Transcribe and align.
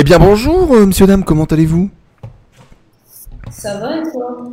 Eh 0.00 0.02
bien 0.02 0.18
bonjour, 0.18 0.72
euh, 0.72 0.86
monsieur, 0.86 1.06
dame, 1.06 1.24
comment 1.24 1.44
allez-vous? 1.44 1.90
Ça 3.50 3.76
va 3.78 3.98
et 3.98 4.02
toi? 4.10 4.50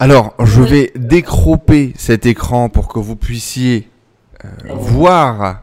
Alors, 0.00 0.34
je 0.42 0.62
vais 0.62 0.90
décroper 0.96 1.92
cet 1.96 2.26
écran 2.26 2.68
pour 2.68 2.88
que 2.88 2.98
vous 2.98 3.14
puissiez 3.14 3.88
euh, 4.44 4.48
voir 4.72 5.62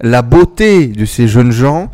la 0.00 0.22
beauté 0.22 0.88
de 0.88 1.04
ces 1.04 1.28
jeunes 1.28 1.52
gens. 1.52 1.92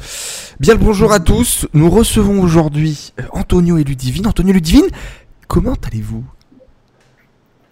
Bien 0.61 0.73
le 0.73 0.81
bonjour 0.81 1.13
à 1.13 1.21
tous, 1.21 1.69
nous 1.75 1.91
recevons 1.91 2.41
aujourd'hui 2.41 3.13
euh, 3.21 3.25
Antonio 3.33 3.77
et 3.77 3.85
Ludivine. 3.85 4.27
Antonio 4.27 4.53
et 4.53 4.55
Ludivine, 4.55 4.89
comment 5.49 5.75
allez-vous? 5.87 6.25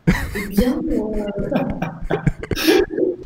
Eh 0.08 0.46
Bien. 0.48 0.78
euh, 0.90 1.24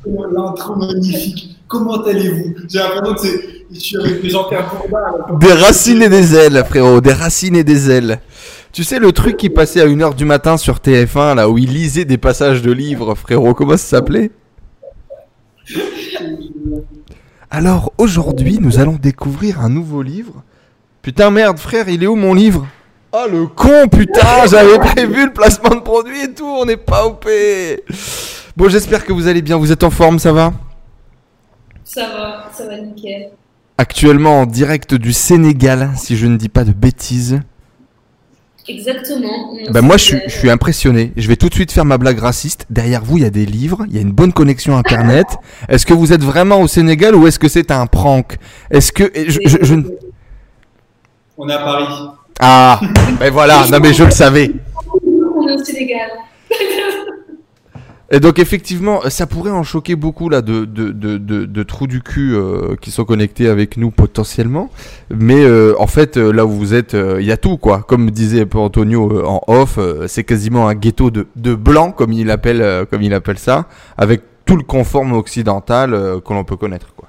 L'intro 0.06 0.76
magnifique. 0.76 1.56
Comment 1.66 2.02
allez-vous? 2.02 2.54
J'ai 2.68 2.78
l'impression 2.78 3.14
que. 3.14 3.28
Je 3.72 3.78
suis 3.80 3.96
avec 3.96 4.24
Jean-Pierre 4.28 4.70
Bourdin. 4.70 4.98
là. 5.18 5.38
Des 5.38 5.52
racines 5.52 6.02
et 6.02 6.08
des 6.08 6.34
ailes, 6.36 6.62
frérot, 6.68 7.00
des 7.00 7.12
racines 7.12 7.56
et 7.56 7.64
des 7.64 7.90
ailes. 7.90 8.20
Tu 8.72 8.84
sais 8.84 8.98
le 8.98 9.10
truc 9.12 9.36
qui 9.36 9.48
passait 9.50 9.80
à 9.80 9.86
1h 9.86 10.14
du 10.14 10.24
matin 10.24 10.56
sur 10.56 10.76
TF1, 10.76 11.34
là 11.36 11.48
où 11.48 11.58
il 11.58 11.72
lisait 11.72 12.04
des 12.04 12.18
passages 12.18 12.60
de 12.60 12.70
livres, 12.70 13.14
frérot, 13.14 13.54
comment 13.54 13.76
ça 13.76 13.96
s'appelait? 13.96 14.30
Alors 17.50 17.92
aujourd'hui, 17.98 18.58
nous 18.60 18.78
allons 18.78 18.98
découvrir 19.00 19.60
un 19.60 19.68
nouveau 19.68 20.02
livre. 20.02 20.42
Putain 21.02 21.30
merde, 21.30 21.58
frère, 21.58 21.88
il 21.88 22.02
est 22.02 22.06
où 22.06 22.16
mon 22.16 22.34
livre? 22.34 22.66
Oh 23.12 23.26
le 23.30 23.46
con, 23.46 23.88
putain, 23.88 24.46
j'avais 24.50 24.78
prévu 24.78 25.26
le 25.26 25.32
placement 25.32 25.76
de 25.76 25.80
produit 25.80 26.22
et 26.22 26.34
tout, 26.34 26.44
on 26.46 26.64
n'est 26.64 26.76
pas 26.76 27.06
OP. 27.06 27.28
Bon, 28.56 28.68
j'espère 28.68 29.04
que 29.04 29.12
vous 29.12 29.26
allez 29.26 29.42
bien, 29.42 29.56
vous 29.56 29.72
êtes 29.72 29.82
en 29.84 29.90
forme, 29.90 30.18
ça 30.18 30.32
va? 30.32 30.52
Ça 31.84 32.02
va, 32.08 32.50
ça 32.52 32.66
va 32.66 32.78
nickel. 32.78 33.30
Actuellement 33.78 34.42
en 34.42 34.46
direct 34.46 34.94
du 34.94 35.12
Sénégal, 35.12 35.90
si 35.96 36.16
je 36.16 36.26
ne 36.26 36.36
dis 36.36 36.48
pas 36.48 36.64
de 36.64 36.72
bêtises. 36.72 37.40
Exactement. 38.66 39.52
Bah 39.72 39.82
moi 39.82 39.98
je 39.98 40.04
suis, 40.04 40.20
je 40.26 40.32
suis 40.38 40.48
impressionné. 40.48 41.12
Je 41.16 41.28
vais 41.28 41.36
tout 41.36 41.50
de 41.50 41.54
suite 41.54 41.70
faire 41.70 41.84
ma 41.84 41.98
blague 41.98 42.18
raciste. 42.20 42.64
Derrière 42.70 43.04
vous, 43.04 43.18
il 43.18 43.24
y 43.24 43.26
a 43.26 43.30
des 43.30 43.44
livres, 43.44 43.84
il 43.88 43.94
y 43.94 43.98
a 43.98 44.00
une 44.00 44.12
bonne 44.12 44.32
connexion 44.32 44.74
internet. 44.76 45.26
Est-ce 45.68 45.84
que 45.84 45.92
vous 45.92 46.12
êtes 46.14 46.22
vraiment 46.22 46.60
au 46.60 46.66
Sénégal 46.68 47.14
ou 47.14 47.26
est-ce 47.26 47.38
que 47.38 47.48
c'est 47.48 47.70
un 47.70 47.86
prank? 47.86 48.36
Est-ce 48.70 48.90
que 48.92 49.10
et 49.14 49.28
je, 49.28 49.40
je- 49.44 49.58
je 49.60 49.74
ne- 49.74 49.90
On 51.36 51.46
est 51.48 51.52
à 51.52 51.58
Paris. 51.58 52.08
ah 52.40 52.80
ben 53.20 53.30
voilà, 53.30 53.66
non 53.70 53.80
mais 53.82 53.92
je 53.92 54.04
le 54.04 54.10
savais. 54.12 54.50
On 55.36 55.46
est 55.48 55.52
au 55.60 55.64
Sénégal. 55.64 56.08
Et 58.14 58.20
donc 58.20 58.38
effectivement, 58.38 59.00
ça 59.10 59.26
pourrait 59.26 59.50
en 59.50 59.64
choquer 59.64 59.96
beaucoup 59.96 60.28
là 60.28 60.40
de, 60.40 60.64
de, 60.64 60.92
de, 60.92 61.18
de, 61.18 61.62
trous 61.64 61.88
du 61.88 62.00
cul 62.00 62.32
euh, 62.32 62.76
qui 62.80 62.92
sont 62.92 63.04
connectés 63.04 63.48
avec 63.48 63.76
nous 63.76 63.90
potentiellement. 63.90 64.70
Mais 65.10 65.44
euh, 65.44 65.74
en 65.80 65.88
fait, 65.88 66.16
euh, 66.16 66.30
là 66.30 66.46
où 66.46 66.50
vous 66.50 66.74
êtes, 66.74 66.92
il 66.92 67.26
y 67.26 67.32
a 67.32 67.36
tout 67.36 67.56
quoi. 67.56 67.82
Comme 67.82 68.12
disait 68.12 68.46
Antonio 68.54 69.26
en 69.26 69.40
off, 69.48 69.80
c'est 70.06 70.22
quasiment 70.22 70.68
un 70.68 70.76
ghetto 70.76 71.10
de, 71.10 71.26
de 71.34 71.56
blanc 71.56 71.90
comme 71.90 72.12
il 72.12 72.30
appelle 72.30 72.86
comme 72.88 73.02
il 73.02 73.12
appelle 73.14 73.38
ça, 73.38 73.66
avec 73.98 74.22
tout 74.44 74.56
le 74.56 74.62
conforme 74.62 75.12
occidental 75.14 75.90
que 76.24 76.32
l'on 76.32 76.44
peut 76.44 76.56
connaître 76.56 76.94
quoi. 76.94 77.08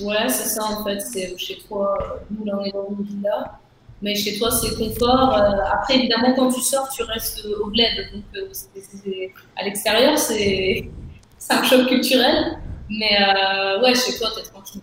Ouais, 0.00 0.30
c'est 0.30 0.48
ça 0.48 0.62
en 0.64 0.82
fait. 0.82 0.98
C'est 1.02 1.34
chez 1.36 1.58
toi, 1.68 1.98
nous 2.30 2.50
on 2.50 2.64
est 2.64 2.72
dans 2.72 2.88
une 2.98 3.04
villa. 3.04 3.58
Mais 4.02 4.14
chez 4.14 4.38
toi 4.38 4.50
c'est 4.50 4.74
confort. 4.76 5.34
Euh, 5.36 5.72
après 5.72 5.96
évidemment 5.98 6.34
quand 6.34 6.50
tu 6.52 6.60
sors 6.60 6.88
tu 6.88 7.02
restes 7.02 7.44
au 7.60 7.66
bled. 7.70 8.10
Donc 8.14 8.24
euh, 8.36 8.48
c'est- 8.52 8.68
c'est- 8.80 9.30
à 9.60 9.64
l'extérieur 9.64 10.16
c'est 10.18 10.88
un 11.50 11.62
choc 11.64 11.86
culturel. 11.88 12.58
Mais 12.88 13.10
euh, 13.20 13.82
ouais, 13.82 13.94
chez 13.94 14.16
toi 14.18 14.28
t'es 14.36 14.42
tranquille. 14.50 14.80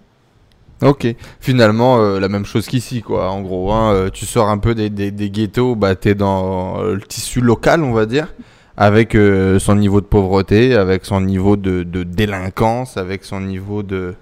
Ok, 0.84 1.08
finalement 1.40 1.98
la 2.20 2.30
même 2.30 2.46
chose 2.46 2.68
qu'ici 2.68 3.02
quoi. 3.02 3.32
En 3.32 3.42
gros, 3.42 3.72
hein, 3.72 4.10
tu 4.14 4.28
sors 4.28 4.48
un 4.48 4.60
peu 4.60 4.76
des, 4.76 4.92
des, 4.92 5.10
des 5.10 5.32
ghettos, 5.32 5.76
bah 5.76 5.96
t'es 5.96 6.14
dans 6.14 6.80
le 6.84 7.02
tissu 7.02 7.42
local, 7.42 7.84
on 7.84 7.94
va 7.94 8.06
dire, 8.06 8.28
avec 8.78 9.18
son 9.60 9.76
niveau 9.76 10.02
de 10.02 10.06
pauvreté, 10.06 10.76
avec 10.76 11.04
son 11.06 11.22
niveau 11.22 11.56
de, 11.58 11.82
de 11.82 12.04
délinquance, 12.04 12.96
avec 12.98 13.24
son 13.26 13.42
niveau 13.42 13.82
de 13.82 14.14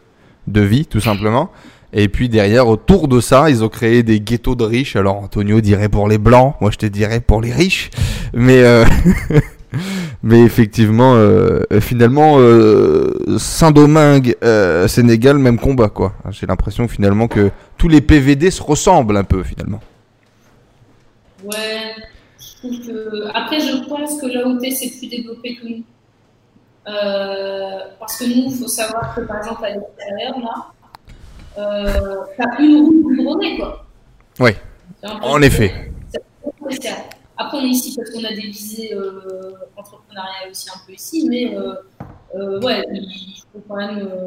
de 0.47 0.61
vie, 0.61 0.85
tout 0.85 1.01
simplement. 1.01 1.51
Et 1.97 2.09
puis 2.09 2.27
derrière, 2.27 2.67
autour 2.67 3.07
de 3.07 3.21
ça, 3.21 3.49
ils 3.49 3.63
ont 3.63 3.69
créé 3.69 4.03
des 4.03 4.19
ghettos 4.19 4.55
de 4.55 4.65
riches. 4.65 4.97
Alors 4.97 5.15
Antonio 5.15 5.61
dirait 5.61 5.87
pour 5.87 6.09
les 6.09 6.17
blancs, 6.17 6.55
moi 6.59 6.69
je 6.69 6.77
te 6.77 6.85
dirais 6.85 7.21
pour 7.21 7.39
les 7.41 7.53
riches. 7.53 7.89
Mais 8.33 8.63
euh, 8.63 8.83
mais 10.21 10.41
effectivement, 10.41 11.13
euh, 11.15 11.63
finalement, 11.79 12.35
euh, 12.39 13.37
Saint-Domingue, 13.37 14.35
Sénégal, 14.89 15.37
même 15.37 15.57
combat 15.57 15.87
quoi. 15.87 16.13
J'ai 16.31 16.45
l'impression 16.45 16.89
finalement 16.89 17.29
que 17.29 17.49
tous 17.77 17.87
les 17.87 18.01
PVD 18.01 18.51
se 18.51 18.61
ressemblent 18.61 19.15
un 19.15 19.23
peu 19.23 19.41
finalement. 19.41 19.79
Ouais, 21.45 21.95
je 22.37 22.57
trouve 22.57 22.85
que. 22.85 23.27
Après, 23.33 23.61
je 23.61 23.87
pense 23.87 24.19
que 24.19 24.59
t'es, 24.59 24.71
c'est 24.71 24.89
plus 24.99 25.07
développé 25.07 25.55
que 25.55 25.65
nous. 25.65 25.83
Parce 26.83 28.17
que 28.17 28.25
nous, 28.25 28.51
il 28.51 28.57
faut 28.57 28.67
savoir 28.67 29.15
que 29.15 29.21
par 29.21 29.37
exemple, 29.37 29.63
à 29.63 29.69
l'extérieur, 29.69 30.39
là, 30.39 30.74
t'as 31.55 32.59
une 32.59 32.77
route 32.85 33.03
goudronnée, 33.03 33.57
quoi. 33.57 33.85
Peu- 35.01 35.07
En 35.21 35.41
effet. 35.41 35.91
Après, 37.37 37.57
on 37.57 37.61
est 37.61 37.67
ici 37.69 37.95
parce 37.95 38.09
qu'on 38.11 38.23
a 38.23 38.29
des 38.29 38.47
visées 38.47 38.93
euh, 38.93 39.51
entrepreneuriales 39.75 40.51
aussi 40.51 40.69
un 40.69 40.79
peu 40.85 40.93
ici, 40.93 41.27
mais 41.29 41.55
euh, 41.57 41.73
euh, 42.35 42.61
ouais, 42.61 42.83
il 42.93 43.41
faut 43.51 43.61
quand 43.67 43.75
même. 43.75 43.99
euh, 43.99 44.25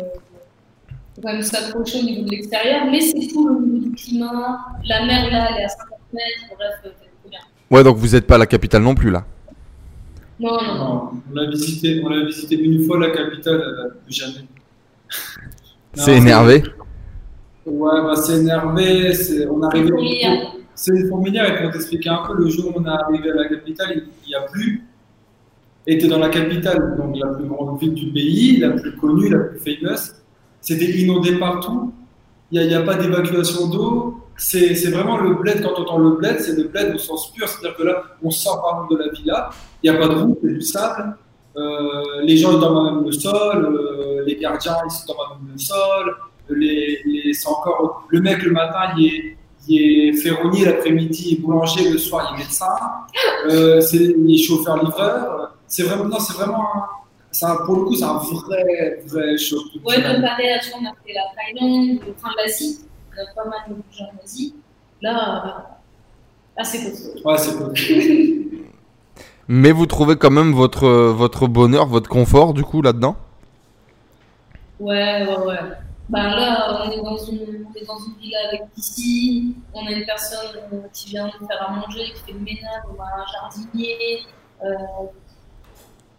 faut 1.16 1.22
quand 1.22 1.32
même 1.32 1.42
s'accrocher 1.42 2.00
au 2.00 2.04
niveau 2.04 2.22
de 2.24 2.30
l'extérieur, 2.30 2.82
mais 2.90 3.00
c'est 3.00 3.26
tout 3.28 3.48
au 3.48 3.60
niveau 3.60 3.88
du 3.88 3.94
climat. 3.94 4.58
La 4.84 5.04
mer 5.06 5.30
là, 5.30 5.48
elle 5.52 5.62
est 5.62 5.64
à 5.64 5.68
50 5.68 5.98
mètres, 6.12 6.54
bref, 6.56 6.74
euh, 6.84 6.90
c'est 7.00 7.06
trop 7.20 7.30
bien. 7.30 7.40
Ouais, 7.70 7.82
donc 7.82 7.96
vous 7.96 8.14
êtes 8.14 8.26
pas 8.26 8.34
à 8.36 8.38
la 8.38 8.46
capitale 8.46 8.82
non 8.82 8.94
plus 8.94 9.10
là. 9.10 9.24
Non, 10.38 10.52
non, 10.62 10.74
non. 10.74 10.84
Non, 10.84 11.12
on 11.34 11.36
a 11.38 11.46
visité, 11.50 12.00
on 12.04 12.10
a 12.12 12.24
visité 12.24 12.56
une 12.56 12.84
fois 12.86 12.98
la 12.98 13.10
capitale, 13.10 13.60
euh, 13.60 13.88
plus 14.04 14.14
jamais. 14.14 14.44
C'est 15.94 16.14
énervé. 16.16 16.62
Ouais, 17.70 18.00
bah, 18.02 18.16
c'est 18.16 18.38
énervé. 18.38 19.12
c'est- 19.14 19.46
On 19.46 19.62
arrive. 19.62 19.88
Fourmilière. 19.88 20.52
C'est 20.74 20.92
une 20.92 21.08
fourmilière 21.08 21.52
et 21.52 21.62
pour 21.62 21.72
t'expliquer 21.72 22.08
un 22.10 22.22
peu, 22.26 22.34
le 22.34 22.48
jour 22.48 22.72
où 22.74 22.80
on 22.80 22.84
est 22.84 22.88
arrivé 22.88 23.30
à 23.30 23.34
la 23.34 23.48
capitale, 23.48 23.88
il 24.24 24.28
n'y 24.28 24.34
a 24.34 24.42
plus. 24.42 24.84
Et 25.86 25.96
dans 26.06 26.18
la 26.18 26.28
capitale, 26.28 26.96
donc 26.98 27.16
la 27.16 27.28
plus 27.34 27.46
grande 27.46 27.80
ville 27.80 27.94
du 27.94 28.12
pays, 28.12 28.58
la 28.58 28.70
plus 28.70 28.94
connue, 28.96 29.28
la 29.30 29.38
plus 29.38 29.58
famous. 29.58 30.12
C'était 30.60 30.84
inondé 31.00 31.32
partout. 31.38 31.92
Il 32.50 32.66
n'y 32.66 32.74
a, 32.74 32.80
a 32.80 32.82
pas 32.82 32.94
d'évacuation 32.94 33.68
d'eau. 33.68 34.18
C'est 34.36 34.74
c'est 34.76 34.90
vraiment 34.90 35.16
le 35.18 35.34
bled, 35.34 35.62
quand 35.62 35.72
on 35.78 35.82
entend 35.82 35.98
le 35.98 36.10
bled, 36.10 36.38
c'est 36.40 36.56
le 36.56 36.64
bled 36.68 36.94
au 36.94 36.98
sens 36.98 37.32
pur. 37.32 37.48
C'est-à-dire 37.48 37.76
que 37.76 37.82
là, 37.82 38.02
on 38.22 38.30
sort 38.30 38.62
par 38.62 38.84
exemple 38.84 39.02
de 39.02 39.08
la 39.08 39.12
villa, 39.12 39.50
il 39.82 39.90
n'y 39.90 39.96
a 39.96 40.00
pas 40.00 40.08
de 40.08 40.14
route, 40.20 40.38
c'est 40.42 40.52
du 40.54 40.60
sable. 40.62 41.16
Euh, 41.56 42.22
les 42.22 42.36
gens 42.36 42.52
ils 42.52 42.60
dorment 42.60 42.86
à 42.86 42.92
même 42.92 43.04
le 43.04 43.10
sol, 43.12 43.58
euh, 43.66 44.22
les 44.24 44.36
gardiens 44.36 44.76
ils 44.86 45.06
dorment 45.08 45.20
à 45.32 45.34
même 45.42 45.52
le 45.54 45.58
sol. 45.58 46.14
Les, 46.50 47.00
les- 47.04 47.32
c'est 47.32 47.48
encore 47.48 48.04
le 48.09 48.20
mec 48.20 48.42
le 48.42 48.50
matin 48.53 48.94
il 48.97 49.06
est, 49.06 49.36
il 49.69 49.81
est 50.09 50.12
ferronnier, 50.14 50.64
l'après-midi 50.64 51.28
il 51.31 51.38
est 51.38 51.41
boulanger, 51.41 51.91
le 51.91 51.98
soir 51.98 52.32
il 52.32 52.41
est 52.41 52.44
médecin, 52.44 52.66
euh, 53.50 53.81
c'est, 53.81 53.97
il 53.97 54.34
est 54.34 54.38
chauffeur-livreur. 54.42 55.54
C'est 55.66 55.82
vraiment, 55.82 56.04
non, 56.04 56.19
c'est 56.19 56.32
vraiment, 56.34 56.62
un- 56.75 56.87
c'est 57.31 57.44
un- 57.47 57.56
pour 57.66 57.76
le 57.76 57.82
coup 57.84 57.94
c'est 57.94 58.04
un 58.04 58.14
vrai, 58.19 59.03
vrai 59.06 59.37
choc. 59.37 59.58
Ouais, 59.84 59.94
culturel. 59.97 60.16
comparé 60.22 60.53
à 60.54 60.58
tu 60.58 60.70
vois, 60.70 60.78
on 60.82 60.87
a 60.87 60.92
fait 61.06 61.12
la 61.12 61.22
Thaïlande, 61.37 62.00
enfin 62.16 62.31
l'Asie, 62.38 62.81
on 63.12 63.20
a 63.20 63.34
pas 63.44 63.48
mal 63.50 63.58
de 63.69 63.75
bougé 63.75 64.03
en 64.04 64.25
Asie. 64.25 64.54
Là, 65.03 65.78
là 66.56 66.64
c'est 66.64 66.82
costaud. 66.91 67.28
Ouais, 67.28 67.37
c'est 67.38 67.56
cool. 67.56 67.75
Mais 69.50 69.72
vous 69.72 69.87
trouvez 69.87 70.16
quand 70.16 70.31
même 70.31 70.53
votre 70.53 70.87
votre 70.88 71.47
bonheur, 71.47 71.87
votre 71.87 72.08
confort 72.10 72.53
du 72.54 72.62
coup 72.64 72.82
là-dedans? 72.82 73.16
Ouais, 74.81 75.26
ouais, 75.26 75.47
ouais. 75.47 75.58
Ben 76.08 76.30
là, 76.30 76.86
on 76.86 76.91
est, 76.91 77.02
dans 77.02 77.19
une, 77.19 77.66
on 77.69 77.78
est 77.78 77.84
dans 77.84 77.98
une 77.98 78.14
villa 78.19 78.38
avec 78.48 78.62
piscine, 78.74 79.54
on 79.74 79.86
a 79.86 79.91
une 79.91 80.06
personne 80.06 80.56
euh, 80.72 80.81
qui 80.93 81.10
vient 81.10 81.26
nous 81.26 81.46
faire 81.46 81.69
à 81.69 81.70
manger, 81.72 82.12
qui 82.14 82.22
fait 82.25 82.32
le 82.32 82.40
ménage, 82.40 82.82
on 82.88 82.99
a 82.99 83.05
un 83.05 83.26
jardinier, 83.31 84.20
euh, 84.64 84.75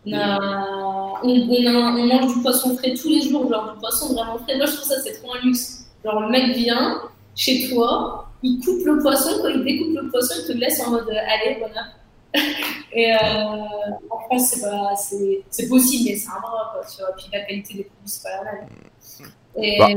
on, 0.05 0.13
a, 0.13 1.19
on, 1.23 2.05
mange 2.05 2.35
du 2.35 2.41
poisson 2.43 2.77
frais 2.77 2.93
tous 2.93 3.09
les 3.09 3.21
jours, 3.21 3.49
genre 3.49 3.73
du 3.73 3.79
poisson 3.79 4.13
vraiment 4.13 4.37
frais. 4.37 4.57
Moi, 4.57 4.67
je 4.67 4.73
trouve 4.73 4.85
ça, 4.85 5.01
c'est 5.01 5.21
trop 5.21 5.33
un 5.33 5.39
luxe. 5.43 5.89
Genre, 6.05 6.19
le 6.21 6.29
mec 6.29 6.55
vient 6.55 7.01
chez 7.35 7.69
toi, 7.69 8.29
il 8.43 8.63
coupe 8.63 8.85
le 8.85 8.99
poisson, 8.99 9.39
quand 9.41 9.49
il 9.49 9.63
découpe 9.63 9.95
le 10.03 10.09
poisson, 10.09 10.35
il 10.39 10.47
te 10.47 10.51
laisse 10.53 10.85
en 10.85 10.91
mode 10.91 11.09
euh, 11.09 11.33
allez, 11.33 11.55
bonheur. 11.55 11.87
Et 12.93 13.11
euh, 13.11 13.17
en 14.11 14.19
France, 14.19 14.55
c'est 15.49 15.67
possible, 15.67 16.09
mais 16.09 16.15
c'est 16.15 16.29
un 16.29 16.39
bras, 16.39 16.73
quoi, 16.73 16.81
tu 16.85 17.01
vois. 17.01 17.11
Puis 17.17 17.25
la 17.33 17.41
qualité 17.41 17.73
des 17.73 17.83
produits, 17.85 18.05
c'est 18.05 18.23
pas 18.23 18.43
la 18.43 18.51
même. 18.51 18.69
Et, 19.61 19.77
Bah, 19.79 19.87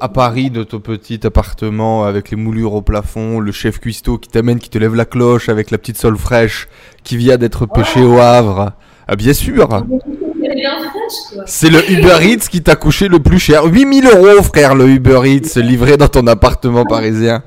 à, 0.00 0.04
à 0.04 0.08
Paris, 0.08 0.50
de 0.50 0.62
ton 0.62 0.80
petit 0.80 1.26
appartement 1.26 2.04
avec 2.04 2.30
les 2.30 2.36
moulures 2.36 2.74
au 2.74 2.82
plafond, 2.82 3.38
le 3.40 3.52
chef 3.52 3.78
cuistot 3.80 4.18
qui 4.18 4.28
t'amène, 4.30 4.58
qui 4.58 4.70
te 4.70 4.78
lève 4.78 4.94
la 4.94 5.04
cloche 5.04 5.48
avec 5.48 5.70
la 5.70 5.78
petite 5.78 5.98
sole 5.98 6.16
fraîche 6.16 6.68
qui 7.02 7.16
vient 7.16 7.36
d'être 7.36 7.66
pêchée 7.66 8.02
au 8.02 8.18
Havre. 8.18 8.72
Ah, 9.06 9.16
bien 9.16 9.34
sûr. 9.34 9.68
C'est 11.46 11.68
le 11.70 11.90
Uber 11.90 12.16
Eats 12.22 12.48
qui 12.50 12.62
t'a 12.62 12.76
couché 12.76 13.08
le 13.08 13.18
plus 13.18 13.38
cher. 13.38 13.64
8000 13.64 14.06
euros, 14.06 14.42
frère, 14.42 14.74
le 14.74 14.88
Uber 14.88 15.20
Eats 15.24 15.60
livré 15.60 15.96
dans 15.96 16.08
ton 16.08 16.26
appartement 16.26 16.84
parisien. 16.84 17.42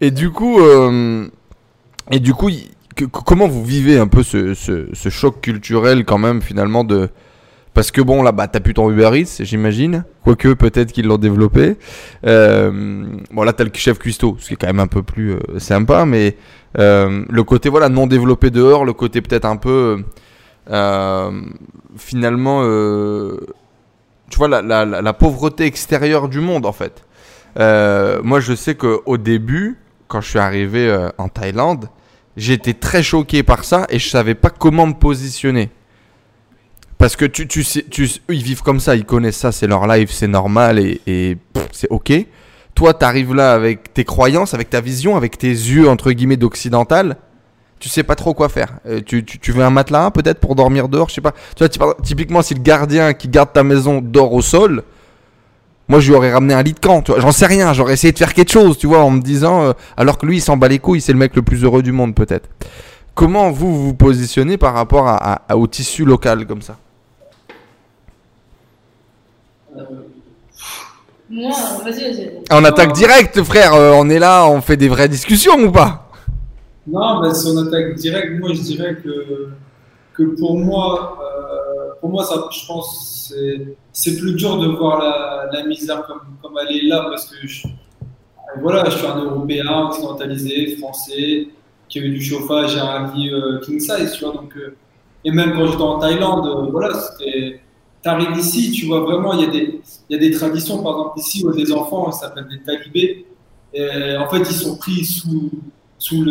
Et 0.00 0.10
du 0.10 0.30
coup, 0.30 0.60
euh, 0.60 1.26
et 2.10 2.20
du 2.20 2.32
coup, 2.32 2.50
que- 2.94 3.04
que- 3.04 3.20
comment 3.24 3.48
vous 3.48 3.64
vivez 3.64 3.98
un 3.98 4.06
peu 4.06 4.22
ce, 4.22 4.54
ce- 4.54 4.88
ce 4.92 5.08
choc 5.10 5.40
culturel 5.42 6.04
quand 6.04 6.18
même 6.18 6.40
finalement 6.40 6.84
de 6.84 7.10
parce 7.78 7.92
que 7.92 8.00
bon 8.00 8.24
là 8.24 8.32
bah 8.32 8.48
t'as 8.48 8.58
plus 8.58 8.74
ton 8.74 8.90
Uber 8.90 9.20
Eats 9.20 9.36
j'imagine. 9.44 10.02
Quoique 10.24 10.52
peut-être 10.54 10.90
qu'ils 10.90 11.06
l'ont 11.06 11.16
développé. 11.16 11.76
Euh, 12.26 13.06
bon 13.30 13.44
là 13.44 13.52
t'as 13.52 13.62
le 13.62 13.70
chef 13.72 14.00
cuistot 14.00 14.36
ce 14.40 14.48
qui 14.48 14.54
est 14.54 14.56
quand 14.56 14.66
même 14.66 14.80
un 14.80 14.88
peu 14.88 15.04
plus 15.04 15.34
euh, 15.34 15.60
sympa 15.60 16.04
mais 16.04 16.36
euh, 16.76 17.24
le 17.30 17.44
côté 17.44 17.68
voilà 17.68 17.88
non 17.88 18.08
développé 18.08 18.50
dehors 18.50 18.84
le 18.84 18.94
côté 18.94 19.20
peut-être 19.22 19.44
un 19.44 19.54
peu 19.54 20.02
finalement 21.96 22.62
tu 24.28 24.38
vois 24.38 24.48
la, 24.48 25.12
pauvreté 25.12 25.64
extérieure 25.66 26.28
du 26.28 26.40
monde 26.40 26.66
en 26.66 26.72
fait. 26.72 27.04
Moi 27.56 28.40
je 28.40 28.56
sais 28.56 28.74
qu'au 28.74 29.18
début 29.18 29.78
quand 30.08 30.20
je 30.20 30.30
suis 30.30 30.40
arrivé 30.40 31.10
en 31.16 31.28
Thaïlande 31.28 31.88
j'étais 32.36 32.74
très 32.74 33.04
choqué 33.04 33.44
par 33.44 33.62
ça 33.62 33.86
et 33.88 34.00
je 34.00 34.08
savais 34.08 34.34
pas 34.34 34.50
comment 34.50 34.88
me 34.88 34.94
positionner 34.94 35.70
parce 36.98 37.14
que 37.14 37.24
tu, 37.24 37.46
tu 37.46 37.62
sais, 37.62 37.84
tu, 37.88 38.10
ils 38.28 38.42
vivent 38.42 38.62
comme 38.62 38.80
ça, 38.80 38.96
ils 38.96 39.04
connaissent 39.04 39.36
ça, 39.38 39.52
c'est 39.52 39.68
leur 39.68 39.86
life, 39.86 40.10
c'est 40.10 40.26
normal 40.26 40.78
et, 40.78 41.38
c'est 41.72 41.88
ok. 41.90 42.12
Toi, 42.74 42.94
t'arrives 42.94 43.34
là 43.34 43.54
avec 43.54 43.94
tes 43.94 44.04
croyances, 44.04 44.52
avec 44.54 44.70
ta 44.70 44.80
vision, 44.80 45.16
avec 45.16 45.38
tes 45.38 45.48
yeux 45.48 45.88
entre 45.88 46.12
guillemets 46.12 46.36
d'occidental. 46.36 47.16
Tu 47.80 47.88
sais 47.88 48.02
pas 48.02 48.16
trop 48.16 48.34
quoi 48.34 48.48
faire. 48.48 48.78
Euh, 48.86 49.00
tu, 49.04 49.24
tu, 49.24 49.52
veux 49.52 49.62
un 49.62 49.70
matelas 49.70 50.10
peut-être 50.10 50.40
pour 50.40 50.56
dormir 50.56 50.88
dehors, 50.88 51.08
je 51.08 51.14
sais 51.14 51.20
pas. 51.20 51.32
Tu 51.56 51.64
vois, 51.64 51.68
typ- 51.68 52.02
typiquement 52.02 52.42
si 52.42 52.54
le 52.54 52.60
gardien 52.60 53.14
qui 53.14 53.28
garde 53.28 53.52
ta 53.52 53.62
maison 53.62 54.00
dort 54.00 54.32
au 54.32 54.42
sol, 54.42 54.82
moi 55.86 56.00
je 56.00 56.08
lui 56.08 56.16
aurais 56.16 56.32
ramené 56.32 56.54
un 56.54 56.62
lit 56.62 56.72
de 56.72 56.80
camp. 56.80 57.02
Tu 57.02 57.12
vois, 57.12 57.20
j'en 57.20 57.30
sais 57.30 57.46
rien. 57.46 57.72
J'aurais 57.72 57.92
essayé 57.92 58.12
de 58.12 58.18
faire 58.18 58.34
quelque 58.34 58.50
chose, 58.50 58.78
tu 58.78 58.88
vois, 58.88 59.04
en 59.04 59.10
me 59.10 59.20
disant, 59.20 59.62
euh, 59.62 59.72
alors 59.96 60.18
que 60.18 60.26
lui 60.26 60.38
il 60.38 60.40
s'en 60.40 60.56
bat 60.56 60.66
les 60.66 60.80
couilles, 60.80 61.00
c'est 61.00 61.12
le 61.12 61.18
mec 61.18 61.36
le 61.36 61.42
plus 61.42 61.62
heureux 61.62 61.82
du 61.82 61.92
monde 61.92 62.16
peut-être. 62.16 62.48
Comment 63.14 63.50
vous 63.50 63.86
vous 63.86 63.94
positionnez 63.94 64.56
par 64.58 64.74
rapport 64.74 65.06
à- 65.06 65.42
au 65.56 65.66
tissu 65.68 66.04
local 66.04 66.46
comme 66.46 66.62
ça? 66.62 66.76
Moi, 71.30 71.50
vas-y, 71.84 72.04
vas-y. 72.04 72.32
On 72.50 72.64
attaque 72.64 72.92
direct, 72.92 73.42
frère. 73.42 73.74
euh, 73.74 73.92
on 73.94 74.08
est 74.08 74.18
là, 74.18 74.46
on 74.48 74.60
fait 74.60 74.76
des 74.76 74.88
vraies 74.88 75.08
discussions 75.08 75.58
ou 75.58 75.70
pas? 75.70 76.10
Non, 76.86 77.20
bah, 77.20 77.34
si 77.34 77.46
on 77.48 77.58
attaque 77.58 77.96
direct, 77.96 78.40
moi 78.40 78.50
je 78.54 78.62
dirais 78.62 78.96
que, 78.96 79.50
que 80.14 80.22
pour 80.38 80.56
moi, 80.58 81.18
euh, 81.20 81.92
pour 82.00 82.08
moi 82.10 82.24
ça, 82.24 82.48
je 82.50 82.66
pense 82.66 83.28
c'est 83.28 83.76
c'est 83.92 84.16
plus 84.16 84.34
dur 84.34 84.58
de 84.58 84.68
voir 84.68 85.00
la, 85.02 85.50
la 85.52 85.66
misère 85.66 86.06
comme, 86.06 86.20
comme 86.40 86.58
elle 86.62 86.76
est 86.76 86.88
là 86.88 87.04
parce 87.10 87.26
que 87.26 87.46
je, 87.46 87.66
voilà, 88.62 88.88
je 88.88 88.96
suis 88.96 89.06
un 89.06 89.18
Européen 89.22 89.66
occidentalisé, 89.88 90.76
français, 90.76 91.48
qui 91.88 91.98
a 91.98 92.02
eu 92.02 92.10
du 92.10 92.22
chauffage 92.22 92.76
et 92.76 92.80
un 92.80 93.12
lit 93.12 93.30
euh, 93.34 93.60
king 93.60 93.78
size, 93.80 94.12
tu 94.12 94.24
vois. 94.24 94.34
Donc, 94.34 94.56
euh, 94.56 94.76
et 95.24 95.30
même 95.30 95.52
quand 95.54 95.66
j'étais 95.66 95.82
en 95.82 95.98
Thaïlande, 95.98 96.46
euh, 96.46 96.70
voilà, 96.70 96.94
c'était. 96.94 97.60
T'arrives 98.02 98.36
ici, 98.38 98.70
tu 98.72 98.86
vois 98.86 99.00
vraiment, 99.00 99.32
il 99.34 99.40
y, 99.40 99.44
a 99.44 99.48
des, 99.50 99.80
y 100.10 100.14
a 100.14 100.18
des 100.18 100.30
traditions, 100.30 100.82
par 100.82 100.92
exemple 100.92 101.18
ici, 101.18 101.44
où 101.44 101.52
des 101.52 101.72
enfants, 101.72 102.10
ça 102.12 102.28
s'appelle 102.28 102.46
des 102.48 102.62
talibés. 102.62 103.26
En 104.20 104.28
fait, 104.30 104.38
ils 104.38 104.46
sont 104.56 104.76
pris 104.76 105.04
sous, 105.04 105.50
sous 105.98 106.24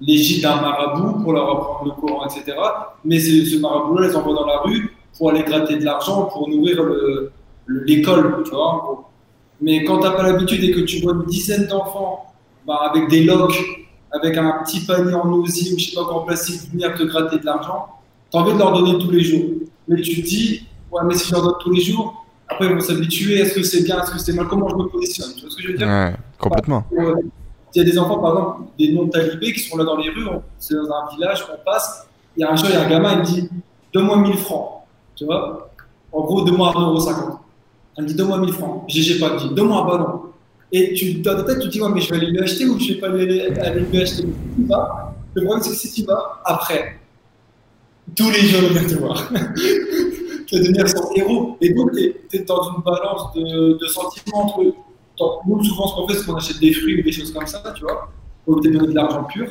l'égide 0.00 0.42
d'un 0.42 0.60
marabout 0.60 1.22
pour 1.22 1.32
leur 1.32 1.50
apprendre 1.50 1.84
le 1.94 2.00
Coran, 2.00 2.26
etc. 2.26 2.56
Mais 3.04 3.18
ce, 3.18 3.58
marabout-là, 3.60 4.08
les 4.08 4.16
envoie 4.16 4.34
dans 4.34 4.46
la 4.46 4.58
rue 4.60 4.94
pour 5.16 5.30
aller 5.30 5.42
gratter 5.42 5.76
de 5.78 5.84
l'argent, 5.84 6.24
pour 6.26 6.48
nourrir 6.48 6.82
le- 6.82 7.32
le- 7.66 7.84
l'école, 7.84 8.42
tu 8.44 8.50
vois. 8.50 9.10
Mais 9.60 9.84
quand 9.84 9.98
t'as 10.00 10.10
pas 10.12 10.22
l'habitude 10.22 10.62
et 10.64 10.70
que 10.72 10.80
tu 10.80 11.00
vois 11.00 11.14
une 11.14 11.24
dizaine 11.24 11.66
d'enfants 11.66 12.26
bah, 12.66 12.90
avec 12.92 13.08
des 13.08 13.24
loques, 13.24 13.58
avec 14.12 14.36
un 14.36 14.62
petit 14.64 14.80
panier 14.84 15.14
en 15.14 15.32
osier 15.32 15.72
ou 15.74 15.78
je 15.78 15.86
sais 15.90 15.94
pas 15.94 16.04
quoi 16.04 16.16
en 16.16 16.24
plastique, 16.24 16.70
venir 16.70 16.94
te 16.94 17.02
gratter 17.04 17.38
de 17.38 17.44
l'argent, 17.46 17.86
t'as 18.30 18.38
envie 18.40 18.52
de 18.52 18.58
leur 18.58 18.72
donner 18.72 18.98
tous 18.98 19.10
les 19.10 19.22
jours. 19.22 19.44
Mais 19.88 20.00
tu 20.02 20.22
te 20.22 20.26
dis, 20.26 20.66
ouais, 20.90 21.02
mais 21.06 21.14
si 21.14 21.28
je 21.28 21.32
leur 21.32 21.42
donne 21.42 21.54
tous 21.60 21.70
les 21.72 21.80
jours, 21.80 22.24
après 22.48 22.66
ils 22.66 22.72
vont 22.74 22.80
s'habituer, 22.80 23.38
est-ce 23.40 23.54
que 23.54 23.62
c'est 23.62 23.82
bien, 23.82 24.02
est-ce 24.02 24.10
que 24.12 24.18
c'est 24.18 24.32
mal, 24.32 24.46
comment 24.48 24.68
je 24.68 24.74
me 24.76 24.84
positionne? 24.88 25.30
Tu 25.34 25.42
vois 25.42 25.50
ce 25.50 25.56
que 25.56 25.62
je 25.62 25.68
veux 25.68 25.78
dire? 25.78 25.86
Ouais, 25.86 26.14
complètement. 26.38 26.84
euh, 26.98 27.14
Il 27.74 27.78
y 27.78 27.80
a 27.80 27.84
des 27.90 27.98
enfants, 27.98 28.18
par 28.18 28.30
exemple, 28.32 28.60
des 28.78 28.92
non-talibés 28.92 29.52
qui 29.52 29.60
sont 29.60 29.76
là 29.76 29.84
dans 29.84 29.96
les 29.96 30.10
rues, 30.10 30.26
c'est 30.58 30.74
dans 30.74 30.90
un 30.90 31.14
village, 31.14 31.44
on 31.52 31.64
passe, 31.64 32.06
il 32.36 32.40
y 32.40 32.44
a 32.44 32.52
un 32.52 32.56
jour, 32.56 32.66
il 32.68 32.74
y 32.74 32.76
a 32.76 32.82
un 32.84 32.88
gamin, 32.88 33.12
il 33.14 33.18
me 33.18 33.24
dit 33.24 33.48
Donne-moi 33.92 34.18
1000 34.18 34.36
francs. 34.36 34.68
Tu 35.14 35.24
vois? 35.24 35.70
En 36.12 36.20
gros, 36.22 36.42
donne-moi 36.44 36.70
1,50€. 36.72 37.38
Il 37.98 38.02
me 38.02 38.08
dit 38.08 38.14
Donne-moi 38.14 38.38
1000 38.38 38.52
francs. 38.52 38.84
J'ai 38.88 39.18
pas 39.18 39.36
dit 39.36 39.48
Donne-moi 39.54 39.82
un 39.82 39.86
ballon. 39.86 40.22
Et 40.72 40.92
tu, 40.94 41.14
dans 41.14 41.34
ta 41.36 41.44
tête, 41.44 41.60
tu 41.60 41.68
te 41.68 41.72
dis 41.72 41.80
ouais, 41.80 41.88
mais 41.94 42.00
je 42.00 42.10
vais 42.10 42.16
aller 42.16 42.26
lui 42.26 42.40
acheter 42.40 42.66
ou 42.66 42.78
je 42.78 42.92
vais 42.92 43.00
pas 43.00 43.06
aller, 43.08 43.48
aller 43.58 43.80
lui 43.80 44.02
acheter? 44.02 44.24
Tu 44.24 44.64
vas. 44.66 45.14
Le 45.32 45.42
problème, 45.44 45.62
c'est 45.62 45.70
que 45.70 45.76
si 45.76 45.92
tu 45.92 46.02
vas, 46.06 46.40
après, 46.44 46.98
tous 48.14 48.30
les 48.30 48.40
jours, 48.40 48.60
il 48.62 48.68
va 48.68 48.80
venir 48.80 48.90
te 48.90 48.98
voir. 48.98 49.32
tu 50.46 50.56
vas 50.56 50.62
devenir 50.62 50.88
son 50.88 51.12
héros. 51.14 51.56
Et 51.60 51.74
donc, 51.74 51.92
tu 51.92 52.36
es, 52.36 52.38
dans 52.40 52.62
une 52.74 52.82
balance 52.82 53.32
de, 53.34 53.86
sentiments 53.86 54.44
entre 54.44 54.74
donc, 55.18 55.40
nous, 55.46 55.64
souvent, 55.64 55.86
ce 55.88 55.94
qu'on 55.94 56.08
fait, 56.08 56.14
c'est 56.14 56.26
qu'on 56.26 56.34
achète 56.34 56.60
des 56.60 56.72
fruits 56.72 57.00
ou 57.00 57.02
des 57.02 57.12
choses 57.12 57.32
comme 57.32 57.46
ça, 57.46 57.62
tu 57.74 57.82
vois, 57.82 58.10
pour 58.44 58.60
te 58.60 58.68
donner 58.68 58.86
de 58.86 58.94
l'argent 58.94 59.24
pur. 59.24 59.48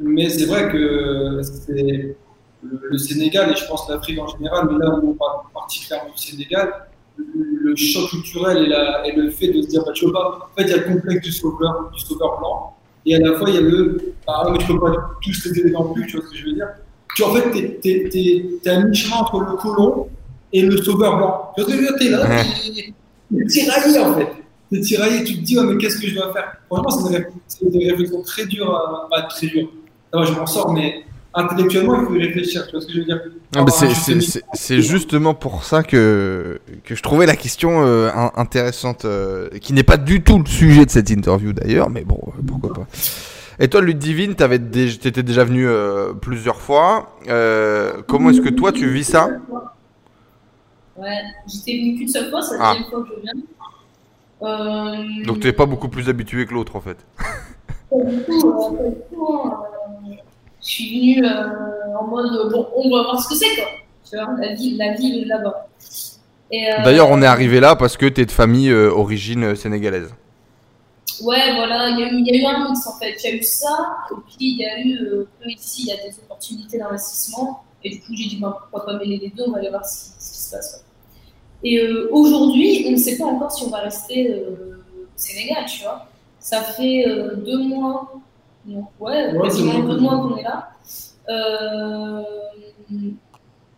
Mais 0.00 0.28
c'est 0.30 0.46
vrai 0.46 0.70
que 0.70 1.40
c'est 1.42 2.16
le, 2.62 2.80
le 2.90 2.98
Sénégal, 2.98 3.52
et 3.52 3.56
je 3.56 3.66
pense 3.66 3.88
l'Afrique 3.88 4.18
en 4.18 4.26
général, 4.26 4.68
mais 4.70 4.78
là 4.84 4.94
où 4.94 5.10
on 5.10 5.14
parle 5.14 5.40
particulièrement 5.52 6.10
du 6.10 6.22
Sénégal, 6.22 6.72
le, 7.16 7.24
le 7.70 7.76
choc 7.76 8.08
culturel 8.10 8.72
et, 9.04 9.12
le 9.12 9.30
fait 9.30 9.48
de 9.48 9.62
se 9.62 9.68
dire, 9.68 9.84
bah, 9.84 9.92
tu 9.92 10.06
peux 10.06 10.12
pas, 10.12 10.50
en 10.50 10.60
fait, 10.60 10.66
il 10.66 10.70
y 10.70 10.74
a 10.74 10.76
le 10.78 10.94
complexe 10.94 11.22
du 11.22 11.32
sauveur, 11.32 11.90
du 11.92 12.00
sauveur 12.00 12.38
blanc, 12.38 12.76
et 13.04 13.14
à 13.16 13.20
la 13.20 13.38
fois, 13.38 13.48
il 13.48 13.54
y 13.54 13.58
a 13.58 13.60
le, 13.60 14.14
ouais, 14.28 14.52
mais 14.52 14.60
je 14.60 14.66
peux 14.66 14.80
pas 14.80 14.92
tous 15.22 15.44
les 15.44 15.60
aider 15.60 15.70
non 15.70 15.92
plus, 15.92 16.06
tu 16.06 16.16
vois 16.16 16.26
ce 16.26 16.30
que 16.30 16.36
je 16.36 16.46
veux 16.46 16.52
dire? 16.52 16.68
Tu, 17.16 17.22
en 17.24 17.34
fait, 17.34 17.50
t'es, 17.50 17.78
t'es, 17.82 18.08
t'es, 18.10 18.44
t'es 18.62 18.70
à 18.70 18.80
mi-chemin 18.84 19.16
entre 19.16 19.40
le 19.40 19.56
colon 19.56 20.08
et 20.52 20.62
le 20.62 20.76
sauveur 20.76 21.16
blanc. 21.16 21.52
Tu 21.56 21.62
vois 21.64 21.96
T'es 21.98 22.10
là, 22.10 22.26
t'es, 22.26 22.92
t'es 23.34 23.46
tiraillé, 23.46 23.98
en 23.98 24.14
fait 24.14 24.28
t'es 24.70 24.80
tiraillé, 24.80 25.24
tu 25.24 25.36
te 25.36 25.40
dis, 25.42 25.56
oh, 25.58 25.62
mais 25.64 25.76
qu'est-ce 25.78 25.98
que 25.98 26.08
je 26.08 26.14
dois 26.14 26.32
faire? 26.32 26.52
Franchement, 26.66 26.90
c'est 26.90 27.18
des, 27.18 27.26
c'est 27.46 27.70
des 27.70 27.90
réflexions 27.90 28.22
très 28.22 28.46
dures, 28.46 28.74
à, 28.74 29.08
pas 29.10 29.22
très 29.22 29.46
dures. 29.46 29.68
Ça 30.12 30.18
va, 30.20 30.24
je 30.26 30.32
m'en 30.32 30.46
sors, 30.46 30.72
mais 30.72 31.04
intellectuellement, 31.34 32.00
il 32.00 32.06
faut 32.06 32.14
y 32.16 32.22
réfléchir, 32.26 32.64
tu 32.66 32.72
vois 32.72 32.80
ce 32.80 32.86
que 32.86 32.92
je 32.92 32.98
veux 32.98 33.04
dire? 33.04 33.20
Ah, 33.54 33.62
bah, 33.62 33.70
c'est- 33.72 33.94
c'est 33.94 34.20
c'est- 34.20 34.42
c'est 34.54 34.80
justement 34.80 35.34
pour 35.34 35.64
ça 35.64 35.82
que, 35.82 36.60
que 36.84 36.94
je 36.94 37.02
trouvais 37.02 37.26
la 37.26 37.36
question 37.36 37.86
euh, 37.86 38.10
in- 38.12 38.32
intéressante, 38.36 39.04
euh, 39.04 39.48
qui 39.60 39.72
n'est 39.72 39.82
pas 39.82 39.96
du 39.98 40.22
tout 40.22 40.38
le 40.38 40.46
sujet 40.46 40.84
de 40.84 40.90
cette 40.90 41.10
interview 41.10 41.52
d'ailleurs, 41.52 41.90
mais 41.90 42.04
bon, 42.04 42.18
euh, 42.26 42.42
pourquoi 42.46 42.72
pas. 42.72 42.86
Et 43.58 43.68
toi, 43.68 43.80
Ludivine, 43.80 44.34
t'avais 44.34 44.58
dé- 44.58 44.96
t'étais 44.98 45.22
déjà 45.22 45.44
venu 45.44 45.66
euh, 45.66 46.12
plusieurs 46.12 46.60
fois. 46.60 47.16
Euh, 47.28 48.02
comment 48.06 48.30
est-ce 48.30 48.40
que 48.42 48.50
toi, 48.50 48.70
tu 48.72 48.88
vis 48.88 49.04
ça? 49.04 49.28
Ouais, 50.96 51.08
j'étais 51.46 51.78
venue 51.78 51.96
qu'une 51.98 52.08
seule 52.08 52.30
fois, 52.30 52.42
c'est 52.42 52.56
la 52.58 52.64
Ah. 52.70 52.72
deuxième 52.74 52.90
fois 52.90 53.02
que 53.02 53.08
je 53.16 53.20
viens. 53.22 53.32
Euh, 54.42 55.24
Donc 55.26 55.40
tu 55.40 55.48
es 55.48 55.52
pas 55.52 55.64
beaucoup 55.66 55.88
plus 55.88 56.08
habitué 56.10 56.44
que 56.44 56.52
l'autre 56.52 56.76
en 56.76 56.80
fait. 56.82 56.98
Pas 57.18 57.96
du 58.04 58.22
tout, 58.24 58.76
euh. 58.78 58.90
Euh, 59.14 60.14
Je 60.62 60.66
suis 60.68 61.14
venue 61.14 61.26
en 61.98 62.06
mode 62.06 62.50
bon, 62.52 62.66
on 62.76 62.90
va 62.94 63.02
voir 63.04 63.20
ce 63.22 63.28
que 63.28 63.34
c'est 63.34 63.54
quoi. 63.56 63.64
Tu 64.10 64.16
vois, 64.16 64.34
la 64.38 64.54
ville, 64.54 64.76
la 64.76 64.92
ville 64.94 65.26
là-bas. 65.28 65.68
D'ailleurs, 66.84 67.08
on 67.10 67.22
est 67.22 67.26
arrivé 67.26 67.60
là 67.60 67.76
parce 67.76 67.96
que 67.96 68.06
t'es 68.06 68.26
de 68.26 68.30
famille 68.30 68.72
origine 68.72 69.54
sénégalaise. 69.56 70.12
Ouais, 71.22 71.54
voilà, 71.54 71.90
il 71.90 71.98
y, 72.00 72.02
a 72.04 72.08
eu- 72.12 72.18
il 72.20 72.26
y 72.26 72.30
a 72.30 72.42
eu 72.42 72.54
un 72.54 72.68
mix 72.68 72.86
en 72.86 72.92
fait. 72.98 73.14
Il 73.24 73.30
y 73.30 73.32
a 73.32 73.36
eu 73.36 73.42
ça, 73.42 73.96
et 74.10 74.14
puis 74.26 74.36
il 74.40 74.56
y 74.58 74.64
a 74.66 74.80
eu 74.80 74.96
euh, 74.98 75.26
ici, 75.46 75.82
il 75.82 75.86
y 75.88 75.92
a 75.92 75.96
des 75.96 76.14
opportunités 76.24 76.78
d'investissement. 76.78 77.62
Et 77.84 77.90
du 77.90 78.00
coup, 78.00 78.12
j'ai 78.16 78.28
dit, 78.28 78.38
ben, 78.40 78.54
pourquoi 78.60 78.84
pas 78.86 78.98
mêler 78.98 79.18
les 79.18 79.28
deux, 79.30 79.44
on 79.46 79.52
va 79.52 79.58
aller 79.58 79.70
voir 79.70 79.84
ce 79.86 80.06
qui, 80.06 80.10
ce 80.18 80.32
qui 80.32 80.38
se 80.40 80.50
passe. 80.56 80.74
ouais. 81.62 81.68
Et 81.70 81.78
euh, 81.80 82.08
aujourd'hui, 82.12 82.84
on 82.88 82.92
ne 82.92 82.96
sait 82.96 83.16
pas 83.16 83.24
encore 83.24 83.50
si 83.52 83.64
on 83.64 83.70
va 83.70 83.78
rester 83.78 84.30
euh, 84.30 84.82
au 85.02 85.06
Sénégal, 85.16 85.64
tu 85.66 85.82
vois. 85.82 86.06
Ça 86.40 86.60
fait 86.62 87.06
euh, 87.08 87.36
deux 87.36 87.58
mois, 87.58 88.12
non, 88.66 88.86
ouais, 89.00 89.32
Ouais, 89.32 89.42
quasiment 89.42 89.78
deux 89.80 89.98
mois 89.98 90.16
qu'on 90.18 90.36
est 90.36 90.42
là. 90.42 90.70
Euh, 91.28 92.22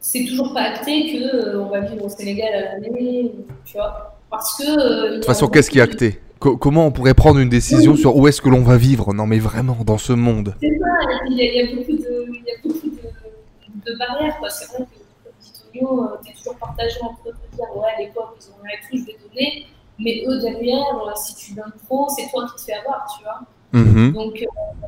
c'est 0.01 0.25
toujours 0.25 0.53
pas 0.55 0.63
acté 0.63 1.21
qu'on 1.53 1.67
va 1.67 1.81
vivre 1.81 2.05
au 2.05 2.09
Sénégal 2.09 2.53
à 2.55 2.79
l'année, 2.79 3.33
tu 3.65 3.75
vois. 3.75 4.19
Parce 4.31 4.57
que. 4.57 4.65
euh, 4.65 5.09
De 5.11 5.15
toute 5.17 5.25
façon, 5.27 5.49
qu'est-ce 5.49 5.71
qui 5.71 5.79
est 5.79 5.83
acté? 5.83 6.21
Co- 6.39 6.57
Comment 6.57 6.87
on 6.87 6.91
pourrait 6.93 7.15
prendre 7.15 7.39
une 7.41 7.49
décision 7.49 7.97
sur 7.97 8.17
où 8.17 8.29
est-ce 8.29 8.41
que 8.41 8.49
l'on 8.49 8.63
va 8.63 8.77
vivre? 8.77 9.13
Non 9.15 9.27
mais 9.27 9.39
vraiment, 9.39 9.77
dans 9.85 9.99
ce 9.99 10.13
monde. 10.13 10.55
C'est 10.61 10.69
ça, 10.79 10.87
il 11.29 11.37
y, 11.37 11.43
a, 11.43 11.45
il 11.45 11.55
y 11.55 11.61
a 11.73 11.77
beaucoup 11.77 11.93
de, 11.93 12.27
il 12.29 12.45
y 12.47 12.51
a 12.51 12.55
beaucoup 12.63 12.87
de, 12.89 13.91
de 13.93 13.99
barrières. 13.99 14.37
C'est 14.51 14.67
vrai 14.69 14.79
que, 14.79 14.85
comme 14.85 15.33
dit 15.43 15.53
Tonio, 15.73 16.05
euh, 16.05 16.17
t'es 16.25 16.33
toujours 16.33 16.57
partagé 16.57 16.97
entre 17.03 17.19
eux 17.29 17.33
de 17.33 17.57
dire 17.57 17.67
ouais, 17.77 17.89
à 17.97 18.01
l'époque, 18.01 18.37
ils 18.41 18.51
ont 18.51 18.63
rien 18.63 18.77
tout, 18.89 18.97
je 18.99 19.05
vais 19.05 19.19
donner. 19.29 19.67
Mais 19.99 20.23
eux, 20.29 20.41
derrière, 20.41 20.95
euh, 21.07 21.11
si 21.17 21.35
tu 21.35 21.55
donnes 21.55 21.73
trop, 21.87 22.09
c'est 22.09 22.31
toi 22.31 22.47
qui 22.49 22.55
te 22.65 22.71
fais 22.71 22.75
avoir, 22.79 23.07
tu 23.17 23.25
vois. 23.25 23.41
Mhm. 23.73 24.13
Donc, 24.13 24.45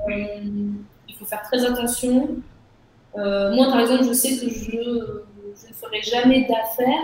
euh, 0.09 0.14
il 1.09 1.14
faut 1.19 1.25
faire 1.26 1.42
très 1.42 1.64
attention. 1.64 2.28
Euh, 3.19 3.52
moi, 3.54 3.66
par 3.66 3.80
exemple, 3.80 4.04
je 4.04 4.12
sais 4.12 4.30
que 4.38 4.49
je 4.49 4.71
je 4.71 5.69
ne 5.69 5.75
ferai 5.75 6.00
jamais 6.02 6.42
d'affaires 6.42 7.02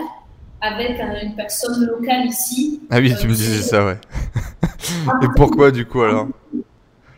avec 0.61 0.99
euh, 0.99 1.03
une 1.23 1.35
personne 1.35 1.85
locale 1.85 2.25
ici. 2.27 2.81
Ah 2.89 2.97
oui, 2.99 3.11
Euh, 3.11 3.15
tu 3.19 3.27
me 3.27 3.33
disais 3.33 3.57
c'est- 3.61 3.69
ça, 3.69 3.85
ouais. 3.85 3.97
Et 5.23 5.27
pourquoi 5.35 5.71
du 5.71 5.85
coup 5.85 6.01
alors 6.01 6.27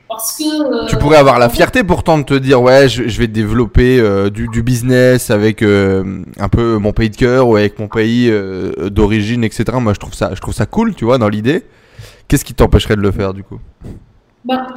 Parce 0.07 0.37
que. 0.37 0.83
euh, 0.83 0.87
Tu 0.87 0.97
pourrais 0.97 1.17
avoir 1.17 1.39
la 1.39 1.49
fierté 1.49 1.83
pourtant 1.83 2.17
de 2.17 2.23
te 2.23 2.33
dire 2.33 2.61
ouais, 2.61 2.89
je, 2.89 3.07
je 3.07 3.19
vais 3.19 3.27
développer 3.27 3.99
euh, 3.99 4.29
du, 4.29 4.47
du 4.49 4.63
business 4.63 5.29
avec 5.29 5.61
euh, 5.61 6.23
un 6.37 6.49
peu 6.49 6.77
mon 6.77 6.91
pays 6.93 7.09
de 7.09 7.15
cœur 7.15 7.47
ou 7.47 7.55
avec 7.55 7.79
mon 7.79 7.87
pays 7.87 8.29
euh, 8.29 8.89
d'origine, 8.89 9.43
etc. 9.43 9.65
Moi, 9.79 9.93
je 9.93 9.99
trouve 9.99 10.13
ça, 10.13 10.31
je 10.33 10.41
trouve 10.41 10.53
ça 10.53 10.65
cool, 10.65 10.95
tu 10.95 11.05
vois, 11.05 11.17
dans 11.17 11.29
l'idée. 11.29 11.63
Qu'est-ce 12.27 12.45
qui 12.45 12.53
t'empêcherait 12.53 12.95
de 12.95 13.01
le 13.01 13.11
faire 13.11 13.33
du 13.33 13.43
coup? 13.43 13.59
Bah, 14.45 14.67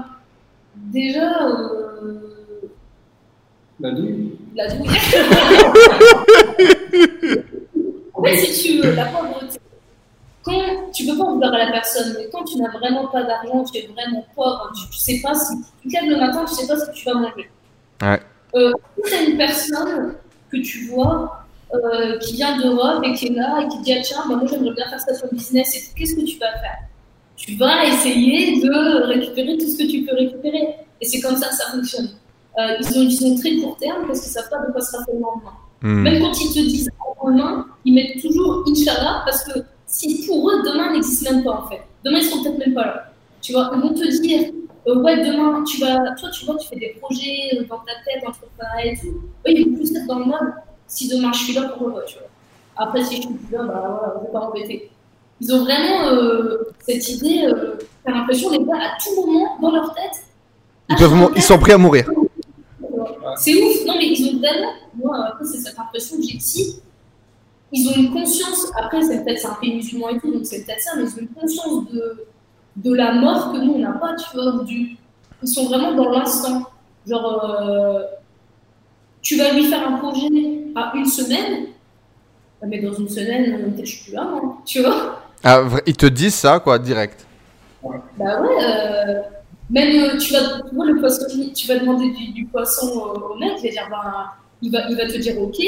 déjà, 0.76 1.46
euh, 1.48 2.20
La 3.80 3.92
nuit. 3.92 4.32
la 4.54 4.74
douille. 4.74 4.88
fait, 8.24 8.36
si 8.36 8.62
tu 8.62 8.80
veux, 8.80 8.94
la 8.94 9.06
pauvreté, 9.06 9.58
quand 10.42 10.90
tu 10.92 11.06
peux 11.06 11.16
pas 11.16 11.24
vouloir 11.24 11.54
à 11.54 11.58
la 11.66 11.72
personne, 11.72 12.14
mais 12.18 12.28
quand 12.32 12.44
tu 12.44 12.58
n'as 12.58 12.70
vraiment 12.70 13.06
pas 13.08 13.22
d'argent, 13.22 13.64
tu 13.64 13.78
es 13.78 13.86
vraiment 13.86 14.24
pauvre, 14.34 14.72
tu, 14.74 14.90
tu 14.90 14.98
sais 14.98 15.20
pas 15.22 15.34
si 15.34 15.54
tu 15.82 15.88
te 15.88 15.94
lèves 15.94 16.10
le 16.10 16.18
matin, 16.18 16.44
tu 16.46 16.54
sais 16.54 16.66
pas 16.66 16.78
ce 16.78 16.86
que 16.86 16.94
tu 16.94 17.04
vas 17.04 17.14
manger. 17.14 17.50
Ouais. 18.02 18.20
Euh, 18.54 18.72
si 19.04 19.10
t'as 19.10 19.24
une 19.24 19.36
personne 19.36 20.14
que 20.50 20.56
tu 20.58 20.88
vois 20.88 21.46
euh, 21.74 22.18
qui 22.18 22.34
vient 22.34 22.58
d'Europe 22.58 23.02
et 23.04 23.14
qui 23.14 23.28
est 23.28 23.34
là 23.34 23.62
et 23.62 23.68
qui 23.68 23.78
dit 23.80 23.94
ah, 23.94 24.02
tiens, 24.02 24.24
bah, 24.28 24.36
moi 24.36 24.46
j'aimerais 24.46 24.74
bien 24.74 24.88
faire 24.88 25.00
ça 25.00 25.14
sur 25.14 25.26
le 25.30 25.36
business, 25.36 25.74
et 25.76 25.98
qu'est-ce 25.98 26.14
que 26.14 26.24
tu 26.24 26.38
vas 26.38 26.52
faire? 26.58 26.78
Tu 27.36 27.54
vas 27.56 27.84
essayer 27.86 28.60
de 28.60 29.06
récupérer 29.06 29.56
tout 29.58 29.66
ce 29.66 29.78
que 29.78 29.90
tu 29.90 30.04
peux 30.04 30.14
récupérer. 30.14 30.76
Et 31.00 31.06
c'est 31.06 31.20
comme 31.20 31.36
ça 31.36 31.48
que 31.48 31.54
ça 31.54 31.70
fonctionne. 31.72 32.10
Euh, 32.58 32.76
ils 32.78 32.98
ont 32.98 33.02
une 33.02 33.08
vision 33.08 33.34
très 33.36 33.56
court 33.56 33.76
terme 33.78 34.06
parce 34.06 34.20
qu'ils 34.20 34.30
savent 34.30 34.48
pas 34.48 34.58
de 34.58 34.70
quoi 34.70 34.80
sera 34.80 35.04
fait 35.04 35.12
le 35.12 35.20
lendemain. 35.20 35.54
Hmm. 35.82 36.02
Même 36.02 36.22
quand 36.22 36.40
ils 36.40 36.48
te 36.48 36.60
disent 36.60 36.90
en 37.20 37.30
demain, 37.30 37.66
ils 37.84 37.94
mettent 37.94 38.20
toujours 38.20 38.64
Inch'Allah 38.68 39.22
parce 39.24 39.42
que 39.44 39.60
si 39.86 40.26
pour 40.26 40.48
eux, 40.50 40.62
demain 40.64 40.92
n'existe 40.92 41.28
même 41.30 41.42
pas 41.44 41.62
en 41.64 41.68
fait. 41.68 41.80
Demain, 42.04 42.18
ils 42.18 42.24
seront 42.24 42.42
peut-être 42.42 42.58
même 42.58 42.74
pas 42.74 42.84
là. 42.86 43.04
Tu 43.40 43.52
vois, 43.52 43.70
ils 43.74 43.80
vont 43.80 43.92
te 43.94 44.20
dire, 44.22 44.50
euh, 44.86 45.02
ouais, 45.02 45.16
demain, 45.24 45.62
tu 45.64 45.80
vas, 45.80 45.98
toi, 46.18 46.30
tu 46.30 46.44
vois, 46.46 46.56
tu 46.56 46.68
fais 46.68 46.76
des 46.76 46.96
projets 47.00 47.58
euh, 47.58 47.64
dans 47.68 47.78
ta 47.78 47.92
tête, 48.06 48.22
entreprenariat 48.26 48.92
et 48.92 48.96
tout. 48.96 49.08
Eux, 49.08 49.50
ils 49.50 49.68
vont 49.70 49.76
plus 49.76 49.94
être 49.96 50.06
dans 50.06 50.18
le 50.20 50.24
mode, 50.26 50.52
si 50.86 51.08
demain 51.08 51.32
je 51.32 51.38
suis 51.44 51.52
là, 51.54 51.62
pourquoi 51.62 52.00
pas, 52.00 52.06
tu 52.06 52.18
vois. 52.18 52.28
Après, 52.76 53.04
si 53.04 53.16
je 53.16 53.22
suis 53.22 53.30
plus 53.34 53.52
là, 53.54 53.62
bah 53.64 53.82
voilà, 53.86 54.14
je 54.20 54.26
vais 54.26 54.32
pas 54.32 54.40
m'embêter. 54.40 54.90
Ils 55.40 55.52
ont 55.54 55.64
vraiment 55.64 56.06
euh, 56.08 56.58
cette 56.86 57.08
idée, 57.10 57.42
euh, 57.46 57.74
t'as 58.04 58.12
l'impression, 58.12 58.50
les 58.50 58.58
gars, 58.58 58.76
à 58.76 59.02
tout 59.02 59.26
moment, 59.26 59.58
dans 59.60 59.70
leur 59.72 59.92
tête, 59.94 60.24
Ils, 60.88 60.96
peuvent 60.96 61.14
mou- 61.14 61.30
ils 61.36 61.42
sont 61.42 61.58
prêts 61.58 61.72
à 61.72 61.78
mourir. 61.78 62.08
C'est 63.36 63.54
ouf. 63.54 63.84
Non, 63.86 63.94
mais 63.96 64.08
ils 64.08 64.34
ont 64.34 64.38
vraiment, 64.38 64.72
moi, 64.94 65.26
après, 65.28 65.44
c'est 65.44 65.58
cette 65.58 65.78
impression 65.78 66.16
que 66.16 66.22
j'ai 66.22 66.36
ici. 66.36 66.80
Ils 67.72 67.88
ont 67.88 67.94
une 67.94 68.12
conscience, 68.12 68.70
après, 68.78 69.02
c'est 69.02 69.24
peut-être 69.24 69.46
un 69.50 69.54
pays 69.54 69.74
musulman 69.76 70.10
et 70.10 70.18
tout, 70.18 70.30
donc 70.30 70.44
c'est 70.44 70.64
peut-être 70.64 70.80
ça, 70.80 70.90
mais 70.96 71.04
ils 71.04 71.14
ont 71.14 71.20
une 71.20 71.28
conscience 71.28 71.90
de, 71.90 72.26
de 72.76 72.94
la 72.94 73.12
mort 73.12 73.52
que 73.52 73.58
nous, 73.58 73.72
on 73.72 73.78
n'a 73.78 73.92
pas, 73.92 74.14
tu 74.14 74.26
vois. 74.34 74.62
Du, 74.64 74.96
ils 75.42 75.48
sont 75.48 75.66
vraiment 75.66 75.92
dans 75.94 76.10
l'instant. 76.10 76.64
Genre, 77.06 77.44
euh, 77.44 78.02
tu 79.22 79.36
vas 79.36 79.52
lui 79.52 79.64
faire 79.64 79.88
un 79.88 79.98
projet 79.98 80.28
à 80.74 80.92
une 80.94 81.06
semaine, 81.06 81.68
mais 82.66 82.80
dans 82.80 82.92
une 82.92 83.08
semaine, 83.08 83.54
euh, 83.54 83.80
je 83.80 83.84
suis 83.90 84.04
plus 84.04 84.12
là, 84.14 84.28
tu 84.66 84.82
vois. 84.82 85.20
Ah, 85.42 85.62
ils 85.86 85.96
te 85.96 86.06
disent 86.06 86.34
ça, 86.34 86.60
quoi, 86.60 86.78
direct. 86.78 87.26
Bah 87.82 88.40
ouais, 88.40 88.64
euh, 88.64 89.22
même 89.70 90.02
euh, 90.02 90.18
tu 90.18 90.32
vas, 90.32 90.60
tu 90.68 90.74
vois, 90.74 90.86
le 90.86 91.00
poissonnier, 91.00 91.52
tu 91.52 91.66
vas 91.66 91.78
demander 91.78 92.10
du, 92.10 92.32
du 92.32 92.46
poisson 92.46 92.88
au, 92.88 93.32
au 93.32 93.38
mec, 93.38 93.52
il 93.62 93.68
va 93.68 93.70
dire, 93.70 93.88
ben, 93.90 94.24
il 94.60 94.70
va, 94.70 94.88
il 94.88 94.96
va 94.96 95.06
te 95.06 95.16
dire, 95.18 95.40
ok, 95.40 95.58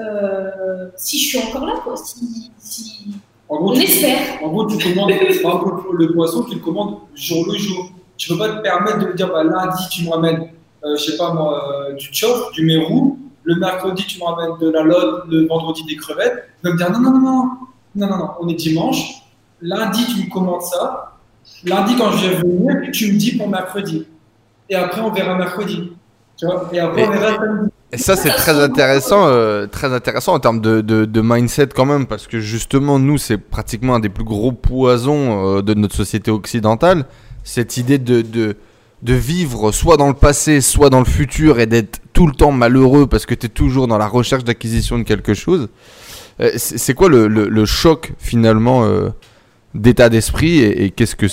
euh, 0.00 0.88
si 0.96 1.18
je 1.18 1.28
suis 1.28 1.48
encore 1.48 1.66
là, 1.66 1.74
quoi, 1.82 1.96
si, 1.96 2.50
si... 2.58 3.08
En 3.48 3.56
gros, 3.56 3.70
on 3.70 3.74
tu, 3.74 3.82
espère. 3.82 4.42
en 4.42 4.48
gros, 4.48 4.66
tu 4.66 4.78
commandes 4.78 5.10
par 5.10 5.52
exemple, 5.52 5.82
le 5.92 6.12
poisson, 6.12 6.44
tu 6.44 6.54
le 6.54 6.60
commandes 6.60 6.98
jour 7.14 7.46
le 7.50 7.58
jour. 7.58 7.90
Tu 8.16 8.28
peux 8.28 8.38
pas 8.38 8.50
te 8.50 8.62
permettre 8.62 9.00
de 9.00 9.06
me 9.06 9.14
dire 9.14 9.28
bah, 9.28 9.42
lundi, 9.42 9.82
tu 9.90 10.04
me 10.04 10.10
ramènes, 10.10 10.50
euh, 10.84 10.96
je 10.96 11.10
sais 11.10 11.16
pas 11.16 11.32
moi, 11.32 11.88
euh, 11.88 11.94
du 11.94 12.08
chof, 12.12 12.52
du 12.52 12.64
mérou. 12.64 13.18
Le 13.42 13.56
mercredi, 13.56 14.04
tu 14.06 14.20
me 14.20 14.24
ramènes 14.24 14.58
de 14.60 14.70
la 14.70 14.82
lotte. 14.82 15.24
Le 15.28 15.46
vendredi, 15.48 15.82
des 15.84 15.96
crevettes. 15.96 16.48
Tu 16.62 16.68
vas 16.68 16.74
me 16.74 16.78
dire 16.78 16.90
non, 16.92 17.00
non, 17.00 17.10
non, 17.10 17.20
non, 17.20 17.50
non, 17.96 18.06
non, 18.06 18.16
non, 18.18 18.30
on 18.40 18.48
est 18.48 18.54
dimanche. 18.54 19.22
Lundi, 19.60 20.04
tu 20.06 20.24
me 20.26 20.30
commandes 20.30 20.62
ça. 20.62 21.09
Lundi, 21.64 21.96
quand 21.96 22.12
je 22.12 22.28
vais 22.28 22.36
venir, 22.36 22.90
tu 22.92 23.12
me 23.12 23.18
dis 23.18 23.36
pour 23.36 23.48
mercredi. 23.48 24.06
Et 24.68 24.74
après, 24.74 25.00
on 25.00 25.10
verra 25.10 25.36
mercredi. 25.36 25.92
Tu 26.38 26.46
vois 26.46 26.68
Et 26.72 26.78
après, 26.78 27.06
on 27.06 27.10
verra 27.10 27.34
samedi. 27.36 27.70
Et 27.92 27.98
ça, 27.98 28.14
c'est 28.14 28.30
très 28.30 28.58
intéressant, 28.60 29.26
euh, 29.26 29.66
très 29.66 29.92
intéressant 29.92 30.34
en 30.34 30.38
termes 30.38 30.60
de, 30.60 30.80
de, 30.80 31.04
de 31.04 31.20
mindset 31.20 31.68
quand 31.74 31.86
même, 31.86 32.06
parce 32.06 32.28
que 32.28 32.38
justement, 32.38 33.00
nous, 33.00 33.18
c'est 33.18 33.36
pratiquement 33.36 33.96
un 33.96 34.00
des 34.00 34.08
plus 34.08 34.24
gros 34.24 34.52
poisons 34.52 35.56
euh, 35.56 35.62
de 35.62 35.74
notre 35.74 35.96
société 35.96 36.30
occidentale. 36.30 37.04
Cette 37.42 37.78
idée 37.78 37.98
de, 37.98 38.22
de, 38.22 38.56
de 39.02 39.14
vivre 39.14 39.72
soit 39.72 39.96
dans 39.96 40.06
le 40.06 40.14
passé, 40.14 40.60
soit 40.60 40.88
dans 40.88 41.00
le 41.00 41.04
futur, 41.04 41.58
et 41.58 41.66
d'être 41.66 42.00
tout 42.12 42.28
le 42.28 42.32
temps 42.32 42.52
malheureux 42.52 43.08
parce 43.08 43.26
que 43.26 43.34
tu 43.34 43.46
es 43.46 43.48
toujours 43.48 43.88
dans 43.88 43.98
la 43.98 44.06
recherche 44.06 44.44
d'acquisition 44.44 44.96
de 44.98 45.02
quelque 45.02 45.34
chose. 45.34 45.68
Euh, 46.40 46.52
c'est 46.56 46.94
quoi 46.94 47.08
le, 47.08 47.26
le, 47.26 47.48
le 47.48 47.64
choc 47.66 48.12
finalement 48.18 48.84
d'état 49.74 50.08
d'esprit 50.08 50.58
et, 50.58 50.84
et 50.84 50.90
qu'est-ce 50.90 51.16
que 51.16 51.26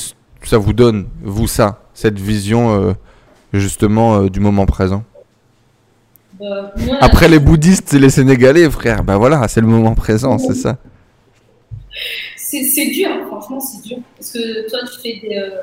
ça 0.43 0.57
vous 0.57 0.73
donne, 0.73 1.07
vous, 1.21 1.47
ça, 1.47 1.81
cette 1.93 2.19
vision 2.19 2.73
euh, 2.73 2.93
justement 3.53 4.17
euh, 4.17 4.29
du 4.29 4.39
moment 4.39 4.65
présent? 4.65 5.03
Bah, 6.39 6.71
moi, 6.77 6.97
après 7.01 7.27
les 7.27 7.39
bouddhistes 7.39 7.93
et 7.93 7.99
les 7.99 8.11
sénégalais, 8.11 8.69
frère, 8.69 9.03
bah 9.03 9.17
voilà, 9.17 9.47
c'est 9.47 9.61
le 9.61 9.67
moment 9.67 9.95
présent, 9.95 10.37
c'est 10.37 10.53
ça. 10.53 10.77
c'est 12.35 12.87
dur, 12.91 13.09
franchement, 13.27 13.59
c'est 13.59 13.81
dur. 13.81 13.97
Parce 14.15 14.31
que 14.31 14.69
toi, 14.69 14.79
tu 14.83 14.99
fais 15.01 15.19
des, 15.27 15.35
euh, 15.35 15.61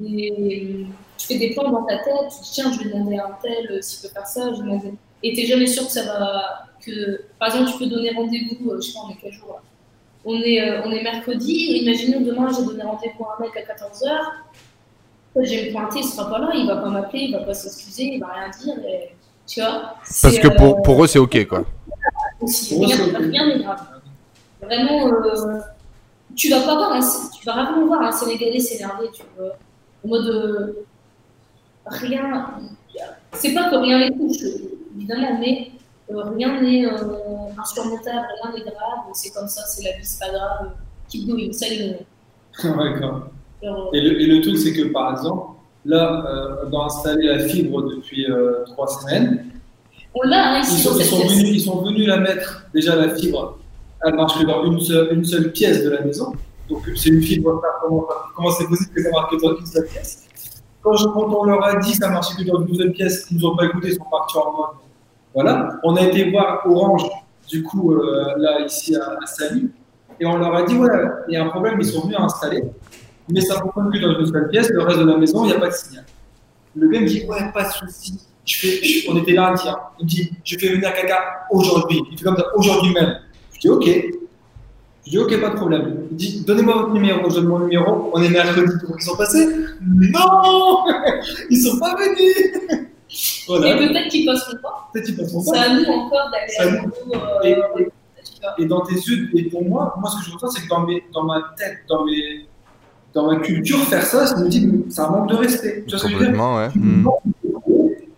des, 0.00 0.86
tu 1.18 1.26
fais 1.26 1.38
des 1.38 1.50
plans 1.50 1.70
dans 1.70 1.82
ta 1.84 1.98
tête, 1.98 2.14
tu 2.30 2.38
te 2.38 2.44
dis, 2.44 2.50
tiens, 2.52 2.72
je 2.72 2.78
vais 2.78 2.90
demander 2.90 3.18
à 3.18 3.26
un 3.26 3.36
tel 3.42 3.70
euh, 3.70 3.82
s'il 3.82 4.08
peut 4.08 4.14
faire 4.14 4.26
ça, 4.26 4.50
je 4.54 4.62
vais 4.62 4.62
demander. 4.62 4.94
Et 5.22 5.34
t'es 5.34 5.46
jamais 5.46 5.66
sûr 5.66 5.84
que 5.84 5.92
ça 5.92 6.04
va. 6.04 6.64
Que, 6.84 7.22
par 7.38 7.48
exemple, 7.48 7.72
tu 7.72 7.78
peux 7.78 7.90
donner 7.90 8.12
rendez-vous, 8.14 8.70
euh, 8.70 8.80
je 8.80 8.86
sais 8.86 8.92
pas, 8.94 9.00
on 9.06 9.10
est 9.10 9.16
quel 9.20 9.32
jour 9.32 9.60
on 10.28 10.42
est, 10.42 10.60
euh, 10.60 10.82
on 10.84 10.90
est 10.92 11.02
mercredi, 11.02 11.80
imaginons 11.82 12.20
demain, 12.20 12.48
j'ai 12.54 12.64
donné 12.64 12.82
rendez-vous 12.82 13.24
à 13.24 13.36
un 13.38 13.40
mec 13.40 13.52
à 13.56 13.72
14h. 13.72 14.10
Je 15.36 15.40
vais 15.40 15.68
me 15.68 15.72
pointer, 15.72 16.00
il 16.00 16.04
sera 16.04 16.28
pas 16.28 16.38
là, 16.38 16.50
il 16.54 16.66
va 16.66 16.76
pas 16.76 16.90
m'appeler, 16.90 17.24
il 17.24 17.32
va 17.32 17.44
pas 17.44 17.54
s'excuser, 17.54 18.14
il 18.14 18.20
va 18.20 18.26
rien 18.26 18.50
dire. 18.50 18.74
Et, 18.86 19.14
tu 19.46 19.60
vois 19.60 19.94
Parce 20.22 20.38
que 20.38 20.48
euh, 20.48 20.56
pour, 20.56 20.82
pour 20.82 21.02
eux, 21.02 21.06
c'est 21.06 21.18
ok, 21.18 21.46
quoi. 21.46 21.64
aussi. 22.40 22.76
Pour 22.76 22.86
Rien 22.86 23.46
n'est 23.46 23.62
grave. 23.62 23.80
Vraiment, 24.60 25.06
euh, 25.06 25.60
tu 26.36 26.50
vas 26.50 26.60
pas 26.60 26.74
voir 26.74 26.92
un, 26.92 27.00
tu 27.00 27.46
vas 27.46 27.52
rarement 27.52 27.86
voir 27.86 28.02
un 28.02 28.12
Sénégalais 28.12 28.60
s'énerver, 28.60 29.06
tu 29.14 29.22
vois. 29.38 29.56
En 30.04 30.08
mode, 30.08 30.26
euh, 30.26 30.86
rien, 31.86 32.50
c'est 33.32 33.54
pas 33.54 33.70
que 33.70 33.76
rien 33.76 33.98
les 34.00 34.10
touche, 34.10 34.44
évidemment, 34.96 35.38
mais 35.40 35.70
rien 36.10 36.60
n'est 36.60 36.86
euh, 36.86 36.92
insurmontable, 37.60 38.26
rien 38.42 38.52
n'est 38.52 38.62
grave, 38.62 39.04
c'est 39.12 39.30
comme 39.30 39.48
ça, 39.48 39.62
c'est 39.66 39.84
la 39.84 39.96
vie, 39.96 40.04
c'est 40.04 40.18
pas 40.18 40.32
grave. 40.32 40.72
Keep 41.08 41.28
going, 41.28 41.52
ça. 41.52 41.66
Ouais, 41.66 42.92
grave. 42.94 43.22
Genre, 43.62 43.90
Et 43.92 44.00
le, 44.00 44.20
et 44.20 44.26
le 44.26 44.40
truc, 44.40 44.56
c'est 44.56 44.72
que 44.72 44.92
par 44.92 45.12
exemple, 45.12 45.52
là, 45.84 46.24
euh, 46.26 46.64
on 46.66 46.70
doit 46.70 46.86
installer 46.86 47.26
la 47.26 47.40
fibre 47.40 47.82
depuis 47.82 48.30
euh, 48.30 48.64
trois 48.66 48.86
semaines. 48.86 49.46
On 50.14 50.22
l'a, 50.22 50.56
hein, 50.56 50.62
Ils 50.62 50.78
sont, 50.78 50.96
ils, 50.98 51.04
venus, 51.04 51.50
ils 51.50 51.60
sont 51.60 51.82
venus 51.82 52.06
la 52.06 52.18
mettre, 52.18 52.64
déjà 52.72 52.96
la 52.96 53.10
fibre, 53.14 53.58
elle 54.04 54.14
marche 54.14 54.38
que 54.38 54.46
dans 54.46 54.64
une 54.64 54.80
seule, 54.80 55.12
une 55.12 55.24
seule 55.24 55.52
pièce 55.52 55.84
de 55.84 55.90
la 55.90 56.00
maison. 56.00 56.32
Donc 56.68 56.82
c'est 56.96 57.10
une 57.10 57.22
fibre, 57.22 57.62
comment, 58.34 58.50
c'est 58.50 58.66
possible 58.66 58.90
que 58.94 59.02
ça 59.02 59.10
marche 59.10 59.30
que 59.30 59.42
dans 59.42 59.56
une 59.56 59.66
seule 59.66 59.86
pièce? 59.86 60.24
Quand, 60.82 60.94
on 61.14 61.44
leur 61.44 61.64
a 61.64 61.76
dit 61.76 61.92
que 61.92 61.96
ça 61.96 62.10
marchait 62.10 62.42
que 62.42 62.48
dans 62.48 62.64
une 62.64 62.74
seule 62.74 62.92
pièce, 62.92 63.26
ils 63.30 63.38
nous 63.38 63.46
ont 63.46 63.56
pas 63.56 63.66
écouté, 63.66 63.88
ils 63.88 63.94
sont 63.94 64.04
partis 64.10 64.36
en 64.36 64.52
mode. 64.52 64.87
Voilà. 65.40 65.78
On 65.84 65.94
a 65.94 66.02
été 66.02 66.32
voir 66.32 66.62
Orange, 66.66 67.08
du 67.48 67.62
coup, 67.62 67.92
euh, 67.92 68.34
là, 68.38 68.58
ici 68.66 68.96
à, 68.96 69.04
à 69.04 69.54
et 70.18 70.26
on 70.26 70.36
leur 70.36 70.52
a 70.52 70.64
dit, 70.64 70.74
ouais, 70.74 70.88
il 71.28 71.34
y 71.34 71.36
a 71.36 71.44
un 71.44 71.48
problème, 71.48 71.78
ils 71.78 71.86
sont 71.86 72.00
venus 72.00 72.16
installer, 72.18 72.64
mais 73.28 73.40
ça 73.40 73.54
fonctionne 73.60 73.88
que 73.92 73.98
dans 73.98 74.18
une 74.18 74.26
seule 74.26 74.48
pièce, 74.48 74.68
le 74.68 74.82
reste 74.82 74.98
de 74.98 75.04
la 75.04 75.16
maison, 75.16 75.44
il 75.44 75.50
n'y 75.50 75.52
a 75.52 75.60
pas 75.60 75.68
de 75.68 75.74
signal. 75.74 76.04
Le 76.74 76.88
gars 76.88 76.98
me 76.98 77.06
dit, 77.06 77.24
ouais, 77.28 77.52
pas 77.54 77.68
de 77.68 77.72
souci. 77.72 78.18
Je 78.44 79.08
on 79.08 79.16
était 79.18 79.30
lundi, 79.30 79.62
hein. 79.68 79.76
il 80.00 80.06
me 80.06 80.10
dit, 80.10 80.32
je 80.42 80.58
fais 80.58 80.74
venir 80.74 80.92
quelqu'un 80.92 81.20
aujourd'hui. 81.52 82.00
Il 82.10 82.18
fait 82.18 82.24
comme 82.24 82.36
ça, 82.36 82.46
aujourd'hui 82.56 82.92
même. 82.92 83.20
Je 83.52 83.60
dis, 83.60 83.68
ok. 83.68 83.86
Je 85.06 85.10
dis, 85.10 85.18
ok, 85.18 85.40
pas 85.40 85.50
de 85.50 85.54
problème. 85.54 86.08
Il 86.10 86.16
dit, 86.16 86.44
donnez-moi 86.44 86.74
votre 86.78 86.92
numéro. 86.94 87.30
Je 87.30 87.36
donne 87.36 87.46
mon 87.46 87.60
numéro. 87.60 88.10
On 88.12 88.20
est 88.20 88.28
mercredi. 88.28 88.72
Donc, 88.88 88.96
ils 88.98 89.04
sont 89.04 89.16
passés 89.16 89.46
Non 89.80 90.84
Ils 91.50 91.62
sont 91.62 91.78
pas 91.78 91.94
venus 91.94 92.88
Voilà. 93.46 93.68
Et 93.70 93.88
peut-être 93.88 94.08
qu'ils 94.08 94.26
passeront 94.26 94.56
pas. 94.62 94.90
Peut-être 94.92 95.08
ils 95.08 95.16
passeront 95.16 95.40
C'est 95.40 95.52
pas. 95.52 95.60
à 95.62 95.68
nous 95.74 95.84
encore 95.86 96.30
d'aller 96.30 96.46
C'est 96.48 96.62
à 96.62 96.70
nous. 96.70 96.92
euh, 97.84 97.84
Et, 98.58 98.66
dans 98.66 98.80
tes 98.82 98.94
yeux, 98.94 99.30
et 99.34 99.44
pour 99.44 99.64
moi, 99.64 99.94
moi, 100.00 100.10
ce 100.10 100.18
que 100.18 100.24
je 100.30 100.34
ressens, 100.34 100.50
c'est 100.50 100.62
que 100.62 100.68
dans, 100.68 100.86
mes, 100.86 101.02
dans 101.12 101.24
ma 101.24 101.42
tête, 101.56 101.78
dans, 101.88 102.04
mes, 102.04 102.46
dans 103.14 103.26
ma 103.26 103.36
culture, 103.40 103.78
faire 103.84 104.04
ça, 104.04 104.26
ça 104.26 104.36
me 104.36 104.48
dit, 104.48 104.68
c'est 104.90 105.00
un 105.00 105.10
manque 105.10 105.28
de 105.30 105.34
respect. 105.36 105.84
Tu 105.86 105.90
vois 105.90 105.98
ce 105.98 106.04
que 106.04 106.10
je 106.12 106.16
veux 106.16 106.20
dire? 106.26 106.28
Complètement, 106.36 106.56
ouais. 106.58 106.68
Hmm. 106.74 107.04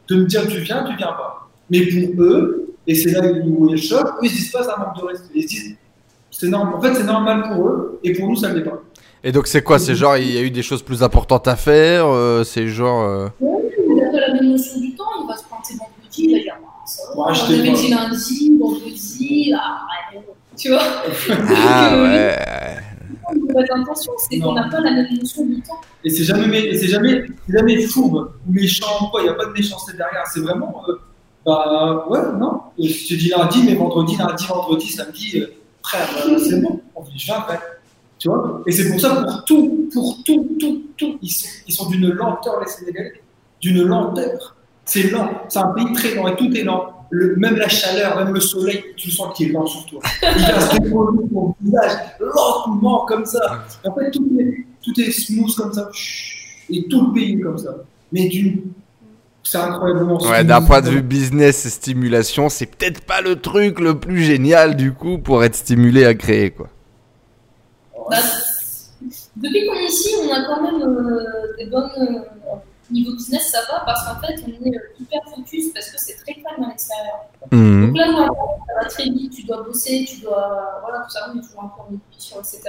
de 0.08 0.16
me 0.16 0.24
dire 0.24 0.46
tu 0.48 0.58
viens, 0.58 0.84
tu 0.84 0.96
viens 0.96 1.06
pas. 1.12 1.48
Mais 1.70 1.86
pour 1.86 2.22
eux, 2.24 2.66
Et 2.86 2.94
c'est 2.94 3.10
là 3.12 3.20
où 3.30 3.66
il 3.66 3.70
y 3.70 3.72
a 3.72 3.76
le 3.76 3.80
choc. 3.80 4.06
Eux, 4.06 4.18
ils 4.24 4.30
se 4.30 4.34
disent 4.36 4.50
pas 4.50 4.62
ça 4.64 4.76
manque 4.76 4.96
de 5.00 5.06
respect. 5.06 5.28
Ils 5.34 5.42
se 5.44 5.48
disent, 5.48 5.76
c'est 6.30 6.48
normal. 6.48 6.74
En 6.74 6.80
fait, 6.80 6.94
c'est 6.94 7.04
normal 7.04 7.50
pour 7.52 7.68
eux, 7.68 8.00
et 8.02 8.12
pour 8.14 8.28
nous, 8.28 8.36
ça 8.36 8.48
ne 8.48 8.54
l'est 8.58 8.64
pas. 8.64 8.80
Et 9.22 9.32
donc 9.32 9.46
c'est 9.46 9.62
quoi? 9.62 9.78
C'est 9.78 9.94
genre 9.94 10.16
il 10.16 10.32
y 10.34 10.38
a 10.38 10.40
eu 10.42 10.50
des 10.50 10.62
choses 10.62 10.82
plus 10.82 11.02
importantes 11.02 11.46
à 11.46 11.54
faire 11.54 12.06
euh, 12.06 12.42
C'est 12.42 12.66
genre... 12.68 13.02
euh, 13.04 13.28
Ouais, 13.40 13.59
la 14.30 14.40
même 14.40 14.50
notion 14.52 14.80
du 14.80 14.94
temps, 14.94 15.04
il 15.22 15.28
va 15.28 15.36
se 15.36 15.44
pointer 15.44 15.74
vendredi, 15.74 16.24
il 16.24 16.32
va 16.32 16.38
dire 16.42 16.56
Ah, 16.62 16.86
ça 16.86 17.02
va, 17.14 17.26
Ouais, 17.26 17.34
je 17.34 17.90
lundi, 17.90 18.58
vendredi, 18.58 19.52
ah, 19.56 19.86
ouais, 20.12 20.20
tu 20.56 20.68
vois. 20.70 20.82
Ah 21.56 21.90
Donc, 21.96 22.02
euh, 22.02 22.04
ouais 22.04 22.90
c'est 24.18 24.38
qu'on 24.38 24.52
n'a 24.52 24.68
pas 24.68 24.80
la 24.80 24.90
même 24.92 25.06
notion 25.18 25.46
du 25.46 25.60
temps. 25.60 25.80
Et 26.04 26.10
c'est 26.10 26.24
jamais, 26.24 26.76
c'est 26.76 26.88
jamais, 26.88 27.26
jamais 27.48 27.80
fourbe 27.82 28.32
ou 28.48 28.52
méchant 28.52 29.08
quoi. 29.10 29.20
Il 29.20 29.24
n'y 29.24 29.30
a 29.30 29.34
pas 29.34 29.46
de 29.46 29.52
méchanceté 29.52 29.96
derrière. 29.96 30.26
C'est 30.26 30.40
vraiment, 30.40 30.82
euh, 30.88 30.94
bah 31.44 32.06
ouais, 32.08 32.20
non. 32.38 32.60
Je 32.78 33.08
te 33.08 33.14
dis 33.14 33.28
lundi, 33.28 33.62
mais 33.64 33.74
vendredi, 33.74 34.16
lundi, 34.16 34.46
vendredi, 34.46 34.88
samedi, 34.88 35.40
euh, 35.40 35.46
frère, 35.82 36.08
euh, 36.26 36.38
c'est 36.48 36.60
bon. 36.60 36.80
On 36.94 37.02
dit, 37.02 37.12
je 37.16 37.26
viens 37.26 37.36
après. 37.36 37.60
Tu 38.18 38.28
vois? 38.28 38.62
Et 38.66 38.72
c'est 38.72 38.90
pour 38.90 39.00
ça, 39.00 39.22
pour 39.22 39.44
tout, 39.44 39.88
pour 39.92 40.22
tout, 40.24 40.56
tout, 40.58 40.82
tout, 40.96 41.18
ils 41.22 41.30
sont, 41.30 41.48
ils 41.66 41.72
sont 41.72 41.88
d'une 41.88 42.10
lenteur, 42.10 42.60
les 42.60 42.66
Sénégalais. 42.66 43.22
D'une 43.60 43.82
lenteur. 43.86 44.56
C'est 44.84 45.10
lent. 45.10 45.28
C'est 45.48 45.58
un 45.58 45.68
pays 45.68 45.92
très 45.92 46.14
lent 46.14 46.26
et 46.28 46.36
tout 46.36 46.50
est 46.54 46.64
lent. 46.64 46.86
Le- 47.10 47.34
même 47.36 47.56
la 47.56 47.68
chaleur, 47.68 48.16
même 48.16 48.32
le 48.32 48.40
soleil, 48.40 48.82
tu 48.96 49.10
sens 49.10 49.36
qu'il 49.36 49.50
est 49.50 49.52
lent 49.52 49.66
sur 49.66 49.84
toi. 49.86 50.00
Il 50.22 50.38
vient 50.44 50.60
se 50.60 50.76
déposer 50.78 51.18
sur 51.18 51.28
ton 51.32 51.54
visage 51.60 51.92
lentement 52.20 53.04
comme 53.06 53.24
ça. 53.26 53.64
Et 53.84 53.88
en 53.88 53.94
fait, 53.94 54.10
tout 54.12 54.28
est, 54.38 54.64
tout 54.82 55.00
est 55.00 55.10
smooth 55.10 55.54
comme 55.56 55.72
ça. 55.72 55.90
Et 56.70 56.86
tout 56.88 57.06
le 57.08 57.12
pays 57.12 57.34
est 57.36 57.40
comme 57.40 57.58
ça. 57.58 57.74
Mais 58.12 58.28
d'une. 58.28 58.62
C'est 59.42 59.58
incroyablement 59.58 60.18
Ouais, 60.22 60.44
d'un 60.44 60.62
point 60.62 60.80
de 60.82 60.90
vue 60.90 61.02
business 61.02 61.64
et 61.66 61.70
stimulation, 61.70 62.48
c'est 62.48 62.66
peut-être 62.66 63.00
pas 63.00 63.20
le 63.22 63.36
truc 63.36 63.80
le 63.80 63.98
plus 63.98 64.22
génial 64.22 64.76
du 64.76 64.92
coup 64.92 65.18
pour 65.18 65.42
être 65.42 65.54
stimulé 65.56 66.04
à 66.04 66.14
créer 66.14 66.50
quoi. 66.50 66.68
Bah, 68.10 68.18
depuis 69.36 69.66
qu'on 69.66 69.74
est 69.74 69.86
ici, 69.86 70.14
on 70.22 70.32
a 70.32 70.44
quand 70.46 70.62
même 70.62 70.82
euh, 70.82 71.24
des 71.58 71.66
bonnes. 71.66 71.90
euh, 72.00 72.56
niveau 72.92 73.12
business, 73.12 73.50
ça 73.50 73.58
va 73.70 73.80
parce 73.84 74.06
qu'en 74.06 74.20
fait, 74.26 74.34
on 74.46 74.64
est 74.66 74.76
euh, 74.76 74.80
hyper 75.00 75.20
focus 75.34 75.72
parce 75.72 75.90
que 75.90 75.98
c'est 75.98 76.14
très 76.16 76.34
calme 76.34 76.64
à 76.64 76.68
l'extérieur. 76.68 77.20
Mhm. 77.52 77.86
Donc 77.88 77.96
là, 77.96 78.06
ça 78.06 78.74
va 78.82 78.88
très 78.88 79.04
vite, 79.04 79.32
tu 79.32 79.42
dois 79.44 79.62
bosser, 79.62 80.04
tu 80.08 80.20
dois. 80.20 80.80
Voilà, 80.82 81.04
tout 81.04 81.10
ça, 81.10 81.30
on 81.32 81.38
est 81.38 81.42
toujours 81.42 81.64
en 81.64 81.92
ébullition, 81.92 82.36
etc. 82.40 82.62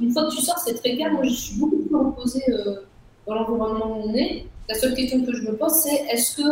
Une 0.00 0.12
fois 0.12 0.24
que 0.24 0.30
tu 0.36 0.42
sors, 0.42 0.58
c'est 0.58 0.74
très 0.74 0.96
calme. 0.96 1.14
Moi, 1.14 1.24
je 1.24 1.30
suis 1.34 1.58
beaucoup 1.58 1.76
plus 1.76 1.96
reposée 1.96 2.44
euh, 2.50 2.82
dans 3.26 3.34
l'environnement 3.34 3.86
où 3.98 4.08
on 4.10 4.14
est. 4.14 4.46
La 4.68 4.74
seule 4.78 4.94
question 4.94 5.24
que 5.24 5.34
je 5.34 5.42
me 5.42 5.56
pose, 5.56 5.72
c'est 5.72 6.04
est-ce 6.10 6.36
que 6.36 6.42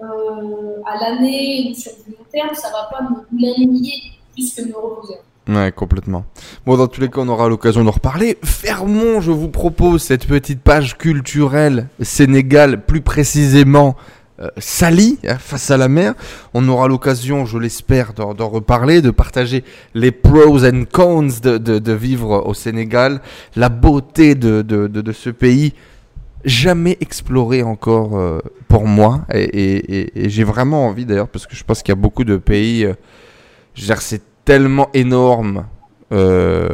euh, 0.00 0.82
à 0.86 0.96
l'année 1.00 1.70
ou 1.70 1.74
sur 1.78 1.92
du 2.04 2.12
long 2.12 2.24
terme, 2.32 2.54
ça 2.54 2.68
va 2.70 2.88
pas 2.90 3.02
me- 3.02 3.26
m'ennuyer 3.32 3.94
plus 4.32 4.54
que 4.54 4.62
me 4.62 4.74
reposer? 4.76 5.16
Ouais, 5.48 5.72
complètement. 5.72 6.26
Bon, 6.66 6.76
dans 6.76 6.88
tous 6.88 7.00
les 7.00 7.08
cas, 7.08 7.20
on 7.22 7.28
aura 7.28 7.48
l'occasion 7.48 7.82
d'en 7.82 7.90
reparler. 7.90 8.36
Fermons, 8.44 9.22
je 9.22 9.30
vous 9.30 9.48
propose, 9.48 10.02
cette 10.02 10.26
petite 10.26 10.60
page 10.60 10.98
culturelle 10.98 11.88
Sénégal, 12.02 12.84
plus 12.84 13.00
précisément 13.00 13.96
euh, 14.40 14.48
Sali, 14.58 15.18
hein, 15.26 15.38
face 15.38 15.70
à 15.70 15.78
la 15.78 15.88
mer. 15.88 16.12
On 16.52 16.68
aura 16.68 16.86
l'occasion, 16.86 17.46
je 17.46 17.56
l'espère, 17.56 18.12
d'en 18.12 18.48
reparler, 18.48 19.00
de 19.00 19.10
partager 19.10 19.64
les 19.94 20.12
pros 20.12 20.66
and 20.66 20.84
cons 20.92 21.28
de, 21.42 21.56
de, 21.56 21.92
vivre 21.94 22.44
au 22.46 22.52
Sénégal, 22.52 23.22
la 23.56 23.70
beauté 23.70 24.34
de, 24.34 24.60
de, 24.60 25.12
ce 25.12 25.30
pays 25.30 25.72
jamais 26.44 26.98
exploré 27.00 27.62
encore 27.62 28.18
euh, 28.18 28.38
pour 28.68 28.86
moi. 28.86 29.22
Et, 29.32 30.02
et- 30.24 30.28
j'ai 30.28 30.44
vraiment 30.44 30.86
envie 30.86 31.06
d'ailleurs, 31.06 31.28
parce 31.28 31.46
que 31.46 31.56
je 31.56 31.64
pense 31.64 31.82
qu'il 31.82 31.92
y 31.92 31.98
a 31.98 32.00
beaucoup 32.00 32.24
de 32.24 32.36
pays... 32.36 32.84
euh, 32.84 32.92
c'est 33.74 34.22
tellement 34.48 34.88
énorme. 34.94 35.66
euh, 36.10 36.70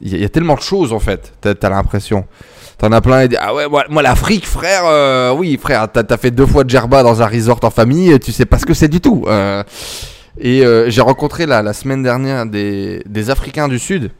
Il 0.00 0.08
y, 0.08 0.14
a- 0.14 0.16
il 0.16 0.22
y 0.22 0.24
a 0.24 0.28
tellement 0.30 0.54
de 0.54 0.62
choses 0.62 0.92
en 0.94 0.98
fait. 1.00 1.34
T'as 1.42 1.52
as, 1.62 1.68
l'impression. 1.68 2.24
T'en 2.78 2.90
as 2.92 3.02
plein. 3.02 3.20
et 3.22 3.28
Ah 3.38 3.54
ouais, 3.54 3.68
moi, 3.68 3.84
moi, 3.90 4.00
l'Afrique, 4.02 4.46
frère. 4.46 4.84
euh, 4.86 5.34
oui, 5.38 5.58
frère. 5.60 5.86
T'as 5.92 6.02
as 6.08 6.16
fait 6.16 6.30
deux 6.30 6.46
fois 6.46 6.64
de 6.64 6.70
Djerba 6.70 7.02
dans 7.02 7.20
un 7.20 7.26
resort 7.26 7.60
en 7.62 7.70
famille. 7.70 8.18
Tu 8.20 8.32
sais 8.32 8.46
pas 8.46 8.58
ce 8.58 8.64
que 8.64 8.72
c'est 8.74 8.88
du 8.88 9.00
tout. 9.02 9.24
euh. 9.28 9.62
et 10.40 10.64
euh, 10.64 10.88
j'ai 10.88 11.02
rencontré 11.02 11.44
la, 11.44 11.60
la 11.62 11.74
semaine 11.74 12.02
dernière 12.02 12.46
des, 12.46 13.02
des 13.06 13.28
Africains 13.28 13.68
du 13.68 13.78
Sud. 13.78 14.10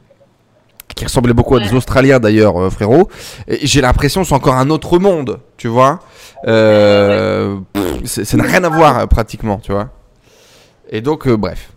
Qui 0.95 1.07
ressemblaient 1.07 1.33
beaucoup 1.33 1.57
à 1.57 1.61
des. 1.61 1.73
Australiens 1.75 2.21
d'ailleurs, 2.21 2.61
euh, 2.61 2.69
frérot. 2.69 3.09
Et 3.49 3.67
j'ai 3.67 3.81
l'impression 3.81 4.21
que 4.21 4.29
c'est 4.29 4.35
encore 4.35 4.57
un 4.57 4.69
autre 4.69 4.99
monde, 4.99 5.41
tu 5.57 5.69
vois. 5.69 6.01
Euh, 6.47 7.57
pff, 7.73 8.25
ça 8.25 8.37
n'a 8.37 8.45
rien 8.45 8.63
à 8.63 8.69
voir 8.69 8.99
euh, 8.99 9.07
pratiquement, 9.07 9.57
tu 9.59 9.73
vois. 9.73 9.89
Et 10.91 11.01
donc, 11.01 11.27
euh, 11.27 11.39
bref. 11.39 11.71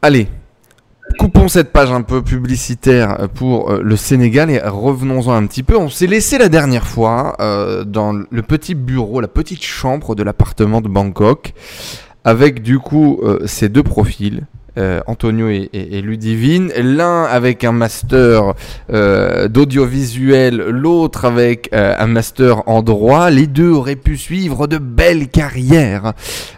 Allez, 0.00 0.28
coupons 1.18 1.48
cette 1.48 1.72
page 1.72 1.90
un 1.90 2.02
peu 2.02 2.22
publicitaire 2.22 3.28
pour 3.34 3.72
euh, 3.72 3.80
le 3.82 3.96
Sénégal 3.96 4.48
et 4.48 4.60
revenons-en 4.60 5.32
un 5.32 5.44
petit 5.44 5.64
peu. 5.64 5.76
On 5.76 5.88
s'est 5.88 6.06
laissé 6.06 6.38
la 6.38 6.48
dernière 6.48 6.86
fois 6.86 7.34
euh, 7.40 7.82
dans 7.82 8.12
le 8.12 8.42
petit 8.42 8.76
bureau, 8.76 9.20
la 9.20 9.26
petite 9.26 9.64
chambre 9.64 10.14
de 10.14 10.22
l'appartement 10.22 10.80
de 10.80 10.86
Bangkok, 10.86 11.52
avec 12.22 12.62
du 12.62 12.78
coup 12.78 13.18
euh, 13.24 13.40
ces 13.46 13.68
deux 13.68 13.82
profils. 13.82 14.46
Euh, 14.76 15.00
Antonio 15.06 15.48
et, 15.48 15.68
et- 15.72 15.98
et 15.98 16.02
Ludivine, 16.02 16.70
l'un 16.76 17.24
avec 17.24 17.64
un 17.64 17.72
master 17.72 18.54
euh, 18.92 19.48
d'audiovisuel, 19.48 20.56
l'autre 20.56 21.24
avec 21.24 21.70
euh, 21.72 21.94
un 21.98 22.06
master 22.06 22.68
en 22.68 22.82
droit, 22.82 23.30
les 23.30 23.46
deux 23.46 23.70
auraient 23.70 23.96
pu 23.96 24.16
suivre 24.16 24.66
de 24.66 24.78
belles 24.78 25.28
carrières 25.28 26.12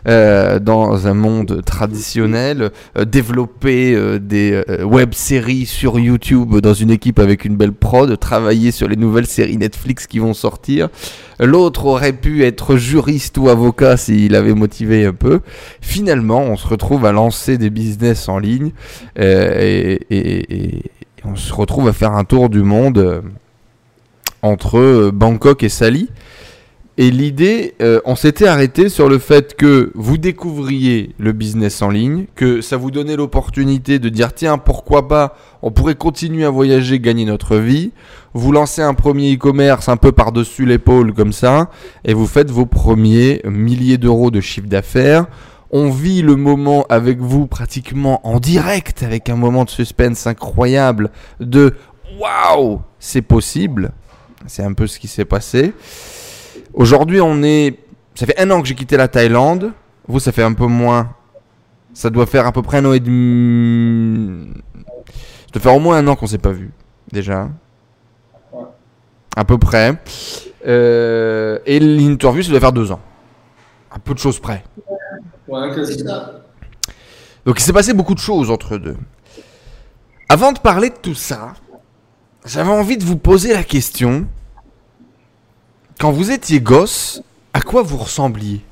euh, 0.09 0.59
dans 0.59 1.07
un 1.07 1.15
monde 1.15 1.63
traditionnel, 1.65 2.71
euh, 2.99 3.05
développer 3.05 3.95
euh, 3.95 4.19
des 4.19 4.63
web-séries 4.83 5.67
sur 5.67 5.99
YouTube 5.99 6.57
dans 6.61 6.75
une 6.75 6.91
équipe 6.91 7.19
avec 7.19 7.45
une 7.45 7.57
belle 7.57 7.73
prod, 7.73 8.19
travailler 8.19 8.71
sur 8.71 8.89
les 8.89 8.97
nouvelles 8.97 9.27
séries 9.27 9.57
Netflix 9.57 10.07
qui 10.07 10.19
vont 10.19 10.35
sortir. 10.35 10.89
L'autre 11.39 11.87
aurait 11.87 12.13
pu 12.13 12.45
être 12.45 12.77
juriste 12.77 13.39
ou 13.39 13.49
avocat 13.49 13.97
s'il 13.97 14.35
avait 14.35 14.53
motivé 14.53 15.07
un 15.07 15.15
peu. 15.15 15.41
Finalement, 15.81 16.41
on 16.43 16.57
se 16.59 16.67
retrouve 16.67 17.07
à 17.07 17.13
lancer 17.13 17.57
des 17.57 17.71
business 17.71 18.10
en 18.29 18.39
ligne 18.39 18.73
euh, 19.19 19.97
et, 20.11 20.83
on 21.25 21.37
se 21.37 21.53
retrouve 21.53 21.87
à 21.87 21.93
faire 21.93 22.13
un 22.13 22.25
tour 22.25 22.49
du 22.49 22.63
monde 22.63 22.99
euh, 22.99 23.21
entre 24.41 24.79
euh, 24.79 25.11
Bangkok 25.13 25.63
et 25.63 25.69
Sali. 25.69 26.09
Et 26.97 27.11
l'idée, 27.11 27.77
on 28.05 28.15
s'était 28.15 28.47
arrêté 28.47 28.91
sur 28.91 29.09
le 29.09 29.19
fait 29.19 29.55
que 29.57 29.91
vous 29.95 30.19
découvriez 30.19 31.15
le 31.19 31.33
business 31.33 31.81
en 31.81 31.89
ligne, 31.89 32.27
que 32.35 32.61
ça 32.61 32.77
vous 32.77 32.91
donnait 32.91 33.17
l'opportunité 33.17 33.99
de 33.99 34.11
dire 34.11 34.35
tiens, 34.35 34.59
pourquoi 34.59 35.09
pas, 35.09 35.35
on 35.63 35.71
pourrait 35.71 35.95
continuer 35.95 36.45
à 36.45 36.51
voyager, 36.51 37.01
gagner 37.01 37.25
notre 37.25 37.57
vie. 37.57 37.93
Vous 38.35 38.53
lancez 38.53 38.83
un 38.83 38.93
premier 38.93 39.35
e-commerce 39.35 39.89
un 39.89 39.97
peu 39.97 40.13
par-dessus 40.13 40.67
l'épaule 40.67 41.15
comme 41.15 41.33
ça, 41.33 41.71
et 42.05 42.13
vous 42.13 42.27
faites 42.27 42.51
vos 42.51 42.67
premiers 42.67 43.41
milliers 43.47 43.97
d'euros 43.97 44.31
de 44.31 44.43
chiffre 44.43 44.69
d'affaires. 44.69 45.27
On 45.73 45.91
vit 45.91 46.23
le 46.23 46.35
moment 46.35 46.85
avec 46.89 47.19
vous 47.21 47.47
pratiquement 47.47 48.27
en 48.27 48.41
direct, 48.41 49.03
avec 49.03 49.29
un 49.29 49.37
moment 49.37 49.65
de 49.65 49.71
suspense 49.71 50.27
incroyable 50.27 51.11
de 51.39 51.75
waouh, 52.19 52.81
c'est 52.99 53.23
possible. 53.23 53.93
C'est 54.47 54.65
un 54.65 54.73
peu 54.73 54.87
ce 54.87 54.99
qui 54.99 55.09
s'est 55.09 55.25
passé. 55.25 55.73
Aujourd'hui, 56.75 57.21
on 57.21 57.43
est. 57.43 57.79
Ça 58.15 58.27
fait 58.27 58.39
un 58.41 58.51
an 58.51 58.61
que 58.61 58.69
j'ai 58.69 58.75
quitté 58.75 58.97
la 58.97 59.09
Thaïlande. 59.09 59.73
Vous, 60.09 60.19
ça 60.19 60.33
fait 60.33 60.43
un 60.43 60.55
peu 60.55 60.67
moins. 60.67 61.15
Ça 61.95 62.11
doit 62.11 62.27
faire 62.27 62.47
à 62.47 62.53
peu 62.53 62.63
près 62.63 62.79
un 62.79 62.85
an 62.87 62.93
et 62.93 63.01
demi. 63.01 64.49
Ça 64.75 65.53
doit 65.53 65.63
faire 65.63 65.75
au 65.75 65.81
moins 65.81 65.99
un 65.99 66.07
an 66.09 66.17
qu'on 66.17 66.27
s'est 66.27 66.39
pas 66.39 66.53
vu, 66.53 66.71
déjà. 67.13 67.49
À 69.37 69.45
peu 69.45 69.59
près. 69.59 69.95
Euh, 70.67 71.59
et 71.67 71.79
l'interview, 71.81 72.43
ça 72.43 72.51
doit 72.51 72.61
faire 72.61 72.73
deux 72.73 72.93
ans. 72.93 73.01
À 73.91 73.99
peu 73.99 74.15
de 74.15 74.19
choses 74.19 74.39
près. 74.39 74.65
Ouais, 75.51 75.69
C'est 75.71 75.77
quasiment. 75.81 76.11
ça. 76.11 76.33
Donc 77.45 77.59
il 77.59 77.63
s'est 77.63 77.73
passé 77.73 77.93
beaucoup 77.93 78.15
de 78.15 78.21
choses 78.21 78.51
entre 78.51 78.77
deux. 78.79 78.97
Avant 80.29 80.53
de 80.53 80.59
parler 80.59 80.91
de 80.91 80.97
tout 80.97 81.15
ça, 81.15 81.55
j'avais 82.45 82.71
envie 82.71 82.97
de 82.97 83.05
vous 83.05 83.17
poser 83.17 83.53
la 83.53 83.65
question. 83.65 84.27
Quand 85.99 86.13
vous 86.13 86.31
étiez 86.31 86.61
gosse, 86.61 87.23
à 87.53 87.61
quoi 87.61 87.83
vous 87.83 87.97
ressembliez? 87.99 88.63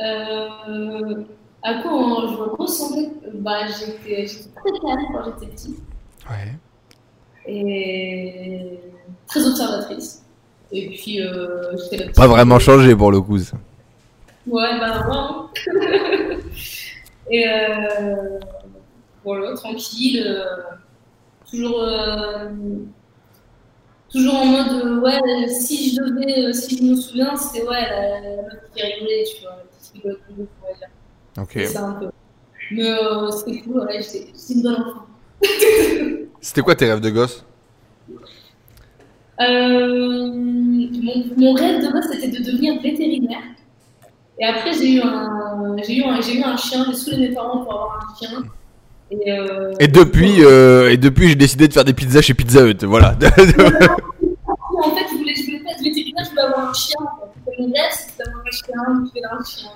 Euh, 0.00 1.24
à 1.62 1.74
quoi 1.82 1.92
on- 1.92 2.28
je 2.28 2.36
ressemblais? 2.62 3.10
Bah, 3.34 3.66
J'étais 3.66 4.26
j'étais 4.26 4.48
très 4.54 4.70
calme 4.80 5.06
quand 5.12 5.24
j'étais 5.24 5.52
petite 5.52 5.78
Ouais. 6.30 6.54
et 7.46 8.80
très 9.26 9.46
observatrice. 9.46 10.22
Et 10.72 10.88
puis, 10.90 11.20
euh, 11.20 11.72
la 11.92 12.12
Pas 12.12 12.26
vraiment 12.28 12.58
changé 12.58 12.94
pour 12.94 13.10
le 13.10 13.20
coup. 13.20 13.38
ça. 13.38 13.56
Ouais, 14.46 14.78
bah 14.78 14.98
vraiment. 15.02 15.50
et 17.30 17.46
euh, 17.48 18.38
voilà, 19.24 19.54
tranquille. 19.54 20.24
euh, 20.26 20.44
toujours. 21.50 21.80
euh, 21.82 22.48
toujours 24.12 24.34
en 24.34 24.46
mode, 24.46 24.72
euh, 24.84 25.00
ouais, 25.00 25.48
si 25.48 25.94
je 25.94 26.00
devais, 26.02 26.52
si 26.52 26.78
je 26.78 26.82
me 26.84 26.94
souviens, 26.96 27.36
c'était 27.36 27.66
ouais, 27.66 27.82
la, 27.82 28.20
la 28.20 28.42
meuf 28.42 28.60
qui 28.74 28.82
rigolait, 28.82 29.24
tu 29.24 29.42
vois, 29.42 29.52
on 30.04 30.06
va 30.06 30.12
dire. 30.78 30.88
Ok. 31.38 31.50
C'est 31.54 31.66
ça 31.66 31.84
un 31.86 31.92
peu. 31.94 32.10
Mais 32.72 32.92
c'était 33.32 33.60
cool, 33.60 33.80
ouais, 33.86 34.00
j'étais 34.02 34.32
une 34.54 34.62
bonne 34.62 34.74
enfant. 34.74 35.06
C'était 36.40 36.62
quoi 36.62 36.74
tes 36.74 36.86
rêves 36.86 37.00
de 37.00 37.10
gosse? 37.10 37.44
Mon, 39.48 41.24
mon 41.36 41.52
rêve 41.54 41.82
de 41.82 41.92
base, 41.92 42.08
c'était 42.12 42.28
de 42.28 42.44
devenir 42.44 42.80
vétérinaire. 42.82 43.42
Et 44.38 44.44
après, 44.44 44.72
j'ai 44.72 44.92
eu 44.94 45.00
un, 45.02 45.76
j'ai 45.86 45.98
eu 45.98 46.04
un, 46.04 46.20
j'ai 46.20 46.38
eu 46.38 46.42
un 46.42 46.56
chien, 46.56 46.84
j'ai 46.88 46.94
saoulé 46.94 47.28
mes 47.28 47.34
parents 47.34 47.58
pour 47.58 47.74
avoir 47.74 48.10
un 48.10 48.18
chien. 48.18 48.42
Et, 49.10 49.32
euh, 49.32 49.72
Et 49.80 49.88
depuis, 49.88 50.44
euh, 50.44 50.92
et 50.92 50.96
depuis 50.96 51.28
j'ai 51.28 51.34
décidé 51.34 51.68
de 51.68 51.72
faire 51.72 51.84
des 51.84 51.92
pizzas 51.92 52.22
chez 52.22 52.32
Pizza 52.32 52.64
Hut. 52.66 52.84
Voilà. 52.84 53.10
en 53.18 53.18
fait, 53.18 55.06
je 55.10 55.16
voulais, 55.16 55.34
je 55.34 55.44
voulais 55.44 55.58
pas 55.60 55.72
être 55.72 55.82
vétérinaire, 55.82 56.24
je 56.24 56.30
voulais 56.30 56.42
avoir 56.42 56.70
un 56.70 56.72
chien. 56.72 56.96
Mon 57.58 57.66
rêve, 57.66 57.82
c'était 57.90 58.24
d'avoir 58.24 58.44
un 58.46 58.50
chien, 58.50 58.94
de 58.94 59.10
tuer 59.10 59.22
un 59.24 59.44
chien, 59.44 59.70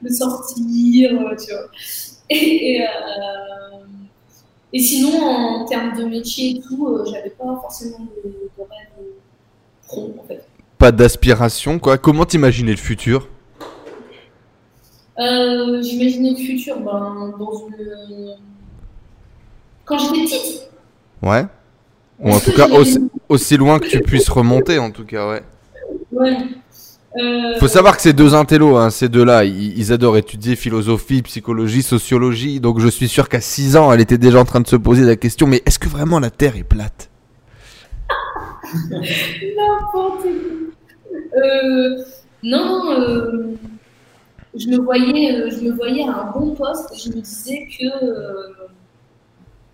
de 0.00 0.08
sortir, 0.08 1.10
euh, 1.12 1.36
tu 1.36 1.52
vois. 1.52 1.68
Et, 2.30 2.76
et, 2.76 2.82
euh, 2.82 2.86
et 4.72 4.78
sinon, 4.78 5.22
en 5.22 5.64
termes 5.64 5.96
de 5.96 6.04
métier 6.04 6.56
et 6.56 6.60
tout, 6.60 6.86
euh, 6.86 7.04
j'avais 7.06 7.30
pas 7.30 7.58
forcément 7.60 7.98
de, 8.00 8.28
de 8.30 8.58
rêve 8.58 9.06
pro, 9.86 10.14
en 10.18 10.26
fait. 10.26 10.46
Pas 10.78 10.92
d'aspiration, 10.92 11.78
quoi. 11.78 11.98
Comment 11.98 12.24
t'imaginer 12.24 12.72
le 12.72 12.78
futur? 12.78 13.28
Euh, 15.18 15.82
J'imaginais 15.82 16.30
le 16.30 16.36
futur 16.36 16.80
ben, 16.80 17.34
dans 17.38 17.68
une. 17.68 18.36
Quand 19.84 19.98
j'étais 19.98 20.24
petite. 20.24 20.70
Ouais. 21.22 21.44
Ou 22.18 22.32
en 22.32 22.40
tout 22.40 22.52
cas, 22.52 22.68
aussi, 22.68 22.98
aussi 23.28 23.56
loin 23.56 23.78
que 23.78 23.88
tu 23.88 24.00
puisses 24.00 24.28
remonter, 24.28 24.78
en 24.78 24.90
tout 24.90 25.04
cas, 25.04 25.28
ouais. 25.28 25.42
Ouais. 26.12 26.36
Euh, 27.18 27.58
Faut 27.58 27.68
savoir 27.68 27.96
que 27.96 28.02
ces 28.02 28.12
deux 28.12 28.34
intellos, 28.34 28.76
hein, 28.76 28.90
ces 28.90 29.08
deux-là, 29.08 29.44
ils, 29.44 29.78
ils 29.78 29.92
adorent 29.92 30.16
étudier 30.16 30.56
philosophie, 30.56 31.22
psychologie, 31.22 31.82
sociologie. 31.82 32.58
Donc 32.60 32.80
je 32.80 32.88
suis 32.88 33.08
sûr 33.08 33.28
qu'à 33.28 33.40
6 33.40 33.76
ans, 33.76 33.92
elle 33.92 34.00
était 34.00 34.18
déjà 34.18 34.40
en 34.40 34.44
train 34.44 34.60
de 34.60 34.66
se 34.66 34.76
poser 34.76 35.04
la 35.04 35.16
question 35.16 35.46
mais 35.46 35.62
est-ce 35.66 35.78
que 35.78 35.88
vraiment 35.88 36.18
la 36.18 36.30
Terre 36.30 36.56
est 36.56 36.64
plate? 36.64 37.10
N'importe 38.72 40.22
quoi. 40.22 40.30
Euh, 41.36 41.96
non, 42.42 42.90
euh, 42.92 43.54
je 44.54 44.68
me 44.68 44.78
voyais, 44.78 45.34
euh, 45.34 45.50
je 45.50 45.64
me 45.66 45.72
voyais 45.72 46.04
à 46.04 46.12
un 46.12 46.30
bon 46.32 46.54
poste 46.54 46.92
et 46.94 46.98
je 46.98 47.08
me 47.16 47.20
disais 47.22 47.66
que 47.78 47.86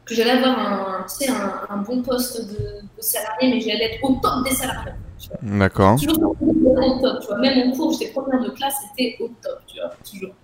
que 0.09 0.15
j'allais 0.15 0.31
avoir 0.31 0.59
un, 0.59 1.05
tu 1.07 1.25
sais, 1.27 1.31
un, 1.31 1.61
un 1.69 1.77
bon 1.79 2.03
poste 2.03 2.41
de, 2.49 2.55
de 2.97 3.01
salarié, 3.03 3.51
mais 3.51 3.61
j'allais 3.61 3.95
être 3.95 4.05
au 4.05 4.15
top 4.23 4.45
des 4.45 4.55
salariés. 4.55 4.93
tu. 5.19 5.29
D'accord. 5.43 5.97
Toujours 6.01 6.31
au 6.31 7.01
top, 7.01 7.21
tu 7.21 7.27
vois. 7.27 7.39
Même 7.39 7.69
en 7.71 7.73
cours, 7.77 7.93
j'étais 7.93 8.13
première 8.13 8.41
de 8.43 8.51
classe, 8.51 8.75
c'était 8.97 9.17
au 9.21 9.29
top, 9.43 9.59
tu 9.67 9.79
vois, 9.81 9.91
toujours. 10.11 10.35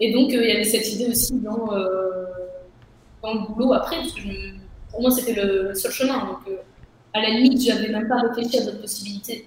Et 0.00 0.12
donc, 0.12 0.32
euh, 0.32 0.42
il 0.44 0.48
y 0.48 0.52
avait 0.52 0.64
cette 0.64 0.90
idée 0.92 1.08
aussi 1.08 1.34
dans, 1.40 1.72
euh, 1.72 2.24
dans 3.22 3.34
le 3.34 3.40
boulot 3.48 3.72
après, 3.72 3.96
parce 3.96 4.12
que 4.12 4.20
je- 4.20 4.54
pour 4.90 5.02
moi, 5.02 5.10
c'était 5.10 5.34
le, 5.34 5.74
seul 5.74 5.90
chemin. 5.92 6.18
Donc, 6.20 6.38
euh, 6.48 6.56
à 7.12 7.20
la 7.20 7.30
limite, 7.30 7.60
j'avais 7.60 7.88
même 7.88 8.08
pas 8.08 8.20
réfléchi 8.28 8.58
à 8.58 8.64
d'autres 8.64 8.80
possibilités. 8.80 9.46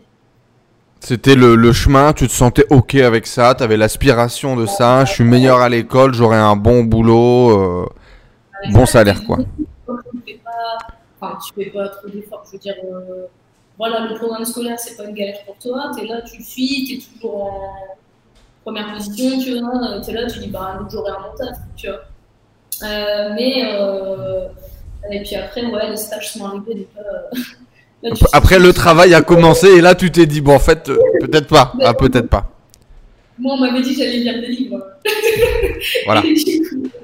C'était 1.00 1.36
le, 1.36 1.56
le 1.56 1.74
chemin, 1.74 2.14
tu 2.14 2.28
te 2.28 2.32
sentais 2.32 2.66
ok 2.70 2.96
avec 2.96 3.28
ça, 3.28 3.56
t'avais 3.56 3.76
l'aspiration 3.78 4.56
de 4.56 4.66
ça, 4.66 5.04
je 5.06 5.12
suis 5.14 5.24
meilleur 5.26 5.60
à 5.60 5.68
l'école, 5.68 6.14
j'aurai 6.14 6.38
un 6.38 6.56
bon 6.56 6.84
boulot. 6.84 7.90
Bon 8.72 8.86
ça, 8.86 8.94
salaire, 8.94 9.24
quoi. 9.26 9.38
Tu 9.38 10.20
fais 10.26 10.40
pas, 10.44 10.78
enfin, 11.20 11.38
tu 11.46 11.54
fais 11.54 11.70
pas 11.70 11.90
trop 11.90 12.08
d'efforts. 12.08 12.44
Je 12.48 12.54
veux 12.54 12.60
dire, 12.60 12.76
euh, 12.84 13.26
voilà, 13.78 14.08
le 14.08 14.16
programme 14.16 14.46
scolaire, 14.46 14.80
c'est 14.80 14.96
pas 14.96 15.06
une 15.06 15.16
galère 15.16 15.44
pour 15.46 15.58
toi. 15.58 15.92
Tu 15.98 16.04
es 16.04 16.08
là, 16.08 16.22
tu 16.22 16.38
le 16.38 16.44
suis, 16.44 16.86
tu 16.86 16.94
es 16.94 17.00
toujours 17.00 17.44
en 17.46 17.74
première 18.64 18.94
position, 18.94 19.40
tu 19.40 19.60
vois. 19.60 20.02
Tu 20.02 20.12
es 20.12 20.14
là, 20.14 20.28
tu 20.28 20.40
dis, 20.40 20.48
bah, 20.48 20.80
j'aurai 20.92 21.12
un 21.12 21.20
montage, 21.20 21.56
tu 21.76 21.88
vois. 21.88 22.02
Euh, 22.84 23.34
mais, 23.36 23.64
euh, 23.74 24.48
et 25.12 25.22
puis 25.22 25.36
après, 25.36 25.66
ouais, 25.66 25.90
les 25.90 25.98
stages 25.98 26.34
sont 26.34 26.46
arrivés. 26.46 26.88
Là, 28.04 28.12
tu 28.14 28.26
Après 28.34 28.60
le 28.60 28.74
travail 28.74 29.14
a 29.14 29.22
commencé 29.22 29.66
et 29.68 29.80
là 29.80 29.96
tu 29.96 30.12
t'es 30.12 30.26
dit 30.26 30.42
bon 30.42 30.56
en 30.56 30.60
fait 30.60 30.84
peut-être 31.22 31.48
pas, 31.48 31.72
ah 31.82 31.94
peut-être 31.94 32.28
pas. 32.28 32.52
Moi, 33.40 33.54
on 33.56 33.62
m'avait 33.62 33.82
dit 33.82 33.96
j'allais 33.96 34.18
lire 34.18 34.42
des 34.42 34.48
livres. 34.48 34.84
Voilà. 36.06 36.22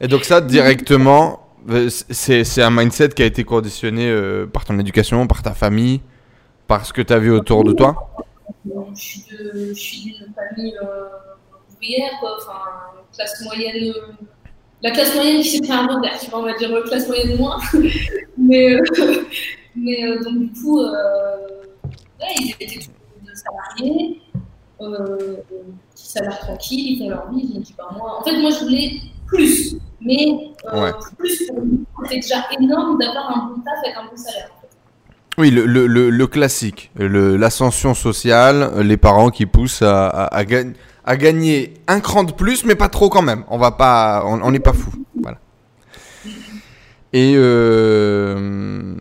Et 0.00 0.08
donc 0.08 0.24
ça 0.24 0.40
directement, 0.40 1.44
euh, 1.70 1.88
c'est 1.88 2.62
un 2.62 2.70
mindset 2.70 3.10
qui 3.10 3.22
a 3.22 3.26
été 3.26 3.44
conditionné 3.44 4.08
euh, 4.08 4.46
par 4.46 4.64
ton 4.64 4.78
éducation, 4.78 5.26
par 5.26 5.42
ta 5.42 5.54
famille, 5.54 6.00
par 6.66 6.84
ce 6.84 6.92
que 6.92 7.02
t'as 7.02 7.18
vu 7.18 7.30
autour 7.30 7.64
de 7.64 7.72
toi? 7.72 8.10
Je 8.66 9.72
suis 9.74 10.02
d'une 10.04 10.34
famille 10.34 10.74
euh, 10.82 11.06
ouvrière. 11.72 12.10
Enfin, 12.22 12.60
classe 13.14 13.42
moyenne. 13.44 13.94
la 14.82 14.90
classe 14.90 15.14
moyenne 15.14 15.40
qui 15.42 15.48
s'est 15.48 15.60
pris 15.60 15.72
un 15.72 15.86
revers, 15.86 16.18
tu 16.18 16.30
vois, 16.30 16.40
on 16.40 16.44
va 16.44 16.54
dire 16.54 16.70
classe 16.84 17.06
moyenne 17.06 17.38
moins. 17.38 17.58
mais 18.38 18.76
mais 19.76 20.18
donc, 20.18 20.38
du 20.38 20.60
coup, 20.60 20.82
ouais, 20.82 22.34
ils 22.40 22.50
étaient 22.50 22.74
tous 22.74 22.90
salariés, 23.34 24.20
petits 24.78 26.08
salaires 26.08 26.38
tranquilles, 26.40 26.92
ils 26.92 26.98
font 26.98 27.10
leur 27.10 27.32
vie. 27.32 27.48
Je 27.52 27.58
me 27.58 27.62
dis, 27.62 27.74
bah, 27.76 27.88
moi, 27.96 28.20
en 28.20 28.24
fait, 28.24 28.36
moi, 28.38 28.50
je 28.50 28.64
voulais 28.64 29.00
plus. 29.26 29.76
Mais 30.00 30.26
euh, 30.72 30.82
Ouais. 30.82 30.92
plus 31.18 31.46
pour 31.48 31.64
nous, 31.64 31.84
c'était 32.02 32.16
déjà 32.20 32.44
énorme 32.58 32.98
d'avoir 32.98 33.30
un 33.30 33.48
bon 33.48 33.60
taf 33.62 33.74
avec 33.84 33.96
un 33.96 34.04
bon 34.10 34.16
salaire. 34.16 34.50
Oui, 35.38 35.50
le, 35.50 35.66
le, 35.66 35.86
le, 35.86 36.10
le 36.10 36.26
classique, 36.26 36.90
le- 36.96 37.36
l'ascension 37.36 37.94
sociale, 37.94 38.70
les 38.82 38.96
parents 38.96 39.30
qui 39.30 39.46
poussent 39.46 39.82
à, 39.82 40.06
à, 40.06 40.24
à 40.26 40.44
gagn- 40.44 40.74
à 41.04 41.16
gagner 41.16 41.74
un 41.88 42.00
cran 42.00 42.22
de 42.24 42.32
plus, 42.32 42.64
mais 42.64 42.76
pas 42.76 42.88
trop 42.88 43.08
quand 43.08 43.22
même. 43.22 43.44
On 43.48 43.58
va 43.58 43.72
pas, 43.72 44.22
on 44.26 44.40
on 44.42 44.50
n'est 44.52 44.60
pas 44.60 44.72
fou. 44.72 44.90
Voilà. 45.20 45.38
Et 47.12 47.34
euh, 47.36 48.94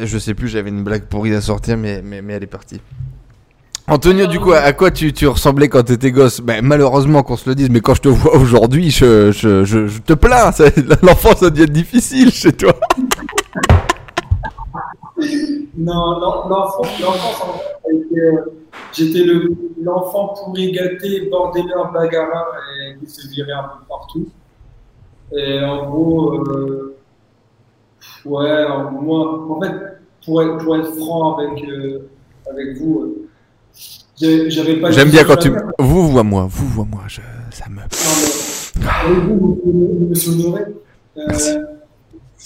je 0.00 0.18
sais 0.18 0.34
plus, 0.34 0.48
j'avais 0.48 0.70
une 0.70 0.82
blague 0.84 1.04
pourrie 1.06 1.34
à 1.34 1.40
sortir, 1.40 1.76
mais, 1.76 2.02
mais, 2.02 2.20
mais 2.22 2.34
elle 2.34 2.42
est 2.42 2.46
partie. 2.46 2.80
Antonio, 3.86 4.26
du 4.26 4.40
coup, 4.40 4.52
à 4.52 4.72
quoi 4.72 4.90
tu, 4.90 5.12
ressemblais 5.26 5.68
quand 5.68 5.82
t'étais 5.82 6.10
gosse? 6.10 6.40
Malheureusement 6.62 7.22
qu'on 7.22 7.36
se 7.36 7.46
le 7.48 7.54
dise, 7.54 7.68
mais 7.68 7.80
quand 7.80 7.94
je 7.94 8.00
te 8.00 8.08
vois 8.08 8.36
aujourd'hui, 8.36 8.90
je, 8.90 9.30
te 10.00 10.14
plains. 10.14 10.50
L'enfance, 11.02 11.40
ça 11.40 11.50
devient 11.50 11.70
difficile 11.70 12.30
chez 12.30 12.52
toi. 12.52 12.72
Non, 15.76 16.18
l'en- 16.18 16.48
l'enfance, 16.48 16.86
j'étais 18.92 19.24
le- 19.24 19.50
l'enfant 19.82 20.34
pourri 20.34 20.72
gâté, 20.72 21.28
bordeleur, 21.30 21.92
bagarreur 21.92 22.46
et 22.86 22.96
qui 22.98 23.10
se 23.10 23.28
virait 23.28 23.52
un 23.52 23.62
peu 23.62 23.84
partout. 23.88 24.26
Et 25.36 25.60
en 25.64 25.88
gros, 25.90 26.34
euh, 26.48 26.96
ouais, 28.24 28.66
moi, 29.00 29.46
en 29.50 29.60
fait, 29.60 29.72
pour 30.24 30.42
être, 30.42 30.94
franc 30.96 31.38
avec, 31.38 31.64
euh, 31.68 32.08
vous, 32.78 33.00
euh, 33.00 33.28
j'avais 34.20 34.76
pas. 34.76 34.90
J'aime 34.90 35.10
bien 35.10 35.24
quand 35.24 35.36
tu. 35.36 35.50
Non, 35.50 35.58
Vous, 35.78 36.08
vois 36.08 36.22
moi, 36.22 36.46
vous, 36.48 36.66
vois 36.68 36.84
moi, 36.84 37.02
je... 37.08 37.20
ça 37.50 37.68
me. 37.68 37.80
mais 38.80 38.86
avec 38.86 39.24
vous, 39.24 39.60
vous, 39.64 40.12
vous 40.12 40.50
me. 40.50 40.60
Euh, 41.16 41.64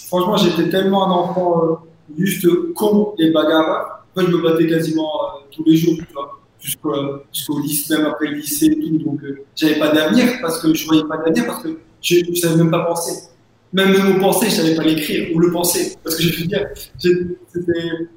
franchement, 0.06 0.36
j'étais 0.36 0.68
tellement 0.70 1.06
un 1.06 1.10
enfant 1.10 1.64
euh, 1.64 1.74
juste 2.18 2.46
con 2.74 3.14
et 3.18 3.30
bagarreur. 3.30 4.04
Moi, 4.14 4.26
je 4.26 4.36
me 4.36 4.42
battais 4.42 4.66
quasiment 4.66 5.10
euh, 5.24 5.40
tous 5.50 5.64
les 5.64 5.76
jours, 5.76 5.94
tu 5.96 6.12
vois, 6.12 6.38
jusqu'au 6.60 6.92
jusqu'au 7.32 7.60
lycée, 7.60 7.96
même 7.96 8.06
après 8.06 8.28
le 8.28 8.36
lycée 8.36 8.66
et 8.66 8.78
tout. 8.78 8.98
Donc, 8.98 9.22
euh, 9.22 9.44
j'avais 9.54 9.78
pas 9.78 9.90
d'avenir 9.90 10.26
parce 10.40 10.60
que 10.60 10.74
je 10.74 10.86
voyais 10.86 11.04
pas 11.04 11.18
d'avenir 11.18 11.46
parce 11.46 11.62
que 11.62 11.78
je, 12.02 12.16
je 12.28 12.34
savais 12.34 12.56
même 12.56 12.70
pas 12.70 12.84
penser. 12.84 13.28
Même 13.72 13.92
le 13.92 13.98
mot 13.98 14.20
penser, 14.20 14.46
je 14.46 14.54
savais 14.54 14.74
pas 14.74 14.82
l'écrire 14.82 15.34
ou 15.34 15.38
le 15.38 15.50
penser. 15.52 15.96
Parce 16.02 16.16
que 16.16 16.22
je 16.22 16.40
veux 16.40 16.46
dire, 16.46 16.66
c'était. 16.98 18.08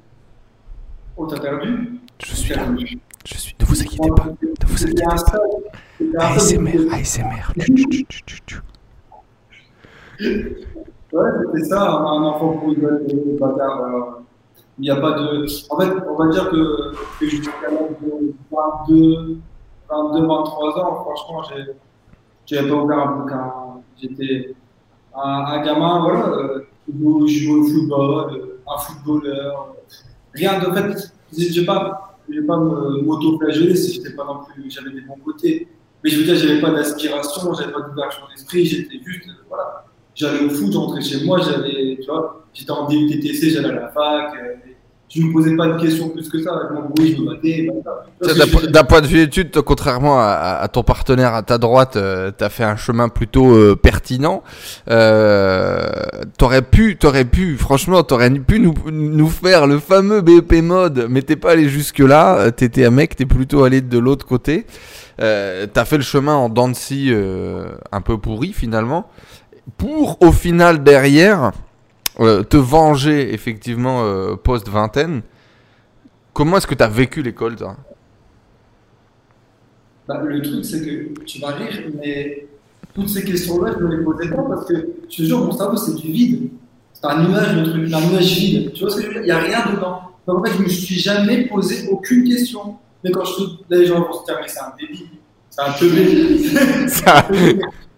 Oh, 1.16 1.26
t'as 1.26 1.38
perdu 1.38 2.00
Je 2.20 2.34
suis 2.36 2.54
là, 2.54 2.62
je 3.24 3.34
suis. 3.36 3.54
Ne 3.60 3.64
vous 3.66 3.80
inquiétez 3.82 4.10
pas, 4.10 4.24
ne 4.26 4.66
vous 4.66 4.84
inquiétez 4.84 5.02
pas. 5.04 6.26
ASMR, 6.26 6.92
ASMR. 6.92 7.52
Ouais, 11.12 11.30
c'était 11.46 11.64
ça, 11.68 11.82
un 11.90 12.22
enfant 12.22 12.54
pour 12.58 12.72
une 12.72 13.36
bâtard. 13.38 13.80
euh, 13.82 14.20
Il 14.78 14.82
n'y 14.82 14.90
a 14.90 14.96
pas 14.96 15.12
de. 15.12 15.46
En 15.70 15.78
fait, 15.80 15.92
on 16.08 16.14
va 16.16 16.28
dire 16.28 16.48
que, 16.50 16.92
que 17.20 17.26
jusqu'à 17.28 17.50
l'âge 17.70 17.96
de 18.00 18.34
22, 18.50 19.38
22, 19.90 20.26
23 20.26 20.78
ans, 20.78 21.04
franchement, 21.04 21.42
j'ai- 22.46 22.68
pas 22.68 22.74
ouvert 22.74 22.98
un 22.98 23.16
bouquin. 23.18 23.52
J'étais 24.00 24.54
un, 25.14 25.62
gamin, 25.62 26.00
voilà, 26.02 26.26
euh, 26.28 26.64
je 26.88 27.34
jouais 27.44 27.60
au 27.60 27.64
football, 27.64 28.32
euh, 28.34 28.60
un 28.66 28.78
footballeur. 28.78 29.74
Rien 30.34 30.58
de 30.60 30.72
fait. 30.72 31.11
Je 31.36 31.60
vais 31.60 31.66
pas, 31.66 32.18
vais 32.28 32.42
pas 32.42 32.56
m'auto-flageller 32.56 33.76
si 33.76 33.94
j'étais 33.94 34.14
pas 34.14 34.24
non 34.24 34.40
plus. 34.44 34.70
J'avais 34.70 34.90
des 34.90 35.02
bons 35.02 35.18
côtés. 35.24 35.68
Mais 36.02 36.10
je 36.10 36.18
veux 36.18 36.24
dire, 36.24 36.34
j'avais 36.34 36.60
pas 36.60 36.70
d'aspiration, 36.70 37.54
j'avais 37.54 37.72
pas 37.72 37.82
d'ouverture 37.82 38.28
d'esprit, 38.34 38.64
j'étais 38.64 38.98
juste, 39.04 39.28
euh, 39.28 39.44
voilà 39.48 39.84
j'allais 40.14 40.44
au 40.44 40.50
foot, 40.50 40.72
je 40.72 40.78
rentrais 40.78 41.00
chez 41.00 41.24
moi, 41.24 41.40
j'allais, 41.40 41.98
tu 42.00 42.06
vois, 42.06 42.44
j'étais 42.52 42.70
en 42.70 42.86
DUTTC, 42.86 43.50
j'allais 43.50 43.70
à 43.70 43.72
la 43.72 43.88
fac, 43.88 44.34
euh, 45.16 45.20
je 45.20 45.26
me 45.26 45.32
posais 45.32 45.56
pas 45.56 45.68
de 45.68 45.80
questions 45.80 46.08
plus 46.08 46.28
que 46.28 46.42
ça. 46.42 46.50
Je 46.68 46.74
m'embrouillais, 46.74 47.16
je 47.16 47.22
me 47.22 48.70
D'un 48.70 48.84
point 48.84 49.00
de 49.00 49.06
vue 49.06 49.20
études, 49.20 49.50
toi, 49.50 49.62
contrairement 49.62 50.18
à, 50.20 50.66
ton 50.72 50.82
partenaire 50.82 51.34
à 51.34 51.42
ta 51.42 51.58
droite, 51.58 51.92
tu 51.92 52.44
as 52.44 52.48
fait 52.48 52.64
un 52.64 52.76
chemin 52.76 53.08
plutôt 53.08 53.54
euh, 53.54 53.76
pertinent. 53.76 54.42
Euh, 54.90 55.86
t'aurais 56.38 56.62
pu, 56.62 56.96
t'aurais 56.96 57.24
pu, 57.24 57.56
franchement, 57.56 58.02
t'aurais 58.02 58.30
pu 58.30 58.60
nous, 58.60 59.28
faire 59.28 59.66
le 59.66 59.78
fameux 59.78 60.20
BEP 60.20 60.62
mode, 60.62 61.06
mais 61.08 61.22
t'es 61.22 61.36
pas 61.36 61.52
allé 61.52 61.68
jusque 61.68 62.00
là. 62.00 62.50
T'étais 62.50 62.84
un 62.84 62.90
mec, 62.90 63.16
t'es 63.16 63.26
plutôt 63.26 63.64
allé 63.64 63.80
de 63.80 63.98
l'autre 63.98 64.26
côté. 64.26 64.66
Euh, 65.20 65.66
t'as 65.72 65.84
fait 65.84 65.96
le 65.96 66.02
chemin 66.02 66.34
en 66.34 66.48
dents 66.48 66.72
euh, 66.92 67.74
un 67.92 68.00
peu 68.00 68.18
pourri 68.18 68.52
finalement, 68.52 69.08
pour 69.76 70.20
au 70.22 70.32
final 70.32 70.82
derrière 70.82 71.52
euh, 72.20 72.42
te 72.42 72.56
venger 72.56 73.32
effectivement 73.32 74.04
euh, 74.04 74.36
post 74.36 74.68
vingtaine. 74.68 75.22
Comment 76.32 76.58
est-ce 76.58 76.66
que 76.66 76.74
t'as 76.74 76.88
vécu 76.88 77.22
l'école, 77.22 77.56
toi? 77.56 77.76
Bah, 80.06 80.20
le 80.24 80.42
truc, 80.42 80.64
c'est 80.64 80.80
que 80.80 81.20
tu 81.24 81.40
vas 81.40 81.48
rire, 81.48 81.90
mais 81.98 82.46
toutes 82.94 83.08
ces 83.08 83.24
questions-là, 83.24 83.74
je 83.78 83.84
me 83.84 83.96
les 83.96 84.04
posais 84.04 84.28
pas 84.30 84.42
parce 84.42 84.66
que 84.66 84.74
je 85.08 85.16
te 85.16 85.22
jure, 85.22 85.38
mon 85.38 85.52
cerveau, 85.52 85.76
c'est 85.76 85.94
du 85.94 86.10
vide. 86.10 86.50
C'est 86.92 87.06
un 87.06 87.28
nuage, 87.28 87.56
le 87.56 87.62
truc, 87.64 87.92
un 87.92 88.00
nuage 88.10 88.38
vide. 88.38 88.72
Tu 88.72 88.82
vois 88.82 88.90
ce 88.90 88.96
que 88.96 89.02
je 89.02 89.06
veux 89.08 89.12
dire? 89.14 89.22
Il 89.22 89.26
n'y 89.26 89.30
a 89.30 89.38
rien 89.38 89.72
dedans. 89.72 90.00
Donc 90.26 90.38
en 90.38 90.44
fait, 90.44 90.52
je 90.58 90.62
me 90.62 90.68
suis 90.68 90.98
jamais 90.98 91.46
posé 91.46 91.88
aucune 91.88 92.24
question. 92.24 92.76
Mais 93.02 93.10
quand 93.10 93.24
je 93.24 93.34
te. 93.34 93.40
Là, 93.70 93.78
les 93.78 93.86
gens 93.86 94.00
vont 94.00 94.12
se 94.12 94.24
dire, 94.24 94.38
mais 94.40 94.48
c'est 94.48 94.60
un 94.60 94.72
débile. 94.78 95.06
C'est 95.50 95.62
un 95.62 95.72
teubé. 95.72 97.62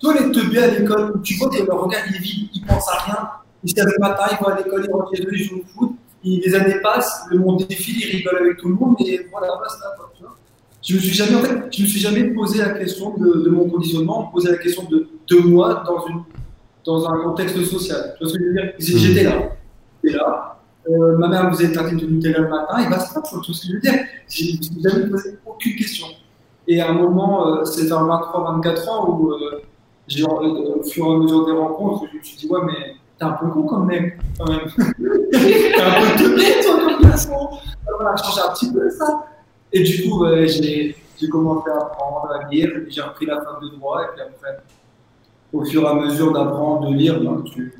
Toi, 0.00 0.14
les 0.14 0.30
teubés 0.30 0.62
à 0.62 0.66
l'école, 0.68 1.12
où 1.16 1.18
tu 1.18 1.34
vois 1.34 1.50
que 1.50 1.62
leur 1.62 1.82
regard 1.82 2.02
il 2.08 2.16
est 2.16 2.20
vide, 2.20 2.48
ils 2.54 2.64
pensent 2.64 2.88
à 2.88 2.98
rien. 3.04 3.28
Ils 3.64 3.70
se 3.70 3.76
lèvent 3.76 3.86
le 3.86 4.00
matin, 4.00 4.24
ils 4.30 4.42
vont 4.42 4.50
à 4.50 4.56
l'école, 4.56 4.84
ils 4.86 4.92
rentrent 4.92 5.14
chez 5.14 5.22
eux, 5.22 5.32
ils 5.32 5.44
jouent 5.44 5.58
au 5.58 5.78
foot. 5.78 5.92
Et 6.24 6.40
les 6.44 6.54
années 6.54 6.80
passent, 6.82 7.24
le 7.30 7.38
monde 7.38 7.64
défile, 7.68 7.96
ils 7.98 8.16
rigolent 8.16 8.38
avec 8.42 8.56
tout 8.58 8.68
le 8.68 8.74
monde, 8.74 8.96
et 9.00 9.26
voilà, 9.30 9.48
tu 10.16 10.22
vois. 10.22 10.36
Je 10.82 10.94
me 10.94 11.00
suis 11.00 11.14
jamais, 11.14 11.34
en 11.34 11.42
fait, 11.42 11.76
je 11.76 11.82
me 11.82 11.88
suis 11.88 12.00
jamais 12.00 12.24
posé 12.24 12.58
la 12.58 12.70
question 12.70 13.16
de, 13.16 13.42
de 13.44 13.50
mon 13.50 13.68
conditionnement, 13.68 14.30
posé 14.32 14.50
la 14.50 14.58
question 14.58 14.84
de, 14.84 15.08
de 15.28 15.38
moi 15.38 15.82
dans, 15.86 16.06
une, 16.06 16.22
dans 16.84 17.08
un 17.08 17.22
contexte 17.24 17.62
social. 17.64 18.14
Tu 18.16 18.24
vois 18.24 18.32
ce 18.32 18.38
que 18.38 18.44
je 18.44 18.48
veux 18.48 18.54
dire? 18.54 18.64
Mhm. 18.64 18.98
J'étais 18.98 19.24
là. 19.24 19.50
J'étais 20.02 20.16
là. 20.16 20.58
Euh, 20.88 21.18
ma 21.18 21.28
mère 21.28 21.44
me 21.44 21.50
faisait 21.50 21.72
tartine 21.72 21.98
de 21.98 22.06
Nutella 22.06 22.38
le 22.38 22.48
matin, 22.48 22.78
et 22.78 22.88
basta, 22.88 23.20
tu 23.20 23.34
vois 23.34 23.44
tout 23.44 23.52
ce 23.52 23.62
que 23.62 23.68
je 23.68 23.72
veux 23.74 23.80
dire? 23.80 23.94
Je 24.28 24.44
ne 24.44 24.56
me 24.56 24.62
suis 24.62 24.82
jamais 24.82 25.06
posé 25.10 25.38
aucune 25.44 25.76
question. 25.76 26.06
Et 26.66 26.80
à 26.80 26.90
un 26.90 26.94
moment, 26.94 27.48
euh, 27.48 27.64
c'est 27.64 27.86
vers 27.86 28.02
23-24 28.04 28.88
ans 28.88 29.10
où, 29.10 29.32
euh, 29.32 29.60
euh, 30.16 30.80
au 30.80 30.82
fur 30.82 31.06
et 31.06 31.10
à 31.10 31.16
mesure 31.18 31.46
des 31.46 31.52
rencontres, 31.52 32.04
je 32.12 32.18
me 32.18 32.22
suis 32.22 32.36
dit, 32.36 32.46
ouais, 32.48 32.60
mais 32.64 32.96
t'es 33.18 33.24
un 33.24 33.32
peu 33.32 33.48
con 33.48 33.62
comme 33.62 33.86
mec, 33.86 34.18
quand 34.38 34.48
même. 34.48 34.60
t'es 34.76 35.80
un 35.80 36.00
peu 36.00 36.22
teubé, 36.22 36.60
toi, 36.62 36.80
comme 36.84 37.02
garçon. 37.02 37.32
Alors, 37.86 38.00
Voilà, 38.00 38.16
change 38.16 38.38
un 38.38 38.52
petit 38.52 38.72
peu 38.72 38.90
ça. 38.90 39.26
Et 39.72 39.82
du 39.82 40.08
coup, 40.08 40.24
j'ai, 40.46 40.96
commencé 41.30 41.70
à 41.70 41.76
apprendre 41.76 42.30
à 42.32 42.48
lire, 42.48 42.70
j'ai 42.88 43.02
repris 43.02 43.26
la 43.26 43.36
fac 43.36 43.60
de 43.62 43.76
droit, 43.76 44.02
et 44.02 44.06
puis 44.14 44.22
après, 44.22 44.62
au 45.52 45.64
fur 45.64 45.82
et 45.82 45.86
à 45.86 45.94
mesure 45.94 46.32
d'apprendre, 46.32 46.88
de 46.88 46.94
lire, 46.94 47.20
ben, 47.20 47.42
tu, 47.44 47.74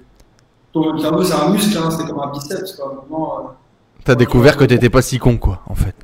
ton 0.73 0.99
cerveau, 0.99 1.23
c'est 1.23 1.35
un 1.35 1.51
muscle, 1.51 1.79
hein, 1.79 1.91
c'est 1.91 2.07
comme 2.07 2.21
un 2.21 2.31
biceps, 2.31 2.73
quoi. 2.73 3.07
Euh, 3.11 3.53
T'as 4.05 4.15
découvert 4.15 4.57
que 4.57 4.65
t'étais 4.65 4.91
pas 4.91 5.03
si 5.03 5.19
con, 5.19 5.37
quoi, 5.37 5.61
en 5.67 5.75
fait. 5.75 5.95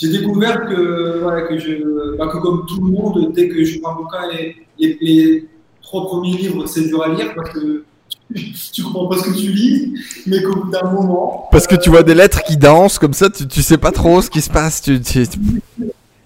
J'ai 0.00 0.10
découvert 0.10 0.66
que, 0.68 1.18
voilà, 1.20 1.42
que, 1.42 1.58
je, 1.58 2.16
bah, 2.16 2.28
que 2.28 2.38
comme 2.38 2.64
tout 2.66 2.80
le 2.80 2.92
monde, 2.92 3.32
dès 3.34 3.48
que 3.48 3.64
je 3.64 3.80
prends 3.80 3.92
un 3.92 3.96
bouquin, 3.96 4.28
les, 4.32 4.54
les, 4.78 4.96
les 5.00 5.48
trois 5.82 6.06
premiers 6.06 6.36
livres, 6.36 6.66
c'est 6.66 6.84
dur 6.86 7.02
à 7.02 7.08
lire 7.08 7.34
parce 7.34 7.50
que 7.50 7.84
tu, 8.72 8.82
comprends 8.84 9.08
pas 9.08 9.18
ce 9.18 9.24
que 9.24 9.36
tu 9.36 9.50
lis, 9.50 9.94
mais 10.26 10.40
qu'au 10.42 10.54
bout 10.54 10.70
d'un 10.70 10.88
moment, 10.88 11.48
Parce 11.50 11.66
que 11.66 11.74
tu 11.74 11.90
vois 11.90 12.04
des 12.04 12.14
lettres 12.14 12.42
qui 12.44 12.56
dansent 12.56 12.98
comme 12.98 13.12
ça, 13.12 13.28
tu, 13.28 13.48
tu 13.48 13.60
sais 13.60 13.78
pas 13.78 13.90
trop 13.90 14.22
ce 14.22 14.30
qui 14.30 14.40
se 14.40 14.50
passe. 14.50 14.82
Tu, 14.82 15.00
tu- 15.00 15.26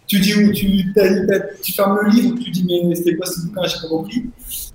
tu 0.07 0.21
dis 0.21 0.35
où 0.35 0.53
tu, 0.53 0.93
fermes 1.75 1.99
le 2.03 2.11
livre, 2.11 2.37
tu 2.39 2.51
dis 2.51 2.67
mais 2.87 2.95
c'était 2.95 3.17
quoi 3.17 3.25
ce 3.25 3.41
bouquin, 3.47 3.63
j'ai 3.67 3.81
pas 3.81 3.89
compris. 3.89 4.25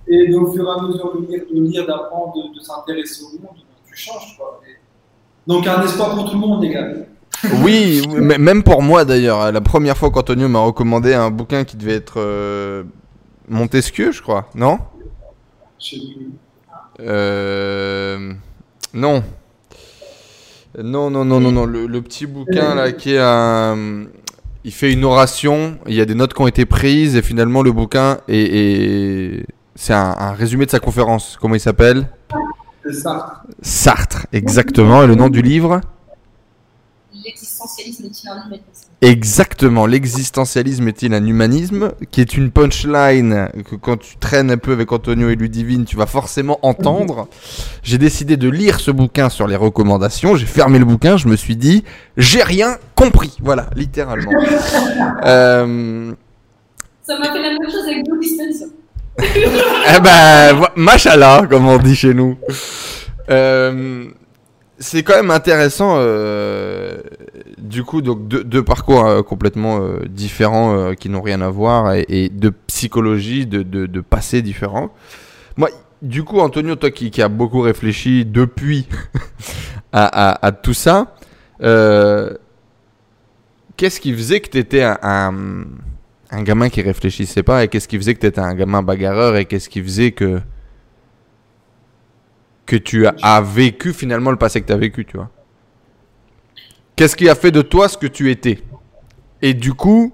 Et 0.07 0.29
donc, 0.31 0.47
au 0.47 0.53
fur 0.53 0.65
et 0.65 0.79
à 0.79 0.81
mesure 0.81 1.13
de 1.15 1.27
lire, 1.27 1.43
de 1.53 1.61
lire, 1.61 1.85
d'apprendre, 1.85 2.33
de, 2.35 2.57
de 2.57 2.63
s'intéresser 2.63 3.23
au 3.23 3.37
monde, 3.41 3.57
tu 3.87 3.95
changes. 3.95 4.35
Quoi. 4.39 4.59
Et 4.67 4.73
donc, 5.45 5.67
un 5.67 5.83
espoir 5.83 6.15
pour 6.15 6.25
tout 6.31 6.33
le 6.33 6.39
monde, 6.39 6.63
les 6.63 6.69
gars. 6.69 6.87
Oui, 7.63 8.07
même 8.17 8.63
pour 8.63 8.81
moi 8.81 9.05
d'ailleurs. 9.05 9.51
La 9.51 9.61
première 9.61 9.97
fois 9.97 10.09
qu'Antonio 10.11 10.47
m'a 10.47 10.59
recommandé 10.59 11.13
un 11.13 11.29
bouquin 11.31 11.63
qui 11.63 11.77
devait 11.77 11.95
être 11.95 12.15
euh, 12.17 12.83
Montesquieu, 13.47 14.11
je 14.11 14.21
crois, 14.21 14.49
non? 14.55 14.79
Euh, 16.99 18.33
Non. 18.93 19.23
Non, 20.83 21.09
non, 21.09 21.25
non, 21.25 21.39
non, 21.39 21.51
non. 21.51 21.65
Le, 21.65 21.87
le 21.87 22.01
petit 22.01 22.25
bouquin 22.27 22.75
là 22.75 22.91
qui 22.91 23.13
est 23.13 23.19
un. 23.21 24.05
Il 24.63 24.71
fait 24.73 24.91
une 24.91 25.05
oration, 25.05 25.77
il 25.87 25.95
y 25.95 26.01
a 26.01 26.05
des 26.05 26.13
notes 26.13 26.33
qui 26.33 26.41
ont 26.41 26.47
été 26.47 26.65
prises 26.65 27.15
et 27.15 27.21
finalement 27.21 27.61
le 27.63 27.71
bouquin 27.71 28.17
est. 28.27 28.37
est- 28.37 29.45
C'est 29.75 29.93
un, 29.93 30.15
un 30.17 30.33
résumé 30.33 30.65
de 30.65 30.71
sa 30.71 30.79
conférence. 30.79 31.37
Comment 31.39 31.55
il 31.55 31.59
s'appelle? 31.59 32.09
Ça. 32.91 33.43
Sartre, 33.61 34.27
exactement. 34.33 35.03
Et 35.03 35.07
le 35.07 35.15
nom 35.15 35.29
du 35.29 35.41
livre? 35.41 35.81
L'existentialisme 37.57 38.05
est-il 38.05 38.29
un 38.29 38.45
humanisme 38.45 38.89
Exactement, 39.01 39.85
l'existentialisme 39.87 40.87
est-il 40.89 41.13
un 41.15 41.25
humanisme 41.25 41.91
Qui 42.11 42.21
est 42.21 42.37
une 42.37 42.51
punchline 42.51 43.49
que 43.67 43.75
quand 43.75 43.97
tu 43.97 44.17
traînes 44.17 44.51
un 44.51 44.57
peu 44.57 44.73
avec 44.73 44.91
Antonio 44.91 45.29
et 45.29 45.35
Ludivine, 45.35 45.85
tu 45.85 45.97
vas 45.97 46.05
forcément 46.05 46.59
entendre. 46.61 47.27
J'ai 47.81 47.97
décidé 47.97 48.37
de 48.37 48.47
lire 48.47 48.79
ce 48.79 48.91
bouquin 48.91 49.29
sur 49.29 49.47
les 49.47 49.55
recommandations. 49.55 50.35
J'ai 50.35 50.45
fermé 50.45 50.77
le 50.77 50.85
bouquin, 50.85 51.17
je 51.17 51.27
me 51.27 51.35
suis 51.35 51.55
dit, 51.55 51.83
j'ai 52.15 52.43
rien 52.43 52.77
compris. 52.93 53.35
Voilà, 53.41 53.71
littéralement. 53.75 54.31
euh, 55.25 56.13
Ça 57.01 57.17
m'a 57.17 57.31
fait 57.31 57.41
la 57.41 57.49
même 57.49 57.71
chose 57.71 57.87
avec 57.87 58.05
Joe 58.05 58.19
Dispenza. 58.19 58.65
eh 59.95 59.99
ben, 59.99 60.67
machallah, 60.75 61.47
comme 61.49 61.67
on 61.67 61.79
dit 61.79 61.95
chez 61.95 62.13
nous. 62.13 62.37
Euh, 63.31 64.09
c'est 64.79 65.03
quand 65.03 65.15
même 65.15 65.31
intéressant, 65.31 65.95
euh, 65.97 66.97
du 67.57 67.83
coup, 67.83 68.01
donc 68.01 68.27
deux, 68.27 68.43
deux 68.43 68.63
parcours 68.63 69.05
euh, 69.05 69.23
complètement 69.23 69.79
euh, 69.81 69.99
différents 70.07 70.77
euh, 70.77 70.93
qui 70.93 71.09
n'ont 71.09 71.21
rien 71.21 71.41
à 71.41 71.49
voir 71.49 71.93
et, 71.93 72.05
et 72.09 72.29
de 72.29 72.49
psychologie, 72.49 73.45
de, 73.47 73.63
de, 73.63 73.85
de 73.87 74.01
passé 74.01 74.41
différents. 74.41 74.91
Moi, 75.55 75.69
du 76.01 76.23
coup, 76.23 76.39
Antonio, 76.39 76.75
toi 76.75 76.91
qui, 76.91 77.09
qui 77.09 77.21
a 77.21 77.27
beaucoup 77.29 77.61
réfléchi 77.61 78.23
depuis 78.25 78.87
à, 79.91 80.05
à, 80.29 80.45
à 80.47 80.51
tout 80.51 80.75
ça, 80.75 81.15
euh, 81.63 82.35
qu'est-ce 83.77 83.99
qui 83.99 84.13
faisait 84.13 84.41
que 84.41 84.49
tu 84.49 84.59
étais 84.59 84.83
un, 84.83 84.99
un, 85.01 85.33
un 86.29 86.43
gamin 86.43 86.69
qui 86.69 86.83
réfléchissait 86.83 87.43
pas 87.43 87.63
et 87.63 87.67
qu'est-ce 87.67 87.87
qui 87.87 87.97
faisait 87.97 88.13
que 88.13 88.19
tu 88.19 88.27
étais 88.27 88.41
un 88.41 88.53
gamin 88.53 88.83
bagarreur 88.83 89.37
et 89.37 89.45
qu'est-ce 89.45 89.69
qui 89.69 89.81
faisait 89.81 90.11
que 90.11 90.39
que 92.67 92.75
tu 92.75 93.07
as, 93.07 93.41
vécu 93.41 93.93
finalement 93.93 94.29
le 94.29 94.37
passé 94.37 94.61
que 94.61 94.67
tu 94.67 94.73
as 94.73 94.77
vécu, 94.77 95.05
tu 95.05 95.17
vois. 95.17 95.29
Qu'est-ce 96.95 97.15
qui 97.15 97.29
a 97.29 97.35
fait 97.35 97.51
de 97.51 97.61
toi 97.61 97.87
ce 97.87 97.97
que 97.97 98.07
tu 98.07 98.29
étais? 98.29 98.59
Et 99.41 99.53
du 99.53 99.73
coup, 99.73 100.13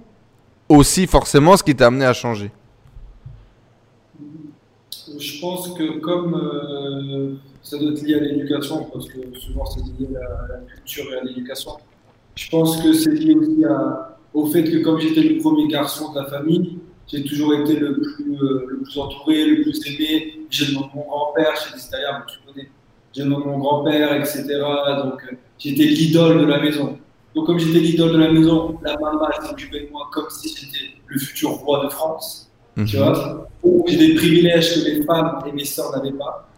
aussi 0.69 1.07
forcément 1.07 1.57
ce 1.57 1.63
qui 1.63 1.75
t'a 1.75 1.87
amené 1.87 2.05
à 2.05 2.13
changer. 2.13 2.51
Je 5.17 5.41
pense 5.41 5.73
que 5.73 5.99
comme 5.99 6.35
euh, 6.35 7.35
ça 7.61 7.77
doit 7.77 7.91
être 7.91 8.01
lié 8.03 8.15
à 8.15 8.19
l'éducation, 8.19 8.85
parce 8.91 9.07
que 9.07 9.19
souvent 9.37 9.65
c'est 9.65 9.81
lié 9.81 10.15
à 10.15 10.47
la, 10.47 10.57
culture 10.59 11.05
et 11.11 11.17
à 11.17 11.23
l'éducation, 11.23 11.71
je 12.35 12.49
pense 12.49 12.81
que 12.81 12.93
c'est 12.93 13.11
lié 13.11 13.35
aussi 13.35 13.63
au 14.33 14.45
fait 14.47 14.63
que 14.63 14.77
comme 14.83 14.99
j'étais 14.99 15.21
le 15.21 15.39
premier 15.39 15.67
garçon 15.67 16.11
de 16.11 16.19
la 16.19 16.25
famille, 16.25 16.77
j'ai 17.13 17.23
toujours 17.23 17.53
été 17.53 17.75
le 17.75 18.01
plus, 18.01 18.37
euh, 18.41 18.65
le 18.69 18.77
plus 18.79 18.97
entouré, 18.97 19.45
le 19.45 19.61
plus 19.61 19.79
aimé. 19.87 20.45
J'ai 20.49 20.65
le 20.65 20.73
nom 20.73 20.81
de 20.81 20.95
mon 20.95 21.05
grand-père, 21.05 21.55
chez 21.55 21.75
les 21.75 21.83
Italiens, 21.83 22.23
tu 22.27 22.39
connais. 22.45 22.69
J'ai 23.13 23.23
mon 23.23 23.59
grand-père, 23.59 24.15
etc. 24.15 24.43
Donc 25.03 25.21
euh, 25.31 25.35
j'étais 25.59 25.83
l'idole 25.83 26.41
de 26.41 26.45
la 26.45 26.59
maison. 26.59 26.97
Donc 27.35 27.45
comme 27.45 27.59
j'étais 27.59 27.79
l'idole 27.79 28.13
de 28.13 28.17
la 28.17 28.31
maison, 28.31 28.79
la 28.81 28.97
maman 28.97 29.27
s'occupait 29.47 29.85
de 29.85 29.91
moi 29.91 30.09
comme 30.11 30.25
si 30.29 30.49
j'étais 30.49 30.95
le 31.05 31.19
futur 31.19 31.51
roi 31.51 31.85
de 31.85 31.89
France. 31.89 32.51
Tu 32.87 32.97
vois 32.97 33.47
Où 33.61 33.85
j'ai 33.87 33.97
des 33.97 34.15
privilèges 34.15 34.73
que 34.73 34.89
les 34.89 35.03
femmes 35.03 35.43
et 35.45 35.51
mes 35.51 35.65
sœurs 35.65 35.91
n'avaient 35.91 36.17
pas. 36.17 36.49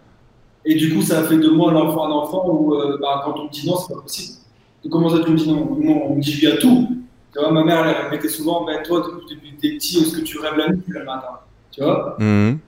Et 0.63 0.75
du 0.75 0.93
coup, 0.93 1.01
ça 1.01 1.19
a 1.19 1.23
fait 1.23 1.37
de 1.37 1.49
moi 1.49 1.73
l'enfant 1.73 2.05
un 2.05 2.11
enfant 2.11 2.49
où, 2.49 2.75
euh, 2.75 2.97
bah, 3.01 3.21
quand 3.25 3.37
on 3.37 3.43
me 3.45 3.49
dit 3.49 3.67
non, 3.67 3.75
c'est 3.77 3.93
pas 3.93 4.01
possible. 4.01 4.37
Donc, 4.83 4.93
comment 4.93 5.09
ça, 5.09 5.19
tu 5.23 5.31
me 5.31 5.37
dis 5.37 5.47
non? 5.47 5.65
Moi, 5.65 5.95
On 6.09 6.15
me 6.15 6.21
dit 6.21 6.39
oui 6.41 6.47
à 6.47 6.57
tout. 6.57 7.04
Tu 7.35 7.41
vois, 7.41 7.51
ma 7.51 7.65
mère, 7.65 7.85
elle 7.85 8.05
répétait 8.09 8.29
souvent, 8.29 8.63
ben 8.63 8.81
toi, 8.81 9.05
depuis 9.27 9.35
que 9.57 9.61
t'es 9.61 9.73
petit, 9.73 9.97
est-ce 9.97 10.15
que 10.17 10.21
tu 10.21 10.39
rêves 10.39 10.55
la 10.55 10.69
nuit 10.69 10.81
ou 10.87 10.91
le 10.93 11.03
matin 11.03 11.39
Tu 11.69 11.83
vois 11.83 12.15
Mhm. 12.17 12.59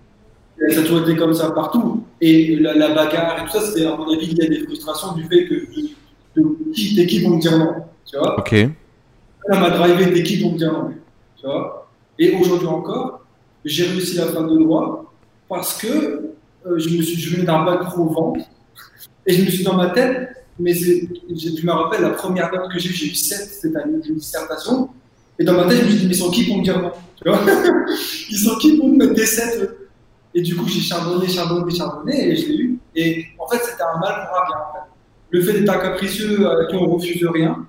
Et 0.59 0.73
Ça 0.73 0.81
a 0.81 0.83
toujours 0.83 1.07
été 1.07 1.15
comme 1.15 1.33
ça 1.33 1.51
partout. 1.51 2.03
Et 2.19 2.57
la, 2.57 2.73
la 2.73 2.89
bagarre 2.89 3.39
et 3.39 3.45
tout 3.45 3.51
ça, 3.51 3.61
c'était, 3.61 3.85
à 3.85 3.95
mon 3.95 4.11
avis, 4.11 4.27
il 4.29 4.37
y 4.37 4.45
a 4.45 4.49
des 4.49 4.65
frustrations 4.65 5.13
du 5.13 5.23
fait 5.23 5.45
que 5.45 5.55
t'es 6.35 7.05
qui 7.05 7.21
pour 7.21 7.35
me 7.35 7.39
dire 7.39 7.57
non 7.57 7.75
Tu 8.05 8.17
vois 8.17 8.37
Ok. 8.39 8.51
elle 8.53 8.71
m'a 9.49 9.69
drivé 9.69 10.11
t'es 10.13 10.23
qui 10.23 10.41
pour 10.41 10.51
me 10.51 10.57
dire 10.57 10.73
non 10.73 10.91
Tu 11.37 11.45
vois 11.45 11.87
Et 12.19 12.35
aujourd'hui 12.35 12.67
encore, 12.67 13.21
j'ai 13.63 13.85
réussi 13.85 14.17
la 14.17 14.25
fin 14.25 14.41
de 14.41 14.57
droit 14.57 15.13
parce 15.47 15.77
que 15.81 15.87
euh, 15.87 16.77
je, 16.77 16.89
me 16.89 17.01
suis, 17.01 17.21
je 17.21 17.35
venais 17.35 17.45
d'un 17.45 17.63
bac 17.63 17.85
pro 17.85 18.05
vente 18.09 18.39
et 19.25 19.33
je 19.33 19.45
me 19.45 19.49
suis 19.49 19.63
dans 19.63 19.75
ma 19.75 19.91
tête, 19.91 20.36
mais 20.59 20.73
j'ai- 20.73 21.09
je 21.35 21.65
me 21.65 21.71
rappelle 21.71 22.01
la 22.01 22.11
première 22.11 22.51
note 22.51 22.71
que 22.71 22.79
j'ai 22.79 22.89
eue, 22.89 22.93
j'ai 22.93 23.07
eu 23.07 23.15
7 23.15 23.49
cette 23.61 23.75
année 23.75 23.97
de 23.97 24.13
dissertation. 24.13 24.89
Et 25.39 25.43
dans 25.43 25.53
ma 25.53 25.65
tête, 25.65 25.79
je 25.79 25.83
me 25.83 25.89
suis 25.89 25.99
dit, 25.99 26.07
mais 26.07 26.13
ils 26.13 26.17
sont 26.17 26.31
qui 26.31 26.45
pour 26.47 26.57
me 26.57 26.63
dire 26.63 26.91
Ils 28.29 28.37
sont 28.37 28.55
qui 28.57 28.77
pour 28.77 28.89
me 28.89 28.97
mettre 28.97 29.13
des 29.13 29.25
7 29.25 29.61
eux 29.61 29.89
Et 30.33 30.41
du 30.41 30.55
coup, 30.55 30.67
j'ai 30.67 30.79
charbonné, 30.79 31.27
charbonné, 31.27 31.73
charbonné, 31.73 32.31
et 32.31 32.35
je 32.35 32.47
l'ai 32.47 32.57
eu. 32.57 32.79
Et 32.95 33.25
en 33.39 33.47
fait, 33.47 33.59
c'était 33.63 33.83
un 33.83 33.99
mal 33.99 34.27
pour 34.27 34.39
un 34.39 34.45
bien. 34.47 34.57
Le 35.29 35.41
fait 35.41 35.53
d'être 35.59 35.69
un 35.69 35.79
capricieux 35.79 36.47
à 36.49 36.65
qui 36.65 36.75
on 36.75 36.89
refuse 36.89 37.25
rien, 37.27 37.67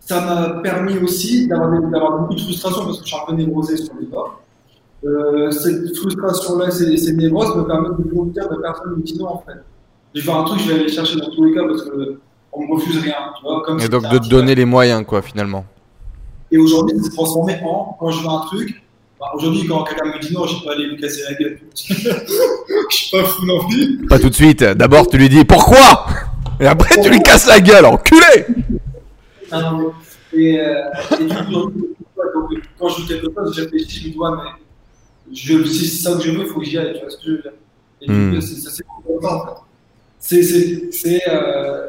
ça 0.00 0.20
m'a 0.22 0.60
permis 0.60 0.98
aussi 0.98 1.46
d'avoir 1.46 2.18
beaucoup 2.18 2.34
de 2.34 2.40
frustration 2.40 2.84
parce 2.84 2.98
que 2.98 3.04
je 3.04 3.08
suis 3.08 3.16
un 3.22 3.26
peu 3.26 3.34
névrosé 3.34 3.76
sur 3.76 3.94
les 4.00 4.06
bords. 4.06 4.42
Euh, 5.04 5.50
cette 5.50 5.96
frustration-là, 5.96 6.70
ces, 6.70 7.12
névroses 7.12 7.56
me 7.56 7.62
permettent 7.64 7.98
de 7.98 8.12
grandir 8.12 8.48
de 8.48 8.56
personne 8.56 8.96
me 8.96 9.18
non 9.18 9.28
en 9.28 9.38
fait. 9.46 9.60
Je 10.14 10.20
vais 10.20 10.26
faire 10.26 10.36
un 10.36 10.44
truc, 10.44 10.60
je 10.60 10.68
vais 10.72 10.80
aller 10.80 10.88
chercher 10.88 11.16
dans 11.16 11.30
tous 11.30 11.44
les 11.44 11.54
cas 11.54 11.62
parce 11.68 11.82
que 11.84 12.20
on 12.52 12.66
me 12.66 12.74
refuse 12.74 12.98
rien. 12.98 13.14
Tu 13.36 13.42
vois, 13.44 13.62
comme 13.64 13.80
Et 13.80 13.88
donc 13.88 14.08
de 14.08 14.18
te 14.18 14.28
donner 14.28 14.54
les 14.54 14.64
moyens, 14.64 15.04
quoi, 15.06 15.22
finalement. 15.22 15.64
et 16.50 16.58
aujourd'hui, 16.58 16.96
ça 16.98 17.04
s'est 17.04 17.10
transformé 17.16 17.58
en, 17.64 17.96
quand 17.98 18.10
je 18.10 18.20
veux 18.22 18.28
un 18.28 18.40
truc, 18.46 18.82
bah, 19.20 19.26
aujourd'hui, 19.34 19.66
quand 19.68 19.84
quelqu'un 19.84 20.06
me 20.06 20.18
dit 20.20 20.32
non, 20.34 20.46
je 20.46 20.56
vais 20.58 20.64
pas 20.64 20.72
aller 20.72 20.86
lui 20.86 20.96
casser 20.96 21.22
la 21.28 21.34
gueule. 21.34 21.60
je 21.76 22.96
suis 22.96 23.10
pas 23.16 23.24
fou 23.24 23.46
non 23.46 23.64
plus. 23.68 24.06
Pas 24.08 24.18
tout 24.18 24.30
de 24.30 24.34
suite. 24.34 24.62
D'abord, 24.64 25.06
tu 25.08 25.16
lui 25.18 25.28
dis 25.28 25.44
pourquoi? 25.44 26.06
Et 26.58 26.66
après, 26.66 27.00
tu 27.00 27.08
lui 27.08 27.20
casses 27.22 27.46
la 27.46 27.60
gueule, 27.60 27.86
enculé 27.86 28.46
Ah, 29.52 29.62
non, 29.62 29.92
mais- 30.32 30.40
et, 30.42 30.60
euh, 30.60 30.82
et 31.20 31.24
du 31.24 31.34
coup, 31.34 31.50
aujourd'hui, 31.50 31.82
donc, 32.56 32.62
quand 32.78 32.88
je 32.88 33.02
veux 33.02 33.08
quelque 33.08 33.26
chose, 33.34 33.54
je 33.56 33.62
réfléchis, 33.62 34.00
je 34.02 34.08
me 34.08 34.12
dis, 34.12 34.18
ouais, 34.18 34.30
mais 34.32 35.34
je, 35.34 35.64
si 35.64 35.86
c'est 35.86 36.02
ça 36.02 36.16
que 36.16 36.22
je 36.22 36.30
veux, 36.32 36.40
il 36.40 36.46
faut 36.46 36.58
que 36.60 36.66
j'y 36.66 36.78
aille. 36.78 36.94
Tu 36.94 37.00
vois 37.00 37.10
ce 37.10 37.16
que 37.16 37.22
je 37.26 37.30
veux 37.32 37.42
dire 37.42 37.52
Et 38.02 38.06
du 38.06 38.12
Hmm. 38.12 38.34
coup, 38.34 38.40
c'est- 38.40 38.60
ça 38.60 38.70
s'est 38.70 38.82
fait 38.82 39.26
en 39.26 39.46
fait. 39.46 39.52
C'est, 40.20 41.22
euh, 41.28 41.86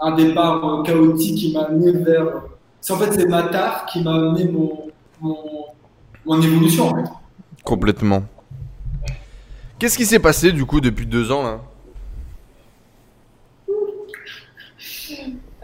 un 0.00 0.14
départ 0.14 0.64
euh, 0.64 0.82
chaotique 0.84 1.36
qui 1.36 1.52
m'a 1.52 1.62
amené 1.64 1.92
vers. 1.92 2.42
C'est, 2.80 2.92
en 2.92 2.98
fait, 2.98 3.12
c'est 3.12 3.26
ma 3.26 3.42
tare 3.44 3.86
qui 3.86 4.02
m'a 4.02 4.14
amené 4.14 4.44
mon, 4.44 4.88
mon, 5.20 5.36
mon 6.24 6.40
évolution 6.40 6.88
en 6.88 6.94
fait. 7.04 7.10
Complètement. 7.64 8.22
Qu'est-ce 9.78 9.96
qui 9.96 10.06
s'est 10.06 10.18
passé, 10.20 10.52
du 10.52 10.64
coup, 10.64 10.80
depuis 10.80 11.06
deux 11.06 11.32
ans, 11.32 11.42
là? 11.42 11.60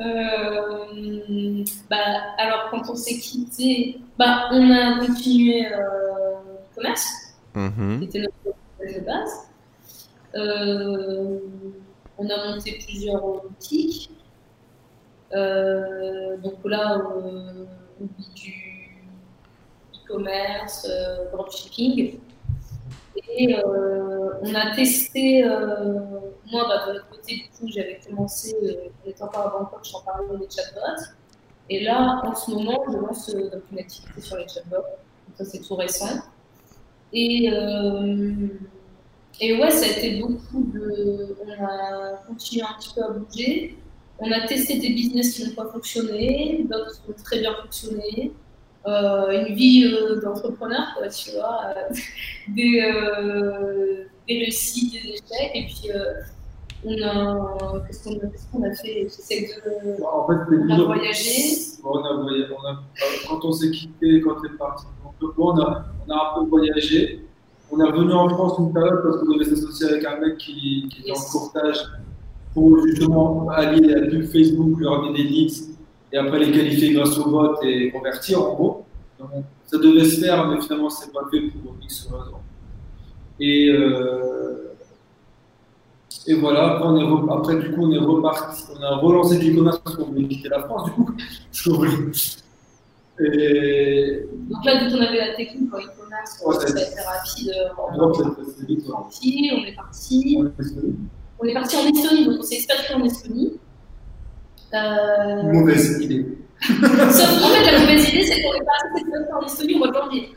Euh, 0.01 1.64
bah, 1.88 1.97
alors, 2.38 2.68
quand 2.70 2.83
on 2.90 2.94
s'est 2.97 3.18
quitté, 3.18 3.99
bah, 4.18 4.49
on 4.53 4.70
a 4.70 4.99
continué 5.07 5.66
euh, 5.66 5.79
le 6.44 6.75
commerce, 6.75 7.09
Mhm. 7.55 7.99
qui 8.01 8.05
était 8.07 8.18
notre 8.20 8.57
projet 8.77 9.01
de 9.01 9.05
base. 9.07 9.49
Euh, 10.37 11.38
on 12.18 12.29
a 12.29 12.55
monté 12.55 12.79
plusieurs 12.85 13.42
boutiques. 13.42 14.11
Euh, 15.33 16.37
donc 16.38 16.59
là, 16.64 16.99
euh, 16.99 17.64
on 18.01 18.07
vit 18.18 18.31
du 18.35 19.07
e-commerce, 19.94 20.88
dropshipping. 21.33 22.18
Et 23.37 23.57
on 23.64 24.55
a 24.55 24.75
testé, 24.75 25.44
moi 25.44 26.64
bah, 26.68 26.87
de 26.87 26.92
l'autre 26.92 27.09
côté, 27.11 27.37
du 27.37 27.49
coup, 27.49 27.68
j'avais 27.68 28.01
commencé, 28.07 28.55
en 29.05 29.09
étant 29.09 29.29
à 29.29 29.49
Bangkok, 29.49 29.85
j'en 29.85 30.01
parlais 30.01 30.38
des 30.38 30.51
chatbots. 30.51 31.05
Et 31.70 31.83
là, 31.83 32.20
en 32.25 32.35
ce 32.35 32.51
moment, 32.51 32.85
je 32.92 32.99
lance 32.99 33.35
donc 33.35 33.62
une 33.73 33.79
activité 33.79 34.20
sur 34.20 34.37
les 34.37 34.49
chatbots. 34.49 34.77
Donc 34.77 35.37
ça, 35.37 35.44
c'est 35.44 35.61
tout 35.61 35.77
récent. 35.77 36.23
Et, 37.12 37.51
et 39.40 39.59
ouais, 39.59 39.70
ça 39.70 39.85
a 39.85 39.99
été 39.99 40.20
beaucoup 40.20 40.62
de. 40.73 41.37
On 41.44 41.64
a 41.64 42.23
continué 42.29 42.62
un 42.62 42.79
petit 42.79 42.94
peu 42.94 43.03
à 43.03 43.11
bouger. 43.11 43.77
On 44.18 44.31
a 44.31 44.47
testé 44.47 44.79
des 44.79 44.90
business 44.90 45.35
qui 45.35 45.44
n'ont 45.44 45.55
pas 45.55 45.66
fonctionné, 45.66 46.64
d'autres 46.70 46.92
qui 46.92 47.11
ont 47.11 47.23
très 47.25 47.40
bien 47.40 47.55
fonctionné. 47.62 48.33
Euh, 48.87 49.47
une 49.47 49.55
vie 49.55 49.87
euh, 49.87 50.20
d'entrepreneur, 50.20 50.94
quoi, 50.97 51.09
tu 51.09 51.31
vois. 51.33 51.75
des, 52.49 52.83
euh, 52.83 54.05
des 54.29 54.38
réussites, 54.38 54.92
des 54.92 55.09
échecs. 55.09 55.51
Et 55.55 55.64
puis, 55.64 55.90
on 56.85 57.03
a. 57.03 57.83
Qu'est-ce 57.87 58.05
qu'on 58.05 58.16
a, 58.16 58.27
qu'est-ce 58.31 58.47
qu'on 58.53 58.62
a 58.62 58.73
fait? 58.75 59.03
J'essaie 59.05 59.49
de. 59.66 60.03
En 60.05 60.27
fait, 60.27 60.35
On 60.49 60.70
a 60.70 60.85
voyagé. 60.85 61.33
On 61.83 62.05
a 62.05 62.23
voyagé. 62.23 62.53
On 62.53 62.66
a, 62.66 62.83
quand 63.27 63.44
on 63.44 63.53
s'est 63.53 63.70
quitté, 63.70 64.20
quand 64.20 64.37
on 64.38 64.44
est 64.44 64.59
parti, 64.59 64.85
on 65.38 65.59
a, 65.59 65.87
on 66.07 66.11
a 66.12 66.14
un 66.14 66.35
peu 66.35 66.49
voyagé. 66.49 67.24
On 67.70 67.81
est 67.81 67.90
revenu 67.90 68.12
en 68.12 68.29
France 68.29 68.55
une 68.59 68.72
période 68.72 69.00
parce 69.03 69.18
qu'on 69.18 69.33
devait 69.33 69.44
s'associer 69.44 69.88
avec 69.88 70.05
un 70.05 70.18
mec 70.20 70.37
qui, 70.38 70.87
qui 70.90 71.00
était 71.00 71.11
en 71.18 71.22
courtage 71.33 71.77
pour 72.53 72.79
justement 72.87 73.48
allier 73.50 73.88
la 73.88 74.07
pub 74.07 74.24
Facebook, 74.27 74.79
lui 74.79 74.87
ramener 74.87 75.12
des 75.14 75.24
leads 75.24 75.70
et 76.12 76.18
après 76.18 76.38
les 76.38 76.53
qualifier 76.53 76.92
grâce 76.92 77.18
au 77.18 77.29
vote 77.31 77.59
et 77.64 77.90
convertir 77.90 78.42
en 78.42 78.55
gros. 78.55 78.85
Donc, 79.18 79.31
ça 79.66 79.79
devait 79.79 80.05
se 80.05 80.20
faire, 80.20 80.46
mais 80.48 80.61
finalement, 80.61 80.90
c'est 80.90 81.12
pas 81.12 81.22
fait 81.31 81.40
pour 81.40 81.74
X 81.83 82.05
raisons. 82.12 82.37
Et, 83.40 83.68
euh, 83.70 84.72
et 86.29 86.35
voilà, 86.35 86.74
après, 86.77 86.87
on 86.88 86.96
est 86.96 87.03
re- 87.03 87.37
après, 87.38 87.57
du 87.57 87.72
coup, 87.72 87.83
on 87.87 87.90
est 87.92 87.98
reparti, 87.98 88.62
on 88.79 88.83
a 88.83 88.96
relancé 88.98 89.38
du 89.38 89.55
commerce 89.57 89.79
parce 89.81 89.96
qu'on 89.96 90.05
voulait 90.05 90.29
quitter 90.29 90.48
la 90.48 90.62
France, 90.62 90.85
du 90.85 90.90
coup. 90.92 91.11
Parce 91.50 91.62
qu'on 91.64 91.74
voulait- 91.74 91.90
Et 93.20 94.27
Donc 94.50 94.64
là, 94.64 94.85
dès 94.85 94.90
qu'on 94.90 95.00
avait 95.03 95.18
la 95.18 95.35
technique 95.35 95.72
en 95.72 95.79
e-commerce, 95.79 96.42
a 96.46 96.66
c'est- 96.66 96.70
été 96.92 97.00
rapide. 97.00 97.53
euh, 97.55 97.72
tranquille, 98.88 99.53
on 99.57 99.64
est 99.64 99.74
parti. 99.74 100.37
On 100.38 100.46
est. 100.46 101.50
On 101.50 101.55
parti 101.55 101.77
en 101.77 101.87
Estonie, 101.92 102.24
donc 102.27 102.37
on 102.40 102.42
s'est 102.42 102.57
expatrié 102.57 102.94
en 102.94 103.05
Estonie. 103.05 103.53
Euh, 104.74 105.42
Mauvaise 105.53 106.00
idée. 106.03 106.38
Sauf 106.61 107.40
qu'en 107.40 107.48
fait, 107.48 107.70
la 107.70 107.79
mauvaise 107.81 108.09
idée, 108.09 108.22
c'est 108.22 108.42
qu'on 108.42 108.55
est 108.55 108.64
parti 108.64 109.33
en 109.33 109.46
Estonie 109.46 109.74
au 109.74 109.79
mois 109.79 109.88
de 109.88 109.94
janvier. 109.94 110.29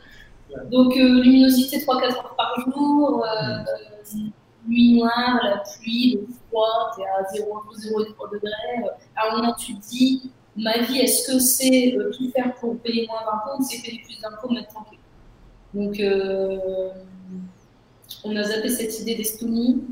Donc, 0.70 0.96
euh, 0.96 1.22
luminosité 1.22 1.78
3-4 1.78 2.16
heures 2.16 2.34
par 2.36 2.54
jour, 2.64 3.24
euh, 3.24 3.28
euh, 3.28 4.18
nuit 4.68 4.98
noire, 4.98 5.40
la 5.42 5.58
pluie, 5.80 6.18
le 6.20 6.26
froid, 6.48 6.90
t'es 6.96 7.02
à 7.04 7.24
0, 7.34 7.62
0 7.76 8.00
et 8.02 8.12
3 8.14 8.28
degrés. 8.32 8.50
Euh, 8.84 8.88
À 9.16 9.28
un 9.32 9.36
moment, 9.36 9.54
tu 9.54 9.74
te 9.76 9.80
dis, 9.88 10.30
ma 10.58 10.78
vie, 10.82 10.98
est-ce 10.98 11.30
que 11.32 11.38
c'est 11.38 11.96
euh, 11.96 12.10
tout 12.10 12.30
faire 12.30 12.54
pour 12.54 12.78
payer 12.78 13.06
moins 13.06 13.20
d'impôts 13.20 13.60
ou 13.60 13.64
c'est 13.64 13.80
payer 13.82 14.02
plus 14.04 14.20
d'impôts, 14.20 14.48
mais 14.50 14.60
être 14.60 14.68
tranquille 14.68 14.98
Donc, 15.74 15.98
euh, 16.00 16.90
on 18.24 18.36
a 18.36 18.42
zappé 18.42 18.68
cette 18.68 19.00
idée 19.00 19.14
d'Estonie. 19.14 19.84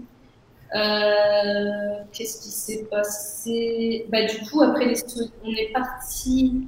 Euh, 0.74 2.02
Qu'est-ce 2.12 2.42
qui 2.42 2.50
s'est 2.50 2.84
passé? 2.90 4.06
Bah, 4.10 4.26
Du 4.26 4.50
coup, 4.50 4.62
après 4.62 4.86
l'Estonie, 4.86 5.30
on 5.44 5.50
est 5.52 5.72
parti 5.72 6.66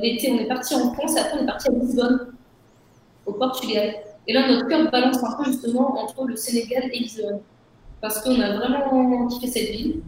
l'été, 0.00 0.30
on 0.30 0.38
est 0.38 0.46
parti 0.46 0.74
en 0.74 0.94
France 0.94 1.16
après 1.18 1.38
on 1.38 1.42
est 1.42 1.46
parti 1.46 1.68
à 1.68 1.72
Lisbonne, 1.72 2.34
au 3.26 3.32
Portugal. 3.32 3.94
Et 4.26 4.32
là, 4.32 4.48
notre 4.48 4.68
cœur 4.68 4.90
balance 4.90 5.22
un 5.22 5.36
peu 5.36 5.44
justement 5.50 6.00
entre 6.00 6.24
le 6.24 6.36
Sénégal 6.36 6.84
et 6.92 6.98
Lisbonne. 6.98 7.40
Parce 8.00 8.20
qu'on 8.22 8.38
a 8.40 8.56
vraiment 8.56 9.26
kiffé 9.26 9.46
cette 9.48 9.70
ville. 9.70 10.02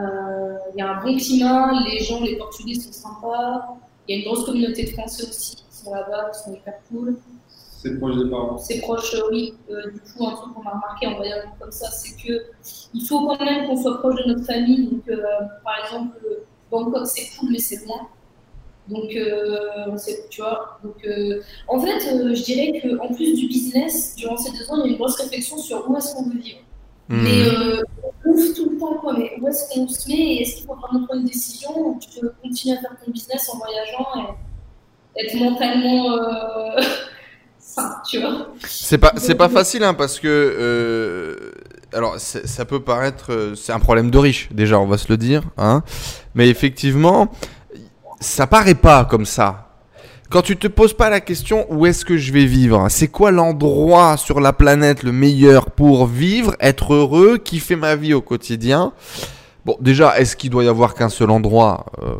Euh, 0.00 0.56
Il 0.74 0.78
y 0.78 0.82
a 0.82 0.96
un 0.96 1.02
bon 1.02 1.16
climat, 1.16 1.70
les 1.84 2.00
gens, 2.00 2.20
les 2.22 2.36
Portugais 2.36 2.74
sont 2.74 2.92
sympas. 2.92 3.76
Il 4.08 4.14
y 4.14 4.18
a 4.18 4.22
une 4.22 4.28
grosse 4.28 4.46
communauté 4.46 4.84
de 4.84 4.90
Français 4.90 5.24
aussi 5.28 5.56
qui 5.56 5.64
sont 5.70 5.92
là-bas, 5.94 6.30
qui 6.30 6.38
sont 6.44 6.54
hyper 6.54 6.74
cool. 6.88 7.16
C'est 7.48 7.98
proche 7.98 8.16
des 8.16 8.30
parents. 8.30 8.58
C'est 8.58 8.80
proche, 8.80 9.14
euh, 9.14 9.28
oui. 9.30 9.54
Euh, 9.70 9.90
du 9.90 10.00
coup, 10.00 10.26
un 10.26 10.34
truc 10.36 10.54
qu'on 10.54 10.62
a 10.62 10.70
remarqué 10.70 11.06
en 11.08 11.16
voyageant 11.16 11.52
comme 11.60 11.72
ça, 11.72 11.90
c'est 11.90 12.16
que 12.16 12.44
il 12.94 13.04
faut 13.04 13.26
quand 13.26 13.44
même 13.44 13.66
qu'on 13.66 13.76
soit 13.76 13.98
proche 13.98 14.22
de 14.22 14.32
notre 14.32 14.44
famille. 14.44 14.88
Donc, 14.88 15.08
euh, 15.08 15.16
par 15.64 15.84
exemple, 15.84 16.16
Bangkok, 16.70 17.06
c'est 17.06 17.36
cool, 17.36 17.50
mais 17.50 17.58
c'est 17.58 17.84
loin. 17.84 18.08
Donc, 18.88 19.14
euh, 19.14 19.96
tu 20.30 20.40
vois. 20.40 20.78
Donc, 20.82 20.96
euh, 21.06 21.40
en 21.68 21.80
fait, 21.80 22.14
euh, 22.14 22.34
je 22.34 22.42
dirais 22.42 22.80
qu'en 22.80 23.12
plus 23.14 23.34
du 23.34 23.46
business, 23.46 24.14
durant 24.16 24.36
ces 24.36 24.50
deux 24.52 24.70
ans, 24.70 24.76
il 24.76 24.80
y 24.80 24.88
a 24.88 24.92
une 24.92 24.96
grosse 24.96 25.20
réflexion 25.20 25.58
sur 25.58 25.88
où 25.88 25.96
est-ce 25.96 26.14
qu'on 26.14 26.24
veut 26.24 26.38
vivre. 26.38 26.60
Mais 27.08 27.44
ouvre 28.32 28.54
tout 28.54 28.70
le 28.70 28.78
temps, 28.78 28.94
quoi. 29.00 29.14
Mais 29.18 29.32
où 29.40 29.48
est-ce 29.48 29.72
qu'on 29.74 29.86
se 29.88 30.08
met 30.08 30.14
et 30.14 30.42
est-ce 30.42 30.56
qu'il 30.56 30.66
faut 30.66 30.74
vraiment 30.74 31.06
prendre 31.06 31.20
une 31.20 31.26
décision 31.26 31.70
ou 31.76 31.98
tu 32.00 32.20
peux 32.20 32.32
continuer 32.42 32.76
à 32.76 32.80
faire 32.80 32.96
ton 33.04 33.10
business 33.10 33.48
en 33.52 33.58
voyageant 33.58 34.36
et 35.16 35.24
être 35.26 35.36
mentalement 35.36 36.12
euh, 36.16 36.80
sain, 37.58 37.96
tu 38.08 38.20
vois 38.20 38.48
C'est 38.66 38.98
pas, 38.98 39.12
c'est 39.16 39.34
pas 39.34 39.48
facile 39.48 39.84
hein, 39.84 39.94
parce 39.94 40.18
que. 40.20 40.28
euh, 40.28 41.52
alors, 41.94 42.18
ça 42.18 42.64
peut 42.64 42.80
paraître. 42.82 43.32
euh, 43.32 43.54
C'est 43.54 43.72
un 43.72 43.78
problème 43.80 44.10
de 44.10 44.16
riche, 44.18 44.48
déjà, 44.52 44.78
on 44.80 44.86
va 44.86 44.96
se 44.96 45.08
le 45.10 45.18
dire. 45.18 45.42
Hein, 45.58 45.82
mais 46.34 46.48
effectivement, 46.48 47.28
ça 48.20 48.46
paraît 48.46 48.74
pas 48.74 49.04
comme 49.04 49.26
ça. 49.26 49.71
Quand 50.32 50.40
tu 50.40 50.56
te 50.56 50.66
poses 50.66 50.94
pas 50.94 51.10
la 51.10 51.20
question 51.20 51.66
où 51.68 51.84
est-ce 51.84 52.06
que 52.06 52.16
je 52.16 52.32
vais 52.32 52.46
vivre, 52.46 52.86
c'est 52.88 53.08
quoi 53.08 53.30
l'endroit 53.30 54.16
sur 54.16 54.40
la 54.40 54.54
planète 54.54 55.02
le 55.02 55.12
meilleur 55.12 55.70
pour 55.70 56.06
vivre, 56.06 56.56
être 56.58 56.94
heureux, 56.94 57.36
kiffer 57.36 57.76
ma 57.76 57.96
vie 57.96 58.14
au 58.14 58.22
quotidien? 58.22 58.94
Bon, 59.66 59.76
déjà, 59.78 60.18
est-ce 60.18 60.34
qu'il 60.34 60.48
doit 60.48 60.64
y 60.64 60.68
avoir 60.68 60.94
qu'un 60.94 61.10
seul 61.10 61.30
endroit? 61.30 61.84
Euh, 62.02 62.14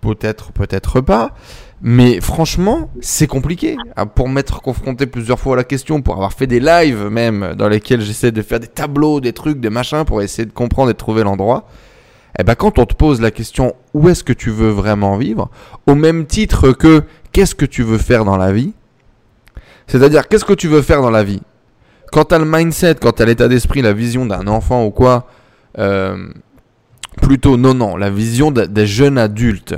Peut-être, 0.00 0.52
peut-être 0.52 1.00
pas. 1.00 1.34
Mais 1.82 2.20
franchement, 2.20 2.88
c'est 3.00 3.26
compliqué. 3.26 3.76
Ah, 3.96 4.06
Pour 4.06 4.28
m'être 4.28 4.62
confronté 4.62 5.06
plusieurs 5.06 5.40
fois 5.40 5.54
à 5.54 5.56
la 5.56 5.64
question, 5.64 6.02
pour 6.02 6.14
avoir 6.14 6.32
fait 6.32 6.46
des 6.46 6.60
lives 6.60 7.08
même, 7.08 7.54
dans 7.58 7.68
lesquels 7.68 8.00
j'essaie 8.00 8.30
de 8.30 8.42
faire 8.42 8.60
des 8.60 8.68
tableaux, 8.68 9.20
des 9.20 9.32
trucs, 9.32 9.58
des 9.58 9.70
machins, 9.70 10.04
pour 10.04 10.22
essayer 10.22 10.46
de 10.46 10.52
comprendre 10.52 10.90
et 10.90 10.92
de 10.92 10.98
trouver 10.98 11.24
l'endroit. 11.24 11.66
Eh 12.38 12.44
ben, 12.44 12.54
quand 12.54 12.78
on 12.78 12.86
te 12.86 12.94
pose 12.94 13.20
la 13.20 13.30
question 13.30 13.74
où 13.92 14.08
est-ce 14.08 14.22
que 14.22 14.32
tu 14.32 14.50
veux 14.50 14.70
vraiment 14.70 15.16
vivre, 15.16 15.50
au 15.86 15.94
même 15.94 16.26
titre 16.26 16.70
que 16.70 17.02
qu'est-ce 17.32 17.54
que 17.54 17.64
tu 17.66 17.82
veux 17.82 17.98
faire 17.98 18.24
dans 18.24 18.36
la 18.36 18.52
vie, 18.52 18.72
c'est-à-dire 19.86 20.28
qu'est-ce 20.28 20.44
que 20.44 20.52
tu 20.52 20.68
veux 20.68 20.82
faire 20.82 21.02
dans 21.02 21.10
la 21.10 21.22
vie? 21.24 21.42
Quand 22.12 22.24
tu 22.26 22.34
as 22.34 22.38
le 22.38 22.44
mindset, 22.44 22.96
quand 23.00 23.12
tu 23.12 23.22
as 23.22 23.26
l'état 23.26 23.48
d'esprit, 23.48 23.82
la 23.82 23.92
vision 23.92 24.26
d'un 24.26 24.46
enfant 24.46 24.84
ou 24.84 24.90
quoi, 24.90 25.26
euh, 25.78 26.28
plutôt 27.22 27.56
non, 27.56 27.74
non, 27.74 27.96
la 27.96 28.10
vision 28.10 28.50
de- 28.50 28.64
des 28.66 28.86
jeunes 28.86 29.18
adultes, 29.18 29.76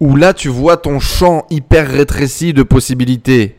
où 0.00 0.14
là 0.16 0.34
tu 0.34 0.48
vois 0.48 0.76
ton 0.76 1.00
champ 1.00 1.46
hyper 1.50 1.88
rétréci 1.88 2.52
de 2.52 2.62
possibilités, 2.62 3.56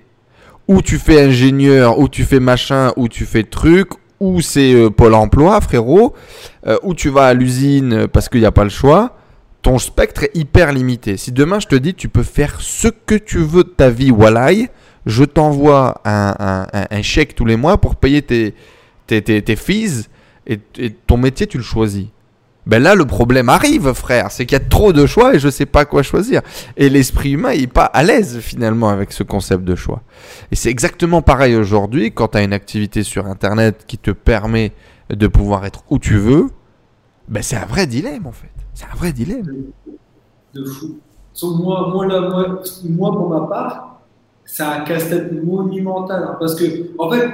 où 0.68 0.82
tu 0.82 0.98
fais 0.98 1.22
ingénieur, 1.22 1.98
où 2.00 2.08
tu 2.10 2.24
fais 2.24 2.40
machin, 2.40 2.92
où 2.98 3.08
tu 3.08 3.26
fais 3.26 3.44
truc, 3.44 3.90
où 4.20 4.42
c'est 4.42 4.74
euh, 4.74 4.90
Pôle 4.90 5.14
emploi, 5.14 5.60
frérot, 5.62 6.14
euh, 6.68 6.78
où 6.84 6.94
tu 6.94 7.10
vas 7.10 7.28
à 7.28 7.34
l'usine 7.34 8.08
parce 8.08 8.30
qu'il 8.30 8.40
n'y 8.42 8.46
a 8.46 8.52
pas 8.52 8.64
le 8.64 8.70
choix, 8.70 9.16
ton 9.62 9.80
spectre 9.80 10.24
est 10.24 10.32
hyper 10.36 10.72
limité. 10.72 11.18
Si 11.18 11.32
demain 11.32 11.60
je 11.60 11.68
te 11.68 11.76
dis 11.76 11.94
tu 11.94 12.10
peux 12.10 12.24
faire 12.24 12.62
ce 12.62 12.88
que 12.88 13.16
tu 13.16 13.40
veux 13.40 13.64
de 13.64 13.70
ta 13.70 13.90
vie, 13.90 14.12
Wallai, 14.12 14.70
je 15.06 15.24
t'envoie 15.24 16.02
un, 16.06 17.02
chèque 17.02 17.36
tous 17.36 17.46
les 17.46 17.56
mois 17.56 17.78
pour 17.78 17.96
payer 17.96 18.22
tes, 18.22 18.54
fees 19.56 20.10
et, 20.46 20.60
ton 21.08 21.18
métier 21.18 21.48
tu 21.48 21.58
le 21.58 21.64
choisis. 21.64 22.08
Ben 22.66 22.84
là, 22.84 22.96
le 22.96 23.06
problème 23.06 23.48
arrive, 23.48 23.94
frère. 23.94 24.30
C'est 24.30 24.46
qu'il 24.46 24.58
y 24.58 24.62
a 24.62 24.66
trop 24.66 24.92
de 24.92 25.06
choix 25.06 25.34
et 25.34 25.40
je 25.40 25.48
sais 25.48 25.66
pas 25.66 25.86
quoi 25.86 26.04
choisir. 26.04 26.42
Et 26.76 26.90
l'esprit 26.90 27.32
humain, 27.32 27.54
il 27.54 27.64
est 27.64 27.68
pas 27.68 27.86
à 27.86 28.04
l'aise 28.04 28.40
finalement 28.42 28.90
avec 28.90 29.14
ce 29.14 29.24
concept 29.24 29.64
de 29.64 29.74
choix. 29.74 30.02
Et 30.52 30.58
c'est 30.58 30.70
exactement 30.70 31.22
pareil 31.22 31.56
aujourd'hui 31.56 32.12
quand 32.12 32.28
tu 32.28 32.40
as 32.40 32.44
une 32.44 32.52
activité 32.52 33.04
sur 33.04 33.26
Internet 33.28 33.86
qui 33.88 33.98
te 33.98 34.12
permet 34.12 34.74
de 35.10 35.28
pouvoir 35.28 35.66
être 35.66 35.86
où 35.90 35.98
tu 35.98 36.18
veux. 36.18 36.48
Ben 37.28 37.44
c'est 37.44 37.58
un 37.58 37.66
vrai 37.66 37.88
dilemme 37.88 38.26
en 38.26 38.32
fait. 38.32 38.52
C'est 38.74 38.86
un 38.86 38.96
vrai 38.96 39.12
dilemme. 39.12 39.72
de 40.54 40.66
fou. 40.66 41.00
Moi, 41.44 41.90
moi, 41.94 42.08
là, 42.08 42.22
moi, 42.90 43.12
pour 43.12 43.30
ma 43.30 43.42
part, 43.48 44.02
c'est 44.46 44.64
un 44.64 44.80
casse-tête 44.82 45.32
monumental. 45.44 46.24
hein, 46.24 46.38
parce 46.40 46.56
que, 46.56 46.66
en 46.98 47.12
fait, 47.12 47.30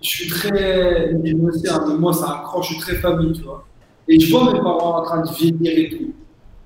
je 0.00 0.08
suis 0.08 0.28
très. 0.28 1.12
mais 1.22 1.32
moi, 1.34 1.50
c'est 1.52 1.68
un 1.68 2.38
cran, 2.44 2.62
je 2.62 2.74
suis 2.74 2.78
très 2.80 2.96
famille, 2.96 3.32
tu 3.32 3.42
vois. 3.42 3.64
Et 4.06 4.20
je 4.20 4.30
vois 4.30 4.52
mes 4.52 4.60
parents 4.60 4.98
en 4.98 5.02
train 5.02 5.22
de 5.22 5.30
vieillir 5.32 5.72
et 5.78 5.90
tout. 5.90 6.12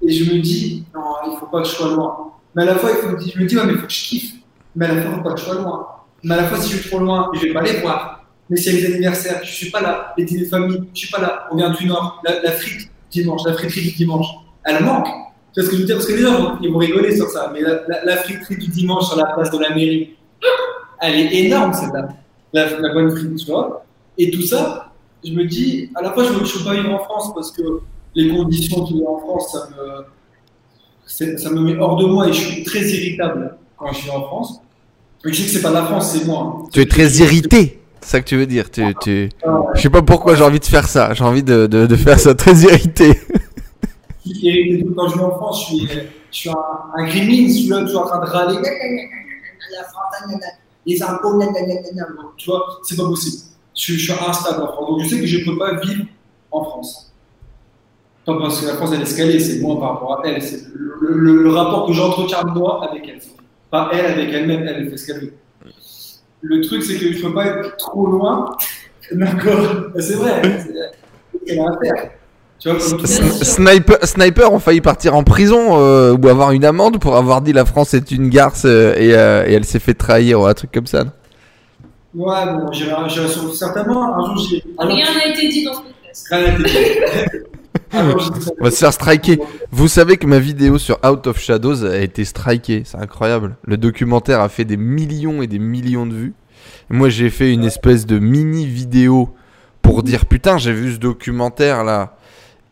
Et 0.02 0.10
je 0.12 0.34
me 0.34 0.40
dis, 0.40 0.84
non, 0.94 1.00
il 1.32 1.36
faut 1.38 1.46
pas 1.46 1.62
que 1.62 1.68
je 1.68 1.72
sois 1.72 1.94
loin. 1.94 2.32
Mais 2.54 2.62
à 2.62 2.66
la 2.66 2.74
fois, 2.76 2.90
je 3.02 3.08
me 3.38 3.46
dis, 3.46 3.56
ouais, 3.56 3.66
mais 3.66 3.72
il 3.72 3.78
faut 3.78 3.86
que 3.86 3.92
je 3.92 4.04
kiffe. 4.04 4.34
Mais 4.74 4.86
à 4.86 4.94
la 4.94 5.02
fois, 5.02 5.10
il 5.12 5.16
faut 5.16 5.22
pas 5.22 5.32
que 5.34 5.40
je 5.40 5.44
sois 5.44 5.54
loin. 5.54 5.86
Mais 6.22 6.34
à 6.34 6.36
la 6.38 6.44
fois, 6.44 6.58
si 6.58 6.72
je 6.72 6.78
suis 6.78 6.90
trop 6.90 6.98
loin, 6.98 7.30
je 7.34 7.40
vais 7.40 7.52
pas 7.54 7.62
les 7.62 7.80
voir. 7.80 8.15
Mais 8.48 8.56
s'il 8.56 8.76
des 8.80 8.86
anniversaires, 8.86 9.40
je 9.42 9.50
suis 9.50 9.70
pas 9.70 9.80
là. 9.80 10.14
Les 10.16 10.24
dîners 10.24 10.44
de 10.44 10.48
famille, 10.48 10.82
je 10.94 10.98
suis 11.00 11.10
pas 11.10 11.20
là. 11.20 11.48
On 11.50 11.56
vient 11.56 11.70
du 11.70 11.86
Nord. 11.86 12.22
La, 12.24 12.40
la 12.42 12.52
dimanche, 13.10 13.40
la 13.46 13.54
friterie 13.54 13.82
du 13.82 13.92
dimanche, 13.92 14.26
elle 14.64 14.84
manque. 14.84 15.06
Tu 15.52 15.60
vois 15.60 15.64
ce 15.64 15.70
que 15.70 15.76
je 15.76 15.80
veux 15.80 15.86
dire? 15.86 15.96
Parce 15.96 16.06
que 16.06 16.12
les 16.12 16.22
gens 16.22 16.58
ils 16.62 16.70
vont 16.70 16.78
rigoler 16.78 17.16
sur 17.16 17.28
ça. 17.28 17.50
Mais 17.52 17.60
la, 17.60 17.80
la, 18.04 18.22
du 18.22 18.68
dimanche 18.68 19.06
sur 19.06 19.16
la 19.16 19.26
place 19.26 19.50
de 19.50 19.58
la 19.58 19.70
mairie, 19.70 20.16
elle 21.00 21.14
est 21.14 21.34
énorme, 21.44 21.72
celle-là. 21.72 22.08
La, 22.52 22.78
la 22.78 22.94
bonne 22.94 23.10
frite, 23.10 23.36
tu 23.36 23.46
vois. 23.46 23.84
Et 24.18 24.30
tout 24.30 24.42
ça, 24.42 24.92
je 25.24 25.32
me 25.32 25.44
dis, 25.44 25.90
à 25.94 26.02
la 26.02 26.12
fois, 26.12 26.24
je 26.24 26.32
ne 26.32 26.38
peux 26.38 26.64
pas 26.64 26.74
vivre 26.74 26.94
en 26.94 27.04
France 27.04 27.34
parce 27.34 27.50
que 27.50 27.62
les 28.14 28.28
conditions 28.28 28.84
qu'il 28.84 28.98
y 28.98 29.04
a 29.04 29.08
en 29.08 29.18
France, 29.18 29.52
ça 29.52 29.68
me, 31.26 31.36
ça 31.38 31.50
me 31.50 31.60
met 31.60 31.76
hors 31.78 31.96
de 31.96 32.06
moi 32.06 32.28
et 32.28 32.32
je 32.32 32.40
suis 32.40 32.62
très 32.62 32.80
irritable 32.80 33.56
quand 33.76 33.92
je 33.92 33.98
suis 34.02 34.10
en 34.10 34.22
France. 34.22 34.60
Mais 35.24 35.32
je 35.32 35.38
sais 35.42 35.46
que 35.46 35.50
c'est 35.54 35.62
pas 35.62 35.72
la 35.72 35.84
France, 35.84 36.12
c'est 36.12 36.24
moi. 36.24 36.64
Tu 36.72 36.80
es 36.80 36.86
très 36.86 37.08
irrité. 37.14 37.80
C'est 38.00 38.10
ça 38.10 38.20
que 38.20 38.26
tu 38.26 38.36
veux 38.36 38.46
dire. 38.46 38.70
Tu, 38.70 38.82
tu... 39.00 39.30
Je 39.74 39.80
sais 39.80 39.90
pas 39.90 40.02
pourquoi 40.02 40.34
j'ai 40.34 40.44
envie 40.44 40.60
de 40.60 40.64
faire 40.64 40.86
ça. 40.88 41.12
J'ai 41.14 41.24
envie 41.24 41.42
de, 41.42 41.96
faire 41.96 42.18
ça 42.18 42.34
très 42.34 42.54
irrité. 42.54 43.20
suis. 44.24 44.86
Quand 44.96 45.08
je 45.08 45.16
vais 45.16 45.24
en 45.24 45.30
France, 45.30 45.60
je 45.62 45.76
suis, 45.76 45.88
je 45.88 46.36
suis 46.36 46.50
un, 46.50 46.54
un 46.94 47.06
je 47.06 47.12
suis 47.12 47.68
là 47.68 47.80
toujours 47.80 48.02
en 48.02 48.06
train 48.06 48.24
de 48.24 48.30
râler. 48.30 48.58
Les 50.84 51.02
impôts, 51.02 51.40
tu 52.36 52.50
vois, 52.50 52.64
c'est 52.82 52.96
pas 52.96 53.06
possible. 53.08 53.42
Je, 53.74 53.80
suis- 53.80 53.98
je 53.98 54.12
suis 54.12 54.24
instable 54.24 54.62
en 54.62 54.72
France. 54.72 54.88
Donc 54.88 55.00
je 55.02 55.08
sais 55.08 55.20
que 55.20 55.26
je 55.26 55.44
peux 55.44 55.58
pas 55.58 55.74
vivre 55.74 56.04
en 56.50 56.64
France. 56.64 57.12
Pas 58.24 58.38
parce 58.38 58.60
que 58.60 58.66
la 58.66 58.74
France 58.74 58.90
elle 58.92 59.00
est 59.00 59.04
escalée, 59.04 59.38
c'est 59.38 59.60
moi 59.60 59.78
par 59.78 59.94
rapport 59.94 60.20
à 60.20 60.28
elle. 60.28 60.42
C'est 60.42 60.62
le, 60.74 61.50
rapport 61.50 61.86
que 61.86 61.92
j'entretiens 61.92 62.42
moi 62.42 62.88
avec 62.88 63.08
elle. 63.08 63.20
Pas 63.70 63.90
elle 63.92 64.06
avec 64.06 64.32
elle-même, 64.32 64.66
elle, 64.66 64.90
fait 64.90 64.96
ce. 64.96 65.32
Le 66.48 66.60
truc, 66.60 66.82
c'est 66.82 66.96
que 66.96 67.12
je 67.12 67.22
peux 67.22 67.34
pas 67.34 67.46
être 67.46 67.76
trop 67.76 68.06
loin. 68.06 68.56
D'accord, 69.12 69.86
c'est 69.98 70.14
vrai. 70.14 70.42
C'est 70.60 70.72
c'est 71.46 71.58
à 71.58 71.78
faire. 71.82 72.10
Tu 72.58 72.70
vois. 72.70 72.80
Sniper, 72.80 73.98
sniper 74.04 74.52
ont 74.52 74.58
failli 74.58 74.80
partir 74.80 75.14
en 75.14 75.22
prison 75.22 75.78
euh, 75.78 76.16
ou 76.16 76.28
avoir 76.28 76.52
une 76.52 76.64
amende 76.64 76.98
pour 76.98 77.16
avoir 77.16 77.42
dit 77.42 77.52
la 77.52 77.66
France 77.66 77.92
est 77.92 78.10
une 78.10 78.30
garce 78.30 78.64
euh, 78.64 78.94
et, 78.96 79.14
euh, 79.14 79.44
et 79.46 79.52
elle 79.52 79.64
s'est 79.64 79.78
fait 79.78 79.92
trahir 79.92 80.40
ou 80.40 80.46
un 80.46 80.54
truc 80.54 80.72
comme 80.72 80.86
ça. 80.86 81.04
non? 81.04 81.10
Ouais, 82.14 82.46
bon, 82.46 82.72
j'irai 82.72 83.28
certainement 83.54 84.16
un 84.16 84.36
jour 84.36 84.46
Rien 84.78 85.04
n'a 85.14 85.26
été 85.28 85.48
dit 85.48 85.64
dans 85.64 85.74
ce 85.74 85.80
podcast. 85.80 86.26
rien 86.30 86.58
n'a 86.58 86.58
été 86.60 87.38
dit. 87.38 87.44
On 87.92 88.64
va 88.64 88.70
se 88.70 88.78
faire 88.78 88.92
striker. 88.92 89.38
Vous 89.70 89.88
savez 89.88 90.16
que 90.16 90.26
ma 90.26 90.38
vidéo 90.38 90.78
sur 90.78 90.98
Out 91.04 91.26
of 91.26 91.38
Shadows 91.38 91.84
a 91.84 91.98
été 91.98 92.24
strikée. 92.24 92.82
C'est 92.84 92.98
incroyable. 92.98 93.56
Le 93.64 93.76
documentaire 93.76 94.40
a 94.40 94.48
fait 94.48 94.64
des 94.64 94.76
millions 94.76 95.42
et 95.42 95.46
des 95.46 95.58
millions 95.58 96.06
de 96.06 96.14
vues. 96.14 96.34
Moi, 96.88 97.08
j'ai 97.08 97.30
fait 97.30 97.52
une 97.52 97.64
espèce 97.64 98.06
de 98.06 98.18
mini 98.18 98.66
vidéo 98.66 99.30
pour 99.82 100.02
dire 100.02 100.26
putain, 100.26 100.58
j'ai 100.58 100.72
vu 100.72 100.94
ce 100.94 100.98
documentaire 100.98 101.84
là. 101.84 102.16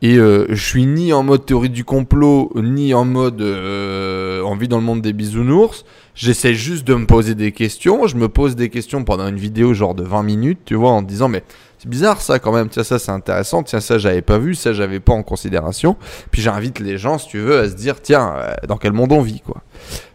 Et 0.03 0.19
euh, 0.19 0.47
je 0.51 0.63
suis 0.63 0.85
ni 0.85 1.13
en 1.13 1.23
mode 1.23 1.47
théorie 1.47 1.71
du 1.71 1.85
complot, 1.85 2.53
ni 2.57 2.93
en 2.93 3.05
mode 3.05 3.41
euh, 3.41 4.43
on 4.45 4.55
vit 4.55 4.69
dans 4.69 4.77
le 4.77 4.85
monde 4.85 5.01
des 5.01 5.13
bisounours. 5.13 5.85
J'essaie 6.15 6.55
juste 6.55 6.87
de 6.87 6.95
me 6.95 7.07
poser 7.07 7.35
des 7.35 7.53
questions. 7.53 8.07
Je 8.07 8.17
me 8.17 8.29
pose 8.29 8.55
des 8.55 8.69
questions 8.69 9.03
pendant 9.05 9.27
une 9.27 9.39
vidéo 9.39 9.73
genre 9.73 9.95
de 9.95 10.03
20 10.03 10.23
minutes, 10.23 10.59
tu 10.65 10.75
vois, 10.75 10.91
en 10.91 11.03
disant 11.03 11.29
mais 11.29 11.43
bizarre 11.89 12.21
ça 12.21 12.39
quand 12.39 12.53
même. 12.53 12.69
Tiens, 12.69 12.85
ça 12.85 12.99
c'est 12.99 13.13
intéressant. 13.13 13.63
Tiens, 13.63 13.81
ça 13.81 13.99
j'avais 13.99 14.23
pas 14.23 14.39
vu, 14.39 14.55
ça 14.55 14.73
j'avais 14.73 15.01
pas 15.01 15.13
en 15.13 15.23
considération. 15.23 15.97
Puis 16.31 16.43
j'invite 16.43 16.79
les 16.79 16.99
gens, 16.99 17.19
si 17.19 17.29
tu 17.29 17.39
veux, 17.39 17.59
à 17.59 17.69
se 17.69 17.75
dire 17.75 18.01
tiens, 18.03 18.35
euh, 18.37 18.55
dans 18.69 18.77
quel 18.77 18.93
monde 18.93 19.13
on 19.13 19.21
vit 19.21 19.41
quoi. 19.41 19.63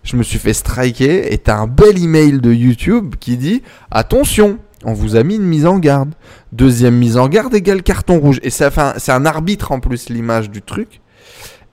Je 0.04 0.16
me 0.16 0.24
suis 0.24 0.40
fait 0.40 0.54
striker 0.54 1.34
et 1.34 1.38
t'as 1.38 1.58
un 1.58 1.68
bel 1.68 2.02
email 2.02 2.40
de 2.40 2.52
YouTube 2.52 3.16
qui 3.20 3.38
dit 3.38 3.62
attention, 3.92 4.60
on 4.86 4.94
vous 4.94 5.16
a 5.16 5.24
mis 5.24 5.36
une 5.36 5.46
mise 5.46 5.66
en 5.66 5.78
garde. 5.78 6.14
Deuxième 6.52 6.96
mise 6.96 7.18
en 7.18 7.28
garde 7.28 7.54
égale 7.54 7.84
carton 7.84 8.20
rouge. 8.20 8.40
Et 8.44 8.50
c'est 8.50 8.70
un 8.78 9.26
arbitre 9.26 9.72
en 9.72 9.80
plus 9.80 10.10
l'image 10.10 10.50
du 10.50 10.62
truc. 10.62 11.02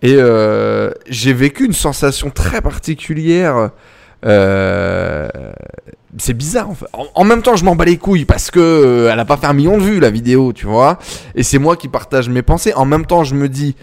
Et 0.03 0.16
euh, 0.16 0.90
j'ai 1.09 1.32
vécu 1.32 1.64
une 1.64 1.72
sensation 1.72 2.30
très 2.30 2.61
particulière. 2.61 3.70
euh, 4.24 5.28
c'est 6.18 6.34
bizarre 6.34 6.70
en 6.70 6.74
fait. 6.74 6.86
En, 6.92 7.06
en 7.14 7.24
même 7.24 7.42
temps, 7.42 7.56
je 7.56 7.64
m'en 7.64 7.76
bats 7.76 7.84
les 7.84 7.98
couilles 7.98 8.24
parce 8.24 8.50
que 8.50 8.60
euh, 8.60 9.10
elle 9.12 9.18
a 9.20 9.24
pas 9.24 9.36
fait 9.36 9.46
un 9.46 9.52
million 9.52 9.76
de 9.78 9.82
vues 9.82 10.00
la 10.00 10.10
vidéo, 10.10 10.52
tu 10.52 10.66
vois. 10.66 10.98
Et 11.34 11.42
c'est 11.42 11.58
moi 11.58 11.76
qui 11.76 11.88
partage 11.88 12.28
mes 12.28 12.42
pensées. 12.42 12.72
En 12.74 12.84
même 12.84 13.06
temps, 13.06 13.24
je 13.24 13.34
me 13.34 13.48
dis, 13.48 13.76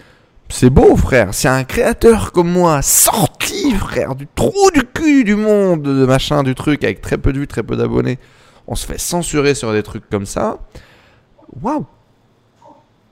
c'est 0.48 0.70
beau, 0.70 0.96
frère. 0.96 1.32
C'est 1.32 1.48
un 1.48 1.64
créateur 1.64 2.32
comme 2.32 2.50
moi, 2.50 2.82
sorti, 2.82 3.72
frère, 3.72 4.14
du 4.14 4.26
trou 4.34 4.70
du 4.74 4.82
cul 4.84 5.24
du 5.24 5.36
monde, 5.36 5.82
de 5.82 6.04
machin, 6.06 6.42
du 6.42 6.54
truc, 6.54 6.84
avec 6.84 7.00
très 7.00 7.18
peu 7.18 7.32
de 7.32 7.38
vues, 7.38 7.46
très 7.46 7.62
peu 7.62 7.76
d'abonnés. 7.76 8.18
On 8.66 8.74
se 8.74 8.86
fait 8.86 8.98
censurer 8.98 9.54
sur 9.54 9.72
des 9.72 9.82
trucs 9.82 10.08
comme 10.10 10.26
ça. 10.26 10.58
Waouh. 11.62 11.84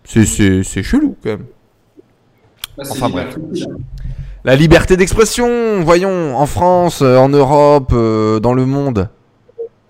C'est- 0.05 0.83
chelou 0.83 1.17
quand 1.23 1.31
même. 1.31 1.45
Bah, 2.77 2.85
Enfin, 2.91 3.09
bref. 3.09 3.37
La 4.45 4.57
liberté 4.57 4.97
d'expression, 4.97 5.83
voyons, 5.83 6.37
en 6.37 6.47
France, 6.47 7.01
euh, 7.03 7.17
en 7.17 7.29
Europe, 7.29 7.91
euh, 7.93 8.41
dans 8.41 8.55
le 8.55 8.67
monde. 8.67 9.09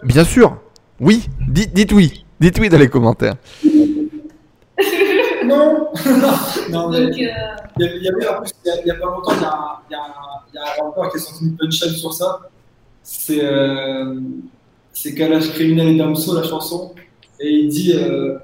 Bien 0.04 0.24
sûr. 0.24 0.56
Oui, 1.00 1.28
dites, 1.48 1.72
dites 1.72 1.92
oui. 1.92 2.24
Dites 2.38 2.58
oui 2.60 2.68
dans 2.68 2.78
les 2.78 2.88
commentaires. 2.88 3.34
Non 5.44 5.88
Non, 6.70 6.88
mais 6.90 7.00
Donc, 7.00 7.10
euh, 7.10 7.16
il 7.18 7.20
y 7.20 7.28
a- 7.28 7.96
il 7.96 8.02
y 8.04 8.08
avait, 8.08 8.28
en 8.28 8.40
plus, 8.40 8.52
il 8.64 8.68
y 8.68 8.70
a, 8.70 8.80
il 8.80 8.86
y 8.86 8.90
a 8.90 8.94
pas 8.94 9.06
longtemps, 9.06 9.32
il 9.36 9.42
y 9.42 9.44
a, 9.44 9.48
un- 9.50 9.78
il 9.90 9.92
y 9.92 9.96
a 9.96 9.98
un- 10.00 10.40
il 10.52 10.54
y 10.54 10.58
a 10.58 10.62
un 10.62 10.84
rapport 10.86 11.10
qui 11.10 11.16
est 11.16 11.20
sorti 11.20 11.44
une 11.46 11.56
punchline 11.56 11.94
sur 11.94 12.12
ça. 12.14 12.40
C'est 13.02 13.42
euh, 13.44 14.14
c'est 14.92 15.14
Kalash 15.14 15.50
Criminel 15.52 15.88
et 15.88 15.96
Damso, 15.98 16.36
la 16.36 16.44
chanson. 16.44 16.92
Et 17.40 17.50
il 17.50 17.68
dit 17.68 17.92
euh, 17.96 18.38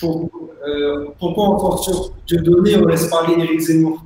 pour, 0.00 0.30
euh, 0.66 1.08
Pourquoi 1.18 1.58
force 1.60 1.84
sur 1.84 2.10
Dieu 2.26 2.38
donné, 2.38 2.76
on 2.78 2.86
laisse 2.86 3.06
parler 3.08 3.34
Eric 3.44 3.60
Zemmour? 3.60 4.02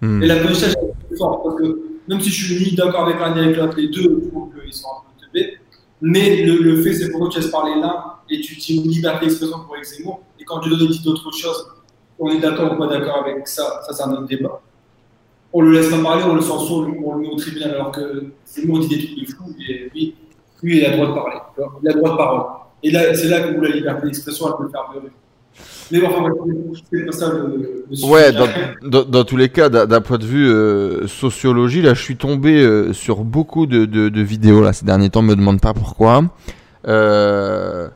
Tu 0.00 0.06
Hmm. 0.06 0.22
Et 0.22 0.26
la 0.26 0.36
punchline 0.36 0.70
est 0.70 1.06
plus 1.08 1.16
forte 1.16 1.44
parce 1.44 1.56
que 1.56 1.80
même 2.08 2.20
si 2.20 2.30
je 2.30 2.54
suis 2.54 2.70
ni 2.70 2.76
d'accord 2.76 3.06
avec 3.06 3.20
l'un 3.20 3.34
ni 3.34 3.40
avec 3.40 3.56
l'autre, 3.56 3.76
les 3.76 3.88
deux, 3.88 4.20
je 4.24 4.28
trouve 4.28 4.50
qu'ils 4.54 4.72
sont 4.72 4.88
un 4.88 5.02
peu 5.02 5.26
teubés. 5.26 5.58
Mais 6.00 6.42
le, 6.44 6.82
fait, 6.82 6.94
c'est 6.94 7.10
pourquoi 7.10 7.28
tu 7.28 7.38
laisses 7.38 7.50
parler 7.50 7.78
l'un 7.80 8.04
et 8.30 8.40
tu 8.40 8.56
dis 8.56 8.78
liberté 8.80 9.26
d'expression 9.26 9.60
pour 9.60 9.76
Eric 9.76 9.86
Zemmour. 9.86 10.20
Et 10.38 10.44
quand 10.44 10.60
Dieu 10.60 10.76
donné 10.76 10.88
dit 10.88 11.02
d'autres 11.04 11.32
choses, 11.32 11.66
on 12.18 12.30
est 12.30 12.40
d'accord 12.40 12.72
ou 12.72 12.76
pas 12.76 12.86
d'accord 12.86 13.24
avec 13.24 13.46
ça, 13.46 13.82
ça 13.86 13.92
c'est 13.92 14.02
un 14.02 14.12
autre 14.12 14.26
débat. 14.26 14.60
on 15.52 15.62
le 15.62 15.72
laisse 15.72 15.90
pas 15.90 16.02
parler, 16.02 16.22
on 16.26 16.34
le 16.34 16.40
censure, 16.40 16.88
on 17.04 17.14
le 17.14 17.20
met 17.20 17.28
au 17.28 17.36
tribunal, 17.36 17.72
alors 17.72 17.92
que 17.92 18.26
qui 18.54 18.66
dit 18.66 18.88
des 18.88 18.98
trucs 18.98 19.18
de 19.18 19.32
fou, 19.32 19.54
et 19.68 19.90
lui, 19.92 20.14
lui, 20.62 20.78
il 20.78 20.84
a 20.84 20.90
le 20.90 20.96
droit 20.96 21.08
de 21.08 21.12
parler, 21.12 21.36
tu 21.54 21.62
il 21.82 21.88
a 21.88 21.92
le 21.92 21.98
droit 21.98 22.12
de 22.12 22.16
parole. 22.16 22.42
Et 22.82 22.90
c'est 23.14 23.28
là 23.28 23.48
où 23.48 23.60
la 23.60 23.70
liberté 23.70 24.06
d'expression, 24.06 24.48
elle 24.48 24.56
peut 24.56 24.64
le 24.64 24.70
faire 24.70 24.88
pleurer. 24.90 25.12
Mais 25.92 26.00
bon, 26.00 26.06
enfin, 26.08 26.28
c'est 26.92 27.04
pas 27.06 27.12
ça 27.12 27.32
le, 27.32 27.84
le 27.90 27.96
sujet. 27.96 28.10
Ouais, 28.12 28.32
dans, 28.32 28.46
dans, 28.82 29.04
dans 29.04 29.24
tous 29.24 29.36
les 29.36 29.48
cas, 29.48 29.68
d'un 29.68 30.00
point 30.00 30.18
de 30.18 30.24
vue 30.26 30.48
euh, 30.48 31.06
sociologie, 31.08 31.82
là, 31.82 31.94
je 31.94 32.02
suis 32.02 32.16
tombé 32.16 32.62
euh, 32.62 32.92
sur 32.92 33.24
beaucoup 33.24 33.66
de, 33.66 33.86
de, 33.86 34.08
de 34.08 34.20
vidéos 34.22 34.62
là 34.62 34.72
ces 34.72 34.84
derniers 34.84 35.10
temps. 35.10 35.22
Me 35.22 35.34
demande 35.34 35.60
pas 35.60 35.74
pourquoi. 35.74 36.22
Euh, 36.86 37.88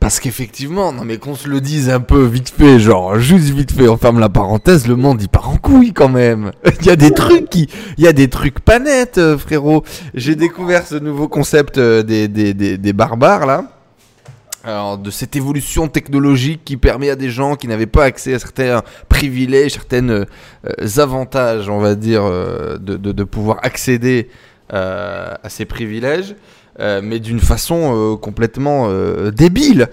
parce 0.00 0.20
qu'effectivement, 0.20 0.92
non 0.92 1.04
mais 1.04 1.18
qu'on 1.18 1.34
se 1.34 1.48
le 1.48 1.60
dise 1.60 1.90
un 1.90 1.98
peu 2.00 2.22
vite 2.24 2.50
fait, 2.56 2.78
genre 2.78 3.18
juste 3.18 3.48
vite 3.48 3.72
fait, 3.72 3.88
on 3.88 3.96
ferme 3.96 4.20
la 4.20 4.28
parenthèse, 4.28 4.86
le 4.86 4.94
monde 4.94 5.20
il 5.20 5.28
part 5.28 5.50
en 5.50 5.56
couille 5.56 5.92
quand 5.92 6.08
même. 6.08 6.52
Il 6.80 6.86
y 6.86 6.90
a 6.90 6.96
des 6.96 7.10
trucs 7.10 7.50
qui, 7.50 7.68
il 7.98 8.04
y 8.04 8.06
a 8.06 8.12
des 8.12 8.28
trucs 8.28 8.60
pas 8.60 8.78
nets, 8.78 9.18
euh, 9.18 9.36
frérot. 9.36 9.82
J'ai 10.14 10.36
découvert 10.36 10.86
ce 10.86 10.94
nouveau 10.94 11.26
concept 11.28 11.80
des, 11.80 12.28
des, 12.28 12.54
des, 12.54 12.78
des 12.78 12.92
barbares 12.92 13.44
là. 13.44 13.64
Alors, 14.64 14.98
de 14.98 15.10
cette 15.10 15.36
évolution 15.36 15.86
technologique 15.86 16.62
qui 16.64 16.76
permet 16.76 17.10
à 17.10 17.16
des 17.16 17.30
gens 17.30 17.54
qui 17.54 17.68
n'avaient 17.68 17.86
pas 17.86 18.04
accès 18.04 18.34
à 18.34 18.40
certains 18.40 18.82
privilèges, 19.08 19.74
certains 19.74 20.08
euh, 20.08 20.24
avantages, 20.96 21.68
on 21.68 21.78
va 21.78 21.94
dire, 21.94 22.22
euh, 22.24 22.76
de, 22.78 23.24
pouvoir 23.24 23.60
accéder 23.62 24.28
euh, 24.72 25.32
à 25.42 25.48
ces 25.48 25.64
privilèges, 25.64 26.34
mais 26.80 27.18
d'une 27.18 27.40
façon 27.40 28.16
complètement 28.22 28.88
débile. 29.32 29.88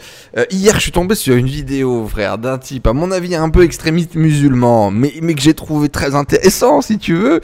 Hier, 0.51 0.75
je 0.75 0.79
suis 0.79 0.91
tombé 0.91 1.15
sur 1.15 1.35
une 1.35 1.47
vidéo, 1.47 2.07
frère, 2.07 2.37
d'un 2.37 2.59
type, 2.59 2.85
à 2.85 2.93
mon 2.93 3.09
avis, 3.09 3.33
un 3.33 3.49
peu 3.49 3.63
extrémiste 3.63 4.13
musulman, 4.13 4.91
mais, 4.91 5.13
mais 5.23 5.33
que 5.33 5.41
j'ai 5.41 5.55
trouvé 5.55 5.89
très 5.89 6.13
intéressant, 6.13 6.81
si 6.81 6.99
tu 6.99 7.15
veux. 7.15 7.41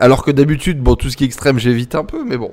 Alors 0.00 0.22
que 0.22 0.30
d'habitude, 0.30 0.80
bon, 0.80 0.96
tout 0.96 1.08
ce 1.08 1.16
qui 1.16 1.24
est 1.24 1.26
extrême, 1.28 1.58
j'évite 1.58 1.94
un 1.94 2.04
peu, 2.04 2.24
mais 2.24 2.36
bon. 2.36 2.52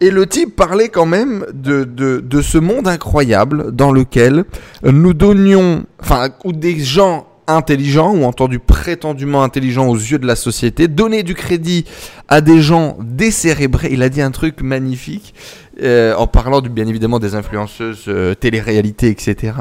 Et 0.00 0.10
le 0.10 0.26
type 0.26 0.56
parlait 0.56 0.88
quand 0.88 1.06
même 1.06 1.46
de, 1.52 1.84
de, 1.84 2.42
ce 2.42 2.58
monde 2.58 2.88
incroyable 2.88 3.72
dans 3.72 3.92
lequel 3.92 4.44
nous 4.82 5.14
donnions, 5.14 5.84
enfin, 6.00 6.30
où 6.44 6.52
des 6.52 6.78
gens 6.80 7.26
intelligents 7.46 8.14
ou 8.14 8.24
entendus 8.24 8.58
prétendument 8.58 9.42
intelligents 9.42 9.88
aux 9.88 9.96
yeux 9.96 10.18
de 10.18 10.26
la 10.26 10.36
société, 10.36 10.88
donner 10.88 11.22
du 11.22 11.34
crédit 11.34 11.84
à 12.28 12.40
des 12.40 12.60
gens 12.60 12.96
décérébrés. 13.00 13.88
Il 13.92 14.02
a 14.02 14.08
dit 14.08 14.22
un 14.22 14.30
truc 14.30 14.62
magnifique 14.62 15.34
euh, 15.82 16.14
en 16.14 16.26
parlant 16.26 16.60
du, 16.60 16.68
bien 16.68 16.86
évidemment 16.86 17.18
des 17.18 17.34
influenceuses 17.34 18.04
euh, 18.06 18.34
télé-réalité, 18.34 19.08
etc. 19.08 19.52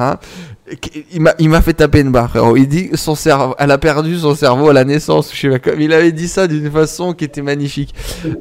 Il 1.12 1.50
m'a, 1.50 1.62
fait 1.62 1.74
taper 1.74 2.00
une 2.00 2.12
barre. 2.12 2.36
Il 2.56 2.68
dit 2.68 2.90
son 2.94 3.16
cerveau, 3.16 3.54
elle 3.60 3.72
a 3.72 3.78
perdu 3.78 4.18
son 4.18 4.34
cerveau 4.34 4.70
à 4.70 4.74
la 4.74 4.86
naissance. 4.86 5.32
Je 5.34 5.52
sais 5.52 5.60
pas. 5.60 5.72
Il 5.78 5.92
avait 5.92 6.12
dit 6.12 6.28
ça 6.28 6.48
d'une 6.48 6.72
façon 6.72 7.14
qui 7.14 7.26
était 7.26 7.42
magnifique. 7.42 7.94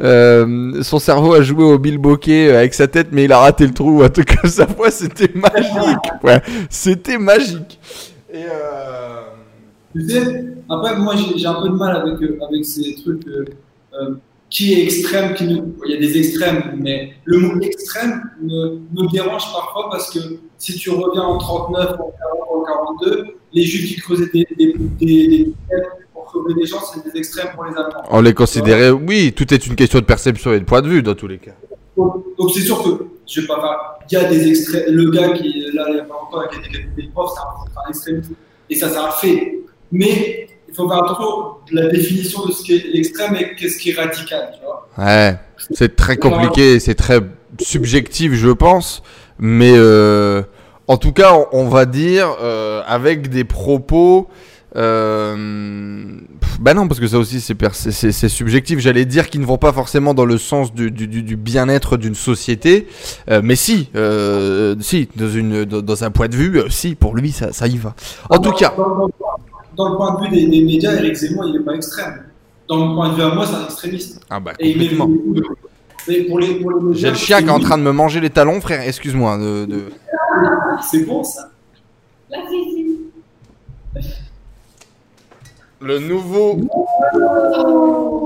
Euh, 0.03 0.82
son 0.82 0.99
cerveau 0.99 1.34
a 1.34 1.43
joué 1.43 1.64
au 1.64 1.78
bilboquet 1.78 2.55
avec 2.55 2.74
sa 2.74 2.86
tête, 2.86 3.09
mais 3.11 3.24
il 3.24 3.32
a 3.32 3.38
raté 3.38 3.66
le 3.66 3.74
trou. 3.74 4.05
En 4.05 4.09
tout 4.09 4.22
cas, 4.22 4.47
sa 4.49 4.66
voix, 4.66 4.90
c'était 4.90 5.32
magique. 5.34 6.38
C'était 6.70 7.18
magique. 7.18 7.80
Et 8.32 8.45
euh... 8.45 9.22
Tu 9.95 10.09
sais, 10.09 10.45
après, 10.68 10.97
moi, 10.97 11.14
j'ai 11.36 11.47
un 11.47 11.55
peu 11.61 11.68
de 11.68 11.74
mal 11.74 11.97
avec, 11.97 12.20
euh, 12.22 12.38
avec 12.49 12.64
ces 12.64 12.95
trucs. 12.97 13.26
euh, 13.26 13.45
euh, 13.95 14.14
qui 14.49 14.74
est 14.74 14.84
extrême, 14.84 15.32
qui 15.34 15.45
ne... 15.45 15.62
Il 15.86 15.93
y 15.93 15.97
a 15.97 15.99
des 15.99 16.18
extrêmes, 16.18 16.78
mais 16.78 17.14
le 17.24 17.38
mot 17.38 17.59
extrême 17.62 18.22
me, 18.43 18.80
me 18.93 19.11
dérange 19.11 19.51
parfois 19.51 19.88
parce 19.90 20.11
que 20.11 20.18
si 20.59 20.74
tu 20.76 20.90
reviens 20.90 21.22
en 21.22 21.38
39, 21.38 21.93
en 21.93 21.97
40, 21.97 22.12
en 22.51 22.62
42, 23.01 23.24
les 23.55 23.62
juifs 23.62 23.95
qui 23.95 24.01
creusaient 24.01 24.28
des, 24.32 24.47
des, 24.59 24.74
des, 25.01 25.26
des 25.28 25.53
pour 26.12 26.30
sauver 26.30 26.53
des 26.53 26.66
gens, 26.66 26.80
c'est 26.80 27.03
des 27.11 27.18
extrêmes 27.18 27.49
pour 27.55 27.64
les 27.64 27.70
Allemands. 27.72 28.03
On 28.11 28.20
les 28.20 28.34
considérait, 28.34 28.90
oui, 28.90 29.32
tout 29.34 29.53
est 29.55 29.66
une 29.66 29.74
question 29.74 30.01
de 30.01 30.05
perception 30.05 30.53
et 30.53 30.61
de 30.61 30.64
point 30.66 30.82
de 30.82 30.88
vue 30.88 31.03
dans 31.03 31.14
tous 31.14 31.28
les 31.28 31.38
cas. 31.38 31.53
Donc 31.97 32.51
c'est 32.55 32.61
sûr 32.61 32.82
que, 32.82 33.05
je 33.26 33.40
sais 33.40 33.47
pas, 33.47 33.99
il 34.11 34.14
y 34.14 34.16
a 34.18 34.24
des 34.24 34.49
extraits. 34.49 34.84
Le 34.88 35.11
gars 35.11 35.30
qui, 35.30 35.64
là, 35.72 35.86
il 35.88 35.97
y 35.97 36.01
a 36.01 36.05
pas 36.05 36.14
longtemps, 36.14 36.47
qui 36.51 36.76
a 36.76 36.80
des 36.95 37.09
profs, 37.09 37.30
c'est 37.34 37.40
un, 37.40 37.82
un 37.86 37.88
extrémiste. 37.88 38.32
Et 38.68 38.74
ça, 38.76 38.90
c'est 38.90 38.99
un 38.99 39.11
fait. 39.12 39.61
Mais 39.93 40.47
il 40.68 40.74
faut 40.74 40.88
faire 40.88 41.05
attention 41.05 41.26
de 41.70 41.80
la 41.80 41.88
définition 41.88 42.47
de 42.47 42.53
ce 42.53 42.62
qui 42.64 42.74
est 42.74 42.84
l'extrême 42.95 43.36
et 43.36 43.55
qu'est-ce 43.57 43.78
qui 43.78 43.90
est 43.90 43.95
radical, 44.01 44.51
tu 44.55 44.64
vois. 44.64 44.88
Ouais, 44.99 45.36
c'est 45.70 45.95
très 45.97 46.16
compliqué, 46.16 46.80
c'est 46.80 46.95
très 46.95 47.20
subjectif, 47.61 48.32
je 48.34 48.49
pense, 48.49 49.03
mais 49.38 49.72
euh, 49.76 50.43
en 50.88 50.97
tout 50.97 51.12
cas, 51.12 51.34
on, 51.53 51.68
va 51.68 51.84
dire 51.84 52.34
euh, 52.43 52.82
avec 52.86 53.28
des 53.28 53.45
propos. 53.45 54.28
Euh, 54.74 56.07
bah 56.61 56.72
non, 56.72 56.88
parce 56.88 56.99
que 57.01 57.07
ça 57.07 57.18
aussi 57.18 57.40
c'est 57.40 58.28
subjectif. 58.28 58.78
J'allais 58.78 59.05
dire 59.05 59.28
qu'ils 59.28 59.43
ne 59.43 59.47
vont 59.47 59.59
pas 59.59 59.72
forcément 59.72 60.14
dans 60.14 60.24
le 60.24 60.38
sens 60.38 60.72
du, 60.72 60.90
du, 60.90 61.07
du- 61.07 61.22
du 61.22 61.36
bien-être 61.36 61.99
d'une 61.99 62.14
société, 62.14 62.86
euh, 63.30 63.40
mais 63.45 63.57
si, 63.57 63.90
euh, 63.97 64.74
si, 64.80 65.09
dans 65.16 65.28
une 65.28 65.64
dans, 65.66 65.82
dans 65.82 66.05
un 66.05 66.11
point 66.11 66.28
de 66.28 66.36
vue, 66.36 66.62
si, 66.70 66.95
pour 66.95 67.14
lui 67.14 67.32
ça, 67.32 67.53
ça 67.53 67.66
y 67.66 67.76
va. 67.76 67.95
En 68.30 68.38
tout 68.38 68.51
Dans- 68.51 68.57
cas, 68.57 68.74
dans 69.77 69.89
le 69.91 69.97
point 69.97 70.14
de 70.14 70.25
vue 70.25 70.31
des, 70.31 70.47
des 70.47 70.62
médias, 70.64 70.93
Eric 70.95 71.14
Zemmour, 71.14 71.45
il 71.47 71.53
n'est 71.55 71.64
pas 71.64 71.75
extrême. 71.75 72.25
Dans 72.68 72.89
le 72.89 72.95
point 72.95 73.11
de 73.11 73.14
vue 73.16 73.23
à 73.23 73.35
moi, 73.35 73.47
c'est 73.47 73.55
un 73.55 73.64
extrémiste. 73.64 74.20
ah 74.31 74.41
bah 74.41 74.53
Et 74.59 74.70
il 74.70 74.79
met 74.79 74.97
complètement. 74.97 75.51
J'ai 76.93 77.11
le 77.11 77.14
chien 77.16 77.41
qui 77.43 77.49
est 77.49 77.51
en 77.51 77.61
train 77.61 77.79
de 77.79 77.83
me 77.83 77.93
manger 77.93 78.20
les 78.20 78.31
talons, 78.31 78.61
frère. 78.61 78.81
Excuse-moi. 78.87 79.39
De, 79.39 79.64
de... 79.66 79.85
C'est 80.91 81.05
bon, 81.05 81.23
ça. 81.23 81.51
La. 82.31 82.39
Le 85.81 85.99
nouveau. 85.99 86.61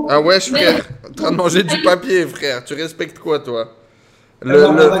Ah 0.09 0.21
ouais, 0.21 0.39
frère. 0.39 0.87
En 1.09 1.13
train 1.13 1.31
de 1.31 1.35
manger 1.37 1.63
du 1.63 1.81
papier, 1.81 2.25
frère. 2.27 2.63
Tu 2.63 2.73
respectes 2.75 3.17
quoi, 3.19 3.39
toi? 3.39 3.73
Le, 4.41 4.53
le- 4.53 4.57
va 4.87 4.99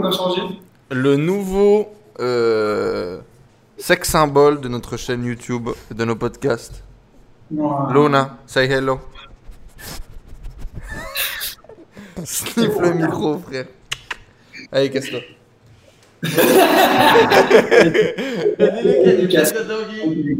va 0.00 0.10
changer? 0.12 0.42
Le 0.90 1.16
nouveau 1.16 1.88
euh, 2.20 3.18
sex 3.84 4.08
symbole 4.08 4.62
de 4.62 4.68
notre 4.68 4.96
chaîne 4.96 5.26
YouTube, 5.26 5.68
de 5.90 6.04
nos 6.06 6.16
podcasts. 6.16 6.82
Luna, 7.50 8.38
say 8.46 8.66
hello. 8.66 8.98
Sniff 12.24 12.78
le 12.80 12.94
micro, 12.94 13.38
frère. 13.40 13.66
Allez, 14.72 14.90
casse-toi. 14.90 15.20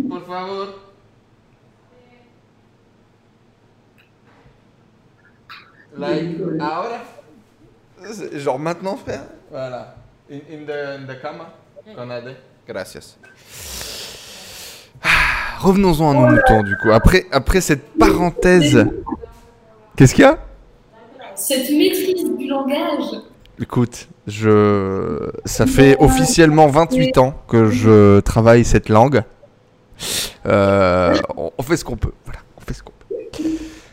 Por 0.09 0.25
favor. 0.27 0.69
Like, 5.99 6.41
ahora. 6.61 7.05
Genre 8.33 8.59
maintenant, 8.59 8.97
frère. 8.97 9.25
Voilà. 9.51 9.97
In, 10.31 10.41
in 10.49 10.65
the, 10.65 10.99
in 10.99 11.07
the 11.07 11.21
camera. 11.21 11.53
Canadé. 11.95 12.37
Gracias. 12.67 13.17
Ah, 15.03 15.61
Revenons-en 15.61 16.11
à 16.11 16.15
nos 16.15 16.27
moutons, 16.35 16.63
du 16.63 16.77
coup. 16.77 16.91
Après, 16.91 17.27
après 17.31 17.61
cette 17.61 17.99
parenthèse. 17.99 18.87
Qu'est-ce 19.97 20.15
qu'il 20.15 20.25
y 20.25 20.27
a? 20.27 20.39
Cette 21.35 21.71
maîtrise 21.71 22.25
du 22.37 22.49
langage. 22.49 23.21
Écoute, 23.61 24.09
je... 24.27 25.31
ça 25.45 25.67
fait 25.67 25.97
officiellement 26.01 26.67
28 26.69 27.19
ans 27.19 27.35
que 27.49 27.71
je 27.71 28.21
travaille 28.21 28.65
cette 28.65 28.89
langue. 28.89 29.23
Euh, 30.47 31.15
on 31.37 31.53
on 31.57 31.63
fait 31.63 31.77
ce 31.77 31.85
qu'on 31.85 31.97
peut. 31.97 32.13
Voilà, 32.25 32.41
on 32.57 32.61
fait 32.63 32.75
ce 32.75 32.83
qu'on 32.83 32.93
peut. 33.09 33.15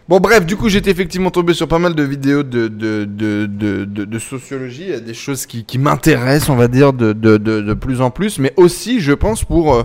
Bon, 0.10 0.20
bref, 0.20 0.46
du 0.46 0.58
coup, 0.58 0.68
j'étais 0.68 0.92
effectivement 0.92 1.32
tombé 1.32 1.54
sur 1.54 1.68
pas 1.68 1.80
mal 1.80 1.96
de 1.96 2.04
vidéos 2.04 2.44
de, 2.44 2.68
de, 2.68 3.06
de, 3.06 3.46
de, 3.46 3.86
de- 3.86 4.20
sociologie. 4.20 4.84
Il 4.84 4.90
y 4.90 4.94
a 4.94 5.00
des 5.00 5.14
choses 5.14 5.46
qui, 5.46 5.64
m'intéressent, 5.78 6.50
on 6.50 6.56
va 6.56 6.68
dire, 6.68 6.92
de, 6.92 7.14
de, 7.14 7.38
de, 7.38 7.74
plus 7.74 8.02
en 8.02 8.10
plus. 8.12 8.38
Mais 8.40 8.54
aussi, 8.58 9.00
je 9.00 9.14
pense, 9.14 9.46
pour 9.46 9.74
euh, 9.74 9.84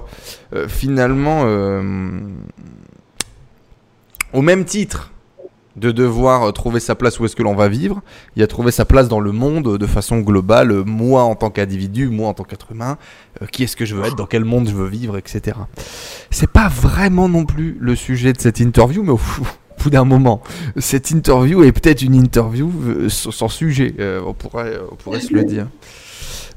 euh, 0.55 0.69
finalement, 0.69 1.43
euh, 1.45 2.11
au 4.33 4.43
même 4.43 4.65
titre 4.65 5.13
de 5.77 5.93
devoir 5.93 6.43
euh, 6.45 6.53
trouver 6.53 6.81
sa 6.81 6.95
place 6.95 7.21
où 7.21 7.27
est-ce 7.27 7.37
que 7.37 7.43
l'on 7.43 7.55
va 7.55 7.69
vivre, 7.69 8.01
il 8.35 8.43
a 8.43 8.47
trouvé 8.47 8.71
sa 8.71 8.85
place 8.87 9.09
dans 9.09 9.21
le 9.21 9.31
monde 9.31 9.69
euh, 9.69 9.79
de 9.79 9.87
façon 9.87 10.21
globale, 10.21 10.73
euh, 10.73 10.83
moi 10.85 11.23
en 11.23 11.35
tant 11.35 11.51
qu'individu, 11.51 12.09
moi 12.09 12.29
en 12.31 12.35
tant 12.35 12.45
qu'être 12.45 12.73
humain, 12.73 12.97
euh, 13.43 13.47
qui 13.47 13.63
est-ce 13.65 13.77
que 13.77 13.85
je 13.85 13.95
veux 13.95 14.05
être, 14.07 14.17
dans 14.17 14.27
quel 14.27 14.45
monde 14.47 14.69
je 14.69 14.75
veux 14.75 14.89
vivre, 14.89 15.19
etc. 15.19 15.57
C'est 16.31 16.51
pas 16.51 16.69
vraiment 16.69 17.29
non 17.29 17.45
plus 17.45 17.77
le 17.79 17.95
sujet 17.95 18.33
de 18.33 18.41
cette 18.41 18.59
interview, 18.59 19.03
mais 19.03 19.11
au, 19.13 19.19
fou- 19.19 19.47
bout 19.83 19.91
d'un 19.91 20.05
moment, 20.05 20.43
cette 20.77 21.11
interview 21.11 21.63
est 21.63 21.73
peut-être 21.73 22.03
une 22.03 22.15
interview 22.15 22.73
euh, 22.87 23.09
sans 23.09 23.49
sujet, 23.49 23.95
euh, 24.01 24.21
on, 24.27 24.35
pourrait, 24.35 24.79
on 24.91 24.95
pourrait 24.97 25.21
se 25.21 25.33
le 25.33 25.45
dire. 25.45 25.67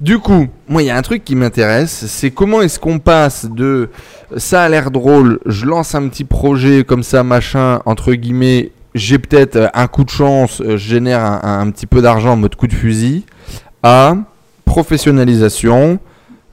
Du 0.01 0.17
coup, 0.19 0.47
moi, 0.69 0.81
il 0.81 0.85
y 0.85 0.89
a 0.89 0.95
un 0.95 1.01
truc 1.01 1.25
qui 1.25 1.35
m'intéresse, 1.35 2.05
c'est 2.07 2.31
comment 2.31 2.61
est-ce 2.61 2.79
qu'on 2.79 2.99
passe 2.99 3.45
de 3.49 3.89
ça 4.37 4.63
a 4.63 4.69
l'air 4.69 4.91
drôle, 4.91 5.39
je 5.45 5.65
lance 5.65 5.93
un 5.95 6.07
petit 6.07 6.23
projet 6.23 6.83
comme 6.83 7.03
ça, 7.03 7.23
machin, 7.23 7.81
entre 7.85 8.13
guillemets, 8.13 8.71
j'ai 8.95 9.19
peut-être 9.19 9.55
euh, 9.55 9.67
un 9.73 9.87
coup 9.87 10.03
de 10.03 10.09
chance, 10.09 10.61
euh, 10.61 10.77
je 10.77 10.89
génère 10.89 11.21
un, 11.21 11.69
petit 11.71 11.85
peu 11.85 12.01
d'argent 12.01 12.33
en 12.33 12.37
mode 12.37 12.55
coup 12.55 12.67
de 12.67 12.73
fusil, 12.73 13.25
à 13.83 14.15
professionnalisation, 14.65 15.99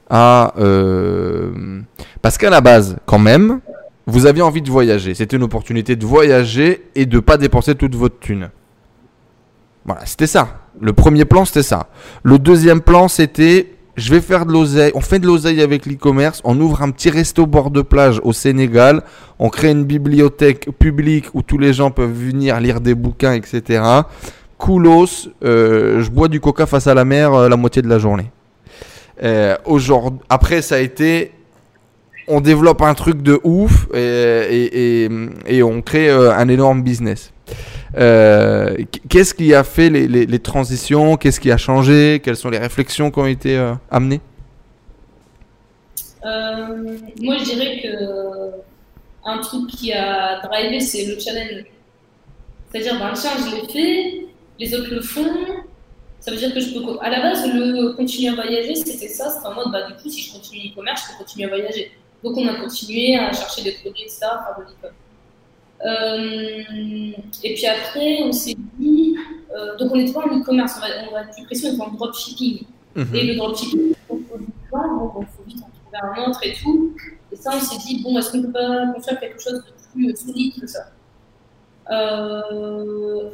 à... 0.09 0.53
euh, 0.57 1.81
parce 2.21 2.37
qu'à 2.37 2.49
la 2.49 2.61
base, 2.61 2.97
quand 3.05 3.19
même, 3.19 3.59
vous 4.07 4.25
aviez 4.25 4.41
envie 4.41 4.61
de 4.61 4.71
voyager. 4.71 5.13
C'était 5.13 5.35
une 5.35 5.43
opportunité 5.43 5.95
de 5.95 6.05
voyager 6.05 6.83
et 6.95 7.05
de 7.05 7.19
pas 7.19 7.37
dépenser 7.37 7.75
toute 7.75 7.93
votre 7.93 8.19
thune. 8.19 8.49
Voilà, 9.85 10.05
c'était 10.05 10.27
ça. 10.27 10.61
Le 10.79 10.93
premier 10.93 11.25
plan, 11.25 11.45
c'était 11.45 11.63
ça. 11.63 11.87
Le 12.23 12.39
deuxième 12.39 12.81
plan, 12.81 13.07
c'était 13.07 13.73
je 13.97 14.13
vais 14.13 14.21
faire 14.21 14.45
de 14.45 14.53
l'oseille. 14.53 14.91
On 14.93 15.01
fait 15.01 15.17
de 15.17 15.25
l'oseille 15.25 15.61
avec 15.61 15.87
l'e-commerce. 15.87 16.41
On 16.43 16.59
ouvre 16.61 16.83
un 16.83 16.91
petit 16.91 17.09
resto 17.09 17.47
bord 17.47 17.71
de 17.71 17.81
plage 17.81 18.21
au 18.23 18.31
Sénégal. 18.31 19.01
On 19.39 19.49
crée 19.49 19.71
une 19.71 19.85
bibliothèque 19.85 20.69
publique 20.77 21.25
où 21.33 21.41
tous 21.41 21.57
les 21.57 21.73
gens 21.73 21.89
peuvent 21.89 22.13
venir 22.13 22.59
lire 22.59 22.79
des 22.79 22.93
bouquins, 22.93 23.33
etc. 23.33 23.83
Coolos, 24.59 25.29
euh, 25.43 26.01
je 26.01 26.11
bois 26.11 26.27
du 26.27 26.39
coca 26.39 26.67
face 26.67 26.85
à 26.87 26.93
la 26.93 27.05
mer 27.05 27.33
euh, 27.33 27.49
la 27.49 27.57
moitié 27.57 27.81
de 27.81 27.89
la 27.89 27.97
journée. 27.97 28.31
Euh, 29.23 29.55
après, 30.29 30.61
ça 30.61 30.75
a 30.75 30.79
été 30.79 31.31
on 32.27 32.41
développe 32.41 32.81
un 32.81 32.93
truc 32.93 33.21
de 33.21 33.39
ouf 33.43 33.87
et, 33.93 35.07
on 35.63 35.81
crée 35.81 36.09
euh, 36.09 36.33
un 36.33 36.47
énorme 36.49 36.83
business. 36.83 37.31
Euh, 37.97 38.75
Qu'est-ce 39.09 39.33
qui 39.33 39.53
a 39.53 39.63
fait 39.63 39.89
les, 39.89 40.39
transitions? 40.39 41.17
Qu'est-ce 41.17 41.39
qui 41.39 41.51
a 41.51 41.57
changé? 41.57 42.21
Quelles 42.23 42.35
sont 42.35 42.49
les 42.49 42.57
réflexions 42.57 43.11
qui 43.11 43.19
ont 43.19 43.25
été 43.25 43.57
euh, 43.57 43.73
amenées? 43.89 44.21
Moi, 46.23 47.37
je 47.37 47.43
dirais 47.45 47.79
que 47.81 48.51
un 49.25 49.39
truc 49.39 49.67
qui 49.67 49.93
a 49.93 50.41
drivé, 50.41 50.79
c'est 50.79 51.05
le 51.05 51.19
challenge. 51.19 51.65
C'est-à-dire, 52.69 52.99
ben, 52.99 53.13
tiens, 53.13 53.31
je 53.37 53.55
l'ai 53.55 53.67
fait, 53.71 54.25
les 54.59 54.73
autres 54.75 54.93
le 54.93 55.01
font. 55.01 55.29
Ça 56.19 56.31
veut 56.31 56.37
dire 56.37 56.53
que 56.53 56.59
je 56.59 56.73
peux. 56.73 56.97
À 57.01 57.09
la 57.09 57.21
base, 57.21 57.45
le 57.47 57.93
continuer 57.93 58.29
à 58.29 58.35
voyager, 58.35 58.75
c'était 58.75 59.07
ça. 59.07 59.29
C'était 59.29 59.47
en 59.47 59.53
mode, 59.53 59.71
bah, 59.71 59.87
du 59.87 59.93
coup, 59.93 60.09
si 60.09 60.21
je 60.21 60.33
continue 60.33 60.63
l'e-commerce, 60.63 61.03
je 61.05 61.11
peux 61.13 61.23
continuer 61.23 61.45
à 61.45 61.49
voyager. 61.49 61.91
Donc, 62.23 62.37
on 62.37 62.47
a 62.47 62.55
continué 62.55 63.15
à 63.15 63.31
chercher 63.31 63.63
des 63.63 63.73
produits, 63.73 64.03
etc., 64.03 64.19
à 64.23 64.45
faire 64.45 64.57
de 64.57 64.63
l'e-com. 64.63 64.91
Euh, 65.85 67.21
et 67.43 67.53
puis 67.53 67.65
après, 67.67 68.23
on 68.23 68.31
s'est 68.31 68.57
dit. 68.79 69.15
euh, 69.55 69.77
donc, 69.77 69.91
on 69.93 69.97
n'était 69.97 70.13
pas 70.13 70.25
en 70.25 70.39
e-commerce, 70.39 70.73
on 70.77 70.81
va, 70.81 70.87
on 71.09 71.13
va 71.13 71.21
être 71.21 71.35
plus 71.35 71.45
précis, 71.45 71.67
on 71.67 71.73
était 71.73 71.81
en 71.83 71.91
dropshipping. 71.91 72.65
Et 73.13 73.23
le 73.23 73.35
dropshipping, 73.35 73.93
on 74.09 74.17
produit 74.17 74.47
pas, 74.71 74.87
donc 74.87 75.13
il 75.19 75.27
faut 75.27 75.43
vite 75.45 75.63
en 75.63 75.69
trouver 75.69 76.23
un 76.23 76.29
autre 76.29 76.39
et 76.43 76.53
tout. 76.53 76.95
Et 77.31 77.35
ça, 77.35 77.51
on 77.55 77.59
s'est 77.59 77.77
dit, 77.85 78.01
bon, 78.01 78.17
est-ce 78.17 78.31
qu'on 78.31 78.41
peut 78.41 78.51
pas 78.51 78.87
construire 78.93 79.19
quelque 79.19 79.41
chose 79.41 79.53
de 79.53 79.73
plus 79.93 80.09
euh, 80.09 80.15
solide 80.15 80.59
que 80.59 80.65
ça? 80.65 80.89
Euh, 81.91 83.29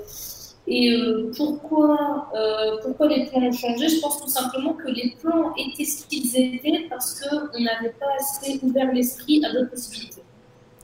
Et 0.65 0.93
euh, 0.93 1.31
pourquoi, 1.35 2.29
euh, 2.35 2.77
pourquoi 2.81 3.07
les 3.07 3.25
plans 3.25 3.41
ont 3.41 3.51
changé? 3.51 3.89
Je 3.89 3.99
pense 3.99 4.21
tout 4.21 4.29
simplement 4.29 4.73
que 4.73 4.87
les 4.89 5.15
plans 5.21 5.53
étaient 5.57 5.83
ce 5.83 6.05
qu'ils 6.07 6.37
étaient 6.37 6.87
parce 6.89 7.19
qu'on 7.19 7.59
n'avait 7.59 7.93
pas 7.99 8.05
assez 8.17 8.59
ouvert 8.63 8.93
l'esprit 8.93 9.43
à 9.45 9.51
d'autres 9.51 9.71
possibilités. 9.71 10.21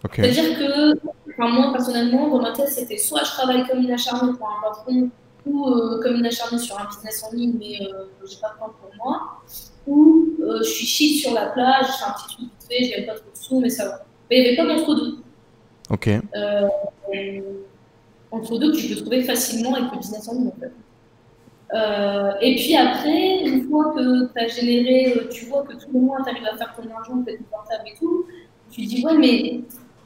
Ok. 0.03 0.15
C'est-à-dire 0.15 0.57
que, 0.59 0.99
enfin, 1.30 1.49
moi 1.49 1.71
personnellement, 1.71 2.27
dans 2.30 2.41
ma 2.41 2.51
tête, 2.51 2.69
c'était 2.69 2.97
soit 2.97 3.23
je 3.23 3.32
travaille 3.32 3.65
comme 3.67 3.80
une 3.80 3.91
acharnée 3.91 4.34
pour 4.38 4.49
un 4.49 4.69
patron, 4.69 5.09
ou 5.45 5.69
euh, 5.69 6.01
comme 6.01 6.15
une 6.15 6.25
acharnée 6.25 6.59
sur 6.59 6.77
un 6.77 6.86
business 6.86 7.23
en 7.23 7.36
ligne, 7.36 7.55
mais 7.57 7.80
j'ai 7.80 8.38
pas 8.41 8.53
de 8.55 8.59
temps 8.59 8.73
pour 8.82 8.91
moi, 9.03 9.41
ou 9.88 10.27
je 10.38 10.63
suis 10.63 10.86
chic 10.86 11.21
sur 11.21 11.34
la 11.34 11.47
plage, 11.47 11.86
je 11.88 11.91
fais 11.93 12.05
un 12.05 12.13
petit 12.13 12.36
truc 12.36 12.39
vite 12.39 12.51
fait, 12.69 12.84
je 12.84 12.91
gagne 12.97 13.05
pas 13.05 13.13
trop 13.13 13.32
de 13.32 13.38
sous, 13.38 13.59
mais 13.61 13.69
ça 13.69 13.86
va. 13.86 14.05
Mais 14.30 14.38
il 14.38 14.41
n'y 14.43 14.47
avait 14.49 14.57
pas 14.57 14.75
d'entre-deux. 14.75 15.17
Ok. 15.89 16.07
Euh, 16.07 16.67
entre-deux 18.32 18.71
que 18.71 18.77
tu 18.77 18.93
peux 18.93 19.01
trouver 19.01 19.23
facilement 19.23 19.73
avec 19.75 19.91
le 19.91 19.97
business 19.97 20.27
en 20.27 20.34
ligne. 20.34 20.51
Euh, 21.73 22.32
et 22.41 22.55
puis 22.55 22.75
après, 22.75 23.43
une 23.43 23.69
fois 23.69 23.93
que 23.95 24.32
tu 24.34 24.39
as 24.43 24.47
généré, 24.47 25.13
euh, 25.13 25.27
tu 25.30 25.45
vois 25.45 25.63
que 25.63 25.73
tous 25.73 25.91
les 25.93 25.99
mois 25.99 26.17
tu 26.23 26.30
arrives 26.32 26.47
à 26.51 26.57
faire 26.57 26.73
ton 26.75 26.89
argent, 26.95 27.21
tu 27.23 27.32
es 27.34 27.38
confortable 27.38 27.84
et 27.88 27.97
tout, 27.99 28.25
tu 28.71 28.82
dis, 28.82 29.05
ouais, 29.05 29.17
mais 29.17 29.61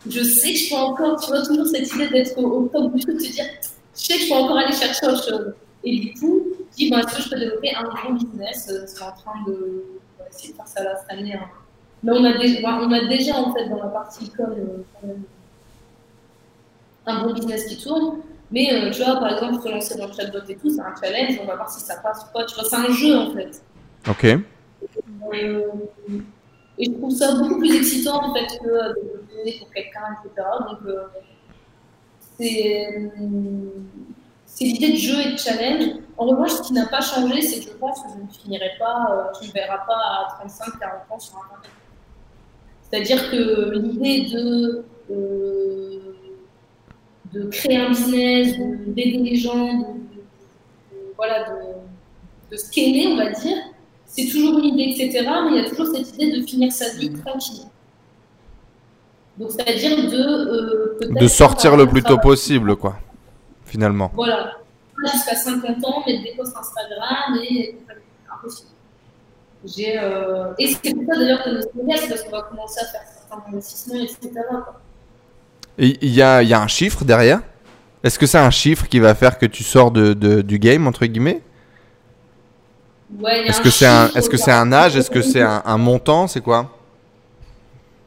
je 0.09 0.21
sais 0.24 0.51
que 0.51 0.57
je 0.59 0.69
peux 0.69 0.76
encore, 0.76 1.21
tu 1.21 1.28
vois, 1.28 1.41
toujours 1.45 1.67
cette 1.67 1.89
idée 1.93 2.09
d'être 2.09 2.38
au, 2.38 2.63
au 2.63 2.67
top 2.67 2.93
du 2.93 3.01
truc, 3.01 3.15
de 3.17 3.24
te 3.24 3.32
dire, 3.32 3.45
je 3.95 4.01
sais 4.01 4.13
que 4.15 4.19
je 4.21 4.28
peux 4.28 4.36
encore 4.36 4.57
aller 4.57 4.74
chercher 4.74 5.07
autre 5.07 5.24
chose. 5.24 5.53
Et 5.86 5.99
du 5.99 6.13
coup, 6.13 6.41
je 6.71 6.76
dis, 6.76 6.89
bah, 6.89 6.99
est-ce 6.99 7.15
que 7.15 7.21
je 7.24 7.30
peux 7.30 7.39
développer 7.39 7.76
un 7.76 7.84
gros 7.84 8.13
business 8.13 8.69
euh, 8.71 8.84
C'est 8.88 9.03
en 9.03 9.11
train 9.11 9.43
de. 9.47 9.84
On 10.19 10.30
essayer 10.30 10.51
de 10.53 10.57
faire 10.57 10.67
ça 10.67 10.84
là 10.84 10.95
cette 10.95 11.17
année. 11.17 11.34
hein. 11.34 11.45
Mais 12.01 12.11
on 12.11 12.24
a, 12.24 12.38
déjà, 12.38 13.07
déjà, 13.07 13.36
en 13.38 13.53
fait, 13.53 13.69
dans 13.69 13.78
la 13.78 13.89
partie 13.89 14.30
com, 14.30 14.53
euh, 14.57 15.07
un 17.06 17.24
bon 17.24 17.34
business 17.34 17.66
qui 17.66 17.78
tourne. 17.82 18.20
Mais 18.51 18.72
euh, 18.72 18.91
tu 18.91 19.04
vois, 19.04 19.16
par 19.16 19.34
exemple, 19.34 19.64
se 19.64 19.70
lancer 19.70 19.97
dans 19.97 20.08
le 20.08 20.14
chatbot 20.14 20.39
et 20.47 20.56
tout, 20.56 20.70
c'est 20.70 20.82
un 20.82 20.93
challenge, 21.01 21.39
on 21.41 21.45
va 21.45 21.56
voir 21.56 21.70
si 21.70 21.80
ça 21.80 21.95
passe 21.97 22.24
ou 22.24 22.34
pas. 22.34 22.45
Tu 22.45 22.56
vois, 22.56 22.64
c'est 22.66 22.76
un 22.76 22.91
jeu 22.91 23.18
en 23.18 23.32
fait. 23.34 23.64
Ok. 24.08 24.26
Euh, 24.26 25.62
et 26.78 26.86
je 26.86 26.91
trouve 26.91 27.12
ça 27.12 27.36
beaucoup 27.36 27.58
plus 27.60 27.76
excitant 27.76 28.30
en 28.30 28.34
fait 28.34 28.60
que 28.60 28.68
euh, 28.68 28.89
de 28.89 29.38
donner 29.38 29.58
pour 29.60 29.72
quelqu'un, 29.72 30.18
etc. 30.24 30.47
Donc, 30.70 30.80
euh, 30.88 31.04
c'est 32.38 32.88
euh, 32.88 33.70
l'idée 34.60 34.91
de 34.91 34.97
jeu 34.97 35.20
et 35.20 35.32
de 35.34 35.38
challenge. 35.38 35.84
En 36.18 36.26
revanche, 36.28 36.51
ce 36.51 36.62
qui 36.64 36.74
n'a 36.74 36.86
pas 36.88 37.01
changé, 37.01 37.41
c'est 37.41 37.60
que 37.60 37.72
je 37.72 37.78
pense 37.78 38.01
que 38.01 38.10
je 38.16 38.22
ne 38.24 38.28
finirai 38.28 38.72
pas, 38.80 39.08
euh, 39.12 39.39
tu 39.39 39.47
ne 39.47 39.54
verras 39.54 39.80
pas 39.80 39.93
à 39.93 40.28
35, 40.39 40.80
40 40.80 41.01
ans 41.10 41.20
sur 41.20 41.36
Internet. 41.38 41.72
C'est-à-dire 42.82 43.32
que 43.32 43.72
l'idée 43.78 44.30
de, 44.30 44.86
euh, 45.12 46.03
de 47.34 47.43
créer 47.49 47.77
un 47.77 47.89
business, 47.89 48.57
de- 48.57 48.91
d'aider 48.93 49.17
les 49.17 49.36
gens, 49.36 49.73
de, 49.79 49.84
de- 49.84 51.03
voilà, 51.17 51.49
de, 51.49 51.55
de 52.51 52.57
scaler, 52.57 53.07
on 53.11 53.17
va 53.17 53.29
dire, 53.31 53.57
c'est 54.05 54.27
toujours 54.27 54.59
une 54.59 54.65
idée, 54.77 54.93
etc. 54.95 55.27
Mais 55.45 55.57
il 55.57 55.63
y 55.63 55.65
a 55.65 55.69
toujours 55.69 55.88
cette 55.88 56.13
idée 56.15 56.39
de 56.39 56.45
finir 56.45 56.71
sa 56.71 56.89
vie 56.97 57.11
tranquille. 57.13 57.65
Donc, 59.38 59.49
c'est-à-dire 59.51 59.95
de 60.11 60.15
euh, 60.17 60.97
De 61.19 61.27
sortir 61.27 61.75
le 61.75 61.88
plus 61.88 62.03
tôt 62.03 62.19
possible, 62.19 62.75
quoi. 62.75 62.97
Finalement. 63.65 64.11
Voilà. 64.13 64.57
Pas 65.03 65.11
Jusqu'à 65.11 65.36
50 65.36 65.84
ans, 65.86 66.03
mettre 66.05 66.21
des 66.23 66.34
posts 66.38 66.55
Instagram 66.55 67.39
et 67.49 67.75
impossible. 68.31 68.69
J'ai, 69.65 69.97
euh, 69.97 70.53
Et 70.59 70.67
c'est 70.67 70.93
pour 70.93 71.03
ça 71.11 71.19
d'ailleurs 71.19 71.43
que 71.43 71.49
notre 71.49 71.67
c'est 71.97 72.09
parce 72.09 72.23
qu'on 72.23 72.29
va 72.31 72.41
commencer 72.43 72.79
à 72.81 72.86
faire 72.86 73.01
certains 73.07 73.43
investissements, 73.49 74.03
etc. 74.03 74.29
quoi. 74.49 74.81
Il 75.78 76.09
y 76.13 76.21
a, 76.21 76.41
il 76.43 76.49
y 76.49 76.53
a 76.53 76.61
un 76.61 76.67
chiffre 76.67 77.03
derrière? 77.03 77.41
Est-ce 78.03 78.19
que 78.19 78.26
c'est 78.26 78.38
un 78.38 78.51
chiffre 78.51 78.88
qui 78.88 78.99
va 78.99 79.15
faire 79.15 79.38
que 79.38 79.45
tu 79.45 79.63
sors 79.63 79.91
de, 79.91 80.13
de- 80.13 80.41
du 80.41 80.59
game, 80.59 80.88
entre 80.88 81.05
guillemets? 81.05 81.41
Ouais, 83.19 83.47
Est-ce 83.47 83.61
que 83.61 83.69
c'est 83.69 83.86
un, 83.86 84.07
que 84.07 84.38
c'est 84.38 84.51
âge? 84.74 84.95
Est-ce 84.95 85.09
que 85.09 85.21
c'est 85.21 85.41
un, 85.41 85.61
un 85.65 85.78
montant? 85.78 86.28
C'est 86.28 86.41
quoi? 86.41 86.69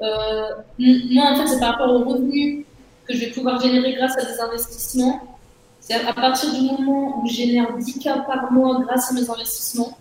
Euh, 0.02 0.48
moi, 0.78 1.24
en 1.32 1.36
fait, 1.36 1.46
c'est 1.46 1.60
par 1.60 1.72
rapport 1.72 1.90
aux 1.94 2.04
revenus 2.04 2.64
que 3.06 3.14
je 3.14 3.20
vais 3.20 3.30
pouvoir 3.30 3.60
générer 3.60 3.94
grâce 3.94 4.16
à 4.18 4.24
des 4.24 4.40
investissements. 4.40 5.38
C'est 5.80 5.94
à 5.94 6.12
partir 6.12 6.52
du 6.52 6.60
moment 6.62 7.22
où 7.22 7.28
je 7.28 7.34
génère 7.34 7.72
10 7.76 7.98
cas 8.00 8.18
par 8.20 8.50
mois 8.52 8.80
grâce 8.82 9.10
à 9.10 9.14
mes 9.14 9.28
investissements, 9.30 9.96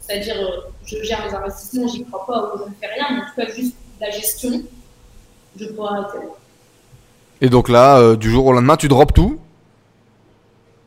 c'est-à-dire 0.00 0.36
euh, 0.36 0.70
je 0.84 1.02
gère 1.02 1.24
mes 1.26 1.34
investissements, 1.34 1.86
j'y 1.88 2.04
crois 2.06 2.26
pas 2.26 2.52
je 2.58 2.62
ne 2.70 2.74
fais 2.80 2.86
rien, 2.94 3.06
mais 3.10 3.18
en 3.22 3.26
tout 3.26 3.36
cas 3.36 3.54
juste 3.54 3.76
la 4.00 4.10
gestion, 4.10 4.62
je 5.58 5.66
pourrais 5.66 5.98
arrêter. 5.98 6.26
Et 7.40 7.50
donc 7.50 7.68
là, 7.68 7.98
euh, 7.98 8.16
du 8.16 8.30
jour 8.30 8.46
au 8.46 8.52
lendemain, 8.52 8.76
tu 8.76 8.88
drops 8.88 9.12
tout 9.12 9.38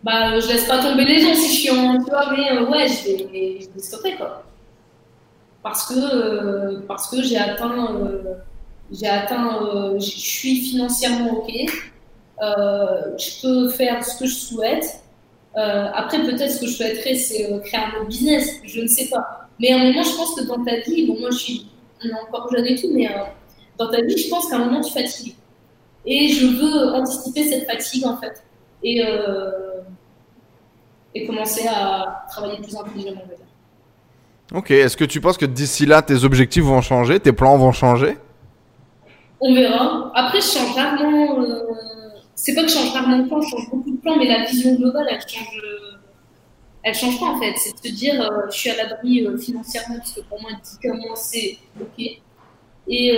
Bah, 0.04 0.34
euh, 0.34 0.42
je 0.42 0.48
laisse 0.48 0.66
pas 0.66 0.82
tomber 0.82 1.06
les 1.06 1.22
gens 1.22 1.36
si 1.36 1.48
je 1.48 1.60
suis 1.62 1.70
en, 1.70 2.04
tu 2.04 2.10
vois, 2.10 2.32
mais 2.36 2.52
euh, 2.52 2.66
ouais, 2.66 2.88
je 2.88 3.04
vais, 3.32 3.60
je 3.62 3.70
vais 3.70 3.80
stopper 3.80 4.16
quoi. 4.16 4.44
Parce 5.62 5.88
que, 5.88 5.94
euh, 5.94 6.80
parce 6.88 7.10
que 7.10 7.22
j'ai 7.22 7.38
atteint, 7.38 8.00
j'ai 8.92 9.08
atteint, 9.08 9.60
je 9.96 10.00
suis 10.00 10.62
financièrement 10.62 11.32
ok. 11.40 11.52
Je 12.42 13.42
peux 13.42 13.70
faire 13.70 14.04
ce 14.04 14.20
que 14.20 14.26
je 14.26 14.36
souhaite. 14.36 15.04
Après, 15.56 16.24
peut-être 16.24 16.52
ce 16.52 16.62
que 16.62 16.68
je 16.68 16.72
souhaiterais, 16.72 17.16
c'est 17.16 17.60
créer 17.66 17.82
un 17.82 18.06
business. 18.06 18.62
Je 18.64 18.82
ne 18.82 18.88
sais 18.88 19.10
pas. 19.10 19.50
Mais 19.60 19.72
à 19.72 19.76
un 19.76 19.84
moment, 19.84 20.04
je 20.04 20.16
pense 20.16 20.34
que 20.34 20.48
dans 20.48 20.64
ta 20.64 20.78
vie, 20.80 21.06
bon, 21.06 21.20
moi, 21.20 21.30
je 21.32 21.38
suis, 21.38 21.68
encore 22.24 22.50
jeune 22.52 22.66
et 22.66 22.76
tout, 22.76 22.90
mais 22.94 23.10
dans 23.78 23.92
ta 23.92 24.02
vie, 24.02 24.18
je 24.18 24.30
pense 24.30 24.50
qu'à 24.50 24.56
un 24.56 24.66
moment, 24.66 24.82
tu 24.82 24.94
fatigues. 24.94 25.36
Et 26.12 26.28
je 26.30 26.48
veux 26.48 26.94
anticiper 26.96 27.44
cette 27.48 27.70
fatigue, 27.70 28.06
en 28.06 28.18
fait. 28.18 28.44
Et, 28.84 29.06
euh, 29.06 29.82
et 31.14 31.28
commencer 31.28 31.68
à 31.68 32.26
travailler 32.32 32.58
plus 32.62 32.76
intelligemment. 32.76 33.22
on 33.26 33.30
va 33.30 33.36
dire. 33.36 33.46
Ok. 34.56 34.72
Est-ce 34.72 34.98
que 34.98 35.06
tu 35.06 35.22
penses 35.22 35.38
que 35.38 35.46
d'ici 35.46 35.86
là, 35.86 36.02
tes 36.02 36.24
objectifs 36.24 36.64
vont 36.64 36.82
changer 36.82 37.20
Tes 37.20 37.32
plans 37.32 37.58
vont 37.58 37.72
changer? 37.72 38.18
On 39.40 39.54
verra. 39.54 40.12
Après, 40.16 40.42
je 40.42 40.48
change 40.48 40.74
rarement. 40.76 41.42
euh, 41.44 41.62
C'est 42.36 42.56
pas 42.56 42.64
que 42.64 42.70
je 42.70 42.74
change 42.74 42.92
rarement 42.94 43.20
de 43.20 43.28
plan, 43.28 43.40
je 43.42 43.50
change 43.50 43.70
beaucoup 43.70 43.92
de 43.92 43.98
plans, 43.98 44.16
mais 44.18 44.26
la 44.28 44.46
vision 44.46 44.74
globale, 44.76 45.08
elle 45.12 45.22
change. 45.22 45.62
euh, 45.64 45.98
Elle 46.84 46.96
change 46.96 47.20
pas 47.20 47.28
en 47.28 47.40
fait. 47.40 47.54
C'est 47.58 47.74
de 47.84 47.88
se 47.88 47.94
dire, 47.94 48.20
euh, 48.22 48.48
je 48.52 48.58
suis 48.58 48.70
à 48.72 48.78
l'abri 48.78 49.26
euh, 49.28 49.38
financièrement, 49.38 49.98
parce 49.98 50.14
que 50.14 50.22
pour 50.22 50.42
moi, 50.42 50.52
10 50.64 50.78
cas 50.80 50.94
moins, 50.94 51.16
c'est 51.16 51.58
ok. 51.80 52.06
Et. 52.88 53.18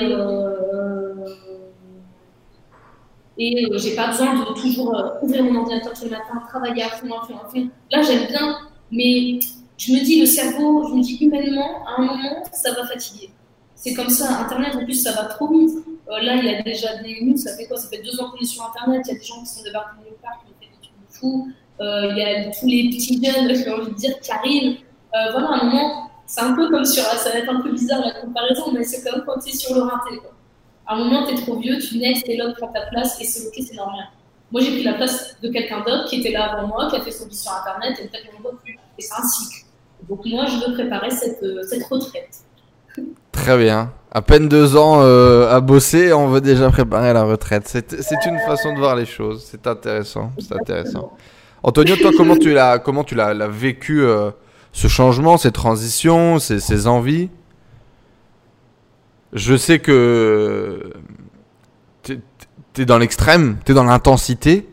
Et 3.38 3.66
euh, 3.66 3.78
j'ai 3.78 3.96
pas 3.96 4.08
besoin 4.08 4.36
de 4.36 4.54
toujours 4.60 4.96
euh, 4.96 5.10
ouvrir 5.22 5.44
mon 5.44 5.62
ordinateur 5.62 5.94
tous 5.94 6.04
le 6.04 6.12
matin, 6.12 6.44
travailler 6.48 6.84
à 6.84 6.90
fond, 6.90 7.08
à 7.08 7.26
fond, 7.26 7.36
à 7.36 7.50
fond. 7.50 7.70
Là, 7.92 8.02
j'aime 8.02 8.28
bien, 8.28 8.58
mais 8.92 9.40
je 9.78 9.94
me 9.94 10.04
dis, 10.04 10.20
le 10.20 10.26
cerveau, 10.26 10.88
je 10.90 10.94
me 10.96 11.02
dis 11.02 11.18
humainement, 11.22 11.84
à 11.86 12.02
un 12.02 12.06
moment, 12.06 12.44
ça 12.52 12.72
va 12.74 12.86
fatiguer. 12.86 13.32
C'est 13.76 13.94
comme 13.94 14.10
ça, 14.10 14.42
Internet, 14.42 14.76
en 14.76 14.84
plus, 14.84 15.02
ça 15.02 15.14
va 15.14 15.24
trop 15.26 15.48
vite. 15.48 15.72
Euh, 16.10 16.20
là, 16.22 16.36
il 16.36 16.46
y 16.46 16.54
a 16.54 16.62
déjà 16.62 16.98
des. 16.98 17.20
Nous, 17.24 17.38
ça 17.38 17.56
fait 17.56 17.66
quoi? 17.66 17.78
Ça 17.78 17.90
fait 17.90 18.02
deux 18.04 18.20
ans 18.22 18.30
qu'on 18.30 18.38
est 18.38 18.46
sur 18.46 18.64
Internet. 18.64 19.02
Il 19.06 19.14
y 19.14 19.16
a 19.16 19.20
des 19.20 19.26
gens 19.26 19.40
qui 19.40 19.48
sont 19.48 19.64
débarqués 19.64 20.02
de 20.02 20.06
nulle 20.06 20.20
part, 20.22 20.34
qui 20.40 20.52
ont 20.52 20.56
fait 20.60 20.68
des 20.68 20.88
trucs 20.88 21.10
de 21.10 21.14
fou. 21.18 21.52
Euh, 21.80 22.12
Il 22.12 22.18
y 22.18 22.22
a 22.22 22.52
tous 22.52 22.68
les 22.68 22.90
petits 22.90 23.24
jeunes, 23.26 23.56
j'ai 23.56 23.72
envie 23.72 23.92
de 23.92 23.96
dire, 23.96 24.20
qui 24.20 24.32
arrivent. 24.32 24.78
Voilà, 25.32 25.48
à 25.48 25.62
un 25.62 25.66
moment, 25.66 26.12
c'est 26.28 26.42
un 26.42 26.54
peu 26.54 26.70
comme 26.70 26.86
sur. 26.86 27.04
Ça 27.04 27.32
va 27.32 27.40
être 27.40 27.50
un 27.50 27.62
peu 27.62 27.72
bizarre 27.72 28.02
la 28.02 28.22
comparaison, 28.22 28.72
mais 28.72 28.84
c'est 28.84 29.10
comme 29.10 29.24
quand 29.26 29.40
tu 29.40 29.50
es 29.50 29.54
sur 29.54 29.74
le 29.74 29.82
rinté. 29.82 30.18
Quoi. 30.18 30.32
À 30.88 30.96
un 30.96 30.98
moment, 30.98 31.26
tu 31.26 31.34
es 31.34 31.38
trop 31.38 31.58
vieux, 31.58 31.78
tu 31.80 31.98
next 31.98 32.28
et 32.28 32.38
l'autre 32.38 32.58
prend 32.58 32.68
ta 32.68 32.82
place 32.88 33.20
et 33.22 33.24
c'est 33.24 33.48
ok, 33.48 33.54
c'est 33.66 33.76
normal. 33.76 34.06
Moi, 34.52 34.62
j'ai 34.62 34.72
pris 34.72 34.84
la 34.84 34.94
place 34.94 35.38
de 35.42 35.50
quelqu'un 35.50 35.80
d'autre 35.80 36.10
qui 36.10 36.20
était 36.20 36.32
là 36.32 36.52
avant 36.52 36.68
moi, 36.68 36.90
qui 36.90 36.98
a 36.98 37.02
fait 37.02 37.12
son 37.12 37.28
vie 37.28 37.36
sur 37.36 37.52
Internet 37.52 38.00
et 38.00 38.08
peut-être 38.08 38.32
qu'on 38.32 38.38
ne 38.40 38.44
voit 38.44 38.60
plus. 38.62 38.78
Et 38.98 39.02
c'est 39.02 39.14
un 39.14 39.24
cycle. 39.24 39.66
Donc, 40.10 40.26
moi, 40.26 40.46
je 40.46 40.58
veux 40.66 40.74
préparer 40.74 41.10
cette, 41.12 41.42
euh, 41.44 41.64
cette 41.64 41.86
retraite. 41.86 42.40
Très 43.32 43.58
bien. 43.58 43.94
À 44.12 44.22
peine 44.22 44.50
deux 44.50 44.76
ans 44.76 45.00
euh, 45.02 45.50
à 45.50 45.62
bosser, 45.62 46.12
on 46.12 46.28
veut 46.28 46.42
déjà 46.42 46.70
préparer 46.70 47.14
la 47.14 47.24
retraite. 47.24 47.64
C'est 47.66 48.02
c'est 48.02 48.26
une 48.26 48.40
façon 48.40 48.74
de 48.74 48.80
voir 48.80 48.98
les 48.98 49.06
choses. 49.06 49.48
C'est 49.50 49.66
intéressant. 49.66 50.32
C'est 50.38 50.54
intéressant. 50.54 51.14
Antonio, 51.64 51.96
toi, 51.96 52.12
comment 52.18 52.36
tu 52.36 52.52
l'as, 52.54 52.80
comment 52.80 53.06
tu 53.06 53.16
l'as, 53.16 53.34
l'as 53.34 53.48
vécu 53.48 54.02
euh, 54.02 54.32
ce 54.74 54.90
changement, 54.90 55.38
ces 55.38 55.52
transitions, 55.52 56.40
ces, 56.40 56.60
ces 56.60 56.88
envies? 56.88 57.30
Je 59.34 59.56
sais 59.56 59.80
que 59.80 60.92
t'es 62.04 62.20
es 62.78 62.86
dans 62.86 62.98
l'extrême, 62.98 63.58
t'es 63.66 63.74
dans 63.74 63.84
l'intensité. 63.84 64.68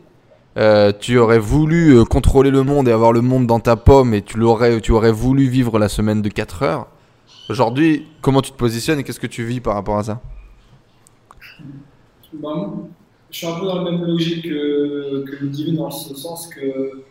Euh, 0.57 0.91
tu 0.97 1.17
aurais 1.17 1.39
voulu 1.39 1.95
euh, 1.97 2.03
contrôler 2.03 2.49
le 2.49 2.63
monde 2.63 2.87
et 2.87 2.91
avoir 2.91 3.13
le 3.13 3.21
monde 3.21 3.47
dans 3.47 3.59
ta 3.59 3.75
pomme 3.75 4.13
et 4.13 4.21
tu 4.21 4.37
l'aurais, 4.37 4.81
tu 4.81 4.91
aurais 4.91 5.11
voulu 5.11 5.47
vivre 5.47 5.79
la 5.79 5.87
semaine 5.87 6.21
de 6.21 6.27
4 6.29 6.63
heures. 6.63 6.87
Aujourd'hui, 7.49 8.07
comment 8.21 8.41
tu 8.41 8.51
te 8.51 8.57
positionnes 8.57 8.99
et 8.99 9.03
qu'est-ce 9.03 9.19
que 9.19 9.27
tu 9.27 9.43
vis 9.45 9.61
par 9.61 9.75
rapport 9.75 9.97
à 9.97 10.03
ça? 10.03 10.21
Bah, 12.33 12.73
je 13.31 13.37
suis 13.37 13.47
un 13.47 13.59
peu 13.59 13.65
dans 13.65 13.83
la 13.83 13.91
même 13.91 14.03
logique 14.05 14.43
que, 14.43 15.23
que 15.25 15.43
le 15.43 15.47
divin 15.49 15.73
dans 15.77 15.91
ce 15.91 16.13
sens 16.15 16.47
que 16.47 17.03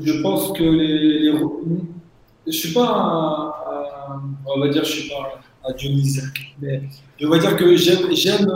je 0.00 0.20
pense 0.20 0.52
que 0.52 0.62
les, 0.62 1.20
les 1.30 1.32
je 2.46 2.52
suis 2.52 2.72
pas 2.74 2.86
un- 2.88 4.22
on 4.46 4.60
va 4.60 4.68
dire 4.68 4.84
je 4.84 4.92
suis 4.92 5.08
pas 5.08 5.40
un 5.66 5.72
dionysiaque 5.74 6.54
mais 6.60 6.82
je 7.18 7.26
vais 7.26 7.38
dire 7.38 7.56
que 7.56 7.76
j'aime 7.76 8.12
j'aime 8.12 8.46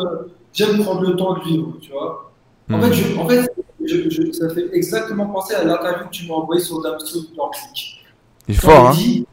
j'aime 0.52 0.82
prendre 0.82 1.02
le 1.02 1.16
temps 1.16 1.38
de 1.38 1.44
vivre 1.44 1.76
tu 1.80 1.90
vois 1.90 2.32
en 2.70 2.80
fait, 2.80 2.92
je, 2.92 3.16
en 3.18 3.28
fait 3.28 3.50
je- 3.84 4.08
je- 4.10 4.32
ça 4.32 4.48
fait 4.54 4.68
exactement 4.72 5.26
penser 5.26 5.54
à 5.54 5.64
l'interview 5.64 6.06
que 6.06 6.12
tu 6.12 6.26
m'as 6.26 6.34
envoyée 6.34 6.62
sur 6.62 6.80
Damso 6.82 7.20
Click 7.22 8.04
Il 8.48 8.56
fort, 8.56 8.88
hein 8.88 8.92
il 8.96 9.02
dit, 9.02 9.26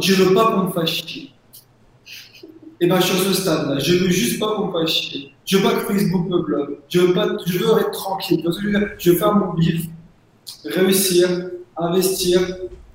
je 0.00 0.14
veux 0.22 0.34
pas 0.34 0.52
qu'on 0.52 0.64
me 0.64 0.70
fasse 0.70 0.90
chier. 0.90 1.30
Et 2.80 2.86
ben, 2.86 2.98
je 3.00 3.06
suis 3.06 3.16
à 3.20 3.24
ce 3.24 3.32
stade-là. 3.34 3.78
Je 3.78 3.94
veux 3.94 4.08
juste 4.10 4.40
pas 4.40 4.54
qu'on 4.56 4.66
me 4.66 4.72
fasse 4.72 4.90
chier. 4.90 5.32
Je 5.44 5.56
veux 5.56 5.62
pas 5.62 5.74
que 5.74 5.92
Facebook 5.92 6.28
me 6.28 6.38
bloque. 6.42 6.78
Je 6.88 7.00
veux 7.00 7.12
pas, 7.12 7.28
je 7.46 7.58
veux 7.58 7.78
être 7.80 7.90
tranquille. 7.92 8.42
Que 8.42 8.50
je 8.52 8.68
veux 8.68 8.90
Je 8.98 9.10
veux 9.12 9.16
faire 9.18 9.34
mon 9.34 9.52
bif, 9.54 9.86
réussir, 10.64 11.28
investir, 11.76 12.40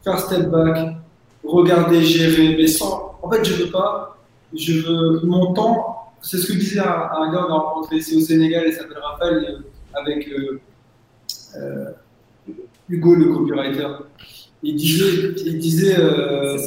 faire 0.04 0.20
step 0.20 0.50
back, 0.50 0.96
regarder, 1.44 2.04
gérer, 2.04 2.56
mais 2.58 2.68
sans, 2.68 3.17
en 3.28 3.32
fait, 3.32 3.44
je 3.44 3.64
veux 3.64 3.72
pas, 3.72 4.18
je 4.56 4.74
veux, 4.80 5.22
mon 5.26 5.54
temps, 5.54 6.14
c'est 6.22 6.38
ce 6.38 6.48
que 6.48 6.54
disait 6.58 6.80
un, 6.80 7.10
un 7.12 7.32
gars 7.32 7.44
qu'on 7.44 7.54
a 7.54 7.58
rencontré 7.58 7.98
ici 7.98 8.16
au 8.16 8.22
Sénégal, 8.22 8.64
il 8.68 8.74
s'appelle 8.74 8.98
Raphaël, 9.04 9.46
euh, 9.50 10.00
avec 10.00 10.30
euh, 10.30 10.62
euh, 11.58 11.92
Hugo, 12.88 13.16
le 13.16 13.34
copywriter. 13.34 13.88
Il 14.64 14.76
disait, 14.78 15.34
il 15.46 15.60
disait, 15.60 16.00
euh. 16.00 16.58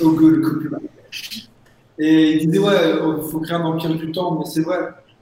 Hugo, 0.00 0.30
le 0.30 0.40
copywriter. 0.40 0.88
Et 1.98 2.42
il 2.42 2.46
disait, 2.46 2.58
ouais, 2.58 2.94
il 3.18 3.30
faut 3.30 3.40
créer 3.40 3.56
un 3.56 3.64
empire 3.64 3.94
du 3.94 4.10
temps, 4.12 4.38
mais 4.38 4.46
c'est 4.46 4.62
vrai. 4.62 4.78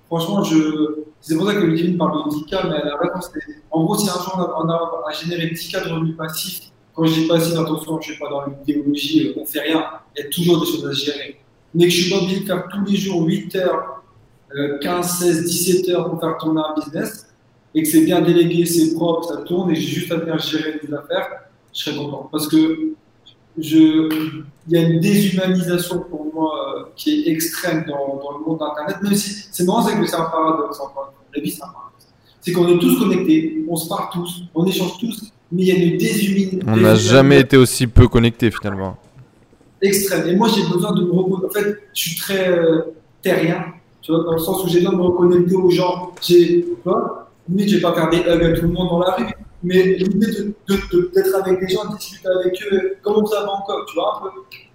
Franchement, 0.06 0.44
je, 0.44 1.02
c'est 1.20 1.36
pour 1.36 1.48
ça 1.48 1.54
que 1.54 1.60
le 1.60 1.74
Kevin 1.74 1.98
parle 1.98 2.24
de 2.24 2.30
10K, 2.30 2.68
mais 2.68 2.76
à 2.76 2.84
la 2.84 2.96
base, 2.96 3.32
en 3.72 3.84
gros, 3.84 3.96
si 3.96 4.08
un 4.08 4.14
jour 4.14 4.34
on 4.36 4.40
a, 4.40 4.64
on 4.64 4.68
a, 4.68 5.08
à 5.08 5.12
générer 5.12 5.46
10K 5.46 5.84
de 5.84 5.92
revenus 5.92 6.16
passifs, 6.16 6.69
quand 6.94 7.04
je 7.04 7.20
dis 7.20 7.26
passif, 7.26 7.56
attention, 7.58 8.00
je 8.00 8.08
ne 8.08 8.12
suis 8.12 8.18
pas 8.18 8.28
dans 8.28 8.44
l'idéologie, 8.46 9.28
euh, 9.28 9.40
on 9.40 9.46
fait 9.46 9.60
rien, 9.60 9.84
il 10.16 10.24
y 10.24 10.26
a 10.26 10.30
toujours 10.30 10.60
des 10.60 10.66
choses 10.66 10.86
à 10.86 10.92
gérer. 10.92 11.40
Mais 11.74 11.84
que 11.84 11.90
je 11.90 12.02
suis 12.02 12.10
pas 12.10 12.18
obligé 12.18 12.40
de 12.40 12.46
faire 12.46 12.66
tous 12.68 12.84
les 12.90 12.96
jours 12.96 13.22
8 13.22 13.56
heures, 13.56 14.02
euh, 14.56 14.78
15, 14.78 15.18
16, 15.20 15.44
17 15.44 15.88
heures 15.90 16.10
pour 16.10 16.20
faire 16.20 16.36
tourner 16.38 16.60
un 16.60 16.74
business, 16.80 17.28
et 17.74 17.82
que 17.82 17.88
c'est 17.88 18.04
bien 18.04 18.20
délégué, 18.20 18.66
c'est 18.66 18.94
propre, 18.94 19.24
ça 19.24 19.42
tourne, 19.42 19.70
et 19.70 19.74
j'ai 19.76 19.86
juste 19.86 20.10
à 20.10 20.16
venir 20.16 20.38
gérer 20.38 20.80
des 20.82 20.92
affaires, 20.92 21.28
je 21.72 21.78
serais 21.80 21.96
content. 21.96 22.28
Parce 22.30 22.48
que 22.48 22.94
il 23.56 24.44
y 24.68 24.76
a 24.76 24.80
une 24.80 25.00
déshumanisation 25.00 26.00
pour 26.08 26.32
moi 26.32 26.78
euh, 26.78 26.84
qui 26.96 27.22
est 27.22 27.32
extrême 27.32 27.84
dans, 27.86 28.20
le 28.38 28.44
monde 28.44 28.58
d'Internet, 28.58 28.96
c'est 29.14 29.64
marrant, 29.64 29.82
c'est 29.82 29.98
que 29.98 30.06
c'est 30.06 30.16
un 30.16 30.24
paradoxe, 30.24 30.78
une 30.78 30.92
fois. 30.92 31.12
La 31.34 31.42
vie, 31.42 31.50
c'est 31.50 31.62
un 31.62 31.66
paradoxe. 31.66 32.08
C'est 32.40 32.52
qu'on 32.52 32.68
est 32.68 32.78
tous 32.78 32.98
connectés, 32.98 33.64
on 33.68 33.76
se 33.76 33.88
parle 33.88 34.08
tous, 34.12 34.42
on 34.54 34.64
échange 34.64 34.98
tous, 34.98 35.32
mais 35.52 35.62
il 35.62 35.68
y 35.68 35.72
a 35.72 35.74
une 35.74 35.96
déshumanisation. 35.98 36.60
On 36.68 36.76
n'a 36.76 36.94
jamais 36.94 37.40
été 37.40 37.56
aussi 37.56 37.86
peu 37.86 38.08
connecté 38.08 38.50
finalement. 38.50 38.96
extrême. 39.82 40.28
Et 40.28 40.36
moi, 40.36 40.48
j'ai 40.54 40.62
besoin 40.62 40.92
de 40.92 41.02
me 41.04 41.10
reconnecter. 41.12 41.46
En 41.46 41.62
fait, 41.62 41.76
je 41.94 42.00
suis 42.00 42.16
très 42.16 42.48
euh, 42.50 42.80
terrien, 43.22 43.64
tu 44.02 44.12
vois, 44.12 44.24
dans 44.24 44.32
le 44.32 44.38
sens 44.38 44.64
où 44.64 44.68
j'ai 44.68 44.78
besoin 44.80 44.92
de 44.92 44.98
me 44.98 45.02
reconnecter 45.02 45.54
aux 45.56 45.70
gens. 45.70 46.12
J'ai, 46.22 46.62
tu 46.62 46.66
vois, 46.84 47.30
limite, 47.48 47.68
je 47.70 47.76
vais 47.76 47.82
pas 47.82 47.94
faire 47.94 48.10
des 48.10 48.18
hugs 48.18 48.44
à 48.44 48.52
tout 48.58 48.62
le 48.66 48.72
monde 48.72 48.88
dans 48.88 48.98
la 49.00 49.12
rue, 49.16 49.24
mais 49.62 49.82
l'idée 49.96 50.26
de, 50.26 50.54
d'être 51.14 51.34
avec 51.42 51.60
des 51.60 51.68
gens, 51.72 51.84
de 51.90 51.96
discuter 51.96 52.28
avec 52.40 52.58
eux, 52.72 52.96
comme 53.02 53.16
on 53.22 53.26
faisait 53.26 53.38
avant 53.38 53.58
encore, 53.58 53.84
tu 53.88 53.94
vois, 53.94 54.18
un 54.18 54.24
peu. 54.24 54.30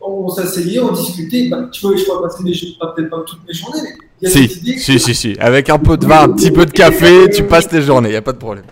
On 0.07 0.29
s'asseyait, 0.29 0.79
on 0.79 0.91
discutait, 0.91 1.47
bah, 1.49 1.67
tu 1.71 1.81
vois, 1.87 1.95
je 1.95 2.03
pourrais 2.03 2.21
passer 2.23 2.43
mes 2.43 2.51
peut-être 2.51 3.09
pas 3.09 3.23
toutes 3.25 3.39
mes 3.47 3.53
journées, 3.53 3.79
mais 3.83 3.89
il 4.21 4.25
y 4.25 4.27
a 4.27 4.29
Si, 4.29 4.47
cette 4.47 4.61
idée. 4.61 4.77
si, 4.77 4.99
si, 4.99 5.15
si. 5.15 5.35
Avec 5.39 5.69
un 5.69 5.79
peu 5.79 5.97
de 5.97 6.05
vin, 6.05 6.23
un 6.23 6.29
petit 6.29 6.51
peu 6.51 6.65
de 6.65 6.71
café, 6.71 7.27
tu 7.29 7.43
passes 7.43 7.67
tes 7.67 7.81
journées, 7.81 8.11
y 8.11 8.15
a 8.15 8.21
pas 8.21 8.33
de 8.33 8.37
problème. 8.37 8.65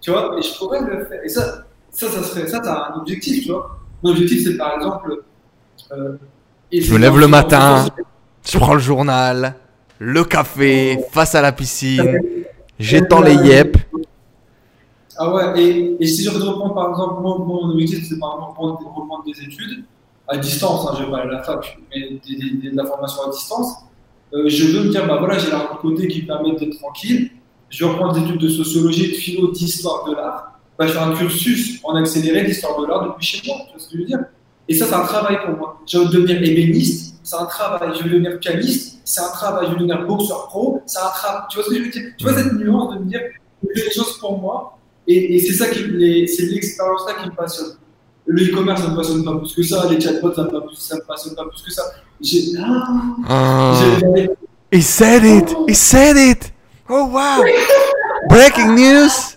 Tu 0.00 0.10
vois, 0.10 0.36
et 0.38 0.42
je 0.42 0.56
pourrais 0.56 0.80
le 0.80 1.04
faire. 1.06 1.24
Et 1.24 1.28
ça, 1.28 1.64
ça, 1.90 2.08
ça 2.08 2.22
serait, 2.22 2.46
ça, 2.46 2.60
t'as 2.60 2.92
un 2.92 3.00
objectif, 3.00 3.44
tu 3.44 3.50
vois. 3.50 3.78
Mon 4.02 4.10
objectif, 4.10 4.44
c'est 4.44 4.56
par 4.56 4.76
exemple. 4.76 5.22
euh, 5.92 6.16
et 6.70 6.80
Je 6.80 6.92
me 6.92 6.98
lève 6.98 7.18
le 7.18 7.28
matin. 7.28 7.86
Je 8.48 8.58
prends 8.58 8.74
le 8.74 8.80
journal, 8.80 9.54
le 9.98 10.24
café, 10.24 10.98
face 11.10 11.34
à 11.34 11.42
la 11.42 11.52
piscine, 11.52 12.20
j'étends 12.78 13.20
les 13.20 13.34
yep. 13.34 13.76
Ah 15.18 15.34
ouais, 15.34 15.60
et, 15.60 15.96
et 15.98 16.06
si 16.06 16.22
je 16.22 16.30
reprends 16.30 16.70
par 16.70 16.90
exemple, 16.90 17.20
mon, 17.20 17.40
mon 17.40 17.70
objectif, 17.72 18.06
c'est 18.08 18.18
par 18.18 18.34
exemple 18.34 18.50
reprendre, 18.50 18.78
reprendre 18.94 19.24
des 19.24 19.42
études 19.42 19.84
à 20.28 20.36
distance, 20.38 20.86
hein, 20.86 20.94
je 20.98 21.04
vais 21.04 21.10
pas 21.10 21.18
aller 21.18 21.30
à 21.30 21.38
la 21.38 21.42
fac, 21.42 21.76
mais 21.90 22.10
de 22.10 22.76
la 22.76 22.84
formation 22.86 23.22
à 23.26 23.30
distance. 23.30 23.72
Euh, 24.32 24.48
je 24.48 24.64
veux 24.66 24.84
me 24.84 24.90
dire, 24.90 25.06
bah 25.06 25.16
voilà, 25.18 25.38
j'ai 25.38 25.50
l'argent 25.50 25.74
de 25.74 25.78
côté 25.80 26.06
qui 26.06 26.22
me 26.22 26.26
permet 26.26 26.54
d'être 26.54 26.78
tranquille. 26.78 27.30
Je 27.70 27.84
vais 27.84 27.90
reprendre 27.90 28.14
des 28.14 28.20
études 28.22 28.40
de 28.40 28.48
sociologie, 28.48 29.08
de 29.08 29.14
philo, 29.14 29.50
d'histoire 29.52 30.04
de 30.08 30.14
l'art. 30.14 30.58
Bah, 30.78 30.86
je 30.86 30.92
fais 30.92 30.98
un 30.98 31.12
cursus 31.14 31.80
en 31.84 31.94
accéléré 31.96 32.44
d'histoire 32.44 32.80
de 32.80 32.86
l'art 32.86 33.04
depuis 33.08 33.26
chez 33.26 33.42
moi, 33.46 33.56
tu 33.66 33.72
vois 33.72 33.80
ce 33.80 33.88
que 33.90 33.94
je 33.96 33.98
veux 34.02 34.06
dire? 34.06 34.20
Et 34.68 34.74
ça, 34.74 34.86
c'est 34.86 34.94
un 34.94 35.04
travail 35.04 35.38
pour 35.44 35.56
moi. 35.56 35.80
Je 35.86 35.98
veux 35.98 36.06
devenir 36.06 36.42
ébéniste, 36.42 37.16
c'est 37.24 37.36
un 37.36 37.46
travail. 37.46 37.90
Je 37.98 38.02
veux 38.04 38.10
devenir 38.10 38.38
pianiste, 38.38 39.00
c'est 39.04 39.20
un 39.20 39.30
travail. 39.30 39.66
Je 39.66 39.70
veux 39.72 39.76
devenir 39.78 40.06
boxeur 40.06 40.46
pro, 40.48 40.82
c'est 40.86 40.98
un 40.98 41.08
travail. 41.08 41.42
Tu 41.50 41.56
vois 41.56 41.64
ce 41.64 41.70
que 41.70 41.76
je 41.76 41.82
veux 41.82 41.90
dire? 41.90 42.02
Tu 42.18 42.24
vois 42.24 42.34
cette 42.34 42.52
nuance 42.54 42.94
de 42.94 43.00
me 43.00 43.04
dire, 43.06 43.20
les 43.74 43.90
choses 43.90 44.18
pour 44.18 44.38
moi, 44.38 44.78
et, 45.06 45.34
et 45.36 45.38
c'est 45.40 45.54
ça 45.54 45.66
qui, 45.68 45.80
les- 45.84 46.26
c'est 46.26 46.44
l'expérience-là 46.46 47.14
qui 47.22 47.28
me 47.30 47.34
passionne. 47.34 47.76
Le 48.26 48.44
e-commerce, 48.44 48.82
ça 48.82 48.88
me 48.90 48.96
passionne 48.96 49.24
pas 49.24 49.36
plus 49.38 49.54
que 49.54 49.62
ça. 49.62 49.86
Les 49.90 49.98
chatbots, 50.00 50.34
ça 50.34 50.42
me, 50.44 51.06
passionne 51.06 51.34
pas 51.34 51.44
plus 51.46 51.62
que 51.62 51.72
ça. 51.72 51.82
J'ai, 52.20 52.42
Ah. 53.26 53.80
j'ai- 54.14 54.28
He 54.70 54.82
said 54.82 55.24
it! 55.24 55.56
He 55.66 55.74
said 55.74 56.16
it! 56.18 56.52
Oh 56.90 57.06
wow! 57.06 57.42
Breaking 58.28 58.74
news! 58.74 59.36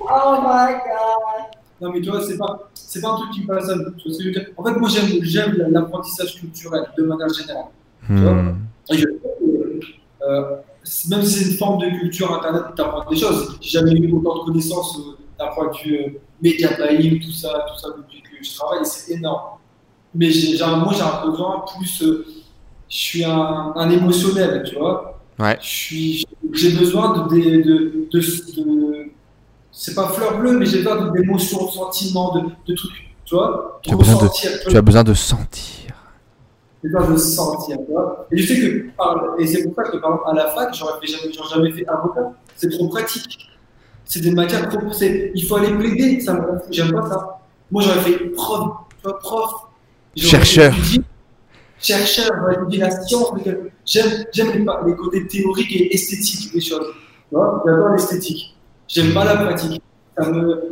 Oh 0.00 0.40
my 0.42 0.72
god! 0.74 1.56
non, 1.80 1.92
mais 1.92 2.00
tu 2.02 2.10
vois, 2.10 2.22
c'est 2.22 2.36
pas, 2.36 2.70
c'est 2.74 3.00
pas 3.00 3.08
un 3.12 3.16
truc 3.16 3.30
qui 3.32 3.44
vois 3.44 3.60
je 3.60 4.24
veux 4.26 4.30
dire? 4.32 4.46
En 4.56 4.64
fait, 4.64 4.72
moi, 4.72 4.88
j'aime, 4.90 5.22
j'aime 5.22 5.54
l'apprentissage 5.70 6.36
culturel 6.38 6.84
de 6.96 7.02
manière 7.04 7.28
générale. 7.32 7.64
Hmm. 8.08 8.56
Et 8.92 8.98
je- 8.98 9.06
euh, 10.22 10.56
même 11.08 11.22
si 11.24 11.30
c'est 11.44 11.50
une 11.52 11.56
forme 11.56 11.78
de 11.80 11.98
culture 11.98 12.32
internet, 12.34 12.62
tu 12.76 12.82
apprends 12.82 13.08
des 13.10 13.16
choses. 13.16 13.56
J'ai 13.60 13.78
jamais 13.78 13.92
eu 13.92 14.12
autant 14.12 14.40
de 14.40 14.44
connaissances 14.50 14.98
euh, 14.98 15.16
d'un 15.38 15.48
point 15.54 15.68
de 15.70 15.76
vue 15.78 15.96
euh, 15.96 16.20
média 16.42 16.70
buying, 16.76 17.20
tout 17.20 17.32
ça, 17.32 17.64
tout 17.68 17.78
ça 17.80 17.88
depuis 17.96 18.20
que 18.22 18.44
je 18.44 18.54
travaille, 18.56 18.84
c'est 18.84 19.12
énorme. 19.14 19.58
Mais 20.14 20.30
j'ai, 20.30 20.56
j'ai 20.56 20.62
un- 20.64 20.76
moi, 20.76 20.92
j'ai 20.92 21.02
un 21.02 21.26
besoin 21.30 21.64
plus. 21.74 22.02
euh, 22.02 22.26
je 22.88 22.96
suis 22.96 23.24
un, 23.24 23.72
un 23.76 23.90
émotionnel, 23.90 24.64
tu 24.68 24.74
vois? 24.76 25.19
Ouais. 25.40 25.58
Je 25.62 26.24
j'ai 26.52 26.72
besoin 26.76 27.28
de, 27.28 27.34
de, 27.34 27.62
de, 27.62 28.08
de, 28.12 29.10
c'est 29.72 29.94
pas 29.94 30.08
fleur 30.08 30.38
bleue, 30.38 30.58
mais 30.58 30.66
j'ai 30.66 30.78
besoin 30.78 31.10
d'émotions, 31.12 31.66
de 31.66 31.70
sentiments, 31.70 32.34
de, 32.34 32.40
de 32.66 32.74
trucs, 32.76 33.10
tu 33.24 33.34
vois. 33.34 33.80
Tu 33.82 33.92
as 33.92 33.96
besoin 33.96 34.14
de- 34.14 34.18
ressentir, 34.20 34.50
tu 34.68 34.76
as 34.76 34.82
besoin 34.82 35.04
de 35.04 35.14
sentir. 35.14 35.94
J'ai 36.82 36.90
besoin 36.90 37.10
de 37.10 37.16
sentir, 37.16 37.76
tu 37.86 37.92
vois. 37.92 38.26
Et 38.30 38.38
je 38.38 38.46
sais 38.54 38.60
que, 38.60 38.90
par- 38.96 39.34
et 39.38 39.46
c'est 39.46 39.62
pour 39.64 39.74
ça 39.76 39.84
que 39.84 39.96
par 39.98 40.10
exemple, 40.12 40.22
à 40.30 40.34
la 40.34 40.48
fac, 40.48 40.74
j'aurais 40.74 41.06
jamais, 41.06 41.32
jamais 41.32 41.72
fait 41.72 41.86
avocat. 41.88 42.32
C'est 42.56 42.70
trop 42.70 42.88
pratique. 42.88 43.48
C'est 44.04 44.20
des 44.20 44.32
matières 44.32 44.68
trop, 44.68 44.80
il 45.00 45.44
faut 45.46 45.56
aller 45.56 45.72
plaider, 45.72 46.20
ça 46.20 46.34
me 46.34 46.40
j'aime 46.70 46.90
pas 46.92 47.08
ça. 47.08 47.40
Moi, 47.70 47.82
j'aurais 47.84 48.00
fait 48.00 48.18
prof, 48.30 48.72
tu 49.00 49.04
vois, 49.04 49.18
prof. 49.20 49.52
Chercheur. 50.16 50.74
chercheur, 51.78 52.30
valider 52.44 52.78
la 52.78 52.90
science. 52.90 53.30
J'aime 53.90 54.52
les, 54.52 54.90
les, 54.90 54.96
côtés 54.96 55.26
théoriques 55.26 55.72
et 55.72 55.94
esthétiques 55.94 56.52
des 56.52 56.60
choses. 56.60 56.86
J'adore 57.32 57.90
l'esthétique. 57.92 58.56
J'aime 58.88 59.12
pas 59.12 59.24
la 59.24 59.36
pratique. 59.36 59.82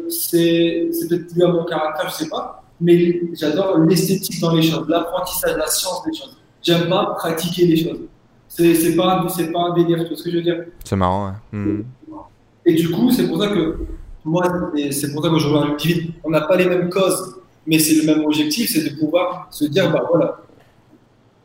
C'est, 0.08 0.88
peut-être 1.08 1.34
lié 1.34 1.44
à 1.44 1.48
mon 1.48 1.64
caractère, 1.64 2.10
je 2.10 2.14
sais 2.14 2.28
pas. 2.28 2.62
Mais 2.80 3.20
j'adore 3.32 3.78
l'esthétique 3.78 4.40
dans 4.40 4.54
les 4.54 4.62
choses, 4.62 4.88
l'apprentissage, 4.88 5.56
la 5.56 5.66
science 5.66 6.04
des 6.04 6.16
choses. 6.16 6.36
J'aime 6.62 6.88
pas 6.88 7.14
pratiquer 7.16 7.66
les 7.66 7.76
choses. 7.76 8.00
C'est, 8.48 8.96
pas, 8.96 9.26
c'est 9.28 9.52
pas 9.52 9.60
un 9.60 9.74
délire, 9.74 10.02
tu 10.02 10.08
vois 10.08 10.16
ce 10.16 10.22
que 10.22 10.30
je 10.30 10.36
veux 10.36 10.42
dire 10.42 10.64
C'est 10.84 10.96
marrant, 10.96 11.28
ouais. 11.28 11.58
Mmh. 11.58 11.82
Et 12.66 12.74
du 12.74 12.90
coup, 12.90 13.10
c'est 13.10 13.28
pour 13.28 13.40
ça 13.40 13.48
que 13.48 13.78
moi, 14.24 14.44
c'est 14.90 15.12
pour 15.12 15.24
ça 15.24 15.30
que 15.30 15.38
je 15.38 15.46
rejoins 15.46 15.76
David, 15.78 16.12
on 16.24 16.30
n'a 16.30 16.42
pas 16.42 16.56
les 16.56 16.66
mêmes 16.66 16.90
causes, 16.90 17.36
mais 17.66 17.78
c'est 17.78 17.94
le 17.94 18.06
même 18.06 18.24
objectif, 18.24 18.70
c'est 18.70 18.90
de 18.90 18.98
pouvoir 18.98 19.48
se 19.50 19.64
dire, 19.64 19.90
bah 19.90 20.04
voilà, 20.08 20.40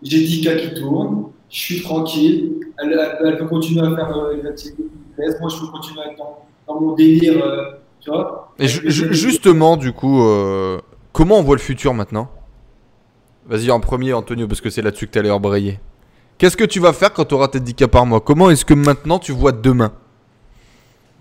j'ai 0.01 0.19
10 0.19 0.41
qui 0.41 0.74
tourne, 0.80 1.26
je 1.54 1.60
suis 1.60 1.82
tranquille, 1.84 2.54
elle, 2.80 2.99
elle, 3.24 3.38
peut 3.38 3.45
continuer 3.45 3.86
à 3.86 3.95
faire 3.95 4.18
euh, 4.18 4.36
les 4.36 4.49
activités 4.49 4.84
qui 5.16 5.22
moi 5.39 5.49
je 5.49 5.60
peux 5.60 5.68
continuer 5.68 6.01
à 6.01 6.12
être 6.12 6.18
dans, 6.18 6.45
dans 6.68 6.82
mon 6.82 6.95
délire, 6.95 7.45
euh, 7.45 7.74
tu 8.01 8.10
vois. 8.10 8.51
Et 8.58 8.68
justement, 8.68 9.78
du 9.78 9.93
coup, 9.93 10.24
euh, 10.24 10.80
comment 11.12 11.38
on 11.38 11.43
voit 11.43 11.56
le 11.56 11.62
futur 11.62 11.93
maintenant? 11.93 12.28
Vas-y 13.45 13.70
en 13.70 13.80
premier, 13.80 14.14
Antonio, 14.14 14.47
parce 14.47 14.62
que 14.62 14.72
c'est 14.72 14.82
là-dessus 14.82 15.06
que 15.06 15.12
tu 15.12 15.20
allais 15.20 15.30
embrayer. 15.30 15.80
Qu'est-ce 16.39 16.58
que 16.58 16.64
tu 16.64 16.80
vas 16.80 16.91
faire 16.91 17.14
quand 17.14 17.26
tu 17.26 17.36
auras 17.36 17.49
tes 17.49 17.60
10 17.60 17.76
cas 17.76 17.88
par 17.88 18.06
mois? 18.08 18.20
Comment 18.20 18.49
est-ce 18.49 18.66
que 18.66 18.74
maintenant 18.74 19.20
tu 19.20 19.32
vois 19.32 19.51
demain? 19.51 19.91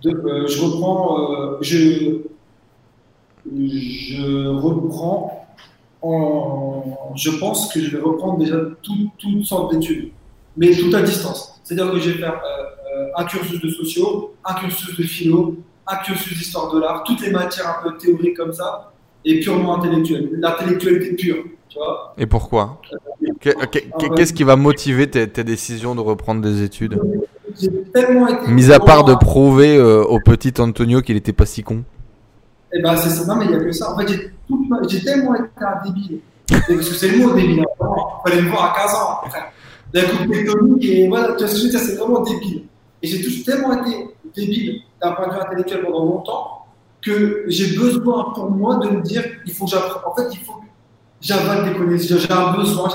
De, 0.02 0.10
euh, 0.10 0.46
Je 0.46 0.62
reprends, 0.62 1.60
je, 1.60 2.22
je 3.54 4.48
reprends 4.48 5.46
en, 6.00 7.12
je 7.14 7.30
pense 7.38 7.72
que 7.72 7.80
je 7.80 7.96
vais 7.96 8.02
reprendre 8.02 8.38
déjà 8.38 8.56
toutes 8.82 9.10
toute 9.18 9.44
sortes 9.44 9.72
d'études, 9.72 10.10
mais 10.56 10.72
tout 10.72 10.94
à 10.94 11.02
distance. 11.02 11.60
C'est-à-dire 11.64 11.92
que 11.92 11.98
je 11.98 12.10
vais 12.10 12.18
faire 12.18 12.34
euh, 12.34 13.06
un 13.16 13.24
cursus 13.24 13.60
de 13.60 13.68
sociaux, 13.68 14.34
un 14.44 14.54
cursus 14.54 14.96
de 14.96 15.02
philo, 15.02 15.56
un 15.86 15.96
cursus 15.96 16.36
d'histoire 16.36 16.72
de 16.72 16.80
l'art, 16.80 17.04
toutes 17.04 17.20
les 17.20 17.30
matières 17.30 17.78
un 17.78 17.88
peu 17.88 17.96
théoriques 17.96 18.36
comme 18.36 18.52
ça, 18.52 18.92
et 19.24 19.40
purement 19.40 19.78
intellectuelles. 19.78 20.30
L'intellectualité 20.32 21.14
pure, 21.14 21.44
tu 21.68 21.78
vois. 21.78 22.14
Et 22.18 22.26
pourquoi? 22.26 22.80
Qu'est-ce 23.40 24.32
qui 24.32 24.44
va 24.44 24.56
motiver 24.56 25.08
tes, 25.08 25.28
tes, 25.28 25.44
décisions 25.44 25.94
de 25.94 26.00
reprendre 26.00 26.40
des 26.40 26.62
études? 26.62 27.00
Mis 28.48 28.72
à 28.72 28.80
part 28.80 29.04
de 29.04 29.14
prouver 29.14 29.76
euh, 29.76 30.02
au 30.04 30.20
petit 30.20 30.60
Antonio 30.60 31.02
qu'il 31.02 31.14
n'était 31.14 31.32
pas 31.32 31.46
si 31.46 31.62
con. 31.62 31.84
Eh 32.72 32.80
ben, 32.80 32.96
c'est 32.96 33.10
ça. 33.10 33.26
Non, 33.26 33.36
mais 33.36 33.44
il 33.46 33.50
n'y 33.50 33.56
a 33.56 33.60
que 33.60 33.72
ça. 33.72 33.92
En 33.92 33.98
fait, 33.98 34.32
j'ai 34.88 35.04
tellement 35.04 35.34
été 35.34 35.44
un 35.60 35.84
débile. 35.84 36.20
Parce 36.48 36.66
que 36.66 36.82
c'est 36.82 37.08
le 37.08 37.18
mot 37.26 37.34
débile. 37.34 37.64
Il 37.80 38.30
fallait 38.30 38.42
me 38.42 38.48
voir 38.48 38.72
à 38.72 38.82
15 38.82 38.94
ans. 38.94 39.20
La 39.92 40.04
coupe 40.04 40.30
tectonique, 40.30 40.84
et 40.84 41.08
voilà, 41.08 41.34
tu 41.34 41.44
vois 41.44 41.48
ce 41.48 41.62
que 41.62 41.68
je 41.68 41.72
veux 41.72 41.78
c'est 41.78 41.96
vraiment 41.96 42.22
débile. 42.22 42.64
Et 43.02 43.08
j'ai 43.08 43.42
tellement 43.42 43.82
été 43.82 44.08
débile 44.34 44.82
d'un 45.02 45.12
point 45.12 45.28
de 45.28 45.34
vue 45.34 45.40
intellectuel 45.40 45.82
pendant 45.82 46.04
longtemps 46.04 46.66
que 47.02 47.44
j'ai 47.48 47.76
besoin 47.76 48.32
pour 48.32 48.50
moi 48.50 48.76
de 48.76 48.88
me 48.88 49.02
dire 49.02 49.24
il 49.44 49.52
faut 49.52 49.64
que 49.64 49.72
j'apprenne. 49.72 50.02
En 50.06 50.14
fait, 50.14 50.28
il 50.32 50.38
faut 50.38 50.54
que 50.54 50.66
j'avale 51.20 51.72
des 51.72 51.78
connaissances. 51.78 52.20
J'ai 52.20 52.32
un 52.32 52.52
besoin, 52.52 52.88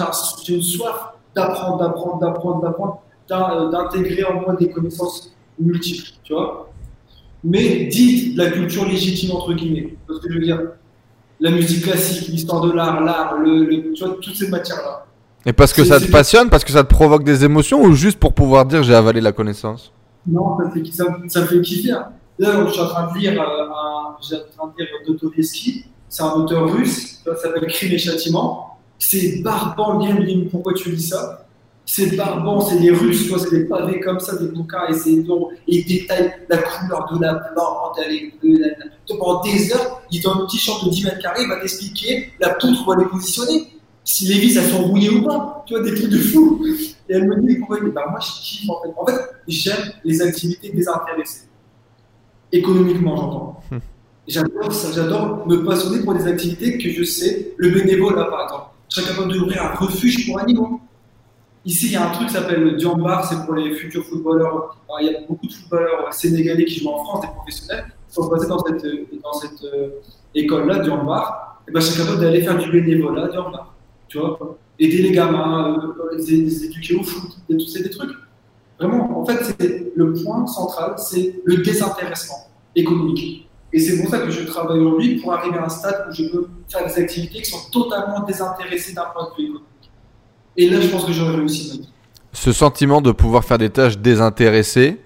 j'ai 0.43 0.55
une 0.55 0.61
soif 0.61 1.13
d'apprendre, 1.35 1.77
d'apprendre, 1.77 2.19
d'apprendre, 2.19 2.61
d'apprendre, 2.61 3.01
euh, 3.31 3.69
d'intégrer 3.69 4.23
en 4.23 4.41
moi 4.41 4.55
des 4.55 4.69
connaissances 4.69 5.35
multiples, 5.59 6.11
tu 6.23 6.33
vois. 6.33 6.69
Mais 7.43 7.85
dites 7.85 8.35
la 8.37 8.49
culture 8.49 8.85
légitime, 8.85 9.31
entre 9.35 9.53
guillemets. 9.53 9.97
Parce 10.07 10.19
que 10.19 10.31
je 10.31 10.39
veux 10.39 10.43
dire, 10.43 10.61
la 11.39 11.51
musique 11.51 11.83
classique, 11.83 12.29
l'histoire 12.29 12.61
de 12.61 12.71
l'art, 12.71 13.01
l'art, 13.03 13.37
le, 13.37 13.93
tu 13.93 14.03
vois, 14.03 14.15
toutes 14.21 14.35
ces 14.35 14.47
matières-là. 14.47 15.06
Et 15.47 15.53
parce 15.53 15.71
que 15.71 15.85
ça 15.85 16.01
te 16.01 16.11
passionne, 16.11 16.49
parce 16.49 16.65
que 16.65 16.73
ça 16.73 16.83
te 16.83 16.93
provoque 16.93 17.23
des 17.23 17.45
émotions, 17.45 17.81
ou 17.81 17.93
juste 17.93 18.19
pour 18.19 18.33
pouvoir 18.33 18.65
dire 18.65 18.83
j'ai 18.83 18.93
avalé 18.93 19.21
la 19.21 19.31
connaissance? 19.31 19.93
Non, 20.27 20.57
ça 20.57 20.69
fait, 20.71 20.85
ça, 20.91 21.05
ça 21.29 21.47
fait 21.47 21.61
kiffer. 21.61 21.95
Là, 22.39 22.65
je 22.67 22.71
suis 22.73 22.81
en 22.81 22.87
train 22.87 23.13
de 23.13 23.17
lire, 23.17 23.41
euh, 23.41 23.69
un, 23.69 24.17
je 24.21 24.25
suis 24.25 24.35
en 24.35 24.67
train 24.67 24.73
de 24.77 24.83
lire 24.83 24.89
Dostoevsky, 25.07 25.85
c'est 26.09 26.21
un 26.21 26.31
auteur 26.33 26.69
russe, 26.69 27.21
ça 27.23 27.35
s'appelle 27.37 27.65
Crime 27.67 27.93
et 27.93 27.97
Châtiment. 27.97 28.77
C'est 28.99 29.41
barbant, 29.41 29.97
bien, 29.99 30.17
pourquoi 30.51 30.73
tu 30.73 30.91
lis 30.91 31.07
ça? 31.07 31.45
C'est 31.85 32.17
barbant, 32.17 32.59
c'est 32.59 32.79
des 32.79 32.91
Russes, 32.91 33.31
c'est 33.37 33.49
des 33.49 33.65
pavés 33.65 34.01
comme 34.01 34.19
ça, 34.19 34.35
des 34.35 34.49
bouquins, 34.49 34.87
et 34.89 34.93
c'est 34.93 35.23
long, 35.23 35.49
et 35.65 35.77
ils 35.77 35.85
détaillent 35.85 36.33
la 36.49 36.57
couleur 36.57 37.13
de 37.13 37.21
la 37.21 37.35
plante, 37.35 37.97
elle 38.03 38.13
est 38.13 38.33
bleue, 38.41 38.73
pendant 39.17 39.41
des 39.41 39.73
heures, 39.73 40.01
il 40.11 40.19
est 40.19 40.23
dans 40.23 40.33
un 40.33 40.45
petit 40.45 40.57
champ 40.57 40.85
de 40.85 40.89
10 40.89 41.05
mètres 41.05 41.19
carrés, 41.19 41.43
il 41.43 41.47
va 41.47 41.61
t'expliquer 41.61 42.33
la 42.41 42.49
poutre 42.55 42.85
où 42.85 42.93
elle 42.93 43.03
est 43.03 43.09
positionnée, 43.09 43.76
si 44.07 44.25
les 44.25 44.39
vis 44.39 44.55
elles 44.55 44.69
sont 44.69 44.83
rouillées 44.83 45.09
ou 45.09 45.21
pas, 45.21 45.63
tu 45.67 45.73
vois, 45.73 45.83
des 45.83 45.93
trucs 45.93 46.09
de 46.09 46.17
fou. 46.17 46.63
Et 47.09 47.13
elle 47.13 47.27
me 47.27 47.35
dit, 47.41 47.57
pourquoi 47.57 47.79
bah, 47.93 48.05
Moi, 48.09 48.19
je 48.21 48.41
kiffe 48.41 48.69
en 48.69 48.81
fait. 48.81 48.89
En 48.95 49.05
fait, 49.05 49.21
j'aime 49.49 49.91
les 50.05 50.21
activités 50.21 50.69
désintéressées. 50.69 51.47
Économiquement, 52.53 53.17
j'entends. 53.17 53.63
Hum. 53.69 53.81
J'adore 54.25 54.73
ça, 54.73 54.93
j'adore 54.93 55.45
me 55.47 55.63
passionner 55.65 56.03
pour 56.03 56.13
des 56.13 56.25
activités 56.25 56.77
que 56.77 56.89
je 56.89 57.03
sais, 57.03 57.53
le 57.57 57.69
bénévolat 57.69 58.25
par 58.25 58.43
exemple. 58.43 58.65
Je 58.89 58.95
serais 58.95 59.13
capable 59.13 59.33
d'ouvrir 59.33 59.63
un 59.63 59.75
refuge 59.75 60.25
pour 60.25 60.39
animaux. 60.39 60.79
Ici, 61.65 61.87
il 61.87 61.91
y 61.93 61.95
a 61.97 62.09
un 62.09 62.11
truc 62.11 62.27
qui 62.27 62.33
s'appelle 62.33 62.61
le 62.61 62.71
Diambar, 62.73 63.25
c'est 63.25 63.45
pour 63.45 63.55
les 63.55 63.73
futurs 63.73 64.05
footballeurs. 64.05 64.77
il 65.01 65.07
y 65.07 65.15
a 65.15 65.19
beaucoup 65.27 65.47
de 65.47 65.53
footballeurs 65.53 66.13
sénégalais 66.13 66.63
qui 66.63 66.79
jouent 66.79 66.89
en 66.89 67.03
France, 67.03 67.21
des 67.21 67.27
professionnels, 67.27 67.85
qui 68.07 68.15
sont 68.15 68.29
passés 68.29 68.47
dans 68.47 68.59
cette, 68.59 68.85
dans 69.21 69.33
cette 69.33 69.63
euh, 69.65 69.89
école-là, 70.33 70.79
Diambar. 70.79 71.61
Et 71.67 71.71
ben, 71.71 71.81
je 71.81 71.87
serais 71.87 72.05
capable 72.05 72.21
d'aller 72.21 72.41
faire 72.41 72.57
du 72.57 72.71
bénévolat, 72.71 73.27
Diambar. 73.27 73.76
Tu 74.07 74.17
vois 74.17 74.57
Aider 74.79 75.01
les 75.01 75.11
gamins, 75.11 75.75
euh, 75.79 76.17
les, 76.17 76.37
les, 76.37 76.65
éduquer 76.65 76.95
au 76.95 77.03
foot, 77.03 77.31
c'est 77.67 77.81
des 77.81 77.89
trucs. 77.89 78.11
Vraiment, 78.79 79.21
en 79.21 79.25
fait, 79.25 79.43
c'est 79.43 79.91
le 79.95 80.13
point 80.13 80.45
central, 80.45 80.93
c'est 80.97 81.41
le 81.45 81.57
désintéressement 81.57 82.47
économique. 82.75 83.49
Et 83.73 83.79
c'est 83.79 83.99
pour 83.99 84.09
ça 84.09 84.19
que 84.19 84.29
je 84.29 84.43
travaille 84.43 84.79
aujourd'hui 84.79 85.15
pour 85.19 85.33
arriver 85.33 85.57
à 85.57 85.65
un 85.65 85.69
stade 85.69 86.07
où 86.09 86.13
je 86.13 86.29
peux 86.29 86.47
faire 86.69 86.85
des 86.85 87.01
activités 87.01 87.41
qui 87.41 87.49
sont 87.49 87.69
totalement 87.71 88.21
désintéressées 88.21 88.93
d'un 88.93 89.05
point 89.13 89.29
de 89.29 89.35
vue 89.35 89.49
économique. 89.49 89.91
Et 90.55 90.69
là, 90.69 90.79
je 90.79 90.87
pense 90.89 91.05
que 91.05 91.11
j'aurais 91.11 91.35
réussi. 91.35 91.89
Ce 92.31 92.51
sentiment 92.51 93.01
de 93.01 93.11
pouvoir 93.11 93.43
faire 93.43 93.57
des 93.57 93.69
tâches 93.69 93.97
désintéressées 93.97 94.99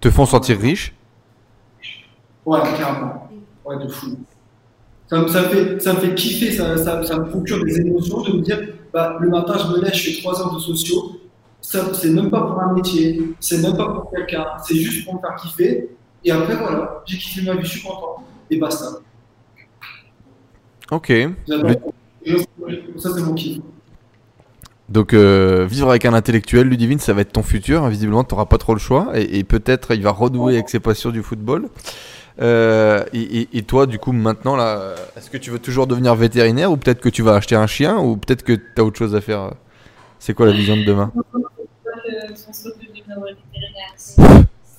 te 0.00 0.10
font 0.10 0.26
sentir 0.26 0.58
riche? 0.58 0.94
Ouais, 2.46 2.60
carrément. 2.78 3.28
Ouais, 3.64 3.76
de 3.78 3.88
fou. 3.88 4.18
Ça, 5.10 5.18
me 5.20 5.26
fait, 5.26 5.82
ça 5.82 5.92
me 5.92 5.98
fait 5.98 6.14
kiffer, 6.14 6.52
ça, 6.52 6.76
ça, 6.78 7.18
me 7.18 7.28
procure 7.28 7.64
des 7.64 7.80
émotions 7.80 8.22
de 8.22 8.32
me 8.32 8.42
dire 8.42 8.60
bah, 8.92 9.18
le 9.20 9.28
matin, 9.28 9.54
je 9.58 9.72
me 9.72 9.82
lève, 9.82 9.92
je 9.92 10.10
fais 10.10 10.20
trois 10.20 10.40
heures 10.40 10.54
de 10.54 10.60
sociaux. 10.60 11.20
C'est 11.60 12.10
même 12.10 12.30
pas 12.30 12.42
pour 12.42 12.60
un 12.60 12.72
métier, 12.72 13.20
c'est 13.40 13.58
même 13.58 13.76
pas 13.76 13.88
pour 13.88 14.10
quelqu'un, 14.10 14.46
c'est 14.64 14.76
juste 14.76 15.04
pour 15.04 15.16
me 15.16 15.20
faire 15.20 15.34
kiffer. 15.34 15.90
Et 16.24 16.30
après, 16.30 16.54
voilà, 16.54 17.02
j'ai 17.06 17.18
kiffé 17.18 17.42
ma 17.44 17.56
vie, 17.56 17.64
je 17.64 17.70
suis 17.70 17.82
content. 17.82 18.24
Et 18.50 18.58
basta. 18.58 18.86
Ok. 20.92 21.12
Ça, 22.96 23.10
c'est 23.14 23.22
mon 23.22 23.34
kiff. 23.34 23.60
Donc, 24.88 25.14
euh, 25.14 25.66
vivre 25.70 25.88
avec 25.88 26.04
un 26.04 26.14
intellectuel, 26.14 26.66
Ludivine, 26.66 26.98
ça 26.98 27.12
va 27.12 27.20
être 27.20 27.32
ton 27.32 27.44
futur. 27.44 27.86
Visiblement, 27.88 28.24
tu 28.24 28.34
n'auras 28.34 28.46
pas 28.46 28.58
trop 28.58 28.74
le 28.74 28.80
choix. 28.80 29.12
Et, 29.14 29.44
peut-être 29.44 29.94
il 29.94 30.02
va 30.02 30.10
renouer 30.10 30.54
avec 30.54 30.68
ses 30.68 30.80
passions 30.80 31.10
du 31.10 31.22
football. 31.22 31.68
Euh, 32.40 33.04
et, 33.12 33.62
toi, 33.62 33.86
du 33.86 33.98
coup, 33.98 34.12
maintenant, 34.12 34.56
là, 34.56 34.94
est-ce 35.16 35.30
que 35.30 35.36
tu 35.36 35.50
veux 35.50 35.58
toujours 35.58 35.86
devenir 35.86 36.14
vétérinaire 36.14 36.70
ou 36.72 36.76
peut-être 36.76 37.00
que 37.00 37.08
tu 37.08 37.22
vas 37.22 37.34
acheter 37.34 37.56
un 37.56 37.66
chien 37.66 37.98
ou 37.98 38.16
peut-être 38.16 38.42
que 38.42 38.52
tu 38.52 38.62
as 38.78 38.84
autre 38.84 38.98
chose 38.98 39.14
à 39.14 39.20
faire 39.20 39.52
C'est 40.18 40.34
quoi 40.34 40.46
la 40.46 40.52
vision 40.52 40.76
de 40.76 40.84
demain? 40.84 41.12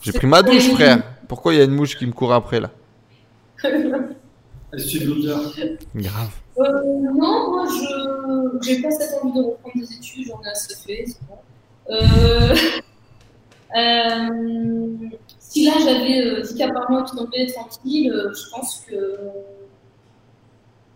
J'ai 0.01 0.11
pris 0.13 0.27
ma 0.27 0.41
douche, 0.41 0.69
frère. 0.71 1.03
Pourquoi 1.27 1.53
il 1.53 1.57
y 1.57 1.61
a 1.61 1.65
une 1.65 1.75
mouche 1.75 1.97
qui 1.97 2.05
me 2.05 2.11
court 2.11 2.33
après 2.33 2.59
là? 2.59 2.71
Est-ce 4.73 4.99
que 4.99 5.77
Grave. 5.95 6.29
Euh, 6.57 6.63
non, 7.13 7.51
moi 7.51 7.65
je 7.67 8.59
j'ai 8.61 8.81
pas 8.81 8.91
cette 8.91 9.21
envie 9.21 9.33
de 9.33 9.43
reprendre 9.43 9.75
des 9.75 9.95
études, 9.95 10.27
j'en 10.27 10.41
ai 10.43 10.49
assez 10.49 10.75
fait, 10.75 11.05
c'est 11.07 11.19
bon. 11.27 11.37
Euh, 11.89 12.55
euh, 13.77 15.09
si 15.51 15.65
là 15.65 15.73
j'avais 15.83 16.41
10 16.43 16.55
cas 16.55 16.69
par 16.71 16.89
mois 16.89 17.03
qui 17.03 17.15
tombaient 17.15 17.45
tranquille, 17.47 18.13
je 18.33 18.49
pense 18.51 18.85
que 18.87 19.19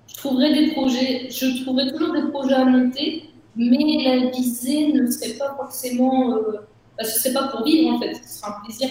je 0.08 0.16
trouverais 0.16 0.54
des 0.54 0.72
projets, 0.72 1.30
je 1.30 1.62
trouverais 1.64 1.92
toujours 1.92 2.14
des 2.14 2.32
projets 2.32 2.54
à 2.54 2.64
monter, 2.64 3.30
mais 3.58 4.04
la 4.06 4.30
visée 4.32 4.94
ne 4.94 5.12
serait 5.12 5.38
pas 5.38 5.56
forcément. 5.58 6.38
Bah, 6.98 7.04
ce 7.04 7.20
serait 7.20 7.34
pas 7.34 7.50
pour 7.50 7.66
vivre 7.66 7.96
en 7.96 8.00
fait, 8.00 8.14
ce 8.16 8.40
serait 8.40 8.52
un 8.52 8.64
plaisir, 8.64 8.90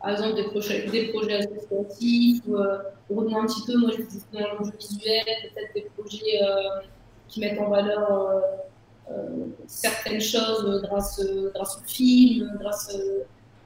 par 0.00 0.10
exemple 0.10 0.34
des 0.34 0.48
projets, 0.48 0.86
des 0.88 1.08
projets 1.12 1.34
associatifs 1.34 2.42
ou 2.48 2.56
euh, 2.56 2.78
revenir 3.08 3.38
un 3.38 3.46
petit 3.46 3.62
peu, 3.64 3.78
moi 3.78 3.90
je 3.90 4.02
suis 4.02 4.20
dans 4.32 4.40
l'audiovisuel, 4.40 5.24
peut-être 5.54 5.74
des 5.74 5.90
projets 5.96 6.42
euh, 6.42 6.80
qui 7.28 7.38
mettent 7.38 7.60
en 7.60 7.68
valeur 7.68 8.10
euh, 8.10 8.40
euh 9.12 9.46
certaines 9.68 10.20
choses 10.20 10.82
grâce, 10.82 11.24
grâce 11.54 11.76
au 11.78 11.86
film, 11.86 12.50
grâce, 12.58 12.96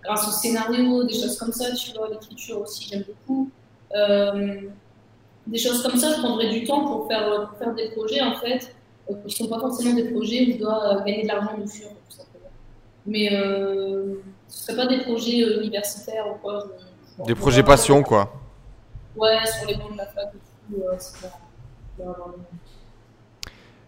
grâce 0.04 0.28
au 0.28 0.30
scénario, 0.30 1.04
des 1.04 1.14
choses 1.14 1.38
comme 1.38 1.52
ça, 1.52 1.72
tu 1.72 1.92
vois, 1.96 2.08
l'écriture 2.10 2.60
aussi 2.60 2.88
j'aime 2.90 3.04
beaucoup. 3.08 3.50
des 5.46 5.58
choses 5.58 5.82
comme 5.82 5.96
ça, 5.96 6.12
je 6.14 6.20
prendrais 6.20 6.50
du 6.50 6.64
temps 6.64 6.86
pour 6.86 7.06
faire, 7.08 7.48
pour 7.48 7.58
faire 7.58 7.74
des 7.74 7.90
projets 7.90 8.20
en 8.22 8.36
fait 8.36 8.74
euh, 9.10 9.14
qui 9.26 9.42
ne 9.42 9.46
sont 9.48 9.48
pas 9.48 9.60
forcément 9.60 9.94
des 9.94 10.04
projets 10.10 10.46
où 10.48 10.52
je 10.52 10.58
dois 10.58 10.94
euh, 10.96 11.04
gagner 11.04 11.22
de 11.24 11.28
l'argent 11.28 11.58
dessus, 11.58 11.82
tout 11.82 12.16
simplement. 12.16 12.48
Mais 13.06 13.28
euh, 13.34 14.14
ce 14.48 14.72
ne 14.72 14.76
seraient 14.76 14.86
pas 14.88 14.94
des 14.94 15.02
projets 15.02 15.42
euh, 15.42 15.60
universitaires 15.62 16.26
ou 16.30 16.36
quoi. 16.42 16.64
je- 16.66 17.22
je- 17.22 17.26
Des 17.26 17.34
projets 17.34 17.62
passion, 17.62 18.02
quoi. 18.02 18.32
Ouais, 19.16 19.36
sur 19.46 19.68
les 19.68 19.74
bancs 19.76 19.92
de 19.92 19.98
la 19.98 20.06
fac 20.06 20.32
et 20.34 20.38
tout, 20.74 20.80
euh, 20.82 20.94
c'est 20.98 21.20
pas- 21.20 21.38
c'est 21.96 22.04
pas 22.04 22.10
vraiment- 22.10 22.34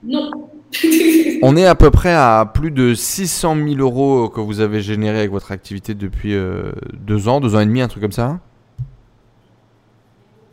Non. 0.02 0.50
On 1.42 1.56
est 1.56 1.66
à 1.66 1.74
peu 1.74 1.90
près 1.90 2.12
à 2.12 2.50
plus 2.52 2.70
de 2.70 2.94
600 2.94 3.56
000 3.56 3.76
euros 3.78 4.28
que 4.28 4.40
vous 4.40 4.60
avez 4.60 4.80
généré 4.80 5.18
avec 5.18 5.30
votre 5.30 5.52
activité 5.52 5.94
depuis 5.94 6.34
euh, 6.34 6.72
deux 6.92 7.28
ans, 7.28 7.40
deux 7.40 7.54
ans 7.54 7.60
et 7.60 7.66
demi, 7.66 7.80
un 7.80 7.88
truc 7.88 8.02
comme 8.02 8.12
ça 8.12 8.40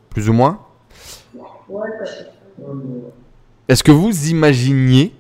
Plus 0.10 0.30
ou 0.30 0.34
moins? 0.34 0.60
Est-ce 3.68 3.84
que 3.84 3.92
vous 3.92 4.30
imaginiez 4.30 5.14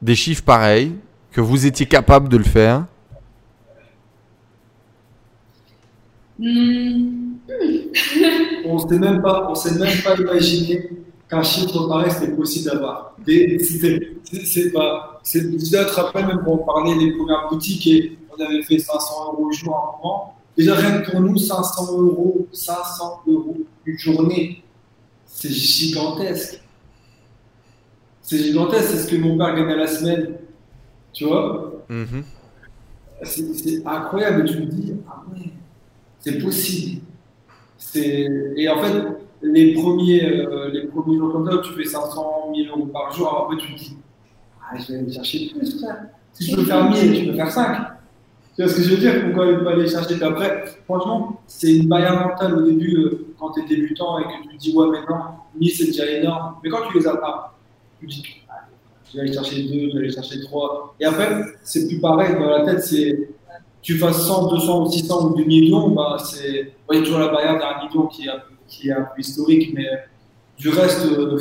des 0.00 0.14
chiffres 0.14 0.44
pareils, 0.44 0.92
que 1.30 1.40
vous 1.40 1.66
étiez 1.66 1.86
capable 1.86 2.28
de 2.28 2.36
le 2.36 2.44
faire? 2.44 2.86
Hmm, 6.38 7.34
on 8.66 8.78
s'est 8.78 8.98
même 8.98 9.22
pas, 9.22 9.48
on 9.50 9.54
s'est 9.54 9.78
même 9.78 10.02
pas 10.02 10.16
imaginé 10.16 10.90
qu'un 11.32 11.42
chiffre 11.42 11.88
pareil 11.88 12.10
c'était 12.12 12.32
possible 12.32 12.70
d'avoir. 12.70 13.16
C'est- 13.26 14.70
pas, 14.70 15.20
déjà, 15.24 15.84
tu 15.86 15.90
te 15.90 16.00
rappelles 16.00 16.26
même 16.26 16.42
quand 16.44 16.52
on 16.52 16.58
parlait 16.58 16.98
des 16.98 17.12
premières 17.12 17.48
boutiques 17.48 17.86
et 17.86 18.18
on 18.30 18.42
avait 18.42 18.62
fait 18.62 18.78
500 18.78 19.32
euros 19.32 19.46
au 19.46 19.52
jour 19.52 19.74
à 19.74 19.78
un 19.78 20.02
moment. 20.02 20.34
Déjà 20.58 20.74
rien 20.74 21.00
que 21.00 21.10
pour 21.10 21.20
nous, 21.20 21.38
500 21.38 21.98
euros, 21.98 22.46
500 22.52 23.22
euros 23.26 23.56
une 23.86 23.98
journée, 23.98 24.62
c'est 25.24 25.48
gigantesque. 25.50 26.60
C'est 28.20 28.38
gigantesque, 28.38 28.88
c'est 28.90 28.98
ce 28.98 29.08
que 29.08 29.16
mon 29.16 29.38
père 29.38 29.54
gagne 29.56 29.70
à 29.70 29.76
la 29.76 29.86
semaine. 29.86 30.34
Tu 31.14 31.24
vois? 31.24 31.72
Mhm. 31.88 32.24
c'est 33.22 33.54
c'est 33.54 33.86
incroyable. 33.86 34.44
Tu 34.44 34.56
te 34.56 34.74
dis, 34.74 34.92
ah 35.08 35.22
ouais, 35.32 35.50
c'est 36.20 36.38
possible. 36.38 37.00
Et 37.94 38.68
en 38.68 38.82
fait, 38.82 38.92
les 39.42 39.74
premiers, 39.74 40.24
euh, 40.24 40.68
les 40.68 40.86
premiers 40.86 41.18
jours 41.18 41.32
comme 41.32 41.50
ça, 41.50 41.58
tu 41.58 41.72
fais 41.72 41.84
500 41.84 42.52
000 42.54 42.76
euros 42.76 42.86
par 42.86 43.12
jour, 43.12 43.44
après 43.44 43.56
tu 43.56 43.74
te 43.74 43.78
dis, 43.78 43.96
ah, 44.60 44.76
je 44.78 44.92
vais 44.92 44.98
aller 45.00 45.12
chercher 45.12 45.50
plus. 45.54 45.84
Si 46.32 46.50
je 46.50 46.56
peux 46.56 46.64
faire 46.64 46.90
1000, 46.90 47.14
je 47.14 47.30
peux 47.30 47.36
faire 47.36 47.50
5. 47.50 47.76
Tu 48.54 48.62
vois 48.62 48.70
ce 48.70 48.76
que 48.76 48.82
je 48.82 48.90
veux 48.90 48.96
dire? 48.98 49.24
Pourquoi 49.24 49.46
ne 49.46 49.56
pas 49.58 49.72
aller 49.72 49.88
chercher 49.88 50.22
après, 50.22 50.64
franchement, 50.84 51.40
c'est 51.46 51.74
une 51.74 51.88
barrière 51.88 52.26
mentale 52.26 52.58
au 52.58 52.62
début, 52.62 52.96
euh, 52.96 53.34
quand 53.38 53.50
tu 53.52 53.60
es 53.60 53.66
débutant 53.66 54.18
et 54.18 54.24
que 54.24 54.42
tu 54.42 54.56
te 54.56 54.62
dis, 54.62 54.76
ouais, 54.76 54.88
maintenant, 54.88 55.46
1000 55.58 55.70
c'est 55.70 55.86
déjà 55.86 56.06
énorme. 56.06 56.56
Mais 56.62 56.70
quand 56.70 56.88
tu 56.90 56.98
les 56.98 57.06
as 57.06 57.16
pas, 57.16 57.56
tu 58.00 58.06
te 58.06 58.12
dis, 58.12 58.24
ah, 58.48 58.66
je 59.10 59.16
vais 59.16 59.20
aller 59.22 59.32
chercher 59.32 59.62
2, 59.62 59.68
je 59.68 59.92
vais 59.92 59.98
aller 59.98 60.12
chercher 60.12 60.40
3. 60.40 60.94
Et 61.00 61.04
après, 61.04 61.44
c'est 61.62 61.88
plus 61.88 62.00
pareil 62.00 62.34
dans 62.34 62.48
la 62.48 62.64
tête, 62.64 62.82
c'est 62.84 63.28
tu 63.80 63.98
fasses 63.98 64.26
100, 64.26 64.48
200 64.48 64.82
ou 64.86 64.90
600 64.92 65.26
ou 65.26 65.36
2 65.36 65.44
millions, 65.44 65.88
bah, 65.90 66.16
c'est. 66.24 66.72
a 66.88 66.98
toujours 66.98 67.18
la 67.18 67.28
barrière 67.28 67.58
d'un 67.58 67.88
million 67.88 68.06
qui 68.06 68.28
est, 68.28 68.30
qui 68.72 68.88
est 68.88 68.92
un 68.92 69.02
peu 69.02 69.20
historique, 69.20 69.72
mais 69.74 69.86
du 70.58 70.70
reste, 70.70 71.04
euh, 71.04 71.38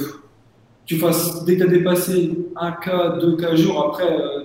tu 0.85 0.97
fasses, 0.97 1.45
dès 1.45 1.55
que 1.55 1.63
tu 1.63 1.69
as 1.69 1.71
dépassé 1.71 2.31
un 2.55 2.73
cas, 2.73 3.17
deux 3.17 3.37
cas 3.37 3.55
jour, 3.55 3.87
après, 3.87 4.11
euh, 4.11 4.43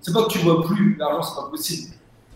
c'est 0.00 0.12
pas 0.12 0.24
que 0.24 0.30
tu 0.30 0.38
vois 0.38 0.62
plus 0.62 0.96
l'argent, 0.96 1.22
c'est 1.22 1.40
pas 1.40 1.50
possible. 1.50 1.94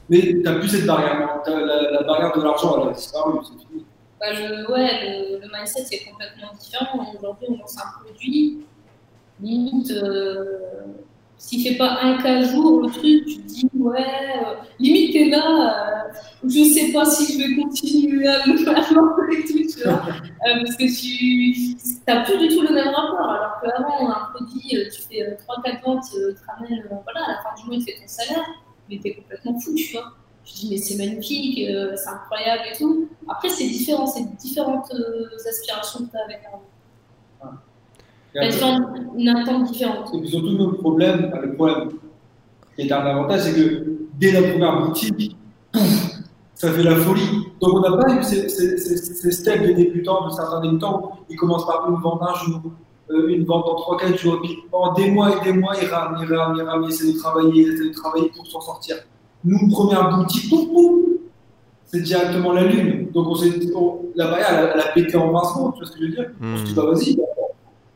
Mais 0.09 0.21
tu 0.21 0.43
n'as 0.43 0.59
plus 0.59 0.69
cette 0.69 0.87
barrière. 0.87 1.41
t'as 1.45 1.61
La, 1.61 2.03
barrière 2.03 2.37
de 2.37 2.43
l'argent, 2.43 2.83
elle 2.83 2.91
a 2.91 2.93
disparu, 2.93 3.39
c'est 3.45 3.67
fini. 3.67 3.85
Bah, 4.21 4.27
ouais, 4.73 5.39
le, 5.41 5.49
mindset 5.53 5.87
est 5.93 6.11
complètement 6.11 6.53
différent. 6.59 7.07
Aujourd'hui, 7.17 7.47
on 7.51 7.59
lance 7.59 7.77
un 7.79 8.03
produit, 8.03 8.65
limite, 9.41 9.91
euh, 9.93 10.45
s'il 11.43 11.67
fait 11.67 11.77
pas 11.77 11.99
un 12.01 12.23
cas 12.23 12.41
jour, 12.43 12.83
le 12.83 12.89
truc, 12.89 13.27
tu 13.27 13.39
te 13.39 13.49
dis, 13.49 13.69
ouais, 13.75 13.99
euh, 13.99 14.55
limite, 14.79 15.13
t'es 15.13 15.29
là, 15.29 16.07
euh, 16.09 16.49
je 16.49 16.63
sais 16.73 16.93
pas 16.93 17.05
si 17.05 17.33
je 17.33 17.39
vais 17.39 17.61
continuer 17.61 18.29
à 18.29 18.43
faire 18.45 19.03
et 19.33 19.45
tout, 19.45 19.67
tu 19.69 19.83
vois. 19.83 20.03
Euh, 20.07 20.63
parce 20.63 20.77
que 20.77 20.87
tu 20.87 21.77
n'as 22.07 22.25
plus 22.25 22.39
du 22.39 22.55
tout 22.55 22.63
le 22.63 22.73
même 22.73 22.95
rapport. 22.95 23.29
Alors 23.29 23.61
qu'avant, 23.61 24.05
on 24.05 24.09
un 24.09 24.29
produit, 24.33 24.77
euh, 24.77 24.89
tu 24.89 25.03
fais 25.03 25.37
3-4 25.49 25.83
ventes, 25.85 26.05
tu 26.13 26.19
ramènes, 26.49 26.85
voilà, 26.89 27.27
à 27.27 27.33
la 27.33 27.39
fin 27.43 27.61
du 27.61 27.69
mois, 27.69 27.77
tu 27.77 27.93
fais 27.93 28.01
ton 28.01 28.07
salaire, 28.07 28.47
mais 28.89 29.01
t'es 29.01 29.15
complètement 29.15 29.59
fou, 29.59 29.75
tu 29.75 29.95
vois. 29.95 30.13
Je 30.45 30.53
dis, 30.53 30.69
mais 30.71 30.77
c'est 30.77 30.97
magnifique, 30.97 31.59
c'est 31.97 32.09
incroyable 32.09 32.63
et 32.73 32.77
tout. 32.77 33.09
Après, 33.29 33.49
c'est 33.49 33.67
différent, 33.67 34.07
c'est 34.07 34.25
différentes 34.37 34.93
aspirations 35.49 36.05
que 36.05 36.11
tu 36.11 36.17
as 36.17 36.25
avec 36.25 36.43
l'argent. 36.45 36.72
Après- 38.35 38.51
différentes- 38.51 38.83
une 39.17 39.29
attente 39.29 39.65
différente. 39.65 40.11
Et 40.15 40.21
puis 40.21 40.29
surtout, 40.31 40.51
notre 40.53 40.79
problème, 40.79 41.31
enfin, 41.33 41.43
le 41.43 41.55
problème 41.55 41.89
qui 42.77 42.83
est 42.83 42.93
un 42.93 42.99
avantage, 43.01 43.41
c'est 43.43 43.55
que 43.55 43.85
dès 44.19 44.33
la 44.33 44.43
première 44.51 44.81
boutique, 44.87 45.37
ça 46.55 46.71
fait 46.73 46.83
la 46.83 46.97
folie. 46.97 47.47
Donc, 47.61 47.75
on 47.75 47.81
n'a 47.81 47.97
pas 47.97 48.15
eu 48.15 48.23
ces, 48.23 48.49
ces, 48.49 48.77
ces, 48.79 48.97
ces 48.97 49.31
steps 49.33 49.63
des 49.63 49.75
débutants, 49.75 50.27
de 50.27 50.31
certains 50.33 50.61
débutants, 50.61 51.13
ils 51.29 51.37
commencent 51.37 51.67
par 51.67 51.89
une 51.91 51.97
vente 52.01 52.21
un 52.23 52.35
jour, 52.45 52.61
euh, 53.11 53.29
une 53.29 53.45
vente 53.45 53.65
en 53.67 53.97
3-4 53.97 54.17
jours, 54.19 54.41
puis 54.43 54.57
pendant 54.71 54.93
des 54.95 55.11
mois 55.11 55.31
et 55.37 55.45
des 55.45 55.53
mois, 55.53 55.75
ils 55.81 55.89
rament, 55.89 56.17
ils 56.23 56.35
rament, 56.35 56.57
ils 56.57 56.63
rament, 56.63 56.85
ils 56.85 56.91
essaient 56.91 57.13
de 57.13 57.19
travailler, 57.19 57.63
ils 57.63 57.73
essaient 57.73 57.89
de 57.89 57.95
travailler 57.95 58.31
pour 58.35 58.47
s'en 58.47 58.61
sortir. 58.61 58.97
Nous, 59.45 59.69
première 59.71 60.09
boutique, 60.17 60.49
pouf, 60.51 60.69
pouf, 60.69 61.01
c'est 61.87 62.01
directement 62.03 62.53
la 62.53 62.65
lune. 62.65 63.09
Donc, 63.13 63.27
on 63.29 63.35
s'est, 63.35 63.53
on- 63.75 63.99
la 64.15 64.29
barrière, 64.29 64.71
elle, 64.75 64.81
a- 64.81 64.93
pété 64.95 65.17
en 65.17 65.31
20 65.33 65.45
secondes, 65.45 65.73
tu 65.75 65.81
vois 65.81 65.87
ce 65.89 65.93
que 65.93 65.99
je 66.01 66.05
veux 66.07 66.11
dire? 66.13 66.31
On 66.43 66.57
se 66.59 66.63
dit, 66.65 66.75
bah 66.75 66.85
vas-y, 66.87 67.17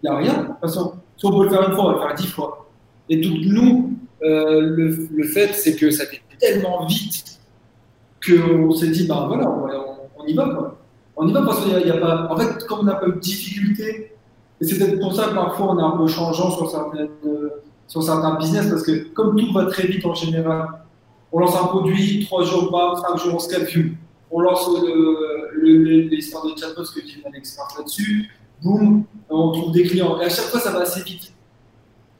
il 0.02 0.10
n'y 0.10 0.14
a 0.14 0.16
rien. 0.18 0.42
De 0.42 0.46
toute 0.48 0.60
façon, 0.60 0.94
si 1.16 1.26
on 1.26 1.38
peut 1.38 1.44
le 1.44 1.50
faire 1.50 1.68
une 1.68 1.74
fois, 1.74 1.84
on 1.84 1.88
va 1.88 1.94
le 1.94 2.00
faire 2.08 2.14
dix 2.16 2.26
fois. 2.26 2.66
Et 3.08 3.16
donc, 3.20 3.38
nous, 3.44 3.92
euh, 4.22 4.60
le, 4.60 5.08
le 5.14 5.24
fait, 5.24 5.52
c'est 5.54 5.76
que 5.76 5.90
ça 5.90 6.04
fait 6.06 6.20
tellement 6.40 6.84
vite 6.86 7.38
qu'on 8.24 8.72
s'est 8.72 8.88
dit, 8.88 9.06
bah 9.06 9.24
voilà, 9.28 9.48
on, 10.18 10.26
y 10.26 10.34
va, 10.34 10.48
quoi. 10.48 10.78
On 11.16 11.26
y 11.28 11.32
va 11.32 11.42
parce 11.42 11.62
qu'il 11.64 11.76
n'y 11.76 11.90
a, 11.90 11.94
a 11.94 11.98
pas. 11.98 12.28
En 12.32 12.36
fait, 12.36 12.64
comme 12.66 12.80
on 12.80 12.84
n'a 12.84 12.94
pas 12.96 13.06
eu 13.08 13.12
de 13.12 13.18
difficulté, 13.20 14.12
et 14.60 14.64
c'est 14.64 14.78
peut-être 14.78 15.00
pour 15.00 15.14
ça 15.14 15.28
que 15.28 15.34
parfois 15.34 15.72
on 15.72 15.78
est 15.78 15.82
un 15.82 15.96
peu 15.96 16.06
changeant 16.06 16.50
sur, 16.50 16.70
certaines, 16.70 17.08
euh, 17.26 17.62
sur 17.86 18.02
certains 18.02 18.34
business, 18.36 18.68
parce 18.68 18.82
que 18.82 19.08
comme 19.14 19.36
tout 19.36 19.52
va 19.52 19.66
très 19.66 19.86
vite 19.86 20.04
en 20.04 20.14
général, 20.14 20.66
on 21.32 21.38
lance 21.40 21.54
un 21.56 21.66
produit, 21.66 22.24
trois 22.26 22.44
jours, 22.44 22.70
bam, 22.70 22.96
cinq 22.96 23.18
jours, 23.22 23.34
on 23.34 23.38
se 23.38 23.48
calcule. 23.54 23.96
On 24.30 24.40
lance 24.40 24.68
le, 24.82 25.50
le, 25.54 25.78
le- 25.84 26.00
l'histoire 26.08 26.44
de 26.44 26.50
chatbot, 26.58 26.74
parce 26.76 26.90
que 26.90 27.00
j'ai 27.06 27.22
un 27.26 27.32
expert 27.32 27.66
là-dessus, 27.78 28.28
boum, 28.62 29.04
on 29.30 29.52
trouve 29.52 29.72
des 29.72 29.84
clients. 29.84 30.20
Et 30.20 30.24
à 30.24 30.28
chaque 30.28 30.46
fois, 30.46 30.60
ça 30.60 30.70
va 30.72 30.80
assez 30.80 31.02
vite. 31.02 31.32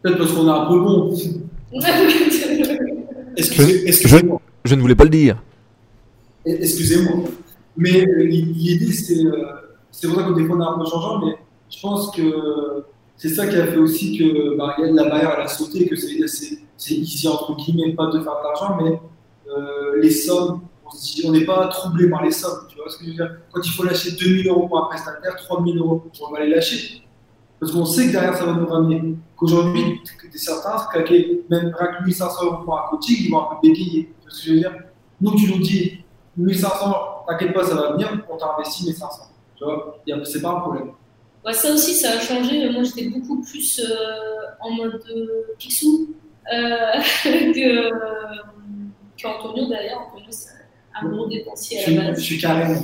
Peut-être 0.03 0.18
parce 0.18 0.32
qu'on 0.32 0.47
est 0.47 0.51
un 0.51 0.66
peu 0.66 0.78
bon. 0.80 1.14
Excusez- 3.37 3.84
Excusez-moi. 3.89 4.41
Je 4.64 4.74
ne 4.74 4.80
voulais 4.80 4.95
pas 4.95 5.05
le 5.05 5.11
dire. 5.11 5.43
Excusez-moi. 6.45 7.24
Mais 7.76 8.07
euh, 8.07 8.22
l'idée, 8.24 8.93
c'est 8.93 9.24
euh, 9.24 9.45
c'est 9.91 10.07
pour 10.09 10.16
ça 10.20 10.24
que 10.28 10.34
des 10.34 10.45
fois 10.47 10.57
on 10.57 10.61
est 10.61 10.64
un 10.64 10.78
peu 10.78 10.89
changeant, 10.91 11.24
mais 11.26 11.32
je 11.70 11.80
pense 11.80 12.11
que 12.14 12.84
c'est 13.16 13.28
ça 13.28 13.47
qui 13.47 13.57
a 13.57 13.66
fait 13.66 13.76
aussi 13.78 14.16
que 14.16 14.57
bah, 14.57 14.74
a 14.78 14.82
la 14.87 15.05
barrière 15.09 15.30
à 15.30 15.39
la 15.41 15.49
sauter, 15.49 15.87
que 15.87 15.97
c'est 15.97 16.26
c'est- 16.26 16.59
c'est 16.78 16.95
easy 16.95 17.26
entre 17.28 17.55
guillemets, 17.57 17.95
pas 17.95 18.07
de 18.07 18.20
faire 18.20 18.32
de 18.39 18.43
l'argent, 18.45 18.78
mais 18.82 18.99
euh, 19.51 20.01
les 20.01 20.11
sommes, 20.11 20.61
on 21.24 21.32
n'est 21.32 21.45
pas 21.45 21.68
troublé 21.68 22.09
par 22.09 22.24
les 22.24 22.30
sommes. 22.30 22.66
Tu 22.68 22.76
vois 22.76 22.89
ce 22.89 22.99
que 22.99 23.05
je 23.05 23.11
veux 23.11 23.16
dire? 23.16 23.37
Quand 23.53 23.61
il 23.62 23.70
faut 23.70 23.84
lâcher 23.84 24.12
2000 24.12 24.49
euros 24.49 24.68
pour 24.68 24.84
un 24.84 24.87
prestataire, 24.87 25.37
3000 25.37 25.78
euros, 25.78 26.05
on 26.20 26.32
va 26.32 26.41
les 26.45 26.51
lâcher. 26.51 27.03
Parce 27.59 27.72
qu'on 27.72 27.84
sait 27.84 28.07
que 28.07 28.12
derrière, 28.12 28.37
ça 28.37 28.45
va 28.45 28.53
nous 28.53 28.66
ramener. 28.66 29.16
Qu'aujourd'hui, 29.37 30.01
certains, 30.34 30.76
claquer 30.93 31.45
même 31.51 31.74
rien 31.78 31.99
que 31.99 32.05
1500 32.05 32.45
euros 32.45 32.64
pour 32.64 32.78
un 32.78 32.89
coaching, 32.91 33.16
ils 33.20 33.30
vont 33.30 33.41
un 33.41 33.55
peu 33.55 33.68
bégayer. 33.68 34.12
Tu 34.20 34.22
vois 34.22 34.30
ce 34.30 34.39
que 34.41 34.47
je 34.47 34.53
veux 34.53 34.59
dire? 34.59 34.74
Nous, 35.20 35.34
tu 35.37 35.53
nous 35.53 35.59
dis 35.59 36.05
1500, 36.37 37.24
t'inquiète 37.26 37.55
pas, 37.55 37.64
ça 37.64 37.74
va 37.74 37.93
venir, 37.93 38.24
on 38.30 38.37
t'a 38.37 38.55
investi 38.55 38.84
1500. 38.84 39.22
Tu 39.57 39.64
vois? 39.64 39.99
C'est 40.24 40.43
pas 40.43 40.51
un 40.51 40.61
problème. 40.61 40.91
Ouais, 41.45 41.53
ça 41.53 41.72
aussi, 41.72 41.95
ça 41.95 42.11
a 42.12 42.20
changé. 42.20 42.68
Moi, 42.70 42.82
j'étais 42.82 43.09
beaucoup 43.09 43.41
plus 43.41 43.80
euh, 43.80 44.47
en 44.61 44.72
mode 44.72 45.03
euh, 45.11 45.55
Picsou 45.59 46.14
euh, 46.53 47.01
qu'Antonio, 49.16 49.68
d'ailleurs. 49.68 50.09
Antonio, 50.09 50.26
c'est 50.30 50.56
un 51.03 51.09
gros 51.09 51.27
dépensier 51.29 51.79
Je 51.79 51.83
à 51.83 51.87
suis, 51.87 51.95
la 51.97 52.03
je 52.05 52.11
base. 52.11 52.21
suis 52.21 52.39
carré. 52.41 52.75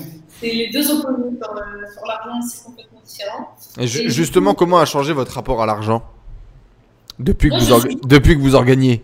C'est 0.41 0.47
les 0.49 0.71
deux 0.71 0.91
opposés 0.91 1.37
sur, 1.41 1.51
euh, 1.53 1.61
sur 1.93 2.07
l'argent, 2.07 2.41
c'est 2.49 2.65
complètement 2.65 3.01
différent. 3.07 3.49
Et 3.79 3.87
ju- 3.87 4.01
Et 4.01 4.03
du 4.05 4.11
justement, 4.11 4.51
coup- 4.53 4.59
comment 4.59 4.79
a 4.79 4.85
changé 4.85 5.13
votre 5.13 5.33
rapport 5.35 5.63
à 5.63 5.67
l'argent 5.67 6.03
depuis 7.19 7.51
que, 7.51 7.55
vous 7.59 7.81
suis- 7.81 7.97
depuis 8.05 8.37
que 8.37 8.41
vous 8.41 8.55
organiez? 8.55 9.03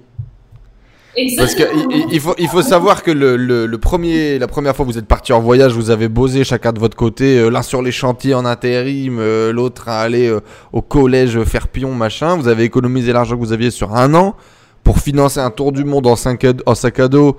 Parce 1.37 1.55
que 1.57 1.63
Exactement. 1.63 1.91
il, 1.91 2.13
il 2.15 2.21
faut, 2.21 2.35
il 2.39 2.49
faut 2.49 2.63
savoir 2.63 3.03
que 3.03 3.11
le, 3.11 3.37
le, 3.37 3.67
le 3.67 3.79
premier, 3.79 4.39
la 4.39 4.47
première 4.47 4.77
fois 4.77 4.85
que 4.87 4.91
vous 4.93 4.99
êtes 4.99 5.07
parti 5.07 5.33
en 5.33 5.41
voyage, 5.41 5.73
vous 5.73 5.91
avez 5.91 6.09
bossé 6.09 6.45
chacun 6.45 6.73
de 6.73 6.79
votre 6.79 6.97
côté, 6.97 7.39
euh, 7.39 7.51
l'un 7.51 7.63
sur 7.63 7.83
les 7.83 7.91
chantiers 7.91 8.35
en 8.35 8.45
intérim, 8.45 9.19
euh, 9.19 9.53
l'autre 9.53 9.89
à 9.89 10.01
aller 10.01 10.29
euh, 10.29 10.41
au 10.73 10.81
collège 10.81 11.43
faire 11.43 11.67
pion, 11.69 11.93
machin. 11.93 12.37
Vous 12.37 12.47
avez 12.47 12.63
économisé 12.65 13.13
l'argent 13.13 13.35
que 13.35 13.41
vous 13.41 13.53
aviez 13.53 13.73
sur 13.73 13.97
un 13.97 14.15
an 14.15 14.37
pour 14.85 14.99
financer 15.01 15.41
un 15.41 15.51
tour 15.51 15.73
du 15.73 15.83
monde 15.85 16.07
en, 16.07 16.13
en 16.13 16.75
sac 16.77 17.01
à 17.01 17.09
dos. 17.09 17.37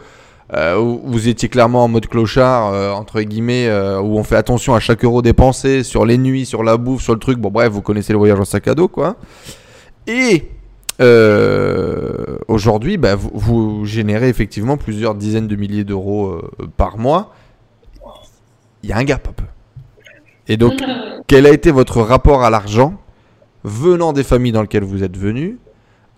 Euh, 0.54 0.76
vous 1.04 1.28
étiez 1.28 1.47
clairement 1.47 1.84
en 1.84 1.88
mode 1.88 2.08
clochard, 2.08 2.74
euh, 2.74 2.91
entre 2.91 3.22
guillemets, 3.22 3.68
euh, 3.68 4.00
où 4.00 4.18
on 4.18 4.24
fait 4.24 4.36
attention 4.36 4.74
à 4.74 4.80
chaque 4.80 5.04
euro 5.04 5.22
dépensé, 5.22 5.84
sur 5.84 6.06
les 6.06 6.18
nuits, 6.18 6.45
sur 6.45 6.64
la 6.64 6.78
bouffe, 6.78 7.04
sur 7.04 7.14
le 7.14 7.20
truc. 7.20 7.38
Bon, 7.38 7.52
bref, 7.52 7.70
vous 7.70 7.82
connaissez 7.82 8.14
le 8.14 8.20
voyage 8.20 8.39
en 8.39 8.45
sac 8.45 8.68
à 8.68 8.76
dos, 8.76 8.88
quoi. 8.88 9.16
Et 10.08 10.47
euh, 11.02 12.38
aujourd'hui, 12.47 12.97
bah, 12.97 13.16
vous, 13.16 13.30
vous 13.34 13.86
générez 13.86 14.30
effectivement 14.30 14.78
plusieurs 14.78 15.14
dizaines 15.14 15.47
de 15.47 15.56
milliers 15.56 15.84
d'euros 15.84 16.41
par 16.78 16.97
mois. 16.97 17.34
Il 18.82 18.89
y 18.89 18.93
a 18.93 18.97
un 18.97 19.04
gap 19.04 19.28
un 19.28 19.34
peu. 19.34 19.45
Et 20.47 20.58
donc, 20.58 20.74
quel 21.28 21.45
a 21.45 21.52
été 21.52 21.70
votre 21.70 22.02
rapport 22.02 22.43
à 22.43 22.50
l'argent 22.50 22.95
venant 23.64 24.14
des 24.14 24.24
familles 24.24 24.54
dans 24.54 24.62
lesquelles 24.62 24.84
vous 24.84 25.04
êtes 25.04 25.18
venus 25.18 25.58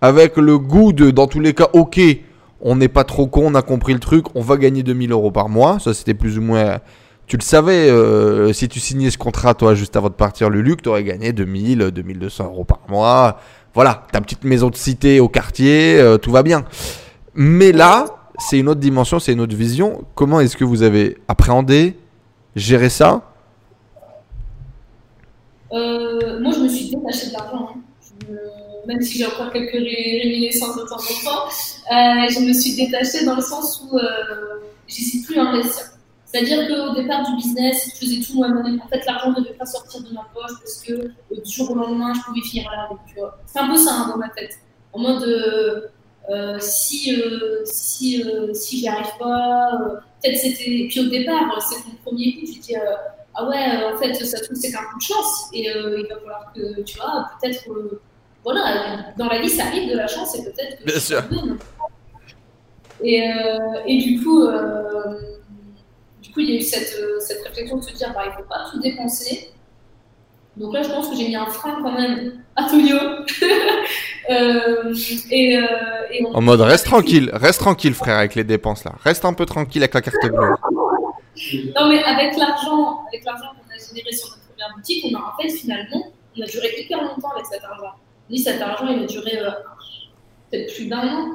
avec 0.00 0.36
le 0.36 0.58
goût 0.58 0.92
de, 0.92 1.10
dans 1.10 1.28
tous 1.28 1.38
les 1.38 1.54
cas, 1.54 1.68
ok, 1.72 2.00
on 2.62 2.76
n'est 2.76 2.88
pas 2.88 3.04
trop 3.04 3.26
con, 3.26 3.42
on 3.46 3.54
a 3.54 3.62
compris 3.62 3.92
le 3.92 3.98
truc, 3.98 4.26
on 4.34 4.40
va 4.40 4.56
gagner 4.56 4.82
2000 4.82 5.12
euros 5.12 5.30
par 5.30 5.48
mois. 5.48 5.78
Ça, 5.80 5.92
c'était 5.94 6.14
plus 6.14 6.38
ou 6.38 6.42
moins. 6.42 6.78
Tu 7.26 7.36
le 7.36 7.42
savais, 7.42 7.88
euh, 7.90 8.52
si 8.52 8.68
tu 8.68 8.78
signais 8.80 9.10
ce 9.10 9.18
contrat, 9.18 9.54
toi, 9.54 9.74
juste 9.74 9.96
avant 9.96 10.08
de 10.08 10.14
partir, 10.14 10.50
le 10.50 10.60
Luc, 10.60 10.82
tu 10.82 10.88
aurais 10.88 11.04
gagné 11.04 11.32
2000, 11.32 11.90
2200 11.92 12.44
euros 12.44 12.64
par 12.64 12.80
mois. 12.88 13.38
Voilà, 13.74 14.02
ta 14.12 14.20
petite 14.20 14.44
maison 14.44 14.68
de 14.70 14.76
cité 14.76 15.18
au 15.20 15.28
quartier, 15.28 15.98
euh, 15.98 16.18
tout 16.18 16.30
va 16.30 16.42
bien. 16.42 16.64
Mais 17.34 17.72
là, 17.72 18.04
c'est 18.38 18.58
une 18.58 18.68
autre 18.68 18.80
dimension, 18.80 19.18
c'est 19.18 19.32
une 19.32 19.40
autre 19.40 19.56
vision. 19.56 20.04
Comment 20.14 20.40
est-ce 20.40 20.56
que 20.56 20.64
vous 20.64 20.82
avez 20.82 21.18
appréhendé, 21.28 21.96
géré 22.54 22.88
ça? 22.90 23.22
Euh, 25.72 26.38
moi, 26.40 26.52
je 26.54 26.60
me 26.60 26.68
suis 26.68 26.90
détachée 26.94 27.28
de 27.28 27.32
l'argent. 27.32 27.70
hein. 27.76 27.80
Même 28.86 29.00
si 29.00 29.18
j'ai 29.18 29.26
encore 29.26 29.52
quelques 29.52 29.72
ré- 29.72 30.20
réminiscences 30.24 30.76
de 30.76 30.82
temps 30.82 30.96
en 30.96 31.24
temps, 31.24 31.44
euh, 31.46 32.28
je 32.30 32.40
me 32.40 32.52
suis 32.52 32.74
détachée 32.74 33.24
dans 33.24 33.36
le 33.36 33.42
sens 33.42 33.82
où 33.84 33.96
euh, 33.96 34.02
j'hésite 34.88 35.26
plus 35.26 35.38
à 35.38 35.44
investir. 35.44 35.84
C'est-à-dire 36.26 36.66
qu'au 36.66 36.94
départ 36.94 37.24
du 37.28 37.36
business, 37.36 37.90
je 37.94 38.06
faisais 38.06 38.20
tout 38.22 38.34
moi-même. 38.34 38.80
En 38.84 38.88
fait, 38.88 39.04
l'argent 39.06 39.30
ne 39.30 39.36
devait 39.44 39.54
pas 39.54 39.66
sortir 39.66 40.00
de 40.02 40.12
ma 40.14 40.26
poche 40.34 40.52
parce 40.58 40.80
que 40.82 40.92
euh, 40.94 41.08
du 41.44 41.50
jour 41.52 41.70
au 41.70 41.74
lendemain, 41.74 42.12
je 42.14 42.20
pouvais 42.22 42.40
finir 42.40 42.68
tu 43.06 43.20
vois. 43.20 43.38
C'est 43.46 43.58
un 43.60 43.68
peu 43.68 43.76
ça 43.76 43.92
hein, 43.92 44.08
dans 44.08 44.16
ma 44.16 44.30
tête. 44.30 44.54
En 44.94 44.98
mode, 45.00 45.22
euh, 46.30 46.58
si, 46.60 47.14
euh, 47.20 47.62
si, 47.64 48.24
si 48.54 48.78
j'y 48.78 48.88
arrive 48.88 49.12
pas, 49.18 49.70
peut-être 50.22 50.38
c'était. 50.38 50.86
Puis 50.88 51.00
au 51.00 51.08
départ, 51.08 51.60
c'est 51.68 51.84
mon 51.86 51.94
premier 52.04 52.32
coup, 52.34 52.46
j'ai 52.46 52.60
dit. 52.60 52.74
ah 53.34 53.48
ouais, 53.48 53.92
en 53.92 53.96
fait, 53.98 54.14
ça 54.14 54.38
se 54.38 54.44
trouve, 54.44 54.56
c'est 54.56 54.70
qu'un 54.72 54.78
coup 54.84 54.98
de 54.98 55.02
chance. 55.02 55.48
Et 55.52 55.66
il 55.66 56.06
va 56.08 56.16
falloir 56.18 56.52
que, 56.54 56.80
tu 56.82 56.96
vois, 56.96 57.30
peut-être, 57.40 57.64
voilà, 58.44 59.12
dans 59.16 59.26
la 59.26 59.40
vie, 59.40 59.48
ça 59.48 59.64
arrive 59.66 59.90
de 59.90 59.96
la 59.96 60.06
chance 60.06 60.36
et 60.38 60.42
peut-être 60.44 60.78
que. 60.78 60.84
Bien 60.84 60.98
sûr. 61.00 61.22
Et, 63.02 63.22
euh, 63.22 63.58
et 63.86 63.98
du 63.98 64.22
coup, 64.22 64.42
euh, 64.44 65.14
du 66.22 66.30
coup, 66.32 66.40
il 66.40 66.50
y 66.50 66.52
a 66.56 66.56
eu 66.58 66.62
cette, 66.62 66.96
euh, 67.00 67.18
cette 67.20 67.42
réflexion 67.46 67.76
de 67.78 67.82
se 67.82 67.92
dire, 67.94 68.12
bah, 68.14 68.22
il 68.26 68.32
faut 68.32 68.48
pas 68.48 68.64
tout 68.70 68.80
dépenser. 68.80 69.50
Donc 70.56 70.74
là, 70.74 70.82
je 70.82 70.88
pense 70.90 71.08
que 71.08 71.16
j'ai 71.16 71.28
mis 71.28 71.34
un 71.36 71.46
frein 71.46 71.78
quand 71.82 71.92
même 71.92 72.42
à 72.56 72.64
Tonio. 72.68 72.96
Euh, 74.30 74.94
et, 75.32 75.54
et 75.54 76.24
on- 76.24 76.36
En 76.36 76.40
mode, 76.40 76.60
reste 76.60 76.86
tranquille, 76.86 77.28
reste 77.32 77.58
tranquille, 77.58 77.92
frère, 77.92 78.18
avec 78.18 78.36
les 78.36 78.44
dépenses 78.44 78.84
là. 78.84 78.92
Reste 79.02 79.24
un 79.24 79.32
peu 79.32 79.46
tranquille 79.46 79.82
avec 79.82 79.92
la 79.94 80.00
carte 80.00 80.16
bleue. 80.22 80.54
Non, 81.76 81.88
mais 81.88 82.00
avec 82.04 82.36
l'argent, 82.36 83.00
avec 83.08 83.24
l'argent 83.24 83.46
qu'on 83.48 83.74
a 83.74 83.78
généré 83.88 84.12
sur 84.12 84.28
notre 84.28 84.42
première 84.48 84.76
boutique, 84.76 85.04
on 85.10 85.16
a 85.16 85.18
en 85.34 85.42
fait 85.42 85.48
finalement, 85.48 86.12
on 86.38 86.42
a 86.42 86.46
duré 86.46 86.68
hyper 86.78 87.02
longtemps 87.02 87.30
avec 87.34 87.46
cet 87.46 87.64
argent. 87.64 87.94
Lui, 88.32 88.38
cet 88.38 88.60
argent, 88.60 88.86
il 88.88 89.04
a 89.04 89.06
duré 89.06 89.38
euh, 89.38 89.50
peut-être 90.50 90.74
plus 90.74 90.86
d'un 90.86 91.06
an, 91.06 91.28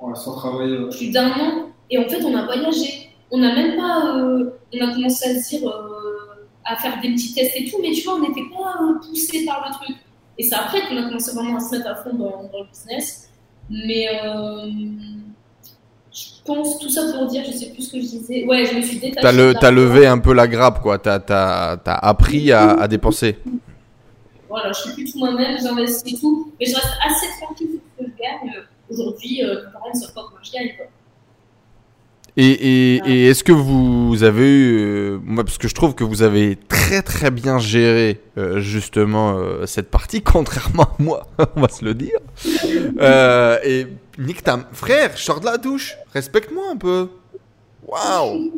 Ouais, 0.00 0.14
sans 0.14 0.36
travailler. 0.36 0.78
ouais. 0.78 0.90
plus 0.90 1.10
d'un 1.10 1.30
an, 1.30 1.68
et 1.90 1.98
en 1.98 2.06
fait, 2.08 2.22
on 2.24 2.36
a 2.36 2.44
voyagé. 2.44 3.08
On 3.30 3.38
n'a 3.38 3.52
même 3.54 3.76
pas, 3.76 4.16
euh, 4.18 4.50
on 4.74 4.86
a 4.86 4.92
commencé 4.94 5.28
à 5.30 5.42
se 5.42 5.48
dire, 5.56 5.66
euh, 5.68 6.44
à 6.64 6.76
faire 6.76 7.00
des 7.00 7.12
petits 7.14 7.34
tests 7.34 7.56
et 7.56 7.64
tout, 7.70 7.78
mais 7.82 7.90
tu 7.92 8.02
vois, 8.04 8.14
on 8.16 8.20
n'était 8.20 8.44
pas 8.54 8.82
euh, 8.82 8.98
poussé 9.08 9.44
par 9.46 9.66
le 9.66 9.74
truc. 9.74 9.96
Et 10.38 10.42
c'est 10.42 10.54
après 10.54 10.82
qu'on 10.86 10.96
a 10.98 11.04
commencé 11.04 11.34
vraiment 11.34 11.56
à 11.56 11.60
se 11.60 11.74
mettre 11.76 11.88
à 11.88 11.94
fond 11.94 12.12
dans, 12.14 12.42
dans 12.52 12.60
le 12.62 12.68
business. 12.70 13.30
Mais 13.70 14.06
euh, 14.24 14.66
je 16.12 16.24
pense 16.44 16.78
tout 16.78 16.88
ça 16.90 17.02
pour 17.12 17.26
dire, 17.26 17.42
je 17.46 17.52
sais 17.52 17.70
plus 17.70 17.82
ce 17.82 17.92
que 17.92 17.98
je 18.00 18.06
disais. 18.06 18.44
Ouais, 18.44 18.66
je 18.66 18.76
me 18.76 18.82
suis 18.82 18.98
détachée. 18.98 19.22
T'as 19.22 19.32
le, 19.32 19.54
t'as 19.54 19.70
levé 19.70 20.06
un 20.06 20.18
peu 20.18 20.32
la 20.34 20.46
grappe, 20.46 20.80
quoi. 20.82 20.98
T'as, 20.98 21.18
t'as, 21.18 21.76
t'as 21.78 21.94
appris 21.94 22.52
à, 22.52 22.72
à 22.72 22.88
dépenser. 22.88 23.38
Voilà, 24.54 24.70
je 24.70 24.82
suis 24.82 24.92
plus 24.92 25.10
tout 25.10 25.18
moi-même, 25.18 25.58
j'investis 25.60 26.20
tout, 26.20 26.52
mais 26.60 26.66
je 26.66 26.76
reste 26.76 26.96
assez 27.04 27.26
tranquille 27.42 27.70
sur 27.70 27.80
ce 27.98 28.04
que 28.04 28.08
je 28.08 28.22
gagne. 28.22 28.62
Aujourd'hui, 28.88 29.42
euh, 29.42 29.64
mes 29.66 29.72
parents 29.72 29.90
ne 29.92 29.98
savent 29.98 30.14
pas 30.14 30.22
comment 30.28 30.40
je 30.44 30.52
gagne. 30.52 30.76
Quoi. 30.76 30.86
Et, 32.36 32.52
et, 32.52 33.02
et 33.04 33.26
est-ce 33.26 33.42
que 33.42 33.50
vous 33.50 34.22
avez 34.22 34.46
eu, 34.46 34.78
euh, 34.78 35.18
moi 35.24 35.42
parce 35.42 35.58
que 35.58 35.66
je 35.66 35.74
trouve 35.74 35.96
que 35.96 36.04
vous 36.04 36.22
avez 36.22 36.56
très 36.68 37.02
très 37.02 37.32
bien 37.32 37.58
géré 37.58 38.20
euh, 38.38 38.60
justement 38.60 39.38
euh, 39.38 39.66
cette 39.66 39.90
partie, 39.90 40.22
contrairement 40.22 40.84
à 40.84 40.94
moi, 41.00 41.26
on 41.56 41.60
va 41.60 41.68
se 41.68 41.84
le 41.84 41.94
dire. 41.94 42.18
Euh, 43.00 43.58
et 43.64 43.88
Nick, 44.18 44.44
ta 44.44 44.68
frère, 44.72 45.16
je 45.16 45.22
sors 45.24 45.40
de 45.40 45.46
la 45.46 45.58
douche, 45.58 45.96
respecte-moi 46.12 46.62
un 46.70 46.76
peu. 46.76 47.08
Waouh 47.94 48.50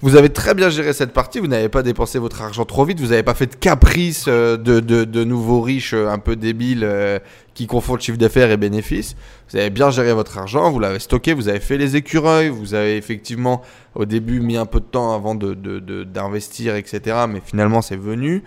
Vous 0.00 0.16
avez 0.16 0.30
très 0.30 0.54
bien 0.54 0.70
géré 0.70 0.94
cette 0.94 1.12
partie, 1.12 1.40
vous 1.40 1.46
n'avez 1.46 1.68
pas 1.68 1.82
dépensé 1.82 2.18
votre 2.18 2.40
argent 2.40 2.64
trop 2.64 2.86
vite, 2.86 2.98
vous 3.00 3.08
n'avez 3.08 3.22
pas 3.22 3.34
fait 3.34 3.46
de 3.46 3.54
caprice 3.54 4.24
euh, 4.28 4.56
de, 4.56 5.24
nouveaux 5.24 5.60
riches 5.60 5.92
euh, 5.92 6.08
un 6.08 6.18
peu 6.18 6.36
débiles 6.36 6.82
euh, 6.82 7.18
qui 7.52 7.66
confondent 7.66 8.00
chiffre 8.00 8.16
d'affaires 8.16 8.50
et 8.50 8.56
bénéfices. 8.56 9.14
Vous 9.50 9.58
avez 9.58 9.68
bien 9.68 9.90
géré 9.90 10.14
votre 10.14 10.38
argent, 10.38 10.70
vous 10.70 10.78
l'avez 10.78 11.00
stocké, 11.00 11.34
vous 11.34 11.48
avez 11.48 11.60
fait 11.60 11.76
les 11.76 11.96
écureuils, 11.96 12.48
vous 12.48 12.72
avez 12.72 12.96
effectivement 12.96 13.60
au 13.94 14.06
début 14.06 14.40
mis 14.40 14.56
un 14.56 14.66
peu 14.66 14.80
de 14.80 14.86
temps 14.86 15.14
avant 15.14 15.34
d'investir, 15.34 16.76
etc. 16.76 17.26
Mais 17.28 17.42
finalement 17.44 17.82
c'est 17.82 17.96
venu. 18.00 18.42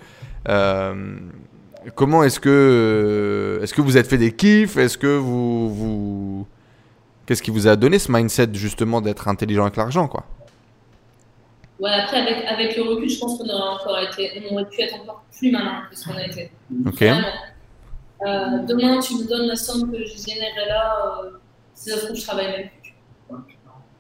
Comment 1.96 2.24
est-ce 2.24 2.40
que, 2.40 3.60
est-ce 3.62 3.76
que 3.76 3.82
vous 3.82 3.96
êtes 3.96 4.08
fait 4.08 4.18
des 4.18 4.32
kiffs? 4.32 4.76
Est-ce 4.76 4.98
que 4.98 5.18
vous, 5.18 5.74
vous... 5.74 6.48
Qu'est-ce 7.30 7.44
qui 7.44 7.52
vous 7.52 7.68
a 7.68 7.76
donné 7.76 8.00
ce 8.00 8.12
mindset 8.12 8.48
justement 8.54 9.02
d'être 9.02 9.28
intelligent 9.28 9.62
avec 9.62 9.76
l'argent 9.76 10.08
quoi? 10.08 10.24
Ouais, 11.80 11.92
après, 11.92 12.22
avec, 12.22 12.44
avec 12.48 12.76
le 12.76 12.82
recul, 12.82 13.08
je 13.08 13.20
pense 13.20 13.38
qu'on 13.38 13.48
aurait 13.48 13.76
encore 13.76 14.00
été, 14.00 14.32
on 14.50 14.56
aurait 14.56 14.66
pu 14.66 14.82
être 14.82 14.96
encore 14.96 15.24
plus 15.38 15.52
malin 15.52 15.84
que 15.92 15.96
ce 15.96 16.06
qu'on 16.08 16.16
a 16.16 16.26
été. 16.26 16.50
Ok. 16.88 17.04
Euh, 17.04 17.14
demain, 18.68 19.00
tu 19.00 19.14
me 19.14 19.28
donnes 19.28 19.46
la 19.46 19.56
somme 19.56 19.92
que 19.92 20.04
j'ai 20.04 20.18
générée 20.18 20.70
là, 20.70 21.22
euh, 21.24 21.30
si 21.76 21.92
ça 21.92 21.98
se 21.98 22.06
trouve, 22.06 22.18
je 22.18 22.26
travaille 22.26 22.48
même 22.48 22.70
plus. 22.82 22.96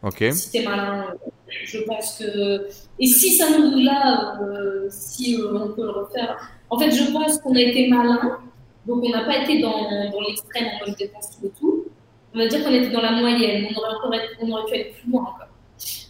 Ok. 0.02 0.34
Si 0.34 0.52
t'es 0.52 0.64
malin, 0.64 1.06
euh, 1.12 1.30
je 1.66 1.82
pense 1.82 2.18
que. 2.18 2.68
Et 2.98 3.06
si 3.06 3.34
ça 3.34 3.46
nous 3.56 3.78
là, 3.84 4.40
euh, 4.42 4.88
si 4.90 5.40
on 5.40 5.68
peut 5.74 5.84
le 5.84 5.92
refaire. 5.92 6.36
En 6.72 6.80
fait, 6.80 6.90
je 6.90 7.12
pense 7.12 7.38
qu'on 7.42 7.54
a 7.54 7.62
été 7.62 7.90
malin, 7.90 8.40
donc 8.88 9.04
on 9.04 9.10
n'a 9.10 9.24
pas 9.26 9.44
été 9.44 9.62
dans, 9.62 9.84
dans 9.84 10.22
l'extrême 10.22 10.66
mode 10.80 10.96
je 10.98 11.06
dépense 11.06 11.38
tout 11.40 11.46
et 11.46 11.52
tout. 11.60 11.79
On 12.36 12.38
va 12.40 12.48
dire 12.48 12.64
qu'on 12.64 12.72
était 12.74 12.90
dans 12.92 13.02
la 13.02 13.12
moyenne, 13.12 13.68
on 13.72 13.80
aurait, 13.80 13.96
encore 13.96 14.14
être- 14.14 14.36
on 14.42 14.52
aurait 14.52 14.72
pu 14.72 14.78
être 14.78 14.94
plus 14.96 15.12
loin 15.12 15.22
encore. 15.22 15.48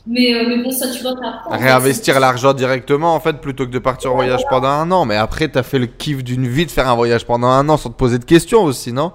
Mais, 0.08 0.34
euh, 0.34 0.46
mais 0.48 0.64
bon, 0.64 0.72
ça, 0.72 0.90
tu 0.90 1.02
vois, 1.04 1.14
t'apprends. 1.14 1.52
Réinvestir 1.58 2.20
l'argent 2.20 2.54
directement 2.54 3.14
en 3.14 3.20
fait 3.20 3.34
plutôt 3.40 3.66
que 3.68 3.72
de 3.72 3.80
partir 3.80 4.12
en 4.12 4.16
voyage 4.16 4.42
pendant 4.50 4.68
un 4.70 4.90
an. 4.92 5.06
Mais 5.06 5.16
après 5.16 5.48
t'as 5.48 5.64
fait 5.64 5.78
le 5.80 5.86
kiff 5.86 6.24
d'une 6.24 6.48
vie 6.48 6.66
de 6.66 6.72
faire 6.72 6.88
un 6.90 6.96
voyage 6.96 7.26
pendant 7.26 7.48
un 7.48 7.68
an 7.70 7.78
sans 7.78 7.90
te 7.90 7.96
poser 7.98 8.18
de 8.18 8.26
questions 8.26 8.64
aussi, 8.64 8.92
non? 8.92 9.12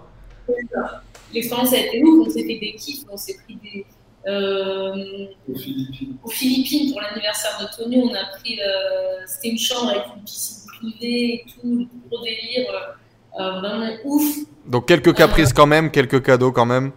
L'expérience 1.32 1.72
a 1.72 1.78
été 1.78 2.02
ouf, 2.04 2.26
on 2.28 2.30
s'est 2.30 2.44
fait 2.44 2.58
des 2.58 2.74
kiffs, 2.78 3.04
on 3.10 3.16
s'est 3.16 3.36
pris 3.44 3.58
des. 3.62 3.84
euh, 4.28 5.26
Aux 5.52 5.58
Philippines. 5.58 6.16
aux 6.22 6.30
Philippines 6.30 6.92
pour 6.92 7.00
l'anniversaire 7.00 7.58
de 7.60 7.76
Tony, 7.76 7.96
on 7.98 8.14
a 8.14 8.38
pris. 8.38 8.58
euh, 8.60 9.22
C'était 9.26 9.48
une 9.48 9.58
chambre 9.58 9.90
avec 9.90 10.04
une 10.16 10.22
piscine 10.22 10.62
privée 10.78 11.34
et 11.34 11.44
tout, 11.48 11.60
le 11.64 11.86
gros 12.08 12.22
délire, 12.22 12.70
euh, 12.70 12.92
vraiment 13.38 13.90
ouf. 14.04 14.22
Donc 14.66 14.86
quelques 14.86 15.14
caprices 15.14 15.52
quand 15.52 15.66
même, 15.66 15.90
quelques 15.90 16.22
cadeaux 16.22 16.52
quand 16.52 16.66
même. 16.66 16.92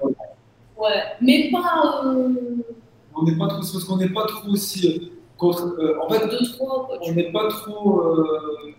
Ouais, 0.77 1.03
mais 1.21 1.49
pas 1.51 2.03
euh, 2.05 2.29
On 3.15 3.23
n'est 3.23 3.35
pas 3.37 3.47
trop, 3.47 3.61
c'est 3.61 3.73
parce 3.73 3.83
qu'on 3.85 3.97
n'est 3.97 4.09
pas 4.09 4.25
trop 4.25 4.49
aussi 4.49 4.87
euh, 4.87 5.05
contre. 5.37 5.75
euh, 5.79 5.97
en 6.03 6.09
fait, 6.09 6.27
deux, 6.27 6.45
trois. 6.53 6.87
On 7.01 7.11
n'est 7.13 7.31
pas 7.31 7.47
trop. 7.49 8.01
euh, 8.01 8.73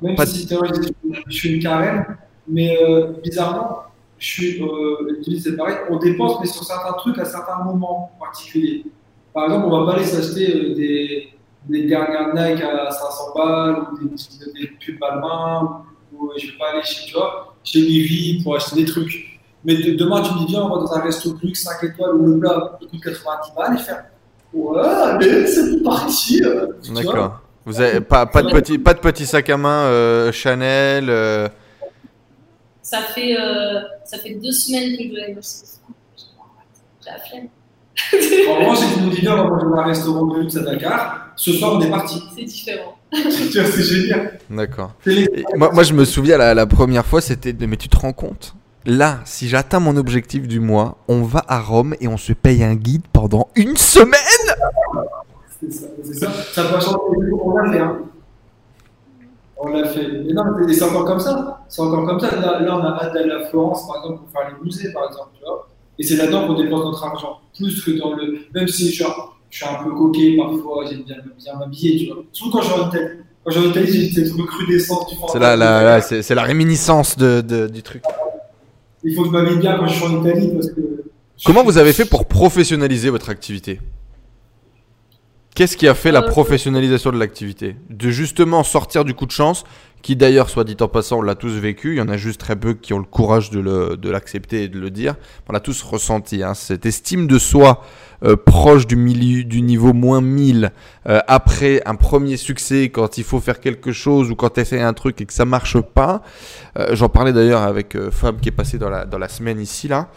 même 0.00 0.14
Pas 0.16 0.26
si 0.26 0.48
je 0.48 1.30
suis 1.36 1.54
une 1.54 1.62
carène, 1.62 2.04
mais 2.48 2.76
euh, 2.82 3.12
bizarrement, 3.22 3.82
je 4.18 4.26
suis. 4.26 4.62
Euh, 4.62 5.20
c'est 5.40 5.56
pareil, 5.56 5.76
on 5.90 5.96
dépense, 5.98 6.38
mais 6.40 6.46
sur 6.46 6.64
certains 6.64 6.92
trucs 6.94 7.18
à 7.18 7.24
certains 7.24 7.62
moments 7.64 8.10
particuliers. 8.18 8.84
Par 9.34 9.44
exemple, 9.44 9.66
on 9.66 9.80
va 9.84 9.92
pas 9.92 9.98
aller 9.98 10.06
s'acheter 10.06 10.54
euh, 10.56 10.74
des, 10.74 11.28
des 11.68 11.86
dernières 11.86 12.34
Nike 12.34 12.62
à 12.62 12.90
500 12.90 13.24
balles 13.34 13.76
ou 13.92 13.98
des, 13.98 14.60
des 14.60 14.66
pubs 14.80 14.98
Balmain 15.00 15.82
ou, 16.12 16.26
ou 16.26 16.32
je 16.38 16.46
vais 16.46 16.58
pas 16.58 16.70
aller 16.72 16.82
chez, 16.84 17.06
tu 17.06 17.14
vois, 17.14 17.54
chez 17.64 17.80
Livy 17.80 18.42
pour 18.42 18.56
acheter 18.56 18.76
des 18.76 18.84
trucs. 18.84 19.40
Mais 19.64 19.76
de- 19.76 19.94
demain, 19.96 20.22
tu 20.22 20.32
me 20.34 20.38
dis, 20.40 20.46
viens, 20.52 20.62
on 20.62 20.68
va 20.68 20.80
dans 20.86 20.92
un 20.92 21.00
resto 21.02 21.36
luxe 21.42 21.62
5 21.62 21.84
étoiles 21.84 22.14
où 22.16 22.26
le 22.26 22.38
plat 22.40 22.78
il 22.80 22.88
coûte 22.88 23.00
90 23.02 23.52
balles 23.56 23.74
et 23.74 23.78
faire. 23.78 24.04
Ouais, 24.52 24.80
allez, 24.80 25.46
c'est 25.46 25.82
parti. 25.82 26.42
D'accord. 26.94 27.40
Vous 27.64 27.80
avez 27.80 28.00
pas, 28.00 28.26
pas 28.26 28.42
de 28.42 28.50
petit 28.50 28.76
pas 28.76 28.92
de 28.92 28.98
petit 28.98 29.24
sac 29.24 29.48
à 29.48 29.56
main 29.56 29.84
euh, 29.84 30.32
Chanel. 30.32 31.08
euh, 31.08 31.48
Ça 32.82 32.98
fait, 33.02 33.36
euh, 33.40 33.80
ça 34.04 34.18
fait 34.18 34.34
deux 34.34 34.50
semaines 34.50 34.96
que 34.96 35.04
je 35.04 35.08
dois 35.10 35.22
aller 35.24 35.32
acheter 35.38 35.64
ça. 35.66 35.78
J'ai 37.04 37.10
la 37.10 37.18
flemme. 37.20 37.48
En 38.48 38.54
revanche, 38.60 38.78
j'ai 38.80 38.94
dit 39.00 39.00
mon 39.06 39.10
dîner, 39.10 39.28
on 39.30 39.36
va 39.36 39.44
manger 39.44 39.66
un 39.78 39.84
restaurant 39.84 40.26
de 40.26 40.40
luxe 40.40 40.56
à 40.56 40.60
Dakar. 40.62 41.26
Ce 41.36 41.52
soir, 41.52 41.72
on 41.74 41.80
est 41.80 41.90
parti. 41.90 42.22
C'est 42.36 42.44
différent. 42.44 42.96
tu 43.12 43.60
vois, 43.60 43.70
c'est 43.70 43.82
génial. 43.82 44.38
D'accord. 44.50 44.92
Moi, 45.56 45.70
moi, 45.72 45.82
je 45.82 45.92
me 45.92 46.04
souviens, 46.04 46.38
la, 46.38 46.54
la 46.54 46.66
première 46.66 47.04
fois, 47.04 47.20
c'était 47.20 47.52
de- 47.52 47.66
Mais 47.66 47.76
tu 47.76 47.88
te 47.88 47.96
rends 47.98 48.12
compte? 48.12 48.54
Là, 48.84 49.20
si 49.24 49.48
j'atteins 49.48 49.78
mon 49.80 49.96
objectif 49.96 50.48
du 50.48 50.58
mois, 50.58 50.96
on 51.08 51.22
va 51.22 51.44
à 51.46 51.60
Rome 51.60 51.94
et 52.00 52.08
on 52.08 52.16
se 52.16 52.32
paye 52.32 52.64
un 52.64 52.74
guide 52.74 53.02
pendant 53.12 53.48
une 53.54 53.76
semaine? 53.76 54.18
C'est 55.60 55.72
ça, 55.72 55.86
c'est 56.02 56.14
ça. 56.14 56.32
Ça 56.52 56.64
peut 56.64 56.80
changer. 56.80 56.96
On 57.44 57.54
l'a 57.56 57.70
fait, 57.70 57.78
hein. 57.78 57.98
On 59.56 59.68
l'a 59.68 59.88
fait. 59.88 60.08
Mais 60.26 60.32
non, 60.32 60.44
mais 60.66 60.72
c'est 60.72 60.82
encore 60.82 61.04
comme 61.04 61.20
ça. 61.20 61.60
C'est 61.68 61.82
encore 61.82 62.04
comme 62.06 62.18
ça. 62.18 62.34
Là, 62.34 62.58
là, 62.60 62.76
on 62.76 62.84
a 62.84 62.98
hâte 63.04 63.14
d'aller 63.14 63.30
à 63.30 63.48
Florence, 63.48 63.86
par 63.86 63.98
exemple, 63.98 64.22
pour 64.22 64.30
faire 64.30 64.50
les 64.50 64.64
musées, 64.64 64.92
par 64.92 65.04
exemple, 65.08 65.28
tu 65.38 65.44
vois. 65.44 65.68
Et 65.98 66.02
c'est 66.04 66.16
là-dedans 66.16 66.46
qu'on 66.46 66.54
dépense 66.54 66.84
notre 66.84 67.04
argent. 67.04 67.40
Plus 67.56 67.82
que 67.84 67.90
dans 67.92 68.14
le. 68.14 68.38
Même 68.54 68.68
si 68.68 68.86
je 68.88 68.92
suis 68.92 69.04
un, 69.04 69.14
je 69.50 69.56
suis 69.58 69.66
un 69.66 69.82
peu 69.84 69.90
coquet 69.94 70.36
parfois, 70.36 70.86
j'aime 70.88 71.02
bien, 71.02 71.16
bien 71.38 71.56
m'habiller, 71.58 71.98
tu 71.98 72.06
vois. 72.06 72.22
Surtout 72.32 72.50
quand 72.58 72.62
je 72.62 72.68
vais 72.68 72.80
en 72.80 72.88
Italie. 72.88 73.08
Quand 73.44 73.50
je 73.50 73.58
vais 73.60 73.66
en 73.66 73.70
Italie, 73.70 73.92
j'ai 73.92 74.10
cette 74.10 74.32
recrudescence 74.32 75.06
du 75.08 75.16
C'est 75.32 75.38
la, 75.38 75.56
la, 75.56 75.82
la- 75.82 76.00
c'est 76.00 76.22
c'est 76.22 76.34
la 76.34 76.42
réminiscence 76.42 77.16
de, 77.18 77.40
de- 77.40 77.66
du 77.68 77.82
truc. 77.82 78.02
Il 79.04 79.14
faut 79.14 79.22
que 79.22 79.28
je 79.28 79.32
m'habille 79.32 79.58
bien 79.58 79.76
quand 79.78 79.86
je 79.88 79.94
suis 79.94 80.04
en 80.04 80.24
Italie 80.24 80.48
parce 80.54 80.70
que. 80.70 80.80
Comment 81.44 81.64
vous 81.64 81.76
avez 81.76 81.92
fait 81.92 82.04
pour 82.04 82.26
professionnaliser 82.26 83.10
votre 83.10 83.28
activité? 83.30 83.80
Qu'est-ce 85.54 85.76
qui 85.76 85.86
a 85.88 85.94
fait 85.94 86.12
la 86.12 86.22
Euh, 86.22 86.28
professionnalisation 86.28 87.10
de 87.10 87.18
l'activité? 87.18 87.76
De 87.90 88.10
justement 88.10 88.62
sortir 88.62 89.04
du 89.04 89.12
coup 89.12 89.26
de 89.26 89.32
chance, 89.32 89.64
qui 90.02 90.16
d'ailleurs, 90.16 90.50
soit 90.50 90.64
dit 90.64 90.76
en 90.80 90.88
passant, 90.88 91.18
on 91.18 91.22
l'a 91.22 91.34
tous 91.36 91.52
vécu, 91.58 91.92
il 91.94 91.98
y 91.98 92.00
en 92.00 92.08
a 92.08 92.16
juste 92.16 92.40
très 92.40 92.56
peu 92.56 92.74
qui 92.74 92.92
ont 92.92 92.98
le 92.98 93.04
courage 93.04 93.50
de 93.50 93.60
le- 93.60 93.96
de 93.96 94.10
l'accepter 94.10 94.64
et 94.64 94.68
de 94.68 94.78
le 94.80 94.90
dire. 94.90 95.14
On 95.48 95.52
l'a 95.52 95.60
tous 95.60 95.80
ressenti, 95.82 96.42
hein, 96.42 96.54
cette 96.54 96.86
estime 96.86 97.26
de 97.26 97.38
soi 97.38 97.82
euh, 98.24 98.36
proche 98.36 98.86
du, 98.86 98.94
milieu, 98.94 99.42
du 99.42 99.62
niveau 99.62 99.92
moins 99.92 100.20
1000, 100.20 100.70
euh, 101.08 101.18
après 101.26 101.82
un 101.86 101.96
premier 101.96 102.36
succès, 102.36 102.88
quand 102.88 103.18
il 103.18 103.24
faut 103.24 103.40
faire 103.40 103.58
quelque 103.58 103.90
chose 103.90 104.30
ou 104.30 104.36
quand 104.36 104.50
tu 104.50 104.60
essaies 104.60 104.80
un 104.80 104.92
truc 104.92 105.20
et 105.20 105.24
que 105.26 105.32
ça 105.32 105.44
marche 105.44 105.80
pas. 105.80 106.22
Euh, 106.78 106.94
J'en 106.94 107.08
parlais 107.08 107.32
d'ailleurs 107.32 107.62
avec 107.62 107.96
euh, 107.96 108.10
Fab 108.12 108.38
qui 108.40 108.48
est 108.50 108.52
passé 108.52 108.78
dans 108.78 108.90
la, 108.90 109.06
dans 109.06 109.18
la 109.18 109.28
semaine 109.28 109.58
ici, 109.60 109.88
là. 109.88 110.08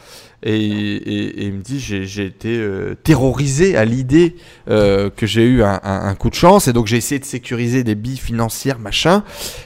Et, 0.48 1.48
il 1.48 1.54
me 1.54 1.62
dit 1.62 1.80
j'ai 1.80 2.26
été 2.26 2.56
euh, 2.58 2.96
terrorisé 3.04 3.76
à 3.76 3.84
l'idée 3.84 4.36
euh, 4.70 5.10
que 5.10 5.26
j'ai 5.26 5.44
eu 5.44 5.64
un, 5.64 6.16
coup 6.16 6.30
de 6.30 6.36
chance. 6.36 6.68
Et 6.68 6.74
donc 6.74 6.86
j'ai 6.86 6.98
essayé 6.98 7.20
de 7.20 7.26
sécuriser 7.26 7.84
des 7.84 7.96
billes 7.96 8.18
financières 8.18 8.78
machin. 8.78 9.24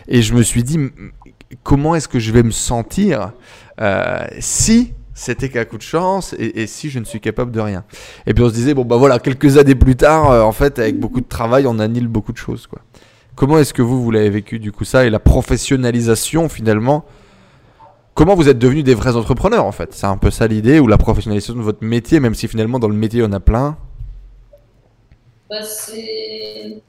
Et 0.08 0.22
je 0.22 0.34
me 0.34 0.42
suis 0.42 0.64
dit 0.64 0.80
comment 1.64 1.96
est-ce 1.96 2.08
que 2.08 2.20
je 2.20 2.32
vais 2.32 2.44
me 2.44 2.52
sentir 2.52 3.34
euh, 3.82 4.26
si 4.40 4.94
c'était 5.14 5.50
qu'un 5.50 5.66
coup 5.66 5.78
de 5.78 5.84
chance 5.84 6.34
et, 6.40 6.62
et 6.62 6.68
si 6.68 6.90
je 6.90 7.00
ne 7.00 7.06
suis 7.06 7.20
capable 7.20 7.52
de 7.52 7.60
rien? 7.60 7.84
Et 8.26 8.34
puis 8.34 8.42
on 8.42 8.50
se 8.50 8.54
disait 8.54 8.74
bon 8.74 8.86
bah 8.86 8.96
voilà 8.96 9.20
quelques 9.20 9.58
années 9.58 9.76
plus 9.76 9.98
tard 9.98 10.48
en 10.48 10.54
fait 10.54 10.80
avec 10.80 10.98
beaucoup 10.98 11.20
de 11.20 11.28
travail 11.28 11.68
on 11.68 11.80
annule 11.80 12.08
beaucoup 12.08 12.32
de 12.32 12.38
choses 12.38 12.68
quoi. 12.68 12.80
Comment 13.36 13.60
est-ce 13.60 13.74
que 13.74 13.82
vous 13.82 14.02
vous 14.02 14.12
l'avez 14.12 14.30
vécu 14.30 14.60
du 14.60 14.72
coup 14.72 14.86
ça 14.86 15.06
et 15.06 15.10
la 15.10 15.20
professionnalisation 15.20 16.48
finalement 16.48 17.06
Comment 18.20 18.36
vous 18.36 18.50
êtes 18.50 18.60
devenus 18.60 18.84
des 18.84 18.96
vrais 18.96 19.16
entrepreneurs 19.16 19.64
en 19.64 19.72
fait? 19.72 19.94
C'est 19.94 20.06
un 20.06 20.18
peu 20.18 20.30
ça 20.30 20.46
l'idée 20.46 20.82
ou 20.82 20.88
la 20.88 20.98
professionnalisation 20.98 21.54
de 21.54 21.62
votre 21.62 21.82
métier, 21.86 22.20
même 22.20 22.36
si 22.36 22.50
finalement 22.50 22.78
dans 22.78 22.90
le 22.90 22.94
métier 22.94 23.24
on 23.24 23.32
a 23.32 23.40
plein? 23.40 23.78
Bah, 25.50 25.62
c'est 25.64 26.82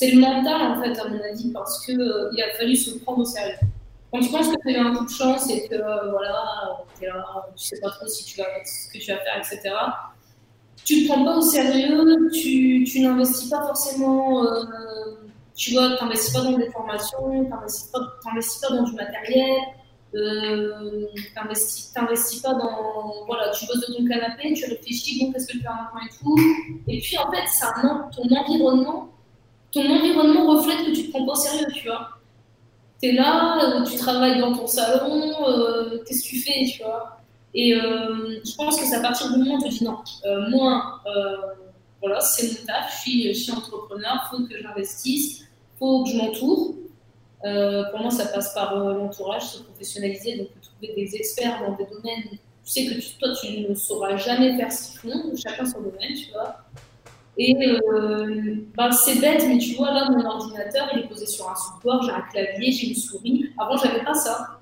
le 0.00 0.18
mental 0.18 0.62
en 0.62 0.82
fait 0.82 0.98
à 0.98 1.08
mon 1.10 1.20
avis 1.30 1.52
parce 1.52 1.84
que 1.84 1.92
euh, 1.92 2.30
il 2.32 2.42
a 2.42 2.56
fallu 2.56 2.74
se 2.74 2.98
prendre 3.00 3.18
au 3.18 3.24
sérieux. 3.26 3.58
Quand 4.10 4.20
tu 4.20 4.30
penses 4.30 4.48
que 4.48 4.54
tu 4.62 4.74
as 4.74 4.78
eu 4.78 4.80
un 4.80 4.94
coup 4.94 5.04
de 5.04 5.10
chance 5.10 5.50
et 5.50 5.68
que 5.68 5.74
euh, 5.74 6.10
voilà, 6.10 6.78
tu 6.98 7.66
sais 7.66 7.80
pas 7.82 7.90
trop 7.90 8.06
si 8.06 8.24
tu 8.24 8.38
vas, 8.38 8.46
ce 8.64 8.90
que 8.90 8.96
tu 8.96 9.12
vas 9.12 9.18
faire, 9.18 9.36
etc. 9.36 9.74
Tu 10.86 11.02
te 11.02 11.12
prends 11.12 11.22
pas 11.22 11.36
au 11.36 11.42
sérieux, 11.42 12.30
tu, 12.32 13.00
n'investis 13.02 13.50
pas 13.50 13.60
forcément, 13.60 14.42
euh, 14.42 14.64
tu 15.54 15.74
vois, 15.74 15.98
t'investis 15.98 16.32
pas 16.32 16.44
dans 16.44 16.56
des 16.56 16.70
formations, 16.70 17.44
t'investis 17.44 17.90
pas, 17.92 18.00
pas 18.24 18.74
dans 18.74 18.84
du 18.84 18.94
matériel, 18.94 19.60
euh, 20.14 21.06
t'investis, 21.34 22.40
pas 22.42 22.54
dans, 22.54 23.26
voilà, 23.26 23.50
tu 23.50 23.66
bosses 23.66 23.86
de 23.86 23.94
ton 23.94 24.06
canapé, 24.06 24.54
tu 24.54 24.64
réfléchis, 24.64 25.20
bon, 25.20 25.32
qu'est-ce 25.32 25.46
que 25.48 25.52
je 25.54 25.58
fais 25.58 25.68
maintenant 25.68 26.00
et 26.04 26.18
tout. 26.18 26.36
Et 26.88 27.00
puis 27.00 27.18
en 27.18 27.30
fait, 27.30 27.46
ça, 27.46 27.74
ton 27.82 28.36
environnement, 28.36 29.10
ton 29.70 29.82
environnement 29.82 30.46
reflète 30.46 30.86
que 30.86 30.92
tu 30.92 31.06
te 31.06 31.10
prends 31.10 31.26
pas 31.26 31.32
au 31.32 31.36
sérieux, 31.36 31.66
tu 31.74 31.88
vois. 31.88 32.08
T'es 33.00 33.12
là, 33.12 33.58
euh, 33.62 33.84
tu 33.84 33.96
travailles 33.96 34.40
dans 34.40 34.56
ton 34.56 34.66
salon, 34.66 35.46
euh, 35.46 36.02
qu'est-ce 36.06 36.24
que 36.24 36.28
tu 36.28 36.40
fais, 36.40 36.64
tu 36.64 36.82
vois. 36.82 37.20
Et 37.54 37.74
euh, 37.74 38.40
je 38.44 38.54
pense 38.56 38.80
que 38.80 38.86
c'est 38.86 38.96
à 38.96 39.00
partir 39.00 39.30
du 39.32 39.38
moment 39.38 39.56
où 39.56 39.62
tu 39.62 39.68
dis 39.68 39.84
non, 39.84 39.98
euh, 40.26 40.48
moi, 40.50 41.02
voilà, 42.00 42.20
c'est 42.20 42.46
mon 42.46 42.66
taf, 42.66 42.94
je 42.94 43.00
suis, 43.00 43.34
je 43.34 43.38
suis 43.38 43.52
entrepreneur, 43.52 44.28
faut 44.30 44.38
que 44.44 44.60
j'investisse, 44.60 45.44
faut 45.78 46.04
que 46.04 46.10
je 46.10 46.16
m'entoure. 46.16 46.74
Euh, 47.44 47.84
pour 47.90 48.00
moi, 48.00 48.10
ça 48.10 48.26
passe 48.26 48.52
par 48.52 48.76
euh, 48.76 48.94
l'entourage, 48.94 49.42
se 49.42 49.62
professionnaliser, 49.62 50.36
donc 50.38 50.48
trouver 50.60 50.92
des 50.96 51.14
experts 51.16 51.60
dans 51.66 51.76
des 51.76 51.84
domaines. 51.84 52.38
Tu 52.64 52.72
sais 52.72 52.86
que 52.86 52.94
tu- 53.00 53.16
toi, 53.18 53.28
tu 53.40 53.60
ne 53.68 53.74
sauras 53.74 54.16
jamais 54.16 54.56
faire 54.56 54.72
ce 54.72 54.90
qu'ils 55.00 55.10
font, 55.12 55.32
chacun 55.36 55.64
son 55.64 55.80
domaine, 55.80 56.14
tu 56.16 56.32
vois. 56.32 56.56
Et 57.40 57.54
euh, 57.64 58.56
bah, 58.76 58.90
c'est 58.90 59.20
bête, 59.20 59.44
mais 59.46 59.58
tu 59.58 59.74
vois, 59.76 59.92
là, 59.92 60.08
mon 60.10 60.24
ordinateur, 60.26 60.88
il 60.92 61.00
est 61.00 61.08
posé 61.08 61.24
sur 61.26 61.48
un 61.48 61.54
support, 61.54 62.02
j'ai 62.02 62.10
un 62.10 62.22
clavier, 62.32 62.72
j'ai 62.72 62.88
une 62.88 62.96
souris. 62.96 63.46
Avant, 63.56 63.76
j'avais 63.76 64.02
pas 64.04 64.14
ça. 64.14 64.58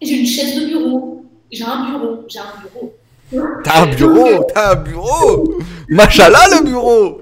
J'ai 0.00 0.20
une 0.20 0.26
chaise 0.26 0.58
de 0.58 0.66
bureau, 0.68 1.26
j'ai 1.52 1.64
un 1.64 1.90
bureau, 1.90 2.24
j'ai 2.28 2.38
un 2.38 2.52
bureau. 2.62 2.94
T'as 3.62 3.82
un 3.82 3.86
bureau 3.94 4.42
T'as 4.54 4.72
un 4.72 4.76
bureau 4.76 5.58
Machallah 5.90 6.48
le 6.58 6.64
bureau 6.64 7.20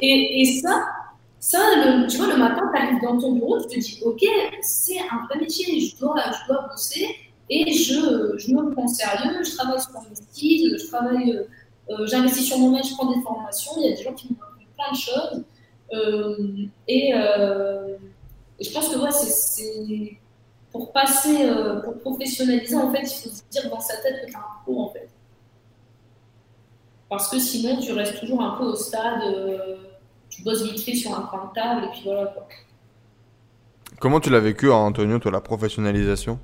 Et, 0.00 0.40
et 0.42 0.60
ça, 0.60 0.84
ça 1.50 1.58
le- 1.76 2.06
tu 2.06 2.16
vois, 2.18 2.28
le 2.28 2.36
matin, 2.36 2.62
tu 2.72 2.80
arrives 2.80 3.02
dans 3.02 3.18
ton 3.18 3.32
bureau, 3.32 3.60
tu 3.60 3.66
te 3.66 3.80
dis, 3.80 4.00
ok, 4.04 4.20
c'est 4.62 5.00
un 5.00 5.26
vrai 5.26 5.40
métier, 5.40 5.80
je 5.80 5.96
dois, 5.98 6.14
bosser 6.70 7.08
et 7.48 7.72
je, 7.72 8.52
me 8.54 8.70
prends 8.72 8.86
sérieux, 8.86 9.42
je 9.42 9.56
travaille 9.56 9.80
sur 9.80 9.90
mon 9.94 10.14
style, 10.14 10.78
je 10.78 10.86
travaille, 10.86 11.32
euh, 11.32 11.42
euh, 11.90 12.06
j'investis 12.06 12.46
sur 12.46 12.58
moi-même, 12.58 12.84
je 12.84 12.94
prends 12.94 13.12
des 13.12 13.20
formations, 13.20 13.72
il 13.78 13.90
y 13.90 13.92
a 13.92 13.96
des 13.96 14.02
gens 14.04 14.12
qui 14.14 14.28
appris 14.40 14.66
plein 14.76 14.92
de 14.92 14.96
choses. 14.96 15.44
Euh, 15.92 16.66
et, 16.86 17.12
je 18.60 18.72
pense 18.72 18.88
que 18.90 18.98
ouais, 19.00 19.10
c'est- 19.10 20.18
pour 20.70 20.92
passer, 20.92 21.50
pour 21.82 21.98
professionnaliser, 21.98 22.76
en 22.76 22.92
fait, 22.92 23.02
il 23.02 23.22
faut 23.22 23.30
se 23.34 23.42
dire 23.50 23.68
dans 23.68 23.80
sa 23.80 23.96
tête 23.96 24.20
que 24.20 24.26
tu 24.26 24.32
es 24.32 24.36
un 24.36 24.62
pro, 24.62 24.82
en 24.82 24.88
fait. 24.90 25.08
Parce 27.08 27.28
que 27.28 27.40
sinon, 27.40 27.80
tu 27.80 27.90
restes 27.90 28.20
toujours 28.20 28.40
un 28.40 28.56
peu 28.56 28.66
au 28.66 28.76
stade, 28.76 29.22
tu 30.40 30.44
bosses 30.44 30.62
vite 30.62 30.80
fait 30.80 30.94
sur 30.94 31.16
un 31.16 31.22
coin 31.22 31.48
de 31.48 31.60
table, 31.60 31.84
et 31.84 31.88
puis 31.92 32.02
voilà 32.04 32.26
quoi. 32.26 32.48
Comment 33.98 34.20
tu 34.20 34.30
l'as 34.30 34.40
vécu, 34.40 34.70
Antonio, 34.70 35.18
toi, 35.18 35.30
la 35.30 35.42
professionnalisation? 35.42 36.38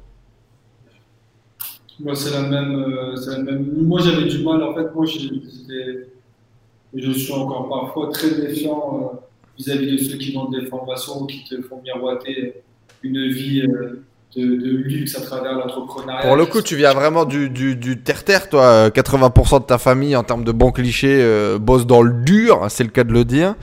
Moi, 1.98 2.14
c'est 2.14 2.30
la 2.30 2.42
même. 2.42 2.74
euh, 2.74 3.16
c'est 3.16 3.30
la 3.30 3.38
même. 3.38 3.72
Moi, 3.82 4.02
j'avais 4.02 4.28
du 4.28 4.44
mal. 4.44 4.62
En 4.62 4.74
fait, 4.74 4.94
moi, 4.94 5.06
je 5.06 7.12
suis 7.12 7.32
encore 7.32 7.68
parfois 7.70 8.10
très 8.10 8.30
défiant 8.30 9.14
euh, 9.14 9.18
vis-à-vis 9.56 9.92
de 9.92 9.96
ceux 9.96 10.18
qui 10.18 10.32
vendent 10.32 10.54
des 10.54 10.66
formations 10.66 11.22
ou 11.22 11.26
qui 11.26 11.44
te 11.44 11.62
font 11.62 11.80
miroiter 11.80 12.62
une 13.02 13.30
vie 13.30 13.62
euh, 13.62 14.04
de, 14.36 14.42
de 14.44 14.76
luxe 14.76 15.16
à 15.16 15.22
travers 15.22 15.52
l'entrepreneuriat. 15.54 16.20
Pour 16.20 16.36
le 16.36 16.44
coup, 16.46 16.60
tu 16.60 16.76
viens 16.76 16.92
vraiment 16.92 17.24
du, 17.24 17.48
du, 17.48 17.76
terre-terre, 18.02 18.48
toi. 18.48 18.88
80% 18.90 19.60
de 19.60 19.64
ta 19.64 19.78
famille, 19.78 20.14
en 20.14 20.22
termes 20.24 20.44
de 20.44 20.52
bons 20.52 20.72
clichés, 20.72 21.18
euh, 21.22 21.58
bosse 21.58 21.86
dans 21.86 22.02
le 22.02 22.12
dur, 22.12 22.66
c'est 22.68 22.84
le 22.84 22.90
cas 22.90 23.04
de 23.04 23.12
le 23.12 23.24
dire. 23.24 23.54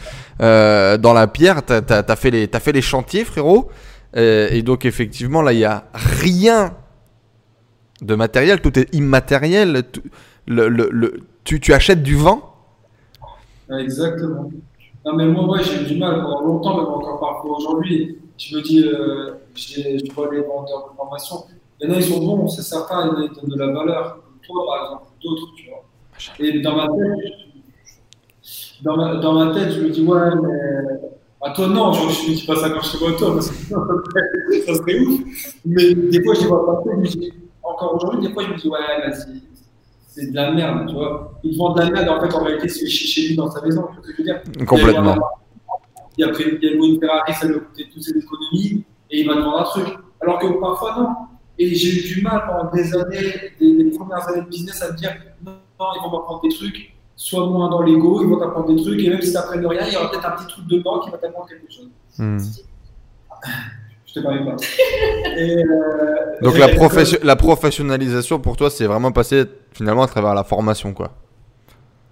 Euh, 0.41 0.97
dans 0.97 1.13
la 1.13 1.27
pierre, 1.27 1.61
t'as 1.63 1.81
as, 1.87 2.15
fait, 2.15 2.31
les- 2.31 2.47
fait 2.47 2.71
les 2.71 2.81
chantiers, 2.81 3.23
frérot. 3.23 3.69
Euh, 4.15 4.47
et 4.51 4.61
donc, 4.63 4.85
effectivement, 4.85 5.41
là, 5.41 5.53
il 5.53 5.57
n'y 5.59 5.65
a 5.65 5.85
rien 5.93 6.73
de 8.01 8.15
matériel, 8.15 8.61
tout 8.61 8.77
est 8.79 8.93
immatériel. 8.95 9.83
Tout- 9.91 10.01
le, 10.47 10.67
le, 10.67 10.89
le- 10.91 11.19
tu, 11.43 11.59
tu 11.59 11.73
achètes 11.73 12.03
du 12.03 12.15
vent 12.15 12.49
Exactement. 13.79 14.51
Non, 15.05 15.15
mais 15.15 15.25
moi, 15.27 15.49
ouais, 15.49 15.63
j'ai 15.63 15.81
eu 15.83 15.85
du 15.93 15.97
mal 15.99 16.21
pendant 16.21 16.41
longtemps, 16.41 16.77
même 16.77 16.85
encore 16.87 17.19
parfois 17.19 17.57
aujourd'hui. 17.57 18.17
Je 18.37 18.57
me 18.57 18.61
dis, 18.61 18.83
euh, 18.87 19.35
je 19.55 20.11
vois 20.13 20.29
les 20.33 20.41
vendeurs 20.41 20.89
de 20.91 20.95
formation. 20.97 21.37
Il 21.79 21.87
y 21.87 21.91
en 21.91 21.95
a, 21.95 21.97
ils 21.97 22.03
sont 22.03 22.19
bons, 22.25 22.47
c'est 22.47 22.61
certain, 22.61 23.15
ils 23.17 23.29
donnent 23.29 23.49
de 23.49 23.59
la 23.59 23.67
valeur. 23.71 24.15
Comme 24.15 24.39
toi, 24.45 24.65
par 24.67 24.83
exemple, 24.85 25.03
ou 25.07 25.23
d'autres, 25.29 25.47
tu 25.55 25.69
vois. 25.69 25.83
Et 26.39 26.61
dans 26.61 26.75
ma 26.75 26.87
tête, 26.87 27.23
je- 28.43 28.83
dans 28.83 28.97
ma, 28.97 29.15
dans 29.15 29.33
ma 29.33 29.53
tête, 29.53 29.71
je 29.71 29.81
me 29.81 29.89
dis, 29.89 30.01
ouais, 30.03 30.35
mais. 30.41 31.09
À 31.45 31.51
toi, 31.51 31.67
non, 31.67 31.91
je, 31.91 31.99
je 32.09 32.29
me 32.29 32.35
dis 32.35 32.45
pas 32.45 32.55
ça 32.55 32.69
quand 32.69 32.81
je 32.81 32.91
te 32.93 32.97
vois 32.97 33.11
toi, 33.17 33.33
parce 33.33 33.49
que 33.51 33.55
ça 34.65 34.73
serait, 34.75 34.99
ouf. 35.01 35.19
Mais 35.65 35.93
des 35.93 36.23
fois, 36.23 36.33
je 36.35 36.41
les 36.41 36.47
vois 36.47 36.83
dis, 37.03 37.33
encore 37.61 37.95
aujourd'hui, 37.95 38.27
des 38.27 38.33
fois, 38.33 38.43
je 38.43 38.49
me 38.53 38.57
dis, 38.57 38.69
ouais, 38.69 38.79
vas-y, 38.79 39.41
c'est 40.07 40.31
de 40.31 40.35
la 40.35 40.51
merde, 40.53 40.87
tu 40.87 40.95
vois. 40.95 41.33
Il 41.43 41.51
te 41.51 41.57
vend 41.57 41.73
de 41.73 41.81
la 41.81 41.89
merde, 41.89 42.07
en 42.09 42.21
fait, 42.21 42.33
en 42.33 42.43
réalité, 42.43 42.69
c'est 42.69 42.87
chez 42.87 43.05
chez 43.07 43.27
lui 43.27 43.35
dans 43.35 43.51
sa 43.51 43.61
maison, 43.61 43.81
tu 43.89 43.95
vois 43.95 44.03
ce 44.03 44.07
que 44.07 44.13
je 44.13 44.17
veux 44.19 44.23
dire. 44.23 44.41
complètement. 44.65 45.17
Il 46.17 46.23
a 46.25 46.29
pris 46.29 46.43
il 46.61 46.69
a 46.69 46.73
loué 46.75 46.87
une 46.89 46.99
Ferrari, 46.99 47.33
ça 47.33 47.47
lui 47.47 47.55
a 47.55 47.59
coûté 47.59 47.87
toutes 47.91 48.03
ses 48.03 48.11
économies, 48.17 48.83
et 49.09 49.19
il 49.21 49.27
va 49.27 49.33
te 49.35 49.39
vendre 49.39 49.59
un 49.59 49.63
truc. 49.63 49.87
Alors 50.21 50.39
que 50.39 50.47
parfois, 50.59 50.95
non. 50.99 51.07
Et 51.59 51.73
j'ai 51.75 51.99
eu 51.99 52.15
du 52.15 52.21
mal 52.21 52.43
pendant 52.47 52.71
des 52.71 52.95
années, 52.95 53.51
des, 53.59 53.73
les 53.83 53.91
premières 53.91 54.27
années 54.29 54.41
de 54.41 54.47
business, 54.47 54.81
à 54.81 54.91
me 54.91 54.97
dire, 54.97 55.15
non, 55.45 55.51
ils 55.79 56.01
vont 56.03 56.11
m'apprendre 56.11 56.41
des 56.41 56.49
trucs, 56.49 56.93
soit 57.15 57.45
moins 57.47 57.69
dans 57.69 57.81
l'ego, 57.83 58.21
ils 58.23 58.29
vont 58.29 58.39
t'apprendre 58.39 58.73
des 58.75 58.81
trucs, 58.81 58.99
et 59.01 59.09
même 59.09 59.21
si 59.21 59.33
t'apprennent 59.33 59.65
rien, 59.65 59.85
il 59.87 59.93
y 59.93 59.97
aura 59.97 60.09
peut-être 60.11 60.25
un 60.27 60.31
petit 60.31 60.47
truc 60.47 60.65
dedans 60.67 60.99
qui 60.99 61.09
va 61.11 61.17
t'apprendre 61.17 61.47
quelque 61.47 61.71
chose. 61.71 61.89
Hmm. 62.17 62.37
Je 64.05 64.13
te 64.13 64.19
parlais 64.19 64.43
pas. 64.45 64.55
Et, 65.37 65.57
euh, 65.57 65.65
Donc 66.41 66.57
la, 66.57 66.69
profession- 66.69 67.19
la 67.23 67.35
professionnalisation 67.35 68.39
pour 68.39 68.55
toi, 68.57 68.69
c'est 68.69 68.85
vraiment 68.85 69.11
passé 69.11 69.45
finalement 69.71 70.03
à 70.03 70.07
travers 70.07 70.33
la 70.35 70.43
formation, 70.43 70.93
quoi. 70.93 71.11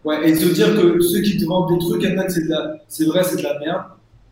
Ouais, 0.03 0.27
et 0.29 0.35
se 0.35 0.45
dire 0.53 0.73
que 0.75 0.99
ceux 0.99 1.21
qui 1.21 1.37
te 1.37 1.45
vendent 1.45 1.69
des 1.73 1.77
trucs, 1.85 2.01
il 2.03 2.09
y 2.11 2.13
en 2.13 2.17
a 2.19 2.23
que 2.25 2.31
c'est 2.87 3.05
vrai, 3.05 3.23
c'est 3.23 3.37
de 3.37 3.43
la 3.43 3.59
merde, 3.59 3.83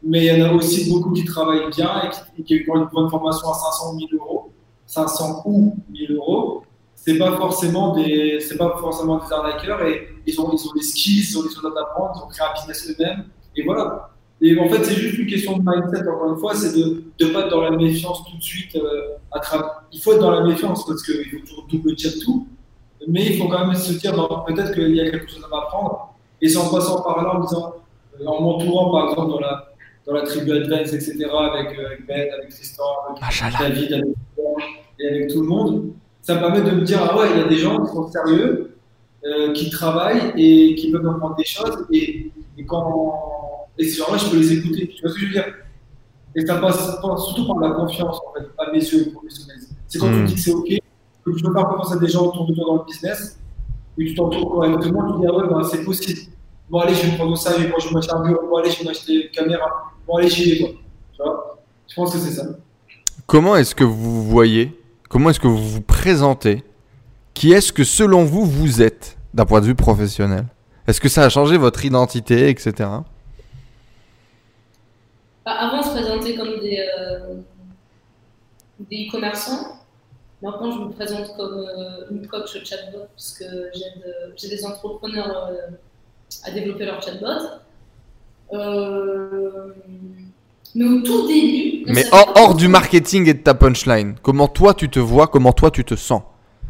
mais 0.03 0.25
il 0.25 0.37
y 0.37 0.41
en 0.41 0.49
a 0.49 0.53
aussi 0.53 0.89
beaucoup 0.89 1.11
qui 1.11 1.23
travaillent 1.25 1.69
bien 1.69 1.91
et 2.37 2.43
qui, 2.43 2.63
ont 2.69 2.75
une 2.77 2.87
bonne 2.91 3.09
formation 3.09 3.49
à 3.51 3.53
500 3.53 3.93
ou 3.93 3.97
1000 3.97 4.15
euros, 4.15 4.51
500 4.87 5.43
ou 5.45 5.75
1000 5.91 6.11
euros. 6.15 6.63
C'est 6.95 7.17
pas 7.17 7.35
forcément 7.37 7.93
des, 7.95 8.39
c'est 8.39 8.57
pas 8.57 8.77
forcément 8.79 9.17
des 9.23 9.31
arnaqueurs 9.31 9.81
et 9.83 10.07
ils 10.25 10.41
ont, 10.41 10.51
ils 10.51 10.67
ont 10.67 10.73
des 10.73 10.81
skills, 10.81 11.25
ils 11.29 11.37
ont 11.37 11.43
des 11.43 11.49
choses 11.49 11.65
à 11.65 11.71
t'apprendre, 11.79 12.13
ils 12.17 12.23
ont 12.25 12.27
créé 12.27 12.45
un 12.47 12.53
business 12.53 12.89
eux-mêmes 12.89 13.25
et 13.55 13.63
voilà. 13.63 14.09
Et 14.41 14.57
en 14.59 14.69
fait, 14.69 14.83
c'est 14.83 14.95
juste 14.95 15.17
une 15.19 15.27
question 15.27 15.57
de 15.57 15.63
mindset, 15.65 16.07
encore 16.07 16.31
une 16.33 16.39
fois, 16.39 16.55
c'est 16.55 16.73
de 16.73 17.03
ne 17.21 17.27
pas 17.31 17.41
être 17.41 17.49
dans 17.49 17.61
la 17.61 17.71
méfiance 17.71 18.23
tout 18.29 18.37
de 18.37 18.41
suite. 18.43 18.75
euh, 18.75 19.15
à 19.31 19.39
tra- 19.39 19.69
Il 19.91 20.01
faut 20.01 20.13
être 20.13 20.21
dans 20.21 20.31
la 20.31 20.43
méfiance 20.43 20.85
parce 20.85 21.03
qu'il 21.03 21.25
faut 21.29 21.39
toujours 21.45 21.67
double 21.69 21.95
check 21.95 22.19
tout, 22.23 22.47
mais 23.09 23.25
il 23.25 23.37
faut 23.37 23.47
quand 23.47 23.65
même 23.65 23.75
se 23.75 23.93
dire, 23.93 24.13
peut-être 24.47 24.73
qu'il 24.73 24.95
y 24.95 25.01
a 25.01 25.09
quelque 25.09 25.29
chose 25.29 25.43
à 25.45 25.55
m'apprendre. 25.55 26.13
Et 26.41 26.47
c'est 26.49 26.57
en 26.57 26.69
passant 26.69 27.01
par 27.03 27.21
là, 27.23 27.35
en 27.35 27.39
disant, 27.41 27.73
euh, 28.21 28.25
en 28.25 28.41
m'entourant 28.41 28.91
par 28.91 29.09
exemple 29.09 29.31
dans 29.31 29.39
la, 29.39 29.67
dans 30.05 30.13
la 30.13 30.21
tribu 30.23 30.51
Advance, 30.51 30.93
etc., 30.93 31.13
avec, 31.51 31.77
euh, 31.77 31.85
avec 31.87 32.07
Ben, 32.07 32.27
avec 32.37 32.49
Tristan, 32.49 32.83
avec. 33.09 33.53
David, 33.59 33.93
avec 33.93 34.05
et 35.01 35.07
avec 35.07 35.27
tout 35.31 35.41
le 35.41 35.47
monde, 35.47 35.91
ça 36.21 36.35
me 36.35 36.39
permet 36.41 36.61
de 36.61 36.71
me 36.71 36.81
dire, 36.81 36.99
ah 37.01 37.17
ouais, 37.17 37.27
il 37.33 37.39
y 37.39 37.43
a 37.43 37.47
des 37.47 37.55
gens 37.57 37.83
qui 37.85 37.91
sont 37.93 38.09
sérieux, 38.11 38.75
euh, 39.25 39.53
qui 39.53 39.69
travaillent 39.69 40.33
et 40.37 40.75
qui 40.75 40.91
peuvent 40.91 41.07
apprendre 41.07 41.35
des 41.37 41.45
choses. 41.45 41.85
Et, 41.91 42.31
et 42.57 42.65
quand, 42.65 43.13
et 43.77 43.85
ces 43.85 43.97
gens-là, 43.99 44.17
je 44.17 44.29
peux 44.29 44.37
les 44.37 44.53
écouter. 44.53 44.87
Tu 44.89 45.01
vois 45.01 45.09
ce 45.11 45.15
que 45.15 45.21
je 45.21 45.25
veux 45.27 45.31
dire? 45.33 45.45
Et 46.35 46.45
ça 46.45 46.55
passe 46.55 46.77
pas- 47.01 47.17
surtout 47.17 47.47
par 47.47 47.59
la 47.59 47.71
confiance, 47.71 48.19
en 48.27 48.33
fait, 48.39 48.45
à 48.57 48.71
mes 48.71 48.79
yeux, 48.79 49.05
le 49.05 49.11
professionnalisme. 49.11 49.75
C'est 49.87 49.99
quand 49.99 50.07
tu 50.07 50.13
Mm. 50.15 50.21
me 50.21 50.27
dis 50.27 50.35
que 50.35 50.39
c'est 50.41 50.51
OK, 50.51 50.67
que 51.25 51.31
tu 51.31 51.43
peux 51.43 51.53
faire 51.53 51.67
confiance 51.67 51.93
à 51.93 51.97
des 51.97 52.07
gens 52.07 52.27
autour 52.27 52.47
de 52.47 52.53
toi 52.53 52.65
dans 52.67 52.75
le 52.77 52.83
business, 52.85 53.39
et 53.97 54.05
tu 54.05 54.15
t'entoures 54.15 54.49
correctement, 54.49 55.13
tu 55.13 55.19
dis, 55.19 55.27
ah 55.27 55.35
ouais, 55.35 55.47
ben, 55.47 55.63
c'est 55.63 55.83
possible. 55.83 56.19
Bon, 56.69 56.79
allez, 56.79 56.93
je 56.93 57.07
vais 57.07 57.17
prendre 57.17 57.37
ça, 57.37 57.53
je 57.57 57.63
vais 57.63 57.73
je 57.79 57.87
vais 57.87 57.93
m'acheter 57.93 58.13
un 58.13 58.21
bureau, 58.21 58.47
bon, 58.47 58.57
allez, 58.57 58.71
je 58.71 58.79
vais 58.79 58.85
m'acheter 58.85 59.25
une 59.25 59.31
caméra, 59.31 59.65
bon, 60.07 60.17
allez, 60.17 60.29
j'y 60.29 60.51
vais, 60.51 60.59
quoi. 60.59 60.69
Tu 61.13 61.23
vois? 61.23 61.59
Je 61.87 61.95
pense 61.95 62.13
que 62.13 62.19
c'est 62.19 62.31
ça. 62.31 62.45
Comment 63.25 63.55
est-ce 63.55 63.75
que 63.75 63.83
vous 63.83 64.23
voyez, 64.23 64.79
comment 65.09 65.29
est-ce 65.29 65.39
que 65.39 65.47
vous 65.47 65.57
vous 65.57 65.81
présentez? 65.81 66.63
Qui 67.33 67.51
est-ce 67.53 67.71
que 67.71 67.83
selon 67.83 68.23
vous 68.23 68.45
vous 68.45 68.81
êtes 68.81 69.17
d'un 69.33 69.45
point 69.45 69.61
de 69.61 69.65
vue 69.65 69.75
professionnel? 69.75 70.45
Est-ce 70.87 70.99
que 70.99 71.09
ça 71.09 71.23
a 71.23 71.29
changé 71.29 71.57
votre 71.57 71.85
identité, 71.85 72.49
etc. 72.49 72.89
Bah, 75.45 75.51
avant, 75.51 75.79
on 75.79 75.83
se 75.83 75.89
présentait 75.89 76.35
comme 76.35 76.59
des, 76.59 76.79
euh, 76.99 77.35
des 78.79 79.07
e-commerçants. 79.07 79.78
Maintenant, 80.41 80.71
je 80.71 80.79
me 80.79 80.91
présente 80.91 81.35
comme 81.35 81.57
euh, 81.57 82.11
une 82.11 82.25
coach 82.27 82.63
chatbot 82.63 83.07
parce 83.13 83.37
que 83.37 83.45
j'aide, 83.73 84.03
euh, 84.05 84.31
j'ai 84.37 84.47
des 84.47 84.65
entrepreneurs 84.65 85.49
euh, 85.51 85.75
à 86.45 86.51
développer 86.51 86.85
leur 86.85 87.01
chatbot. 87.01 87.27
Euh, 88.53 89.73
mais 90.75 90.85
au 90.85 91.01
tout 91.01 91.27
début. 91.27 91.83
Mais 91.87 92.05
hors, 92.11 92.55
du 92.55 92.67
marketing 92.67 93.27
et 93.27 93.33
de 93.33 93.39
ta 93.39 93.53
punchline, 93.53 94.15
comment 94.21 94.47
toi 94.47 94.73
tu 94.73 94.89
te 94.89 94.99
vois, 94.99 95.27
comment 95.27 95.51
toi 95.51 95.71
tu 95.71 95.83
te 95.83 95.95
sens? 95.95 96.21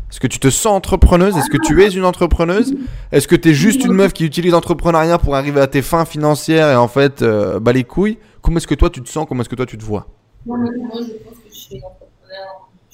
Est-ce 0.09 0.19
que 0.19 0.27
tu 0.27 0.39
te 0.39 0.49
sens 0.49 0.75
entrepreneuse? 0.75 1.37
Est-ce 1.37 1.49
que 1.51 1.63
tu 1.63 1.83
es 1.83 1.89
une 1.89 2.05
entrepreneuse? 2.05 2.73
Est-ce 3.11 3.27
que 3.27 3.35
tu 3.35 3.49
es 3.49 3.53
juste 3.53 3.85
une 3.85 3.93
meuf 3.93 4.13
qui 4.13 4.25
utilise 4.25 4.51
l'entrepreneuriat 4.51 5.19
pour 5.19 5.35
arriver 5.35 5.61
à 5.61 5.67
tes 5.67 5.83
fins 5.83 6.05
financières 6.05 6.71
et 6.71 6.75
en 6.75 6.87
fait, 6.87 7.21
euh, 7.21 7.59
bah 7.59 7.73
les 7.73 7.83
couilles? 7.83 8.17
Comment 8.41 8.57
est-ce 8.57 8.65
que 8.65 8.73
toi 8.73 8.89
tu 8.89 9.03
te 9.03 9.09
sens? 9.09 9.27
Comment 9.27 9.41
est-ce 9.41 9.49
que 9.49 9.55
toi 9.55 9.67
tu 9.67 9.77
te 9.77 9.83
vois? 9.83 10.07
Moi, 10.47 10.57
je 10.65 10.89
pense 10.91 11.07
que 11.07 11.13
je 11.53 11.59
suis 11.59 11.75
une. 11.75 11.81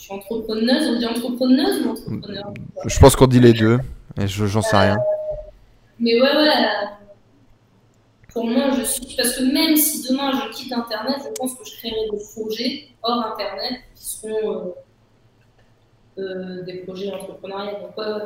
Suis 0.05 0.13
entrepreneuse, 0.13 0.87
on 0.87 0.99
dit 0.99 1.05
entrepreneuse 1.07 1.83
ou 1.85 1.89
entrepreneur? 1.89 2.53
Je 2.85 2.99
pense 2.99 3.15
qu'on 3.15 3.25
dit 3.25 3.39
les 3.39 3.53
deux, 3.53 3.79
et 4.21 4.27
je- 4.27 4.45
j'en 4.45 4.61
sais 4.61 4.77
rien. 4.77 4.97
Mais 5.99 6.13
ouais, 6.13 6.21
ouais. 6.21 6.47
euh, 6.47 6.85
Pour 8.31 8.45
moi, 8.45 8.69
je 8.77 8.83
suis. 8.83 9.15
Parce 9.15 9.37
que 9.37 9.43
même 9.51 9.75
si 9.77 10.07
demain 10.07 10.31
je 10.33 10.51
quitte 10.55 10.73
Internet, 10.73 11.15
je 11.23 11.29
pense 11.39 11.53
que 11.55 11.63
je 11.65 11.71
créerai 11.77 12.09
des 12.11 12.17
projets 12.35 12.87
hors 13.01 13.25
Internet 13.33 13.79
qui 13.95 14.05
seront 14.05 14.73
euh, 16.17 16.21
euh, 16.21 16.63
des 16.65 16.73
projets 16.85 17.11
entrepreneuriaux. 17.11 17.77
Donc, 17.81 17.97
ouais. 17.97 18.23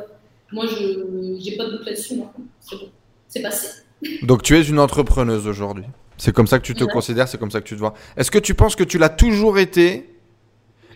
moi, 0.52 0.66
je 0.66 1.38
j'ai 1.38 1.56
pas 1.56 1.64
de 1.66 1.70
doute 1.70 1.86
là-dessus 1.86 2.16
maintenant. 2.16 2.44
C'est 2.60 2.76
bon. 2.76 2.90
C'est 3.28 3.40
passé. 3.42 3.68
Donc 4.24 4.42
tu 4.42 4.58
es 4.58 4.62
une 4.64 4.80
entrepreneuse 4.80 5.46
aujourd'hui. 5.46 5.84
C'est 6.18 6.32
comme 6.34 6.46
ça 6.48 6.58
que 6.58 6.64
tu 6.64 6.74
te 6.74 6.84
Ouais. 6.84 6.92
considères, 6.92 7.28
c'est 7.28 7.38
comme 7.38 7.50
ça 7.52 7.60
que 7.60 7.66
tu 7.68 7.74
te 7.76 7.80
vois. 7.80 7.94
Est-ce 8.16 8.30
que 8.32 8.38
tu 8.38 8.52
penses 8.54 8.74
que 8.76 8.84
tu 8.84 8.98
l'as 8.98 9.08
toujours 9.10 9.58
été 9.58 10.10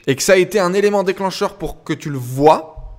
et 0.06 0.16
que 0.16 0.22
ça 0.22 0.34
a 0.34 0.36
été 0.36 0.60
un 0.60 0.72
élément 0.72 1.02
déclencheur 1.02 1.56
pour 1.56 1.84
que 1.84 1.92
tu 1.92 2.10
le 2.10 2.18
vois 2.18 2.98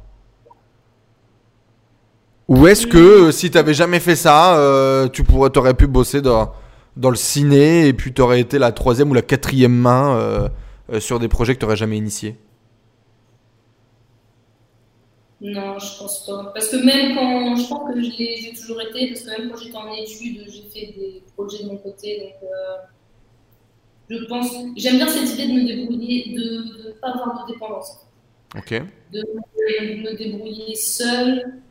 Ou 2.47 2.67
est-ce 2.67 2.87
que 2.87 2.97
euh, 2.97 3.31
si 3.31 3.51
tu 3.51 3.57
n'avais 3.57 3.73
jamais 3.73 3.99
fait 3.99 4.15
ça, 4.15 4.57
euh, 4.57 5.07
tu 5.07 5.23
pourrais, 5.23 5.55
aurais 5.57 5.73
pu 5.73 5.87
bosser 5.87 6.21
dans, 6.21 6.51
dans 6.95 7.09
le 7.09 7.15
ciné 7.15 7.87
et 7.87 7.93
puis 7.93 8.13
tu 8.13 8.21
aurais 8.21 8.39
été 8.39 8.57
la 8.57 8.71
troisième 8.71 9.11
ou 9.11 9.13
la 9.13 9.21
quatrième 9.21 9.73
main 9.73 10.17
euh, 10.17 10.49
euh, 10.91 10.99
sur 10.99 11.19
des 11.19 11.27
projets 11.27 11.53
que 11.55 11.59
tu 11.59 11.65
n'aurais 11.65 11.75
jamais 11.75 11.97
initiés? 11.97 12.37
Non, 15.41 15.77
je 15.77 15.99
pense 15.99 16.25
pas. 16.25 16.51
Parce 16.53 16.69
que 16.69 16.77
même 16.77 17.15
quand. 17.15 17.55
Je 17.55 17.67
pense 17.67 17.93
que 17.93 18.01
j'ai 18.01 18.53
toujours 18.53 18.81
été, 18.81 19.09
parce 19.09 19.21
que 19.21 19.29
même 19.29 19.51
quand 19.51 19.57
j'étais 19.57 19.77
en 19.77 19.93
études, 19.93 20.45
j'ai 20.47 20.63
fait 20.73 20.93
des 20.93 21.23
projets 21.35 21.63
de 21.63 21.69
mon 21.69 21.77
côté. 21.77 22.19
Donc, 22.19 22.49
je 24.09 24.25
pense. 24.25 24.51
J'aime 24.75 24.97
bien 24.97 25.07
cette 25.07 25.29
idée 25.33 25.47
de 25.47 25.53
me 25.53 25.65
débrouiller, 25.65 26.33
de 26.35 26.87
ne 26.87 26.91
pas 26.93 27.09
avoir 27.09 27.45
de 27.45 27.53
dépendance. 27.53 27.99
Ok. 28.57 28.73
de 29.11 29.19
me- 29.19 30.03
me 30.03 30.17
débrouiller 30.17 30.75
seule. 30.75 31.61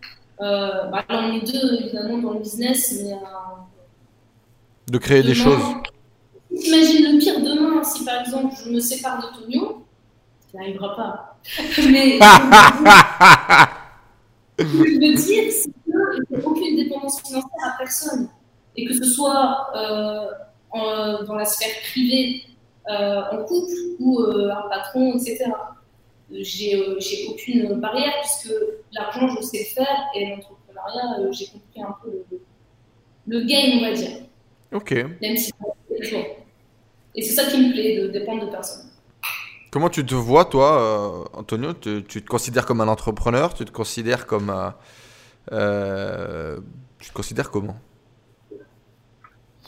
Euh, 0.41 0.85
bah, 0.91 1.05
on 1.09 1.33
est 1.35 1.41
deux, 1.53 1.75
évidemment, 1.81 2.19
dans 2.19 2.33
le 2.35 2.41
business, 2.41 3.01
mais 3.03 3.13
euh, 3.13 3.17
De 4.91 4.99
créer 4.99 5.23
des 5.23 5.35
choses. 5.35 5.63
Imagine 6.51 7.13
le 7.15 7.19
pire 7.19 7.41
demain, 7.41 7.83
si 7.85 8.05
par 8.05 8.21
exemple 8.21 8.55
je 8.65 8.71
me 8.71 8.81
sépare 8.81 9.21
de 9.21 9.27
Tonio, 9.41 9.85
ça 10.53 10.59
n'arrivera 10.59 10.97
pas. 10.97 11.39
mais 11.91 12.19
je 14.59 14.65
veux 14.65 14.99
dire, 14.99 15.19
c'est 15.19 15.51
qu'il 15.65 15.73
n'y 16.31 16.37
a 16.37 16.47
aucune 16.47 16.77
dépendance 16.77 17.21
financière 17.23 17.75
à 17.75 17.79
personne. 17.79 18.29
Et 18.77 18.87
que 18.87 18.95
ce 18.95 19.05
soit 19.05 19.69
euh, 19.77 20.27
en- 20.75 21.23
dans 21.25 21.35
la 21.35 21.45
sphère 21.45 21.75
privée, 21.91 22.43
euh, 22.91 23.23
en 23.33 23.45
couple 23.45 23.73
ou 24.01 24.21
euh, 24.21 24.51
un 24.51 24.69
patron, 24.69 25.15
etc. 25.15 25.45
J'ai 26.31 26.77
euh, 26.77 26.97
j'ai 27.01 27.29
aucune 27.29 27.75
barrière 27.81 28.15
puisque 28.21 28.55
l'argent, 28.93 29.29
je 29.29 29.41
sais 29.43 29.59
le 29.59 29.65
faire 29.77 29.99
et 30.15 30.27
l'entrepreneuriat, 30.31 31.21
euh, 31.21 31.33
j'ai 31.33 31.47
compris 31.47 31.83
un 31.83 31.95
peu 32.03 32.11
le, 32.31 32.41
le 33.27 33.45
game, 33.47 33.79
on 33.79 33.81
va 33.83 33.93
dire. 33.93 34.19
Ok. 34.73 34.93
Même 35.23 35.37
si. 35.37 35.53
Et 37.17 37.23
c'est 37.23 37.35
ça 37.35 37.45
qui 37.49 37.59
me 37.59 37.73
plaît, 37.73 38.01
de 38.01 38.09
dépendre 38.09 38.45
de 38.47 38.51
personne. 38.51 38.91
Comment 39.71 39.89
tu 39.89 40.05
te 40.05 40.15
vois, 40.15 40.45
toi, 40.45 41.25
euh, 41.33 41.39
Antonio? 41.39 41.73
Tu, 41.75 42.05
tu 42.05 42.23
te 42.23 42.27
considères 42.29 42.67
comme 42.67 42.81
un 42.81 42.89
entrepreneur? 42.89 43.55
Tu 43.55 43.65
te 43.65 43.71
considères 43.71 44.27
comme. 44.27 44.51
euh, 44.51 44.71
euh, 45.53 46.59
tu 46.99 47.11
te 47.11 47.15
considères 47.15 47.51
comment? 47.51 47.77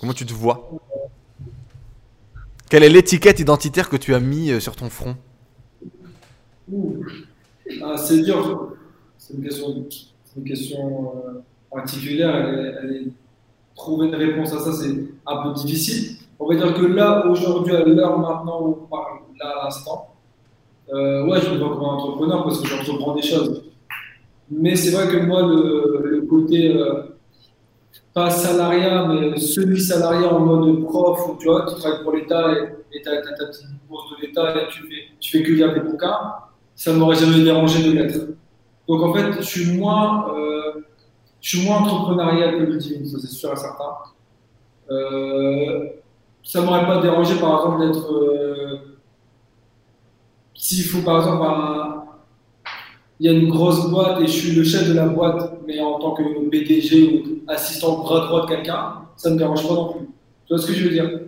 Comment 0.00 0.12
tu 0.12 0.26
te 0.26 0.32
vois? 0.32 0.70
Quelle 2.68 2.82
est 2.82 2.88
l'étiquette 2.88 3.38
identitaire 3.38 3.88
que 3.88 3.96
tu 3.96 4.14
as 4.14 4.20
mis 4.20 4.50
euh, 4.50 4.60
sur 4.60 4.74
ton 4.74 4.90
front? 4.90 5.16
Ah, 7.82 7.96
c'est 7.96 8.22
dur. 8.22 8.72
C'est 9.18 9.34
une 9.34 10.44
question, 10.44 11.12
euh, 11.14 11.40
particulière. 11.70 12.52
Trouver 13.74 14.08
une 14.08 14.14
réponse 14.14 14.52
à 14.52 14.58
ça, 14.58 14.72
c'est 14.72 14.94
un 15.26 15.42
peu 15.42 15.52
difficile. 15.54 16.16
On 16.38 16.48
va 16.48 16.56
dire 16.56 16.74
que 16.74 16.84
là, 16.86 17.26
aujourd'hui, 17.26 17.74
à 17.74 17.84
l'heure 17.84 18.18
maintenant 18.18 18.62
où 18.62 18.78
on 18.82 18.86
parle, 18.86 19.20
là 19.38 19.60
à 19.60 19.64
l'instant, 19.64 20.14
euh, 20.92 21.26
ouais, 21.26 21.40
je 21.40 21.50
me 21.50 21.58
vois 21.58 21.70
comme 21.70 21.84
un 21.84 21.88
entrepreneur 21.88 22.44
parce 22.44 22.60
que 22.60 22.68
j'entreprends 22.68 23.14
des 23.14 23.22
choses. 23.22 23.64
Mais 24.50 24.76
c'est 24.76 24.90
vrai 24.90 25.08
que 25.08 25.24
moi, 25.24 25.42
le, 25.42 26.00
le 26.04 26.22
côté, 26.22 26.76
euh, 26.76 27.02
pas 28.16 28.30
salariat, 28.30 29.04
mais 29.06 29.38
semi-salariat 29.38 30.32
en 30.32 30.40
mode 30.40 30.84
prof, 30.84 31.20
où 31.28 31.36
tu 31.38 31.48
vois, 31.48 31.66
tu 31.68 31.74
travailles 31.74 32.02
pour 32.02 32.12
l'État 32.12 32.50
et 32.50 33.02
tu 33.02 33.08
as, 33.10 33.20
ta 33.20 33.44
petite 33.44 33.66
bourse 33.86 34.08
de 34.12 34.26
l'État 34.26 34.56
et 34.56 34.68
tu 34.68 34.84
fais, 34.84 35.02
tu 35.20 35.30
fais 35.32 35.42
que 35.44 35.52
lire 35.52 35.74
des 35.74 35.80
bouquins, 35.80 36.32
ça 36.74 36.94
ne 36.94 36.96
m'aurait 36.96 37.16
jamais 37.16 37.44
dérangé 37.44 37.86
de 37.86 37.92
l'être. 37.92 38.18
Donc 38.88 39.02
en 39.02 39.12
fait, 39.12 39.32
je 39.36 39.42
suis 39.42 39.76
moins, 39.78 40.34
euh, 40.34 40.80
je 41.42 41.58
suis 41.58 41.68
moins 41.68 41.80
entrepreneurial 41.80 42.56
que 42.56 42.62
le 42.62 42.78
divine, 42.78 43.04
ça 43.04 43.18
c'est 43.20 43.26
sûr 43.26 43.52
et 43.52 43.56
certain. 43.56 43.92
Euh, 44.90 45.84
ça 46.42 46.62
m'aurait 46.62 46.86
pas 46.86 47.02
dérangé 47.02 47.34
par 47.38 47.50
exemple 47.58 47.86
d'être. 47.86 48.12
euh, 48.14 48.96
S'il 50.54 50.84
faut 50.84 51.02
par 51.02 51.18
exemple 51.18 51.44
il 53.20 53.26
y 53.26 53.28
a 53.28 53.32
une 53.32 53.48
grosse 53.48 53.90
boîte 53.90 54.20
et 54.22 54.26
je 54.26 54.32
suis 54.32 54.52
le 54.52 54.64
chef 54.64 54.88
de 54.88 54.94
la 54.94 55.06
boîte, 55.06 55.55
mais 55.66 55.80
en 55.80 55.98
tant 55.98 56.12
que 56.12 56.22
PDG 56.48 57.04
ou 57.04 57.50
assistant 57.50 57.98
bras 57.98 58.26
droit 58.26 58.42
de 58.42 58.54
quelqu'un, 58.54 58.94
ça 59.16 59.28
ne 59.30 59.34
me 59.34 59.38
dérange 59.38 59.66
pas 59.66 59.74
non 59.74 59.92
plus. 59.92 60.06
Tu 60.46 60.54
vois 60.54 60.58
ce 60.58 60.66
que 60.66 60.72
je 60.72 60.84
veux 60.84 60.90
dire? 60.90 61.20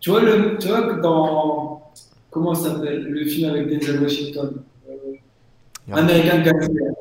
Tu 0.00 0.10
vois, 0.10 0.20
le, 0.20 0.56
tu 0.58 0.68
vois 0.68 0.82
que 0.82 1.00
dans. 1.00 1.82
Comment 2.30 2.54
ça 2.54 2.70
s'appelle 2.70 3.04
Le 3.04 3.24
film 3.24 3.50
avec 3.50 3.68
Denzel 3.68 4.00
Washington? 4.00 4.62
Euh, 4.88 5.92
American 5.92 6.42
Gangster. 6.42 6.92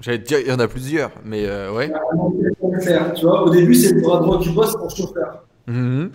J'allais 0.00 0.22
te 0.22 0.28
dire, 0.28 0.38
il 0.40 0.48
y 0.48 0.52
en 0.52 0.58
a 0.60 0.68
plusieurs, 0.68 1.10
mais 1.24 1.44
euh, 1.46 1.72
ouais. 1.72 1.90
American 1.92 2.68
Gangster, 2.70 3.14
Tu 3.14 3.26
vois, 3.26 3.42
au 3.42 3.50
début, 3.50 3.74
c'est 3.74 3.94
le 3.94 4.00
bras 4.00 4.20
droit 4.20 4.38
du 4.38 4.50
boss 4.50 4.76
pour 4.76 4.90
chauffeur. 4.90 5.44
Mhm. 5.66 6.10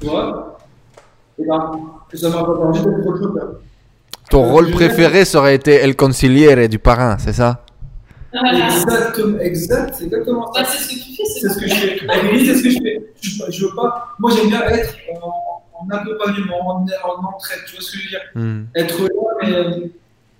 Tu 0.00 0.06
vois? 0.06 0.58
Et 1.38 1.44
ben, 1.44 1.72
ça 2.14 2.28
m'a 2.30 2.44
pas 2.44 2.56
permis 2.56 2.78
d'être 2.80 3.18
chauffeur. 3.18 3.60
Ton 4.30 4.44
rôle 4.50 4.70
préféré 4.70 5.26
ça 5.26 5.40
aurait 5.40 5.54
été 5.54 5.72
El 5.74 5.94
Conciliere 5.94 6.68
du 6.68 6.78
parrain, 6.78 7.18
c'est 7.18 7.34
ça? 7.34 7.64
Exactement, 8.34 9.38
exact, 9.40 9.94
c'est 9.98 10.04
exactement 10.04 10.52
ça. 10.52 10.62
Bah, 10.62 10.68
c'est 10.70 10.82
ce 10.82 10.88
que 10.88 10.94
tu 11.04 11.16
fais, 11.16 11.24
C'est 11.24 11.48
ce 11.48 11.58
que 11.58 11.68
je 11.68 11.74
fais. 11.74 12.06
Vérité, 12.22 12.46
c'est 12.46 12.54
ce 12.58 12.62
que 12.64 12.70
je 12.70 12.78
fais. 12.78 13.12
Je, 13.20 13.30
je 13.50 13.66
veux 13.66 13.74
pas. 13.74 14.08
Moi, 14.18 14.30
j'aime 14.34 14.48
bien 14.48 14.62
être 14.62 14.94
en, 15.22 15.62
en 15.84 15.88
accompagnement, 15.90 16.60
en, 16.68 16.86
en 16.86 17.24
entraide. 17.34 17.60
Tu 17.66 17.72
vois 17.74 17.82
ce 17.82 17.92
que 17.92 17.98
je 17.98 18.02
veux 18.04 18.08
dire? 18.08 18.20
Mhm. 18.34 18.66
Être 18.74 19.02
là, 19.02 19.08
mais 19.42 19.52
euh, 19.54 19.70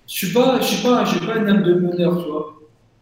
je 0.06 0.12
suis 0.12 0.32
pas, 0.32 0.58
je 0.60 0.66
suis 0.66 0.82
pas, 0.82 1.04
je 1.04 1.16
suis 1.18 1.26
pas 1.26 1.36
une 1.36 1.48
âme 1.48 1.62
de 1.62 1.74
meneur, 1.74 2.22
tu 2.22 2.30
vois. 2.30 2.54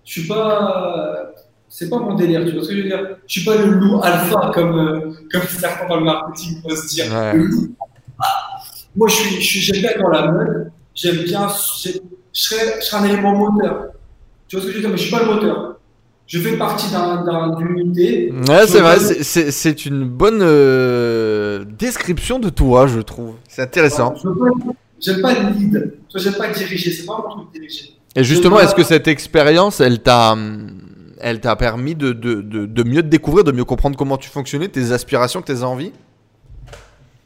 Je 0.05 0.11
suis 0.13 0.27
pas. 0.27 1.33
C'est 1.73 1.89
pas 1.89 1.99
mon 1.99 2.15
délire, 2.15 2.45
tu 2.45 2.51
vois 2.53 2.65
ce 2.65 2.69
que 2.71 2.75
je 2.77 2.81
veux 2.83 2.89
dire? 2.89 3.17
Je 3.29 3.33
suis 3.41 3.45
pas 3.49 3.55
le 3.57 3.67
loup 3.67 4.01
alpha 4.03 4.51
comme, 4.53 4.77
euh, 4.77 5.13
comme 5.31 5.43
certains 5.43 5.87
dans 5.87 5.99
le 5.99 6.05
marketing 6.05 6.61
peuvent 6.63 6.77
se 6.77 6.89
dire. 6.89 7.05
Ouais. 7.13 7.35
Le 7.35 7.45
loup. 7.45 7.75
Ah. 8.19 8.57
Moi, 8.97 9.07
je 9.07 9.15
suis, 9.15 9.41
je 9.41 9.47
suis, 9.47 9.61
j'aime 9.61 9.81
bien 9.83 10.03
dans 10.03 10.09
la 10.09 10.33
mode. 10.33 10.73
J'aime 10.97 11.19
bien. 11.23 11.47
j'ai- 11.81 12.01
Je 12.33 12.41
serais, 12.43 12.81
je 12.81 12.87
serais 12.87 13.03
un 13.03 13.05
élément 13.05 13.35
moteur. 13.37 13.87
Tu 14.51 14.57
vois 14.57 14.63
ce 14.65 14.67
que 14.67 14.73
je 14.73 14.77
veux 14.79 14.83
dire 14.83 14.91
Mais 14.91 14.97
je 14.97 15.03
suis 15.03 15.13
pas 15.13 15.21
le 15.23 15.33
moteur. 15.33 15.77
Je 16.27 16.41
fais 16.41 16.57
partie 16.57 16.91
d'un, 16.91 17.25
d'un- 17.25 17.57
d'une 17.57 17.79
unité. 17.79 18.33
Ouais, 18.49 18.67
c'est 18.67 18.81
vrai, 18.81 18.99
c'est- 18.99 19.87
une 19.87 20.05
bonne 20.09 20.41
euh, 20.43 21.65
description 21.79 22.41
de 22.41 22.49
toi, 22.51 22.89
je 22.89 22.99
trouve. 22.99 23.35
C'est 23.49 23.63
intéressant. 23.63 24.11
Pas- 24.11 24.73
J'aime 25.01 25.21
pas 25.23 25.35
le 25.35 25.51
lead. 25.55 25.95
J'aime 26.17 26.35
pas 26.35 26.49
diriger. 26.49 26.91
C'est 26.91 27.07
pas 27.07 27.17
mon 27.17 27.31
truc 27.31 27.55
de 27.55 27.61
diriger. 27.61 27.95
Et 28.17 28.25
justement, 28.25 28.59
est-ce 28.59 28.75
que 28.75 28.83
cette 28.83 29.07
expérience, 29.07 29.81
elle 29.81 30.03
t'a, 30.03 30.37
elle 31.21 31.41
t'a 31.41 31.55
permis 31.55 31.95
de, 31.95 32.13
de, 32.13 32.43
de, 32.43 32.67
de 32.67 32.83
mieux 32.83 33.03
te 33.03 33.07
découvrir, 33.09 33.45
de 33.45 33.53
mieux 33.53 33.65
comprendre 33.65 33.97
comment 33.97 34.17
tu 34.17 34.29
fonctionnais, 34.31 34.67
tes 34.69 34.91
aspirations, 34.91 35.43
tes 35.43 35.63
envies? 35.63 35.93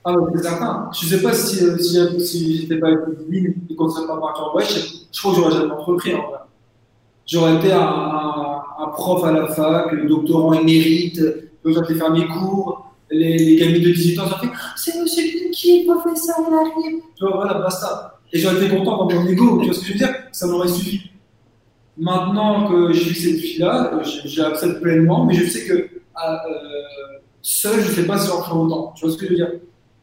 Ah, 0.04 0.12
ouais, 0.12 0.30
c'est 0.36 0.42
certain. 0.42 0.90
Je 1.00 1.06
sais 1.06 1.22
pas 1.22 1.32
si, 1.32 1.64
euh, 1.64 1.78
si, 1.78 2.20
si 2.26 2.60
j'étais 2.60 2.76
pas 2.78 2.88
avec 2.88 3.00
lui 3.28 3.54
et 3.70 3.74
qu'on 3.74 3.88
serait 3.88 4.06
pas 4.06 4.18
parti 4.20 4.40
en 4.42 4.52
voyage, 4.52 4.74
je, 4.74 4.80
je 5.12 5.20
crois 5.20 5.32
que 5.34 5.40
j'aurais 5.40 5.52
jamais 5.54 5.72
entrepris 5.72 6.14
en 6.14 6.28
vrai. 6.28 6.38
J'aurais 7.26 7.56
été 7.56 7.72
un, 7.72 8.62
prof 8.92 9.24
à 9.24 9.32
la 9.32 9.48
fac, 9.48 10.06
doctorant 10.06 10.52
émérite, 10.52 11.20
j'aurais 11.64 11.84
été 11.84 11.94
faire 11.94 12.10
mes 12.10 12.26
cours, 12.26 12.92
les, 13.10 13.56
les 13.56 13.80
de 13.80 13.90
18 13.90 14.18
ans, 14.18 14.24
j'aurais 14.28 14.46
fait 14.46 14.52
Ah, 14.54 14.72
c'est 14.76 15.00
monsieur 15.00 15.22
qui 15.52 15.84
professeur, 15.84 16.36
il 16.48 16.54
arrive. 16.54 17.00
Tu 17.16 17.24
vois, 17.24 17.36
voilà, 17.36 17.54
basta. 17.54 18.18
Et 18.32 18.38
j'aurais 18.38 18.56
été 18.56 18.68
content 18.76 19.06
dans 19.06 19.14
mon 19.14 19.26
ego, 19.26 19.60
tu 19.60 19.66
vois 19.66 19.74
ce 19.74 19.80
que 19.80 19.86
je 19.86 19.92
veux 19.92 19.98
dire? 19.98 20.14
Ça 20.32 20.46
m'aurait 20.46 20.68
suffi. 20.68 21.10
Maintenant 21.96 22.68
que 22.68 22.92
j'ai 22.92 23.04
vu 23.04 23.14
cette 23.14 23.40
fille-là, 23.40 23.92
l'accepte 24.36 24.82
pleinement, 24.82 25.24
mais 25.24 25.34
je 25.34 25.46
sais 25.46 25.64
que 25.64 25.88
ah, 26.16 26.42
euh, 26.48 27.18
seul, 27.40 27.80
je 27.80 27.92
sais 27.92 28.06
pas 28.06 28.18
si 28.18 28.28
j'en 28.28 28.42
ferai 28.42 28.56
autant. 28.58 28.92
Tu 28.96 29.04
vois 29.04 29.14
ce 29.14 29.18
que 29.18 29.26
je 29.26 29.30
veux 29.30 29.36
dire? 29.36 29.52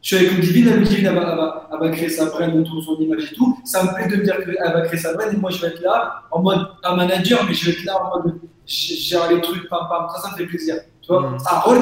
Je 0.02 0.16
suis 0.16 0.16
avec 0.26 0.32
une 0.36 0.40
divine, 0.40 0.66
la 0.68 0.76
divine, 0.78 1.06
elle 1.06 1.14
va, 1.14 1.20
elle 1.30 1.36
va- 1.36 1.68
elle 1.72 1.78
va 1.78 1.88
créer 1.90 2.08
sa 2.08 2.26
brand 2.26 2.54
autour 2.56 2.76
de 2.76 2.80
son 2.82 2.96
image 2.98 3.30
et 3.32 3.34
tout. 3.36 3.58
Ça 3.64 3.84
me 3.84 3.94
plaît 3.94 4.08
de 4.08 4.16
me 4.16 4.24
dire 4.24 4.36
qu'elle 4.44 4.72
va 4.72 4.80
créer 4.82 4.98
sa 4.98 5.14
brand 5.14 5.32
et 5.32 5.36
moi 5.36 5.50
je 5.50 5.60
vais 5.60 5.68
être 5.68 5.80
là 5.80 6.22
en 6.30 6.42
mode 6.42 6.66
un 6.82 6.96
manager, 6.96 7.44
mais 7.46 7.54
je 7.54 7.66
vais 7.66 7.72
être 7.72 7.84
là 7.84 7.94
en 8.02 8.18
mode 8.18 8.40
gérer 8.66 9.34
les 9.36 9.40
trucs, 9.40 9.68
pam 9.68 9.86
pam. 9.88 10.06
Ça, 10.14 10.22
ça 10.22 10.32
me 10.32 10.36
fait 10.36 10.46
plaisir. 10.46 10.76
Tu 11.00 11.08
vois, 11.08 11.30
Mhm. 11.30 11.38
c'est 11.38 11.54
un 11.54 11.58
rôle 11.60 11.80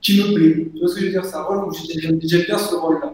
qui 0.00 0.18
me 0.18 0.34
plaît. 0.34 0.70
Tu 0.74 0.78
vois 0.80 0.88
ce 0.88 0.94
que 0.94 1.00
je 1.00 1.04
veux 1.06 1.10
dire? 1.12 1.24
C'est 1.24 1.36
un 1.36 1.42
rôle 1.42 1.64
où 1.68 1.72
j'ai- 1.74 2.00
j'aime 2.00 2.18
bien 2.46 2.58
ce 2.58 2.74
rôle-là. 2.74 3.12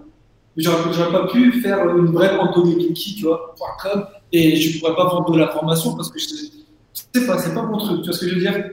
J'aurais 0.57 0.93
j'aurais 0.93 1.13
pas 1.13 1.27
pu 1.29 1.61
faire 1.61 1.89
une 1.97 2.07
brand 2.13 2.31
Anthony 2.41 2.75
Pinky, 2.89 3.17
tu 3.17 3.25
vois, 3.25 3.55
.com, 3.83 4.05
et 4.33 4.57
je 4.57 4.79
pourrais 4.81 4.95
pas 4.97 5.05
vendre 5.09 5.31
de 5.33 5.39
la 5.39 5.49
formation 5.49 5.95
parce 5.97 6.11
que 6.11 6.19
je 6.19 6.27
sais 6.27 7.27
pas, 7.27 7.39
c'est 7.39 7.55
pas 7.55 7.63
mon 7.63 7.77
truc. 7.79 8.01
Tu 8.03 8.07
vois 8.09 8.17
ce 8.17 8.21
que 8.25 8.29
je 8.31 8.35
veux 8.37 8.41
dire? 8.41 8.71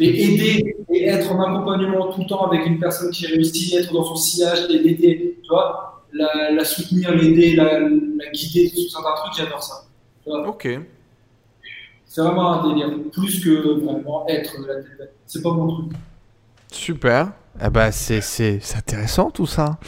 Et 0.00 0.24
aider 0.24 0.76
et 0.92 1.04
être 1.06 1.30
en 1.32 1.42
accompagnement 1.42 2.12
tout 2.12 2.20
le 2.20 2.26
temps 2.26 2.46
avec 2.46 2.64
une 2.66 2.78
personne 2.78 3.10
qui 3.10 3.26
réussit, 3.26 3.74
être 3.74 3.92
dans 3.92 4.04
son 4.04 4.16
sillage 4.16 4.68
l'aider, 4.68 5.38
tu 5.42 5.48
vois, 5.48 6.04
la, 6.12 6.52
la 6.52 6.64
soutenir, 6.64 7.12
l'aider, 7.14 7.56
la, 7.56 7.80
la 7.80 8.30
guider 8.32 8.68
sur 8.68 8.90
certains 8.90 9.14
trucs, 9.16 9.36
j'adore 9.36 9.62
ça. 9.62 9.84
Tu 10.22 10.30
vois, 10.30 10.48
Ok. 10.48 10.68
c'est 12.06 12.20
vraiment 12.20 12.52
un 12.62 12.68
délire, 12.68 12.90
plus 13.12 13.40
que 13.44 13.80
vraiment 13.84 14.24
être 14.28 14.60
de 14.62 14.66
la 14.66 14.74
tête. 14.76 15.14
C'est 15.26 15.42
pas 15.42 15.50
mon 15.52 15.66
truc. 15.66 15.92
Super. 16.70 17.32
Eh 17.62 17.70
ben, 17.70 17.90
c'est, 17.92 18.58
intéressant 18.76 19.30
tout 19.30 19.46
ça. 19.46 19.78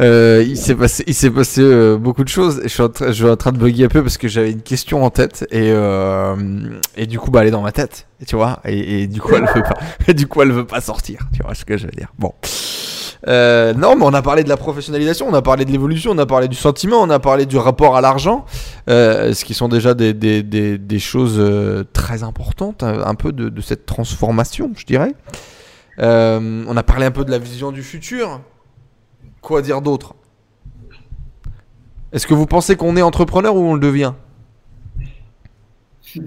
Euh, 0.00 0.42
il 0.46 0.56
s'est 0.56 0.74
passé, 0.74 1.04
il 1.06 1.32
passé 1.32 1.60
euh, 1.60 1.98
beaucoup 1.98 2.24
de 2.24 2.28
choses. 2.28 2.60
Je 2.62 2.68
suis, 2.68 2.82
en 2.82 2.88
train, 2.88 3.08
je 3.08 3.12
suis 3.12 3.28
en 3.28 3.36
train 3.36 3.52
de 3.52 3.58
bugger 3.58 3.84
un 3.84 3.88
peu 3.88 4.02
parce 4.02 4.16
que 4.16 4.28
j'avais 4.28 4.50
une 4.50 4.62
question 4.62 5.04
en 5.04 5.10
tête 5.10 5.46
et, 5.50 5.70
euh, 5.72 6.34
et 6.96 7.06
du 7.06 7.18
coup, 7.18 7.30
bah, 7.30 7.42
elle 7.42 7.48
est 7.48 7.52
dans 7.52 7.62
ma 7.62 7.72
tête. 7.72 8.06
Tu 8.26 8.34
vois, 8.34 8.60
et, 8.64 9.02
et 9.02 9.06
du 9.08 9.20
coup, 9.20 9.34
elle 9.34 9.44
veut 9.44 9.62
pas, 9.62 10.12
du 10.14 10.26
coup, 10.26 10.40
elle 10.40 10.52
veut 10.52 10.66
pas 10.66 10.80
sortir. 10.80 11.20
Tu 11.34 11.42
vois 11.42 11.54
ce 11.54 11.66
que 11.66 11.76
je 11.76 11.84
veux 11.84 11.92
dire. 11.92 12.08
Bon. 12.18 12.32
Non, 13.26 13.94
mais 13.96 14.04
on 14.04 14.14
a 14.14 14.22
parlé 14.22 14.42
de 14.42 14.48
la 14.48 14.56
professionnalisation, 14.56 15.28
on 15.28 15.34
a 15.34 15.42
parlé 15.42 15.64
de 15.64 15.70
l'évolution, 15.70 16.12
on 16.12 16.18
a 16.18 16.26
parlé 16.26 16.48
du 16.48 16.56
sentiment, 16.56 17.02
on 17.02 17.10
a 17.10 17.20
parlé 17.20 17.46
du 17.46 17.56
rapport 17.56 17.94
à 17.94 18.00
l'argent, 18.00 18.46
ce 18.88 19.44
qui 19.44 19.54
sont 19.54 19.68
déjà 19.68 19.94
des, 19.94 20.14
des, 20.14 20.42
des, 20.42 20.78
des 20.78 20.98
choses 20.98 21.40
très 21.92 22.22
importantes, 22.22 22.82
un 22.82 23.14
peu 23.14 23.30
de, 23.32 23.48
de 23.48 23.60
cette 23.60 23.86
transformation, 23.86 24.72
je 24.76 24.86
dirais. 24.86 25.14
Euh, 26.02 26.64
on 26.66 26.76
a 26.76 26.82
parlé 26.82 27.06
un 27.06 27.10
peu 27.10 27.24
de 27.24 27.30
la 27.30 27.38
vision 27.38 27.70
du 27.70 27.82
futur. 27.82 28.40
Quoi 29.40 29.62
dire 29.62 29.80
d'autre? 29.80 30.14
Est-ce 32.12 32.26
que 32.26 32.34
vous 32.34 32.46
pensez 32.46 32.76
qu'on 32.76 32.96
est 32.96 33.02
entrepreneur 33.02 33.54
ou 33.56 33.60
on 33.60 33.74
le 33.74 33.80
devient? 33.80 34.12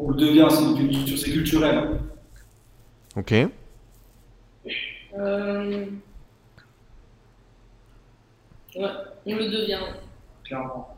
On 0.00 0.10
le 0.10 0.16
devient, 0.16 0.46
c'est 0.48 0.62
une 0.62 0.76
culture, 0.76 1.18
c'est 1.18 1.32
culturel. 1.32 2.00
Ok. 3.16 3.34
Euh... 5.18 5.86
Ouais, 8.76 8.90
on 9.26 9.34
le 9.34 9.50
devient. 9.50 9.80
Clairement. 10.44 10.96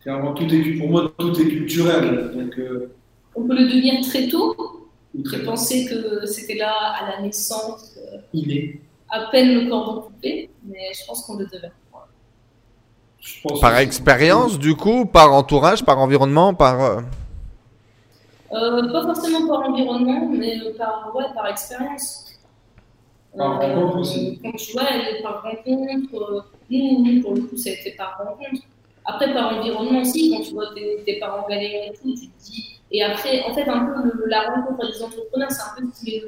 Clairement, 0.00 0.32
tout 0.32 0.46
est, 0.46 0.78
pour 0.78 0.88
moi, 0.88 1.12
tout 1.18 1.38
est 1.38 1.48
culturel. 1.48 2.32
Donc, 2.34 2.58
euh, 2.58 2.94
On 3.34 3.46
peut 3.46 3.54
le 3.54 3.66
devenir 3.68 4.00
très 4.08 4.26
tôt. 4.28 4.81
J'ai 5.14 5.44
pensé 5.44 5.84
que 5.86 6.24
c'était 6.26 6.54
là 6.54 6.72
à 7.00 7.10
la 7.10 7.22
naissance, 7.22 7.94
euh, 7.98 8.18
à 9.10 9.30
peine 9.30 9.54
le 9.54 9.68
cordon 9.68 10.02
coupé, 10.02 10.50
mais 10.64 10.90
je 10.94 11.06
pense 11.06 11.26
qu'on 11.26 11.36
le 11.36 11.46
pense 13.42 13.60
Par 13.60 13.76
expérience, 13.78 14.58
du 14.58 14.74
coup, 14.74 15.06
par 15.06 15.32
entourage, 15.32 15.84
par 15.84 15.98
environnement, 15.98 16.54
par. 16.54 16.80
euh, 16.82 17.00
Euh, 18.52 18.92
pas 18.92 19.02
forcément 19.02 19.46
par 19.46 19.70
environnement, 19.70 20.28
mais 20.28 20.58
par, 20.76 21.12
ouais, 21.14 21.24
par 21.34 21.46
expérience. 21.48 22.26
Par 23.36 23.60
rencontre 23.60 23.98
aussi. 23.98 24.38
Quand 24.42 24.52
tu 24.52 24.72
vois, 24.72 24.82
par 25.22 25.42
rencontre. 25.42 26.14
euh, 26.14 26.40
nous, 26.70 27.04
nous, 27.04 27.22
pour 27.22 27.34
le 27.34 27.42
coup, 27.42 27.56
ça 27.56 27.70
a 27.70 27.72
été 27.74 27.92
par 27.92 28.18
rencontre. 28.18 28.62
Après, 29.04 29.32
par 29.32 29.58
environnement 29.58 30.00
aussi, 30.00 30.30
quand 30.30 30.42
tu 30.42 30.52
vois 30.52 30.74
tes, 30.74 31.02
tes 31.04 31.18
parents 31.18 31.46
galérer 31.48 31.86
et 31.88 31.92
tout, 31.92 32.12
tu 32.14 32.28
te 32.28 32.44
dis. 32.44 32.80
Et 32.92 33.02
après, 33.02 33.42
en 33.44 33.54
fait, 33.54 33.66
un 33.68 33.86
peu 33.86 33.92
le- 34.04 34.26
la 34.26 34.42
rencontre 34.50 34.90
des 34.92 35.02
entrepreneurs, 35.02 35.50
c'est 35.50 35.62
un 35.62 35.74
peu 35.80 35.86
qui 35.98 36.20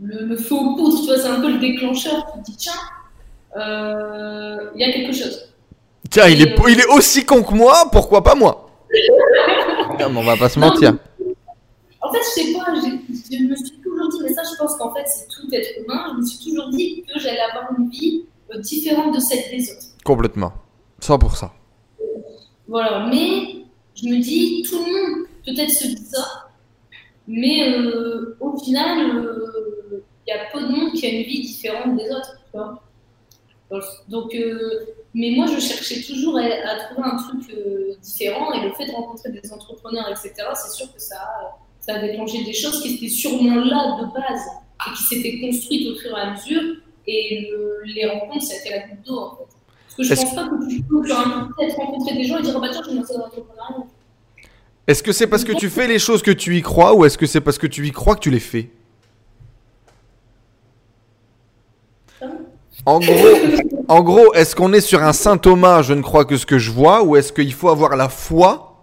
le, 0.00 0.26
le, 0.26 0.36
feu 0.36 0.54
aux 0.56 0.74
poudres, 0.74 1.00
tu 1.00 1.06
vois, 1.06 1.18
c'est 1.18 1.28
un 1.28 1.40
peu 1.40 1.52
le 1.52 1.58
déclencheur. 1.58 2.26
Tu 2.34 2.40
te 2.40 2.44
dis, 2.46 2.56
tiens, 2.56 2.72
euh, 3.56 4.70
il 4.74 4.80
y 4.80 4.84
a 4.84 4.92
quelque 4.92 5.12
chose. 5.12 5.48
Tiens, 6.10 6.26
il 6.26 6.42
est, 6.42 6.54
il 6.68 6.80
est 6.80 6.86
aussi 6.88 7.24
con 7.24 7.42
que 7.42 7.54
moi, 7.54 7.88
pourquoi 7.92 8.22
pas 8.22 8.34
moi? 8.34 8.68
Mais 9.96 10.04
on 10.04 10.22
va 10.24 10.36
pas 10.36 10.48
se 10.48 10.58
mentir. 10.58 10.94
En 12.02 12.12
fait, 12.12 12.18
je 12.18 12.42
sais 12.42 12.52
pas, 12.52 12.66
je 12.74 13.38
me 13.48 13.56
suis 13.56 13.78
toujours 13.80 14.08
dit, 14.10 14.18
mais 14.22 14.32
ça, 14.34 14.42
je 14.42 14.58
pense 14.58 14.76
qu'en 14.76 14.92
fait, 14.92 15.04
c'est 15.06 15.26
tout 15.28 15.48
être 15.52 15.70
humain. 15.80 16.06
Je 16.12 16.20
me 16.20 16.26
suis 16.26 16.44
toujours 16.50 16.68
dit 16.70 17.02
que 17.08 17.18
j'allais 17.18 17.40
avoir 17.40 17.70
une 17.78 17.88
vie 17.88 18.24
euh, 18.52 18.58
différente 18.58 19.14
de 19.14 19.20
celle 19.20 19.50
des 19.50 19.70
autres. 19.70 19.86
Complètement. 20.04 20.52
100%. 21.00 21.48
Voilà, 22.68 23.06
mais 23.06 23.63
je 24.04 24.08
me 24.08 24.18
dis, 24.20 24.62
tout 24.68 24.78
le 24.78 24.84
monde 24.84 25.26
peut-être 25.44 25.70
se 25.70 25.86
dit 25.88 26.04
ça, 26.04 26.48
mais 27.26 27.72
euh, 27.76 28.36
au 28.40 28.58
final, 28.58 29.16
euh, 29.16 30.02
il 30.26 30.30
y 30.30 30.32
a 30.32 30.44
peu 30.52 30.60
de 30.62 30.68
monde 30.68 30.92
qui 30.92 31.06
a 31.06 31.10
une 31.10 31.22
vie 31.24 31.40
différente 31.42 31.96
des 31.96 32.10
autres. 32.10 32.36
tu 32.50 32.58
vois. 32.58 32.80
Donc, 34.08 34.34
euh, 34.34 34.86
mais 35.14 35.30
moi, 35.30 35.46
je 35.46 35.58
cherchais 35.58 36.02
toujours 36.02 36.38
à, 36.38 36.42
à 36.42 36.76
trouver 36.84 37.08
un 37.08 37.16
truc 37.16 37.56
différent 38.02 38.52
et 38.52 38.60
le 38.68 38.72
fait 38.74 38.86
de 38.86 38.92
rencontrer 38.92 39.30
des 39.32 39.52
entrepreneurs, 39.52 40.08
etc., 40.10 40.32
c'est 40.54 40.70
sûr 40.72 40.92
que 40.94 41.00
ça 41.00 41.16
a, 41.16 41.56
ça 41.80 41.94
a 41.94 41.98
déclenché 42.06 42.44
des 42.44 42.52
choses 42.52 42.80
qui 42.82 42.94
étaient 42.94 43.08
sûrement 43.08 43.56
là 43.56 43.98
de 44.00 44.06
base 44.12 44.42
et 44.86 44.94
qui 44.96 45.02
s'étaient 45.02 45.40
construites 45.40 45.88
au 45.90 45.96
fur 45.98 46.16
et 46.16 46.20
à 46.20 46.30
mesure. 46.32 46.62
Et 47.06 47.48
le- 47.50 47.82
les 47.84 48.06
rencontres, 48.08 48.44
ça 48.44 48.54
a 48.54 48.58
été 48.58 48.70
la 48.70 48.78
goutte 48.88 49.06
d'eau 49.06 49.18
en 49.18 49.30
fait. 49.36 49.44
Parce 49.86 49.96
que 49.96 50.02
je 50.04 50.12
Est-ce- 50.12 50.22
pense 50.24 50.34
pas 50.34 50.48
que 50.48 50.68
tu 50.68 50.82
peux 50.82 51.02
peut-être 51.02 51.76
rencontrer 51.76 52.14
des 52.16 52.24
gens 52.24 52.38
et 52.38 52.42
dire, 52.42 52.54
oh, 52.56 52.60
bah 52.60 52.68
tiens, 52.70 52.82
je 52.84 52.90
vais 52.90 52.96
lancer 52.96 53.14
dans 53.14 53.20
l'entrepreneuriat. 53.20 53.86
Est-ce 54.86 55.02
que 55.02 55.12
c'est 55.12 55.26
parce 55.26 55.44
que 55.44 55.52
tu 55.52 55.70
fais 55.70 55.86
les 55.86 55.98
choses 55.98 56.22
que 56.22 56.30
tu 56.30 56.56
y 56.56 56.62
crois 56.62 56.94
ou 56.94 57.04
est-ce 57.04 57.16
que 57.16 57.26
c'est 57.26 57.40
parce 57.40 57.58
que 57.58 57.66
tu 57.66 57.86
y 57.86 57.90
crois 57.90 58.14
que 58.16 58.20
tu 58.20 58.30
les 58.30 58.40
fais? 58.40 58.70
En 63.88 64.02
gros, 64.02 64.34
est-ce 64.34 64.54
qu'on 64.54 64.72
est 64.74 64.82
sur 64.82 65.02
un 65.02 65.14
Saint 65.14 65.38
Thomas, 65.38 65.82
je 65.82 65.94
ne 65.94 66.02
crois 66.02 66.26
que 66.26 66.36
ce 66.36 66.44
que 66.44 66.58
je 66.58 66.70
vois, 66.70 67.02
ou 67.02 67.16
est-ce 67.16 67.32
qu'il 67.32 67.52
faut 67.54 67.70
avoir 67.70 67.96
la 67.96 68.10
foi? 68.10 68.76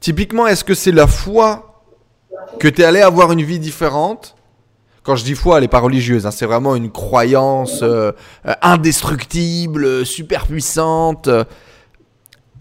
Typiquement, 0.00 0.46
est-ce 0.46 0.64
que 0.64 0.74
c'est 0.74 0.92
la 0.92 1.06
foi 1.06 1.82
que 2.58 2.68
tu 2.68 2.80
es 2.80 2.84
allé 2.84 3.00
avoir 3.00 3.32
une 3.32 3.42
vie 3.42 3.58
différente? 3.58 4.34
Quand 5.02 5.16
je 5.16 5.24
dis 5.24 5.34
foi, 5.34 5.56
elle 5.56 5.62
n'est 5.62 5.68
pas 5.68 5.80
religieuse, 5.80 6.26
hein, 6.26 6.30
c'est 6.30 6.46
vraiment 6.46 6.74
une 6.74 6.90
croyance 6.90 7.80
euh, 7.82 8.12
euh, 8.46 8.52
indestructible, 8.62 10.06
super 10.06 10.46
puissante. 10.46 11.28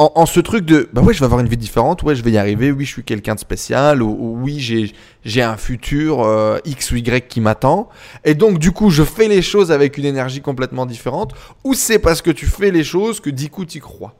En, 0.01 0.25
ce 0.25 0.39
truc 0.39 0.65
de 0.65 0.89
bah 0.93 1.01
ouais 1.01 1.13
je 1.13 1.19
vais 1.19 1.25
avoir 1.25 1.41
une 1.41 1.47
vie 1.47 1.57
différente 1.57 2.03
ouais 2.03 2.15
je 2.15 2.23
vais 2.23 2.31
y 2.31 2.37
arriver 2.37 2.71
oui 2.71 2.85
je 2.85 2.93
suis 2.93 3.03
quelqu'un 3.03 3.35
de 3.35 3.39
spécial 3.39 4.01
ou, 4.01 4.09
ou 4.09 4.39
oui 4.41 4.59
j'ai 4.59 4.93
j'ai 5.25 5.41
un 5.41 5.57
futur 5.57 6.23
euh, 6.23 6.57
x 6.63 6.91
ou 6.91 6.95
y 6.95 7.27
qui 7.27 7.41
m'attend 7.41 7.89
et 8.23 8.33
donc 8.33 8.59
du 8.59 8.71
coup 8.71 8.89
je 8.89 9.03
fais 9.03 9.27
les 9.27 9.41
choses 9.41 9.71
avec 9.71 9.97
une 9.97 10.05
énergie 10.05 10.41
complètement 10.41 10.85
différente 10.85 11.33
ou 11.65 11.73
c'est 11.73 11.99
parce 11.99 12.21
que 12.21 12.31
tu 12.31 12.45
fais 12.45 12.71
les 12.71 12.83
choses 12.83 13.19
que 13.19 13.29
du 13.29 13.49
coup 13.49 13.65
tu 13.65 13.81
crois? 13.81 14.15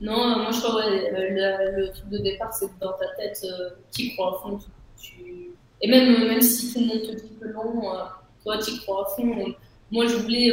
Non, 0.00 0.12
euh, 0.12 0.42
moi 0.42 0.50
je 0.52 0.60
crois 0.60 0.76
ouais, 0.76 1.12
euh, 1.12 1.70
le, 1.76 1.90
truc 1.90 2.08
de 2.10 2.18
départ, 2.18 2.52
c'est 2.52 2.66
que 2.66 2.78
dans 2.80 2.92
ta 2.92 3.06
tête, 3.16 3.40
euh, 3.44 3.70
tu 3.94 4.10
crois 4.10 4.36
à 4.36 4.42
fond. 4.42 4.58
Et 5.80 5.88
même, 5.88 6.26
même 6.26 6.42
si 6.42 6.72
tout 6.72 6.80
le 6.80 6.86
monde 6.86 7.02
te 7.02 7.12
dit 7.12 7.32
que 7.40 7.52
toi 7.52 8.58
tu 8.58 8.78
crois 8.80 9.06
à 9.06 9.16
fond. 9.16 9.54
Moi 9.90 10.06
je 10.06 10.16
voulais, 10.16 10.50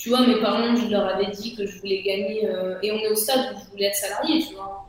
tu 0.00 0.08
vois, 0.08 0.26
mes 0.26 0.40
parents, 0.40 0.74
je 0.74 0.88
leur 0.88 1.06
avais 1.06 1.30
dit 1.30 1.54
que 1.54 1.66
je 1.66 1.78
voulais 1.78 2.02
gagner, 2.02 2.48
euh, 2.48 2.78
et 2.82 2.90
on 2.90 2.96
est 2.96 3.08
au 3.08 3.14
stade 3.14 3.54
où 3.54 3.58
je 3.62 3.70
voulais 3.70 3.86
être 3.86 3.96
salarié, 3.96 4.42
tu 4.48 4.54
vois. 4.54 4.88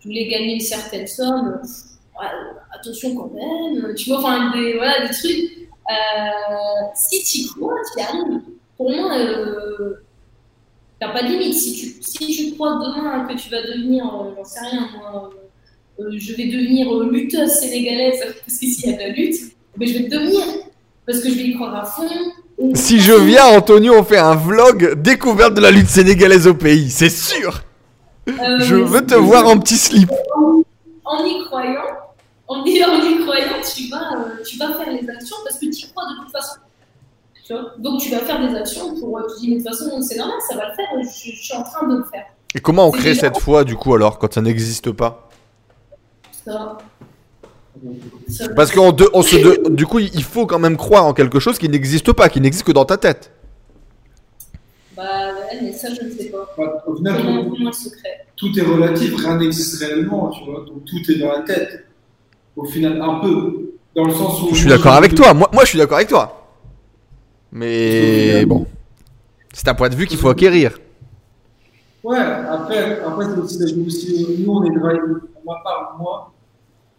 Je 0.00 0.08
voulais 0.08 0.26
gagner 0.26 0.54
une 0.54 0.60
certaine 0.60 1.06
somme, 1.06 1.62
attention 2.72 3.14
quand 3.14 3.30
même, 3.32 3.94
tu 3.94 4.10
vois, 4.10 4.18
enfin 4.18 4.50
des, 4.50 4.74
voilà, 4.74 5.06
des 5.06 5.14
trucs. 5.14 5.68
Euh, 5.88 6.86
si 6.96 7.22
tu 7.22 7.54
crois, 7.54 7.74
tu 7.92 8.00
y 8.00 8.02
arrives. 8.02 8.40
Pour 8.76 8.90
moi, 8.90 9.16
euh, 9.16 9.94
T'as 10.98 11.12
pas 11.12 11.22
de 11.24 11.28
limite. 11.28 11.54
Si 11.54 11.72
tu, 11.72 12.00
si 12.00 12.26
tu 12.26 12.54
crois 12.54 12.74
demain 12.74 13.26
que 13.26 13.34
tu 13.36 13.50
vas 13.50 13.62
devenir, 13.62 14.04
euh, 14.04 14.34
j'en 14.36 14.44
sais 14.44 14.60
rien, 14.60 14.88
moi, 14.96 15.30
je 15.98 16.34
vais 16.34 16.46
devenir 16.46 16.92
lutteuse 17.04 17.50
sénégalaise, 17.50 18.20
parce 18.46 18.58
qu'ici 18.58 18.82
il 18.84 18.90
y 18.90 18.94
a 18.94 18.96
de 18.96 19.02
la 19.02 19.08
lutte, 19.08 19.36
mais 19.76 19.86
je 19.86 19.98
vais 19.98 20.08
devenir. 20.08 20.42
Parce 21.06 21.20
que 21.20 21.28
je 21.28 21.34
vais 21.34 21.44
y 21.44 21.54
croire 21.54 21.74
à 21.74 21.84
fond. 21.84 22.08
Si 22.74 23.00
je 23.00 23.12
viens 23.12 23.46
Antonio 23.46 23.94
on 23.98 24.04
fait 24.04 24.18
un 24.18 24.34
vlog 24.34 24.94
découverte 25.00 25.54
de 25.54 25.60
la 25.60 25.70
lutte 25.70 25.88
sénégalaise 25.88 26.46
au 26.46 26.54
pays 26.54 26.90
c'est 26.90 27.10
sûr 27.10 27.62
Euh, 28.28 28.60
je 28.60 28.76
veux 28.76 29.04
te 29.04 29.14
voir 29.14 29.46
en 29.48 29.58
petit 29.58 29.76
slip 29.76 30.10
En 31.04 31.24
y 31.24 31.44
croyant, 31.46 31.82
en 32.46 32.64
y, 32.64 32.84
en 32.84 33.02
y 33.02 33.20
croyant, 33.24 33.54
tu 33.74 33.88
vas, 33.88 34.12
euh, 34.16 34.42
tu 34.46 34.56
vas 34.58 34.74
faire 34.74 34.90
les 34.92 35.08
actions 35.10 35.36
parce 35.44 35.56
que 35.58 35.66
tu 35.66 35.86
y 35.86 35.90
crois 35.90 36.04
de 36.04 36.22
toute 36.22 36.30
façon. 36.32 36.56
Tu 37.44 37.52
vois? 37.52 37.72
Donc 37.78 38.00
tu 38.00 38.10
vas 38.10 38.20
faire 38.20 38.48
des 38.48 38.54
actions 38.56 38.94
pour. 39.00 39.18
euh, 39.18 39.22
dis, 39.40 39.48
mais 39.50 39.56
de 39.56 39.62
toute 39.68 39.76
façon, 39.76 40.00
c'est 40.00 40.16
normal, 40.16 40.36
ça 40.48 40.56
va 40.56 40.68
le 40.68 40.74
faire, 40.74 40.86
je, 41.02 41.32
je 41.32 41.42
suis 41.42 41.54
en 41.56 41.62
train 41.64 41.86
de 41.88 41.96
le 41.98 42.04
faire. 42.04 42.24
et 42.54 42.60
comment 42.60 42.86
on 42.86 42.90
crée 42.92 43.14
cette 43.16 43.38
foi 43.38 43.64
du 43.64 43.74
coup 43.76 43.94
alors 43.94 44.18
quand 44.18 44.32
ça 44.32 44.40
n'existe 44.40 44.92
pas? 44.92 45.28
Ça- 46.44 46.78
parce 48.56 48.70
qu'on 48.72 48.92
de- 48.92 49.08
on 49.12 49.22
se 49.22 49.36
de- 49.36 49.74
du 49.74 49.86
coup 49.86 49.98
il 49.98 50.22
faut 50.22 50.46
quand 50.46 50.58
même 50.58 50.76
croire 50.76 51.04
en 51.04 51.12
quelque 51.12 51.40
chose 51.40 51.58
qui 51.58 51.68
n'existe 51.68 52.12
pas 52.12 52.28
qui 52.28 52.40
n'existe 52.40 52.64
que 52.64 52.72
dans 52.72 52.84
ta 52.84 52.96
tête 52.96 53.32
Bah 54.96 55.02
ouais, 55.34 55.58
mais 55.62 55.72
ça, 55.72 55.88
je 55.94 56.04
ne 56.06 56.10
sais 56.10 56.26
pas. 56.26 56.46
Enfin, 56.56 56.70
Au 56.86 56.94
final, 56.94 57.16
Comment, 57.16 57.44
tout, 57.44 57.50
comment 57.50 57.66
le 57.66 57.72
secret 57.72 58.26
tout 58.36 58.58
est 58.58 58.62
relatif, 58.62 59.16
rien 59.16 59.36
n'existe 59.38 59.82
réellement, 59.82 60.30
tu 60.30 60.44
vois. 60.44 60.64
Donc 60.66 60.84
tout 60.84 61.10
est 61.10 61.18
dans 61.18 61.32
la 61.32 61.40
tête. 61.40 61.84
Au 62.56 62.64
final, 62.64 63.00
un 63.00 63.20
peu. 63.20 63.70
Dans 63.94 64.04
le 64.04 64.12
sens 64.12 64.42
où. 64.42 64.54
Je 64.54 64.60
suis 64.60 64.68
d'accord 64.68 64.92
avec 64.94 65.14
toi. 65.14 65.32
Moi, 65.32 65.48
moi, 65.52 65.64
je 65.64 65.68
suis 65.70 65.78
d'accord 65.78 65.96
avec 65.96 66.08
toi. 66.08 66.46
Mais 67.52 68.44
bon, 68.46 68.66
c'est 69.52 69.68
un 69.68 69.74
point 69.74 69.88
de 69.88 69.94
vue 69.94 70.06
qu'il 70.06 70.18
faut 70.18 70.28
acquérir. 70.28 70.78
Ouais, 72.02 72.18
après, 72.18 73.00
après 73.06 73.26
c'est 73.26 73.38
aussi, 73.38 73.80
aussi- 73.86 74.36
nous, 74.44 74.52
on 74.52 74.64
est 74.64 74.74
drivé, 74.78 74.98
pour 75.34 75.54
ma 75.54 75.60
part, 75.62 75.96
moi, 76.00 76.31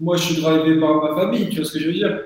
moi, 0.03 0.17
je 0.17 0.23
suis 0.33 0.41
drivé 0.41 0.79
par 0.79 1.01
ma 1.01 1.15
famille, 1.15 1.49
tu 1.49 1.57
vois 1.57 1.65
ce 1.65 1.73
que 1.73 1.79
je 1.79 1.87
veux 1.87 1.93
dire 1.93 2.19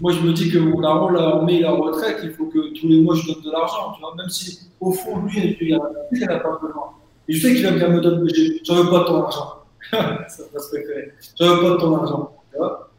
Moi, 0.00 0.12
je 0.12 0.20
me 0.20 0.32
dis 0.32 0.50
que 0.50 0.58
mon 0.58 0.80
daron, 0.80 1.08
là, 1.08 1.36
on 1.38 1.44
met 1.44 1.60
la 1.60 1.70
retraite, 1.72 2.18
il 2.22 2.32
faut 2.32 2.46
que 2.46 2.78
tous 2.78 2.88
les 2.88 3.00
mois, 3.00 3.14
je 3.14 3.26
donne 3.32 3.42
de 3.42 3.50
l'argent, 3.50 3.92
tu 3.94 4.00
vois, 4.00 4.14
même 4.16 4.28
si, 4.28 4.60
au 4.80 4.92
fond, 4.92 5.22
lui, 5.24 5.56
il 5.60 5.78
n'a 6.26 6.38
pas 6.38 6.58
besoin. 6.60 6.90
Et 7.28 7.32
je 7.34 7.46
sais 7.46 7.54
qu'il 7.54 7.64
va 7.64 7.70
bien 7.72 7.88
me 7.88 8.00
donner, 8.00 8.30
j'ai- 8.34 8.60
j'en 8.64 8.74
veux 8.82 8.90
pas 8.90 8.98
de 9.00 9.04
ton 9.04 9.22
argent. 9.24 9.54
ça 9.92 10.42
va 10.52 10.58
se 10.60 10.68
préférer. 10.70 11.12
J'en 11.40 11.56
veux 11.56 11.62
pas 11.62 11.70
de 11.70 11.76
ton 11.76 11.96
argent, 11.96 12.32
tu 12.52 12.58
vois 12.58 12.90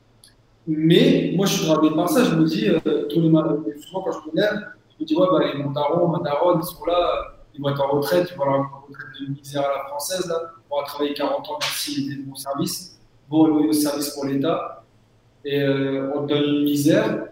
Mais, 0.67 1.33
moi, 1.35 1.45
je 1.45 1.53
suis 1.59 1.65
drivé 1.67 1.93
par 1.95 2.09
ça, 2.09 2.23
je 2.23 2.33
me 2.35 2.45
dis, 2.45 2.67
euh, 2.69 2.79
tous 3.09 3.21
les 3.21 3.29
matins, 3.29 3.57
souvent, 3.85 4.01
quand 4.03 4.11
je 4.13 4.31
me 4.31 4.41
lève, 4.41 4.59
je 4.97 5.03
me 5.03 5.07
dis, 5.07 5.15
ouais, 5.15 5.27
bah, 5.31 5.39
mon 5.63 5.71
daron, 5.71 6.07
ma 6.07 6.19
daronne, 6.19 6.59
ils 6.63 6.65
sont 6.65 6.85
là, 6.85 7.35
ils 7.53 7.61
vont 7.61 7.69
être 7.69 7.81
en 7.83 7.89
retraite, 7.97 8.27
ils 8.31 8.37
vont 8.37 8.43
avoir 8.45 8.59
une 8.59 8.93
retraite 8.93 9.21
de 9.21 9.33
misère 9.33 9.61
à 9.61 9.77
la 9.77 9.83
française, 9.89 10.25
là. 10.27 10.41
On 10.71 10.79
va 10.79 10.83
travailler 10.85 11.13
40 11.13 11.47
ans, 11.49 11.57
merci, 11.61 11.93
ils 12.01 12.11
étaient 12.13 12.21
de 12.23 12.27
bons 12.27 12.35
services, 13.29 13.29
bon 13.29 13.47
loyer 13.47 13.69
au 13.69 13.73
service 13.73 14.09
pour 14.09 14.25
l'État, 14.25 14.83
et 15.43 15.61
euh, 15.61 16.11
on 16.15 16.25
te 16.25 16.33
donne 16.33 16.43
une 16.43 16.63
misère, 16.63 17.27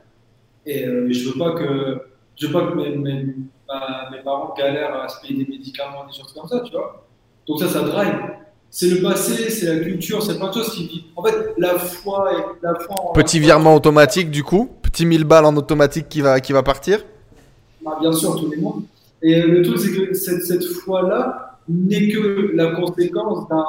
et 0.65 0.85
euh, 0.87 1.07
je 1.11 1.29
veux 1.29 1.37
pas 1.37 1.51
que, 1.53 2.01
je 2.35 2.47
veux 2.47 2.53
pas 2.53 2.67
que 2.67 2.75
mes, 2.75 2.95
mes, 2.95 3.25
ma- 3.67 4.09
mes 4.11 4.19
parents 4.23 4.53
galèrent 4.57 5.01
à 5.01 5.07
se 5.09 5.21
payer 5.21 5.43
des 5.43 5.49
médicaments, 5.51 6.05
des 6.05 6.13
choses 6.17 6.31
comme 6.33 6.47
ça, 6.47 6.59
tu 6.61 6.71
vois. 6.71 7.05
Donc 7.47 7.59
ça, 7.59 7.67
ça 7.67 7.81
drive. 7.81 8.13
C'est 8.69 8.87
le 8.89 9.01
passé, 9.03 9.49
c'est 9.51 9.67
la 9.75 9.83
culture, 9.83 10.23
c'est 10.23 10.37
plein 10.37 10.47
de 10.49 10.53
choses 10.53 10.73
qui 10.73 10.87
vivent. 10.87 11.03
En 11.15 11.23
fait, 11.23 11.53
la 11.59 11.77
foi 11.77 12.31
et 12.33 12.41
la 12.63 12.73
foi 12.75 12.95
en- 12.99 13.13
Petit 13.13 13.39
virement 13.39 13.75
automatique, 13.75 14.31
du 14.31 14.43
coup. 14.43 14.69
Petit 14.81 15.05
1000 15.05 15.25
balles 15.25 15.45
en 15.45 15.55
automatique 15.57 16.09
qui 16.09 16.21
va, 16.21 16.39
qui 16.39 16.53
va 16.53 16.63
partir. 16.63 17.03
Bah, 17.85 17.97
bien 18.01 18.11
sûr, 18.11 18.35
tous 18.39 18.49
les 18.49 18.57
mois. 18.57 18.77
Et 19.21 19.41
le 19.41 19.61
truc, 19.61 19.77
c'est 19.77 19.91
que 19.95 20.13
cette, 20.15 20.43
cette 20.45 20.63
foi-là 20.63 21.59
n'est 21.69 22.07
que 22.09 22.51
la 22.55 22.71
conséquence 22.75 23.47
d'un 23.47 23.63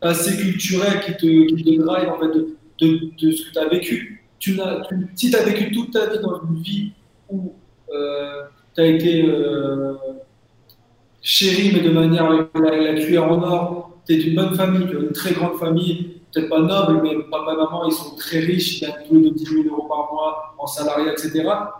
passé 0.00 0.36
culturel 0.36 1.00
qui 1.00 1.12
te, 1.12 1.54
qui 1.54 1.64
te 1.64 1.88
en 1.88 2.18
fait, 2.18 2.28
de, 2.28 2.56
de, 2.80 3.10
de 3.20 3.32
ce 3.32 3.46
que 3.48 3.52
tu 3.52 3.58
as 3.58 3.68
vécu. 3.68 4.24
Tu 4.38 4.54
tu- 4.56 5.08
si 5.14 5.30
tu 5.30 5.36
as 5.36 5.42
vécu 5.42 5.72
toute 5.72 5.92
ta 5.92 6.06
vie 6.06 6.18
dans 6.20 6.40
une 6.42 6.62
vie 6.62 6.92
où 7.30 7.52
tu 7.88 8.80
as 8.80 8.86
été 8.86 9.24
euh, 9.26 9.94
chéri, 11.22 11.72
mais 11.74 11.80
de 11.80 11.90
manière 11.90 12.26
avec 12.30 12.48
la, 12.54 12.94
cuillère 12.94 13.30
en 13.30 13.42
or, 13.42 13.90
tu 14.06 14.14
es 14.14 14.16
d'une 14.18 14.36
bonne 14.36 14.54
famille, 14.54 14.86
tu 14.88 14.96
as 14.96 15.00
une 15.00 15.12
très 15.12 15.32
grande 15.32 15.58
famille, 15.58 16.20
peut-être 16.32 16.48
pas 16.48 16.60
noble, 16.60 17.00
mais 17.02 17.14
papa 17.30 17.54
et 17.54 17.56
maman, 17.56 17.86
ils 17.86 17.92
sont 17.92 18.14
très 18.16 18.40
riches, 18.40 18.80
ils 18.80 18.86
gagnent 18.86 19.22
les 19.22 19.30
deux 19.30 19.34
10 19.34 19.44
000 19.46 19.62
euros 19.68 19.88
par 19.88 20.12
mois 20.12 20.54
en 20.58 20.66
salarié, 20.66 21.10
etc. 21.10 21.30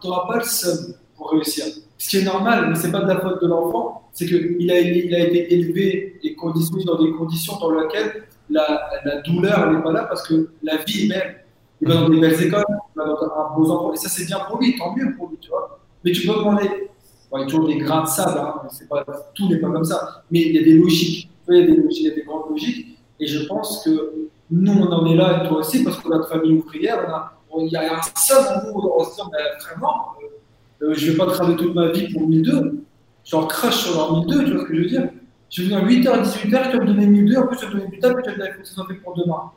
Tu 0.01 0.09
n'auras 0.09 0.27
pas 0.27 0.37
le 0.39 0.45
seum 0.45 0.95
pour 1.17 1.31
réussir. 1.31 1.65
Ce 1.99 2.09
qui 2.09 2.19
est 2.19 2.25
normal, 2.25 2.67
mais 2.69 2.75
c'est 2.75 2.91
pas 2.91 3.01
de 3.01 3.09
la 3.09 3.21
faute 3.21 3.41
de 3.43 3.47
l'enfant, 3.47 4.06
c'est 4.17 4.25
qu'il 4.25 4.71
a, 4.71 4.81
il 4.81 5.15
a 5.15 5.19
été 5.27 5.53
élevé 5.53 6.19
et 6.23 6.35
conditionné 6.35 6.85
dans 6.85 7.03
des 7.03 7.13
conditions 7.13 7.59
dans 7.61 7.71
lesquelles 7.71 8.25
la, 8.49 9.21
douleur 9.27 9.71
n'est 9.71 9.83
pas 9.83 9.93
là 9.93 10.05
parce 10.05 10.27
que 10.27 10.49
la 10.63 10.79
vie 10.79 11.07
belle. 11.07 11.45
Il 11.83 11.89
va 11.89 11.97
dans 11.97 12.09
des 12.09 12.19
belles 12.19 12.43
écoles, 12.43 12.65
il 12.71 12.99
va 12.99 13.05
dans 13.05 13.23
un 13.23 13.55
beau 13.55 13.71
endroit, 13.71 13.93
et 13.93 13.99
ça 13.99 14.09
c'est 14.09 14.25
bien 14.25 14.39
pour 14.49 14.59
lui, 14.59 14.75
tant 14.79 14.97
mieux 14.97 15.15
pour 15.15 15.29
lui, 15.29 15.37
tu 15.39 15.51
vois. 15.51 15.79
Mais 16.03 16.13
tu 16.13 16.27
peux 16.27 16.33
demander, 16.33 16.67
bon, 17.31 17.37
il 17.37 17.41
y 17.41 17.43
a 17.43 17.47
toujours 17.47 17.67
des 17.69 17.77
grains 17.77 18.05
de 18.05 18.09
sable, 18.09 18.39
hein, 18.39 18.55
tout 19.35 19.49
n'est 19.51 19.59
pas 19.59 19.71
comme 19.71 19.85
ça, 19.85 20.25
mais 20.31 20.41
il 20.41 20.57
y 20.57 20.59
a 20.59 20.63
des 20.63 20.73
logiques, 20.77 21.29
il 21.51 21.55
y 21.55 22.11
a 22.11 22.15
des 22.15 22.23
grandes 22.23 22.49
logiques, 22.49 22.97
et 23.21 23.27
je 23.27 23.45
pense 23.47 23.85
que 23.85 24.15
nous 24.51 24.73
on 24.73 24.91
en 24.91 25.05
est 25.13 25.17
là, 25.17 25.45
et 25.45 25.49
toi 25.49 25.59
aussi, 25.59 25.85
parce 25.85 25.99
qu'on 25.99 26.13
a 26.13 26.17
une 26.17 26.25
famille 26.25 26.53
ouvrière, 26.53 27.05
on 27.07 27.11
a, 27.13 27.33
on- 27.51 27.67
il 27.67 27.73
y 27.73 27.77
a 27.77 27.99
un 27.99 28.01
seul 28.17 28.39
en 28.39 28.67
nous, 28.67 28.81
on 28.97 29.05
se 29.05 29.17
dit, 29.17 29.29
mais 29.31 29.65
vraiment, 29.69 30.15
euh, 30.81 30.95
je 30.95 31.11
vais 31.11 31.19
pas 31.19 31.27
travailler 31.27 31.57
toute 31.57 31.75
ma 31.75 31.89
vie 31.89 32.11
pour 32.11 32.27
1002. 32.27 32.86
Genre 33.27 33.49
crash 33.49 33.77
sur 33.77 33.97
leur 33.97 34.25
1002, 34.25 34.45
tu 34.45 34.53
vois 34.53 34.63
ce 34.63 34.69
que 34.69 34.75
je 34.75 34.81
veux 34.81 34.89
dire 34.89 35.09
Je 35.51 35.63
venir 35.63 35.85
8h, 35.85 36.23
18h, 36.23 36.71
tu 36.71 36.77
vas 36.77 36.85
me 36.85 36.87
donner 36.87 37.07
1002, 37.07 37.37
en 37.37 37.47
plus 37.49 37.57
tu 37.57 37.65
vas 37.65 37.71
me 37.73 37.79
donner 37.81 37.91
du 37.91 37.99
table, 37.99 38.23
tu 38.25 38.31
vas 38.31 38.37
me 38.37 38.63
que 38.63 38.69
ça 38.69 38.85
fait 38.89 38.95
pour 38.95 39.15
demain. 39.15 39.51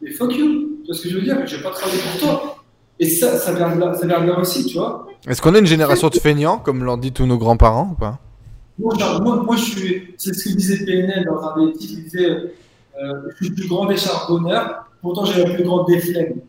Mais 0.00 0.10
fuck 0.10 0.34
you, 0.34 0.78
tu 0.82 0.86
vois 0.86 0.94
ce 0.94 1.02
que 1.02 1.08
je 1.08 1.14
veux 1.14 1.22
dire 1.22 1.46
Je 1.46 1.56
vais 1.56 1.62
pas 1.62 1.70
travailler 1.70 2.00
pour 2.00 2.20
toi. 2.20 2.56
Et 2.98 3.08
ça, 3.08 3.38
ça 3.38 3.52
vient 3.52 3.74
de 3.74 3.80
là, 3.80 3.94
ça 3.94 4.06
vient 4.06 4.20
de 4.20 4.26
là 4.26 4.38
aussi, 4.40 4.66
tu 4.66 4.76
vois 4.76 5.06
Est-ce 5.28 5.40
qu'on 5.40 5.54
est 5.54 5.60
une 5.60 5.66
génération 5.66 6.08
de 6.08 6.16
feignants, 6.16 6.58
comme 6.58 6.82
l'ont 6.82 6.96
dit 6.96 7.12
tous 7.12 7.26
nos 7.26 7.38
grands-parents 7.38 7.90
ou 7.92 7.94
pas? 7.94 8.18
Moi, 8.78 8.94
genre, 8.98 9.22
moi, 9.22 9.36
moi, 9.44 9.56
je 9.56 9.62
suis, 9.62 10.14
c'est 10.18 10.34
ce 10.34 10.48
que 10.48 10.54
disait 10.56 10.84
PNL 10.84 11.24
dans 11.24 11.42
un 11.42 11.66
des 11.66 11.72
titres, 11.74 11.94
il 11.98 12.04
disait, 12.04 12.30
euh, 12.30 13.30
je 13.30 13.36
suis 13.36 13.48
le 13.50 13.54
plus 13.54 13.68
grand 13.68 13.86
des 13.86 13.96
charbonneurs, 13.96 14.86
pourtant 15.00 15.24
j'ai 15.24 15.44
la 15.44 15.54
plus 15.54 15.62
grande 15.62 15.86
des 15.86 16.00
flemmes. 16.00 16.40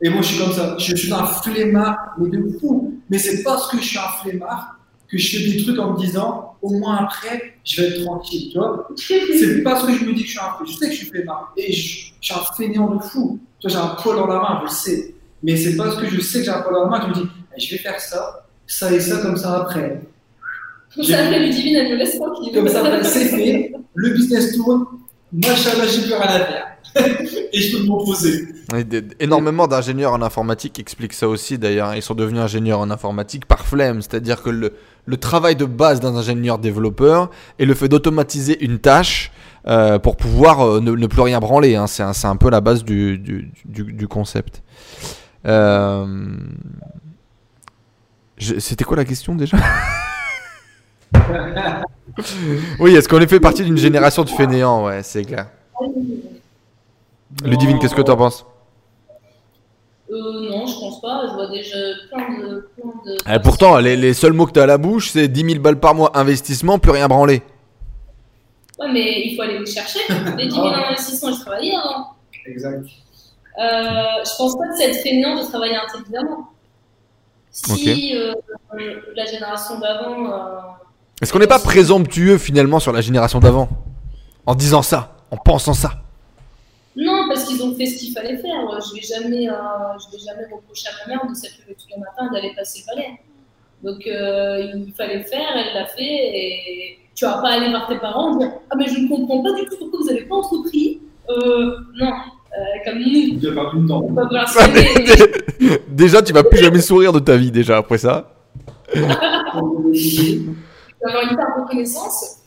Et 0.00 0.08
moi, 0.08 0.22
je 0.22 0.28
suis 0.28 0.42
comme 0.42 0.52
ça. 0.52 0.76
Je, 0.78 0.92
je 0.92 0.96
suis 0.96 1.12
un 1.12 1.26
flemmard, 1.26 2.14
mais 2.18 2.28
de 2.28 2.58
fou. 2.58 2.94
Mais 3.10 3.18
c'est 3.18 3.42
parce 3.42 3.68
que 3.68 3.78
je 3.78 3.82
suis 3.82 3.98
un 3.98 4.08
flemmard 4.22 4.77
que 5.10 5.16
je 5.18 5.36
fais 5.36 5.50
des 5.50 5.62
trucs 5.62 5.78
en 5.78 5.92
me 5.92 5.98
disant, 5.98 6.56
au 6.60 6.70
moins 6.70 6.96
après, 6.96 7.54
je 7.64 7.80
vais 7.80 7.88
être 7.88 8.04
tranquille, 8.04 8.50
tu 8.52 8.58
vois. 8.58 8.88
C'est 8.96 9.62
parce 9.62 9.84
que 9.84 9.94
je 9.94 10.04
me 10.04 10.12
dis 10.12 10.22
que 10.22 10.26
je 10.26 10.32
suis 10.32 10.40
un 10.40 10.64
Je 10.66 10.72
sais 10.72 10.86
que 10.86 10.92
je 10.92 10.98
suis 10.98 11.06
flemmard. 11.06 11.52
Et 11.56 11.72
je, 11.72 12.12
je 12.20 12.32
suis 12.32 12.34
un 12.34 12.42
fainéant 12.56 12.94
de 12.94 13.00
fou. 13.00 13.38
Tu 13.58 13.68
vois, 13.68 13.76
j'ai 13.76 13.84
un 13.84 13.94
poil 13.94 14.16
dans 14.16 14.26
la 14.26 14.36
main, 14.36 14.58
je 14.60 14.64
le 14.64 14.70
sais. 14.70 15.14
Mais 15.42 15.56
c'est 15.56 15.76
parce 15.76 15.96
que 15.96 16.06
je 16.06 16.20
sais 16.20 16.40
que 16.40 16.44
j'ai 16.44 16.50
un 16.50 16.60
poil 16.60 16.74
dans 16.74 16.84
la 16.84 16.90
main 16.90 17.00
que 17.00 17.14
je 17.14 17.20
me 17.20 17.26
dis, 17.26 17.30
eh, 17.56 17.60
je 17.60 17.70
vais 17.70 17.78
faire 17.78 18.00
ça, 18.00 18.46
ça 18.66 18.92
et 18.92 19.00
ça 19.00 19.18
comme 19.18 19.36
ça 19.36 19.62
après. 19.62 20.00
Comme 20.94 21.04
ça, 21.04 21.24
après, 21.24 21.38
Ludivine, 21.38 21.76
elle 21.76 21.92
me 21.92 21.96
laisse 21.96 22.16
tranquille. 22.16 22.52
Comme 22.52 22.68
ça, 22.68 22.80
après, 22.80 23.04
c'est 23.04 23.26
fait. 23.26 23.72
Le 23.94 24.10
business 24.10 24.56
tourne. 24.56 24.84
Machallah, 25.32 25.86
j'ai 25.86 26.02
plus 26.02 26.14
rien 26.14 26.22
à 26.22 26.40
faire. 26.40 26.66
Et 27.52 27.60
je 27.60 27.76
peux 27.78 28.84
d- 28.84 29.04
Énormément 29.20 29.66
d'ingénieurs 29.66 30.12
en 30.12 30.22
informatique 30.22 30.78
expliquent 30.78 31.12
ça 31.14 31.28
aussi 31.28 31.58
d'ailleurs. 31.58 31.94
Ils 31.94 32.02
sont 32.02 32.14
devenus 32.14 32.40
ingénieurs 32.40 32.80
en 32.80 32.90
informatique 32.90 33.46
par 33.46 33.66
flemme. 33.66 34.02
C'est-à-dire 34.02 34.42
que 34.42 34.50
le, 34.50 35.16
travail 35.16 35.56
de 35.56 35.64
base 35.64 36.00
d'un 36.00 36.14
ingénieur 36.16 36.58
développeur 36.58 37.30
est 37.58 37.64
le 37.64 37.74
fait 37.74 37.88
d'automatiser 37.88 38.62
une 38.64 38.78
tâche 38.78 39.32
euh, 39.66 39.98
pour 39.98 40.16
pouvoir 40.16 40.60
euh, 40.60 40.80
ne, 40.80 41.06
plus 41.06 41.22
rien 41.22 41.40
branler. 41.40 41.76
hein. 41.76 41.86
C'est 41.86 42.02
un, 42.02 42.36
peu 42.36 42.50
la 42.50 42.60
base 42.60 42.84
du, 42.84 43.48
concept. 44.08 44.62
Euh, 45.46 46.06
C'était 48.38 48.84
quoi 48.84 48.96
la 48.96 49.04
question 49.04 49.34
déjà? 49.34 49.56
Oui, 52.80 52.96
est-ce 52.96 53.08
qu'on 53.08 53.20
est 53.20 53.28
fait 53.28 53.38
partie 53.38 53.62
d'une 53.62 53.76
génération 53.76 54.24
de 54.24 54.28
fainéants? 54.30 54.84
Ouais, 54.84 55.02
c'est 55.02 55.24
clair. 55.24 55.46
Ludivine, 57.44 57.78
qu'est-ce 57.78 57.94
que 57.94 58.02
tu 58.02 58.10
en 58.10 58.16
penses? 58.16 58.44
Euh, 60.10 60.14
non, 60.50 60.66
je 60.66 60.78
pense 60.78 61.00
pas. 61.00 61.24
Je 61.28 61.32
vois 61.34 61.48
déjà 61.48 61.76
plein 62.10 62.38
de. 62.38 62.68
Plein 62.76 62.90
de 63.04 63.16
Eh, 63.34 63.38
pourtant, 63.40 63.78
les, 63.78 63.96
les 63.96 64.14
seuls 64.14 64.32
mots 64.32 64.46
que 64.46 64.52
tu 64.52 64.60
as 64.60 64.62
à 64.62 64.66
la 64.66 64.78
bouche, 64.78 65.10
c'est 65.10 65.28
10 65.28 65.44
000 65.52 65.60
balles 65.62 65.78
par 65.78 65.94
mois 65.94 66.10
investissement, 66.16 66.78
plus 66.78 66.90
rien 66.92 67.08
branler. 67.08 67.42
Ouais, 68.80 68.90
mais 68.92 69.22
il 69.26 69.36
faut 69.36 69.42
aller 69.42 69.58
les 69.60 69.66
chercher. 69.66 70.00
Les 70.36 70.46
10 70.46 70.54
000 70.54 70.66
investissements, 70.66 71.32
je 71.32 71.40
travaillais 71.40 71.74
avant. 71.74 72.14
Exact. 72.46 72.84
Euh, 73.60 74.02
je 74.24 74.36
pense 74.38 74.56
pas 74.56 74.68
que 74.68 74.76
c'est 74.78 74.90
être 74.90 75.02
fainéant 75.02 75.36
de 75.36 75.42
travailler 75.48 75.76
intelligemment. 75.76 76.48
Si 77.50 78.16
euh, 78.16 78.32
la 79.16 79.24
génération 79.26 79.78
d'avant. 79.80 80.30
euh, 80.32 80.58
Est-ce 81.20 81.32
qu'on 81.32 81.40
n'est 81.40 81.46
pas 81.48 81.58
présomptueux 81.58 82.38
finalement 82.38 82.78
sur 82.78 82.92
la 82.92 83.00
génération 83.00 83.40
d'avant? 83.40 83.68
En 84.46 84.54
disant 84.54 84.80
ça, 84.82 85.16
en 85.32 85.36
pensant 85.36 85.74
ça 85.74 85.90
Non, 85.90 85.98
parce 87.38 87.48
qu'ils 87.48 87.62
ont 87.62 87.74
fait 87.74 87.86
ce 87.86 87.98
qu'il 87.98 88.12
fallait 88.12 88.36
faire. 88.38 88.80
Je 88.80 88.94
vais 88.94 89.02
jamais, 89.02 89.48
euh, 89.48 89.52
je 89.98 90.10
vais 90.12 90.18
jamais 90.24 90.44
reprocher 90.52 90.88
à 90.88 90.92
ma 91.06 91.14
mère 91.14 91.24
de 91.28 91.34
s'être 91.34 91.58
levée 91.60 91.76
tous 91.78 91.86
les 91.94 92.00
matins 92.00 92.28
et 92.28 92.30
d'aller 92.34 92.52
passer 92.56 92.80
le 92.80 92.86
balai. 92.94 93.10
Donc 93.84 94.04
euh, 94.06 94.72
il 94.86 94.92
fallait 94.92 95.18
le 95.18 95.24
faire, 95.24 95.54
elle 95.54 95.74
l'a 95.74 95.86
fait, 95.86 96.02
et 96.02 96.98
tu 97.14 97.24
vas 97.24 97.38
pas 97.38 97.50
aller 97.50 97.68
voir 97.68 97.86
tes 97.88 97.98
parents 97.98 98.34
et 98.34 98.38
dire 98.40 98.50
ah 98.70 98.76
mais 98.76 98.88
je 98.88 98.98
ne 98.98 99.08
comprends 99.08 99.40
pas 99.40 99.52
du 99.52 99.66
tout 99.66 99.76
pourquoi 99.78 100.00
vous 100.00 100.06
n'avez 100.06 100.22
pas 100.22 100.34
entrepris. 100.34 101.00
Euh, 101.28 101.76
non, 102.00 102.08
euh, 102.08 102.12
comme 102.84 102.98
nous, 102.98 103.38
le 103.40 103.86
temps. 103.86 104.02
on 104.02 104.12
va 104.12 104.24
vouloir 104.24 104.48
se 104.48 104.58
lever. 104.58 105.78
Déjà, 105.88 106.22
tu 106.22 106.32
vas 106.32 106.42
plus 106.42 106.58
jamais 106.58 106.80
sourire 106.80 107.12
de 107.12 107.20
ta 107.20 107.36
vie 107.36 107.52
déjà 107.52 107.76
après 107.76 107.98
ça. 107.98 108.34
d'avoir 108.94 109.62
une 111.30 111.36
part 111.36 111.56
de 111.56 111.62
reconnaissance 111.62 112.38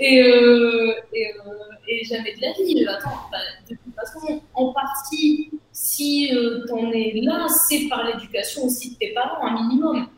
et, 0.00 0.22
euh, 0.22 0.92
et, 1.12 1.26
euh, 1.26 1.69
et 1.90 2.04
jamais 2.04 2.34
de 2.36 2.40
la 2.40 2.52
vie. 2.52 2.86
Attends, 2.86 3.28
bah, 3.30 3.38
de 3.68 3.74
toute 3.74 3.94
façon, 3.94 4.40
en 4.54 4.72
partie, 4.72 5.50
si 5.72 6.30
euh, 6.32 6.64
t'en 6.66 6.90
es 6.92 7.20
là, 7.22 7.46
c'est 7.68 7.88
par 7.88 8.04
l'éducation 8.04 8.64
aussi 8.64 8.92
de 8.92 8.96
tes 8.96 9.12
parents, 9.12 9.44
un 9.44 9.62
minimum. 9.62 10.08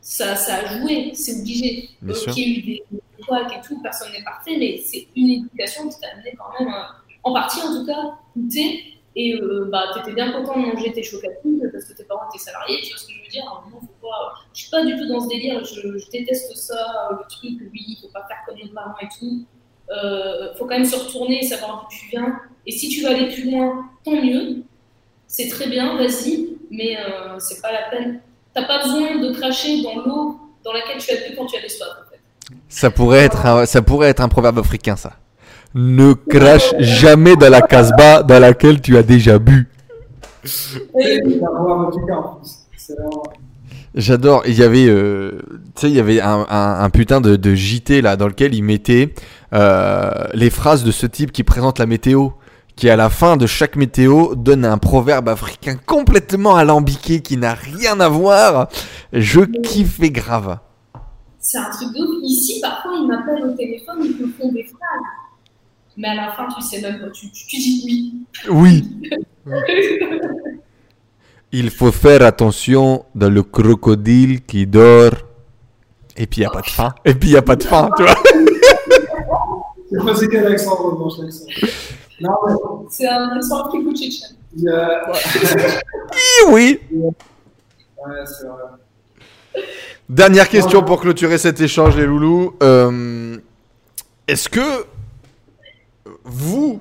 Ça, 0.00 0.36
ça 0.36 0.56
a 0.58 0.78
joué, 0.78 1.10
c'est 1.14 1.40
obligé. 1.40 1.90
Bien 2.00 2.14
sûr. 2.14 2.32
Qu'il 2.32 2.48
y 2.48 2.52
ait 2.52 2.58
eu 2.58 2.62
des 2.62 2.84
des 2.90 3.24
couacs 3.24 3.52
et 3.52 3.66
tout, 3.66 3.80
personne 3.82 4.12
n'est 4.12 4.22
parfait, 4.22 4.56
mais 4.58 4.78
c'est 4.78 5.08
une 5.16 5.30
éducation 5.30 5.88
qui 5.88 5.98
t'a 6.00 6.08
amené 6.14 6.32
quand 6.38 6.64
même, 6.64 6.72
euh, 6.72 6.82
en 7.24 7.32
partie 7.32 7.60
en 7.60 7.74
tout 7.74 7.86
cas, 7.86 8.18
goûter. 8.36 8.92
Et 9.18 9.34
euh, 9.34 9.70
bah, 9.72 9.84
t'étais 9.94 10.12
bien 10.12 10.30
content 10.30 10.60
de 10.60 10.66
manger 10.66 10.92
tes 10.92 11.02
chocolatines 11.02 11.70
parce 11.72 11.86
que 11.86 11.94
tes 11.94 12.04
parents 12.04 12.28
étaient 12.28 12.44
salariés, 12.44 12.82
tu 12.82 12.90
vois 12.90 12.98
ce 12.98 13.06
que 13.06 13.12
je 13.14 13.22
veux 13.22 13.30
dire? 13.30 13.44
Moment, 13.64 13.80
faut 13.80 14.06
pas, 14.06 14.34
je 14.52 14.60
suis 14.60 14.70
pas 14.70 14.84
du 14.84 14.94
tout 14.94 15.08
dans 15.08 15.20
ce 15.20 15.28
délire, 15.28 15.64
je, 15.64 15.96
je 15.96 16.10
déteste 16.10 16.54
ça, 16.54 17.08
le 17.12 17.26
truc, 17.30 17.70
oui, 17.72 17.84
il 17.88 17.96
faut 18.02 18.12
pas 18.12 18.26
faire 18.28 18.36
comme 18.46 18.58
nos 18.58 18.68
parents 18.74 18.94
et 19.00 19.08
tout. 19.18 19.46
Euh, 19.90 20.54
faut 20.56 20.64
quand 20.64 20.76
même 20.76 20.84
se 20.84 20.96
retourner 20.96 21.44
et 21.44 21.46
savoir 21.46 21.82
d'où 21.82 21.96
tu 21.96 22.08
viens. 22.10 22.38
Et 22.66 22.72
si 22.72 22.88
tu 22.88 23.02
veux 23.02 23.10
aller 23.10 23.28
plus 23.32 23.50
loin, 23.50 23.84
tant 24.04 24.12
mieux. 24.12 24.62
C'est 25.28 25.48
très 25.48 25.68
bien, 25.68 25.96
vas-y, 25.96 26.56
mais 26.70 26.96
euh, 26.96 27.38
c'est 27.38 27.60
pas 27.60 27.72
la 27.72 27.90
peine. 27.90 28.20
T'as 28.54 28.64
pas 28.64 28.82
besoin 28.82 29.16
de 29.18 29.32
cracher 29.32 29.82
dans 29.82 29.96
l'eau 30.02 30.40
dans 30.64 30.72
laquelle 30.72 30.98
tu 30.98 31.12
as 31.12 31.16
bu 31.16 31.36
quand 31.36 31.46
tu 31.46 31.56
avais 31.56 31.68
soif, 31.68 31.88
en 31.90 32.10
fait. 32.10 32.20
Ça 32.68 32.90
pourrait 32.90 33.24
être 33.24 33.44
un, 33.46 33.66
ça 33.66 33.82
pourrait 33.82 34.08
être 34.08 34.20
un 34.20 34.28
proverbe 34.28 34.58
africain 34.58 34.96
ça. 34.96 35.12
Ne 35.74 36.14
crache 36.14 36.74
jamais 36.78 37.36
dans 37.36 37.50
la 37.50 37.60
casbah 37.60 38.22
dans 38.22 38.38
laquelle 38.38 38.80
tu 38.80 38.96
as 38.96 39.02
déjà 39.02 39.38
bu. 39.38 39.68
Et 40.98 41.20
J'adore. 43.96 44.42
Il 44.46 44.54
y 44.54 44.62
avait, 44.62 44.86
euh, 44.88 45.40
tu 45.74 45.80
sais, 45.82 45.90
il 45.90 45.96
y 45.96 46.00
avait 46.00 46.20
un, 46.20 46.46
un- 46.50 46.80
un 46.84 46.90
putain 46.90 47.20
de, 47.22 47.36
de 47.36 47.54
JT 47.54 48.02
là 48.02 48.16
dans 48.16 48.28
lequel 48.28 48.54
il 48.54 48.62
mettait 48.62 49.14
euh, 49.54 50.10
les 50.34 50.50
phrases 50.50 50.84
de 50.84 50.90
ce 50.92 51.06
type 51.06 51.32
qui 51.32 51.42
présente 51.44 51.78
la 51.78 51.86
météo, 51.86 52.28
qui 52.76 52.90
à 52.90 52.96
la 52.96 53.08
fin 53.08 53.38
de 53.38 53.46
chaque 53.46 53.74
météo 53.76 54.34
donne 54.34 54.66
un 54.66 54.76
proverbe 54.76 55.30
africain 55.30 55.76
complètement 55.86 56.56
alambiqué 56.56 57.22
qui 57.22 57.38
n'a 57.38 57.54
rien 57.54 57.98
à 58.00 58.08
voir. 58.08 58.68
Je 59.14 59.40
kiffais 59.40 60.10
grave. 60.10 60.58
C'est 61.40 61.56
un 61.58 61.70
truc 61.70 61.88
de 61.94 62.00
ouf. 62.02 62.22
Ici, 62.24 62.60
parfois, 62.60 62.92
ils 63.00 63.06
m'appellent 63.06 63.44
au 63.46 63.52
téléphone, 63.56 63.98
ils 64.02 64.26
me 64.26 64.30
font 64.32 64.52
des 64.52 64.64
phrases. 64.64 65.06
Mais 65.96 66.08
à 66.08 66.14
la 66.14 66.32
fin, 66.32 66.46
tu 66.54 66.60
sais 66.60 66.82
même 66.82 67.00
pas, 67.00 67.08
tu, 67.08 67.30
tu, 67.30 67.46
tu 67.46 67.56
dis 67.56 68.26
oui. 68.50 68.84
Oui. 69.46 69.46
Il 71.52 71.70
faut 71.70 71.92
faire 71.92 72.22
attention 72.22 73.04
dans 73.14 73.30
le 73.30 73.42
crocodile 73.42 74.42
qui 74.44 74.66
dort. 74.66 75.12
Et 76.16 76.26
puis 76.26 76.40
il 76.40 76.44
n'y 76.44 76.46
a 76.46 76.50
pas 76.50 76.60
de 76.62 76.66
faim. 76.70 76.94
Et 77.04 77.14
puis 77.14 77.28
il 77.30 77.32
n'y 77.32 77.38
a 77.38 77.42
pas 77.42 77.56
de 77.56 77.62
faim, 77.62 77.90
tu 77.96 78.02
vois. 78.02 78.14
C'est 79.90 80.04
pas 80.04 80.14
c'est 80.16 80.28
quel 80.28 80.46
accent 80.46 80.72
en 80.72 80.90
revanche, 80.90 81.12
l'accent. 81.22 81.44
Non, 82.20 82.30
mais 82.46 82.54
C'est 82.90 83.06
un 83.08 83.28
accent 83.36 83.64
africo-tchétchène. 83.66 84.36
il 84.56 84.64
y 84.64 84.68
a. 84.68 85.12
Oui. 86.50 86.80
Ouais, 86.90 88.14
c'est 88.26 88.46
vrai. 88.46 89.62
Dernière 90.08 90.48
question 90.48 90.82
pour 90.82 91.00
clôturer 91.00 91.38
cet 91.38 91.60
échange, 91.60 91.96
les 91.96 92.06
loulous. 92.06 92.54
Euh, 92.62 93.36
Est-ce 94.28 94.48
que 94.48 94.84
vous, 96.24 96.80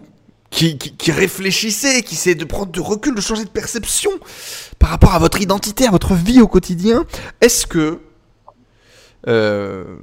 qui, 0.55 0.77
qui, 0.77 0.95
qui 0.95 1.11
réfléchissez, 1.11 2.01
de 2.33 2.45
prendre 2.45 2.71
du 2.71 2.79
recul, 2.79 3.13
de 3.13 3.19
changer 3.19 3.43
de 3.43 3.49
perception 3.49 4.11
par 4.79 4.89
rapport 4.89 5.13
à 5.13 5.19
votre 5.19 5.41
identité, 5.41 5.85
à 5.85 5.91
votre 5.91 6.13
vie 6.13 6.41
au 6.41 6.47
quotidien, 6.47 7.03
est-ce 7.41 7.67
que 7.67 7.99
euh, 9.27 9.97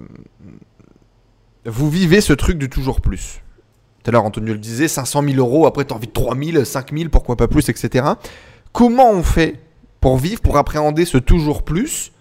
vous 1.64 1.88
vivez 1.88 2.20
ce 2.20 2.34
truc 2.34 2.58
du 2.58 2.68
toujours 2.68 3.00
plus? 3.00 3.40
Tout 4.02 4.10
à 4.10 4.12
l'heure, 4.12 4.24
Antonio 4.24 4.52
le 4.52 4.58
disait, 4.58 4.88
500 4.88 5.22
000 5.22 5.36
euros, 5.36 5.66
après 5.66 5.86
tu 5.86 5.94
as 5.94 5.96
envie 5.96 6.08
de 6.08 6.12
3 6.12 6.36
000, 6.36 6.64
5 6.64 6.92
000, 6.92 7.08
pourquoi 7.08 7.36
pas 7.36 7.48
plus, 7.48 7.70
etc. 7.70 8.04
Comment 8.72 9.10
on 9.10 9.22
fait 9.22 9.58
pour 10.02 10.18
vivre, 10.18 10.42
pour 10.42 10.58
appréhender 10.58 11.06
ce 11.06 11.16
toujours 11.16 11.62
plus? 11.62 12.12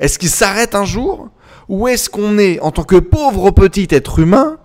Est-ce 0.00 0.18
qu'il 0.18 0.30
s'arrête 0.30 0.74
un 0.74 0.84
jour? 0.84 1.28
Ou 1.68 1.86
est-ce 1.86 2.10
qu'on 2.10 2.38
est, 2.38 2.58
en 2.58 2.72
tant 2.72 2.82
que 2.82 2.96
pauvre 2.96 3.52
petit 3.52 3.86
être 3.90 4.18
humain, 4.18 4.57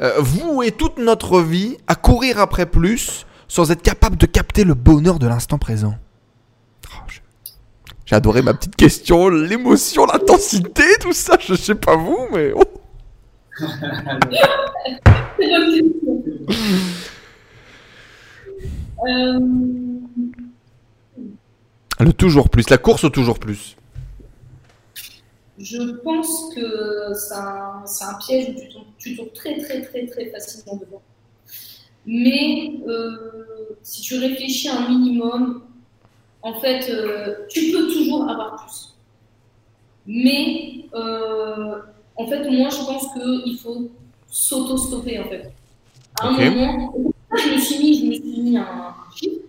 euh, 0.00 0.14
voué 0.20 0.70
toute 0.72 0.98
notre 0.98 1.40
vie 1.40 1.76
à 1.86 1.94
courir 1.94 2.38
après 2.38 2.66
plus 2.66 3.26
sans 3.48 3.70
être 3.70 3.82
capable 3.82 4.16
de 4.16 4.26
capter 4.26 4.64
le 4.64 4.74
bonheur 4.74 5.18
de 5.18 5.26
l'instant 5.26 5.58
présent 5.58 5.94
Oh, 6.90 6.96
je- 7.08 7.20
J'ai 8.06 8.16
adoré 8.16 8.42
ma 8.42 8.54
petite 8.54 8.76
question, 8.76 9.28
l'émotion, 9.28 10.06
l'intensité, 10.06 10.84
tout 11.00 11.12
ça. 11.12 11.36
Je 11.40 11.54
sais 11.54 11.74
pas 11.74 11.96
vous, 11.96 12.28
mais. 12.32 12.52
oh. 12.54 12.62
Euh, 19.06 19.38
Le 22.00 22.12
toujours 22.12 22.48
plus, 22.48 22.68
la 22.70 22.78
course 22.78 23.04
au 23.04 23.10
toujours 23.10 23.38
plus. 23.38 23.76
Je 25.58 25.82
pense 26.02 26.54
que 26.54 27.12
c'est 27.14 27.34
un, 28.04 28.14
piège 28.24 28.50
où 28.50 28.60
tu 28.60 28.68
tombes, 28.68 28.84
tu 28.98 29.16
tombes 29.16 29.32
très 29.32 29.58
très 29.58 29.82
très 29.82 30.06
très 30.06 30.26
facilement 30.30 30.76
dedans. 30.76 31.02
Mais 32.06 32.74
euh, 32.86 33.76
si 33.82 34.00
tu 34.00 34.18
réfléchis 34.18 34.68
un 34.68 34.88
minimum, 34.88 35.64
en 36.42 36.60
fait, 36.60 36.88
euh, 36.88 37.46
tu 37.48 37.72
peux 37.72 37.88
toujours 37.88 38.28
avoir 38.30 38.64
plus. 38.64 38.94
Mais 40.06 40.86
euh, 40.94 41.80
en 42.16 42.26
fait, 42.28 42.48
moi, 42.50 42.68
je 42.70 42.84
pense 42.84 43.12
qu'il 43.12 43.58
faut 43.58 43.90
s'auto-stopper 44.30 45.18
en 45.18 45.28
fait. 45.28 45.52
À 46.20 46.28
un 46.28 46.34
Ok. 46.34 46.54
moment, 46.54 46.94
je 47.36 47.54
me 47.54 47.58
suis 47.58 47.78
mis, 47.78 48.00
je 48.00 48.06
me 48.06 48.12
suis 48.12 48.40
mis 48.42 48.56
un, 48.56 48.94
chiffre. 49.14 49.42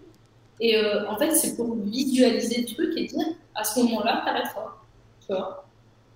Et 0.59 0.75
en 1.07 1.17
fait, 1.17 1.31
c'est 1.35 1.55
pour 1.55 1.73
visualiser 1.75 2.61
le 2.61 2.73
truc 2.73 2.89
et 2.97 3.05
dire 3.05 3.27
à 3.55 3.63
ce 3.63 3.79
moment-là, 3.79 4.23
t'arrêteras. 4.25 4.75
Tu 5.25 5.33
vois? 5.33 5.68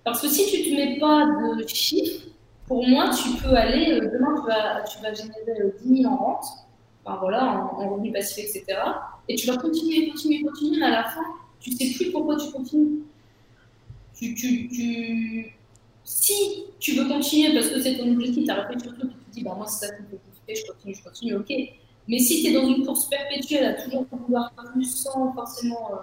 Parce 0.04 0.20
que 0.20 0.28
si 0.28 0.46
tu 0.50 0.70
te 0.70 0.76
mets 0.76 0.98
pas 0.98 1.26
de 1.58 1.66
chiffre, 1.66 2.26
pour 2.66 2.86
moi, 2.86 3.10
tu 3.10 3.30
peux 3.42 3.54
aller, 3.54 3.92
euh, 3.92 4.10
demain, 4.12 4.34
tu 4.40 4.46
vas, 4.46 4.82
tu 4.82 5.02
vas 5.02 5.12
générer 5.12 5.60
euh, 5.60 5.70
10 5.82 6.02
000 6.02 6.12
en 6.12 6.16
rente, 6.16 6.44
en, 7.04 7.12
en 7.12 7.88
revenu 7.90 8.12
passif, 8.12 8.44
etc. 8.44 8.64
Et 9.28 9.34
tu 9.34 9.46
vas 9.46 9.56
continuer, 9.56 10.08
continuer, 10.10 10.42
continuer, 10.42 10.78
mais 10.78 10.86
à 10.86 10.90
la 10.90 11.04
fin, 11.04 11.24
tu 11.60 11.72
sais 11.72 11.92
plus 11.94 12.10
pourquoi 12.10 12.36
tu 12.36 12.50
continues. 12.50 13.02
Si 16.04 16.64
tu 16.78 16.92
veux 16.92 17.08
continuer 17.08 17.54
parce 17.54 17.68
que 17.68 17.80
c'est 17.80 17.96
ton 17.96 18.12
objectif, 18.12 18.44
tu 18.44 18.50
as 18.50 18.54
réfléchi 18.54 18.84
sur 18.84 18.98
tout, 18.98 19.08
tu 19.08 19.14
te 19.14 19.30
dis, 19.32 19.42
bah, 19.42 19.54
moi, 19.56 19.66
c'est 19.66 19.86
ça 19.86 19.94
qui 19.94 20.02
me 20.02 20.08
fait 20.46 20.54
je 20.54 20.66
continue, 20.66 20.94
je 20.94 21.02
continue, 21.02 21.34
ok. 21.36 21.52
Mais 22.06 22.18
si 22.18 22.42
tu 22.42 22.50
es 22.50 22.52
dans 22.52 22.66
une 22.66 22.84
course 22.84 23.08
perpétuelle 23.08 23.64
à 23.64 23.82
toujours 23.82 24.06
vouloir 24.10 24.52
plus 24.72 24.84
sans 24.84 25.32
forcément 25.32 25.90
euh, 25.92 25.96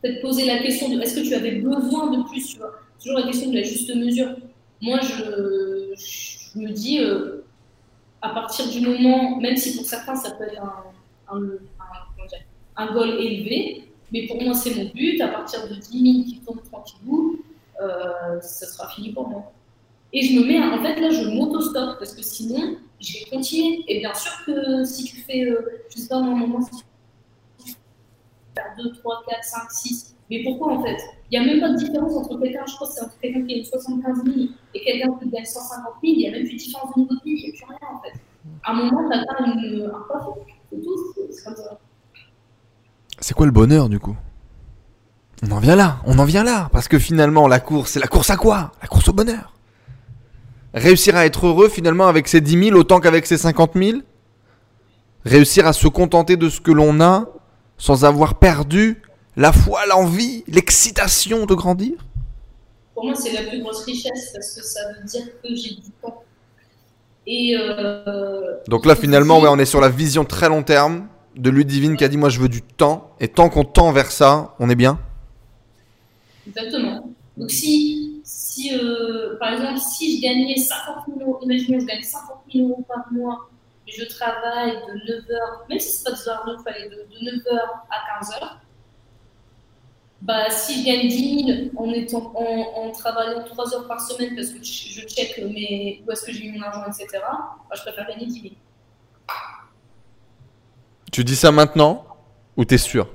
peut-être 0.00 0.20
poser 0.20 0.46
la 0.46 0.58
question 0.58 0.88
de 0.88 1.00
est-ce 1.00 1.20
que 1.20 1.26
tu 1.26 1.34
avais 1.34 1.56
besoin 1.56 2.10
de 2.10 2.22
plus, 2.24 2.46
tu 2.46 2.58
vois, 2.58 2.72
toujours 3.02 3.18
la 3.18 3.26
question 3.26 3.50
de 3.50 3.56
la 3.56 3.62
juste 3.62 3.94
mesure. 3.94 4.36
Moi, 4.80 4.98
je, 5.00 6.58
me 6.58 6.70
dis, 6.70 7.00
euh, 7.00 7.44
à 8.22 8.30
partir 8.30 8.68
du 8.68 8.80
moment, 8.80 9.38
même 9.38 9.56
si 9.56 9.76
pour 9.76 9.84
certains 9.84 10.16
ça 10.16 10.32
peut 10.32 10.44
être 10.44 10.62
un, 11.30 11.42
un 12.76 12.92
goal 12.92 13.10
élevé, 13.20 13.84
mais 14.12 14.26
pour 14.26 14.42
moi 14.42 14.54
c'est 14.54 14.74
mon 14.74 14.90
but, 14.90 15.20
à 15.20 15.28
partir 15.28 15.68
de 15.68 15.74
10 15.74 16.12
000 16.14 16.24
qui 16.24 16.40
tombent 16.44 16.62
tranquillou, 16.70 17.38
euh, 17.80 18.40
ça 18.40 18.66
sera 18.66 18.88
fini 18.88 19.12
pour 19.12 19.28
moi. 19.28 19.52
Et 20.12 20.22
je 20.22 20.38
me 20.38 20.44
mets, 20.44 20.58
en 20.58 20.82
fait 20.82 21.00
là 21.00 21.10
je 21.10 21.28
m'auto-stop 21.28 21.98
parce 21.98 22.14
que 22.14 22.22
sinon 22.22 22.76
je 23.00 23.12
vais 23.12 23.24
continuer. 23.30 23.84
Et 23.88 24.00
bien 24.00 24.14
sûr 24.14 24.32
que 24.44 24.84
si 24.84 25.04
tu 25.04 25.16
fais, 25.16 25.44
euh, 25.44 25.82
je 25.88 26.00
sais 26.00 26.08
pas, 26.08 26.16
un 26.16 26.22
moment, 26.22 26.60
si 26.62 26.78
tu 26.78 26.84
fais 28.54 28.82
2, 28.82 28.92
3, 28.92 29.22
4, 29.28 29.44
5, 29.44 29.70
6, 29.70 30.16
mais 30.30 30.42
pourquoi 30.44 30.74
en 30.74 30.82
fait? 30.82 30.96
Il 31.30 31.38
n'y 31.40 31.44
a 31.44 31.52
même 31.52 31.60
pas 31.60 31.70
de 31.70 31.76
différence 31.76 32.14
entre 32.16 32.38
quelqu'un, 32.40 32.64
je 32.66 32.72
c'est 32.86 33.02
entre 33.02 33.18
quelqu'un 33.20 33.46
qui 33.46 33.54
gagne 33.54 33.64
75 33.64 34.24
000 34.24 34.36
et 34.74 34.80
quelqu'un 34.80 35.08
qui 35.20 35.28
gagne 35.28 35.44
150 35.44 35.84
000, 35.84 35.94
il 36.02 36.18
n'y 36.18 36.28
a 36.28 36.30
même 36.30 36.44
plus 36.44 36.54
de 36.54 36.58
différence 36.58 36.94
de 36.94 37.00
niveau 37.00 37.14
de 37.14 37.20
vie, 37.24 37.32
il 37.36 37.42
n'y 37.42 37.48
a 37.48 37.52
plus 37.52 37.66
rien 37.66 37.78
en 37.96 38.02
fait. 38.02 38.20
À 38.64 38.70
un 38.70 38.74
moment, 38.74 39.08
tu 39.08 39.16
atteins 39.16 39.44
un 39.44 40.00
plafond, 40.08 40.36
c'est 40.70 40.82
tout, 40.82 41.14
c'est 41.30 41.44
comme 41.44 41.56
ça. 41.56 41.78
C'est 43.20 43.34
quoi 43.34 43.46
le 43.46 43.52
bonheur 43.52 43.88
du 43.88 43.98
coup? 43.98 44.16
On 45.42 45.50
en 45.52 45.58
vient 45.58 45.76
là, 45.76 45.98
on 46.04 46.18
en 46.18 46.24
vient 46.24 46.44
là, 46.44 46.68
parce 46.72 46.88
que 46.88 46.98
finalement 46.98 47.48
la 47.48 47.60
course, 47.60 47.92
c'est 47.92 48.00
la 48.00 48.06
course 48.06 48.30
à 48.30 48.36
quoi? 48.36 48.72
La 48.82 48.88
course 48.88 49.08
au 49.08 49.12
bonheur. 49.12 49.54
Réussir 50.74 51.16
à 51.16 51.26
être 51.26 51.46
heureux 51.46 51.68
finalement 51.68 52.06
avec 52.06 52.28
ses 52.28 52.40
10 52.40 52.68
000 52.68 52.78
autant 52.78 53.00
qu'avec 53.00 53.26
ses 53.26 53.38
50 53.38 53.72
000 53.74 53.98
Réussir 55.24 55.66
à 55.66 55.72
se 55.72 55.88
contenter 55.88 56.36
de 56.36 56.48
ce 56.48 56.60
que 56.60 56.70
l'on 56.70 57.00
a 57.00 57.26
sans 57.80 58.04
avoir 58.04 58.38
perdu 58.38 59.02
la 59.36 59.52
foi, 59.52 59.86
l'envie, 59.86 60.44
l'excitation 60.46 61.46
de 61.46 61.54
grandir? 61.54 61.94
Pour 62.94 63.06
moi, 63.06 63.14
c'est 63.14 63.32
la 63.32 63.48
plus 63.48 63.62
grosse 63.62 63.84
richesse 63.84 64.30
parce 64.32 64.54
que 64.54 64.62
ça 64.62 64.80
veut 64.92 65.04
dire 65.06 65.24
que 65.42 65.48
j'ai 65.48 65.76
du 65.76 65.90
temps. 66.02 66.22
Et 67.26 67.56
euh, 67.58 68.56
Donc 68.68 68.84
là, 68.84 68.94
finalement, 68.94 69.40
ouais, 69.40 69.48
on 69.50 69.58
est 69.58 69.64
sur 69.64 69.80
la 69.80 69.88
vision 69.88 70.24
très 70.24 70.48
long 70.48 70.62
terme 70.62 71.08
de 71.36 71.48
Ludivine 71.48 71.96
qui 71.96 72.04
a 72.04 72.08
dit 72.08 72.18
Moi, 72.18 72.28
je 72.28 72.38
veux 72.38 72.50
du 72.50 72.60
temps. 72.60 73.12
Et 73.18 73.28
tant 73.28 73.48
qu'on 73.48 73.64
tend 73.64 73.92
vers 73.92 74.10
ça, 74.10 74.54
on 74.58 74.68
est 74.68 74.74
bien? 74.74 74.98
Exactement. 76.46 77.10
Donc, 77.38 77.50
si, 77.50 78.20
si 78.24 78.74
euh, 78.74 79.38
par 79.38 79.54
exemple, 79.54 79.78
si 79.78 80.18
je 80.18 80.22
gagnais 80.22 80.56
50 80.56 81.18
000 81.18 81.20
euros, 81.20 81.38
imaginons, 81.42 81.80
je 81.80 81.86
gagne 81.86 82.02
50 82.02 82.36
000 82.52 82.68
euros 82.68 82.84
par 82.86 83.10
mois, 83.10 83.48
je 83.90 84.04
travaille 84.04 84.72
de 84.72 84.92
9h, 85.12 85.68
même 85.68 85.80
si 85.80 85.90
c'est 85.90 86.04
pas 86.04 86.16
2 86.16 86.28
heures 86.28 86.44
de 86.46 86.54
travail, 86.54 86.88
de, 86.88 86.96
de 86.96 87.36
9h 87.38 87.58
à 87.90 88.20
15h, 88.20 88.50
bah, 90.22 90.50
si 90.50 90.80
je 90.80 90.86
gagne 90.86 91.08
10 91.08 91.70
000 91.72 91.82
en, 91.82 91.92
étant, 91.92 92.32
en, 92.34 92.82
en 92.82 92.90
travaillant 92.92 93.42
3 93.42 93.74
heures 93.74 93.86
par 93.88 94.00
semaine 94.00 94.36
parce 94.36 94.50
que 94.50 94.62
je 94.62 95.00
check 95.06 95.38
mes, 95.38 96.02
où 96.06 96.12
est-ce 96.12 96.26
que 96.26 96.32
j'ai 96.32 96.50
mis 96.50 96.58
mon 96.58 96.64
argent, 96.64 96.84
etc., 96.86 97.06
bah, 97.22 97.74
je 97.74 97.82
préfère 97.82 98.06
gagner 98.06 98.26
10 98.26 98.40
000. 98.42 98.54
Tu 101.10 101.24
dis 101.24 101.36
ça 101.36 101.50
maintenant 101.50 102.06
ou 102.56 102.64
t'es 102.64 102.78
sûr? 102.78 103.08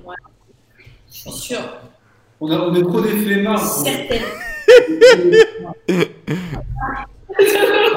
Je 1.08 1.14
suis 1.14 1.32
sûre. 1.32 1.82
On, 2.42 2.52
a, 2.52 2.58
on 2.58 2.74
est 2.74 2.82
trop 2.82 3.00
des 3.02 3.16
flemmards. 3.18 3.60
Certaine. 3.64 4.24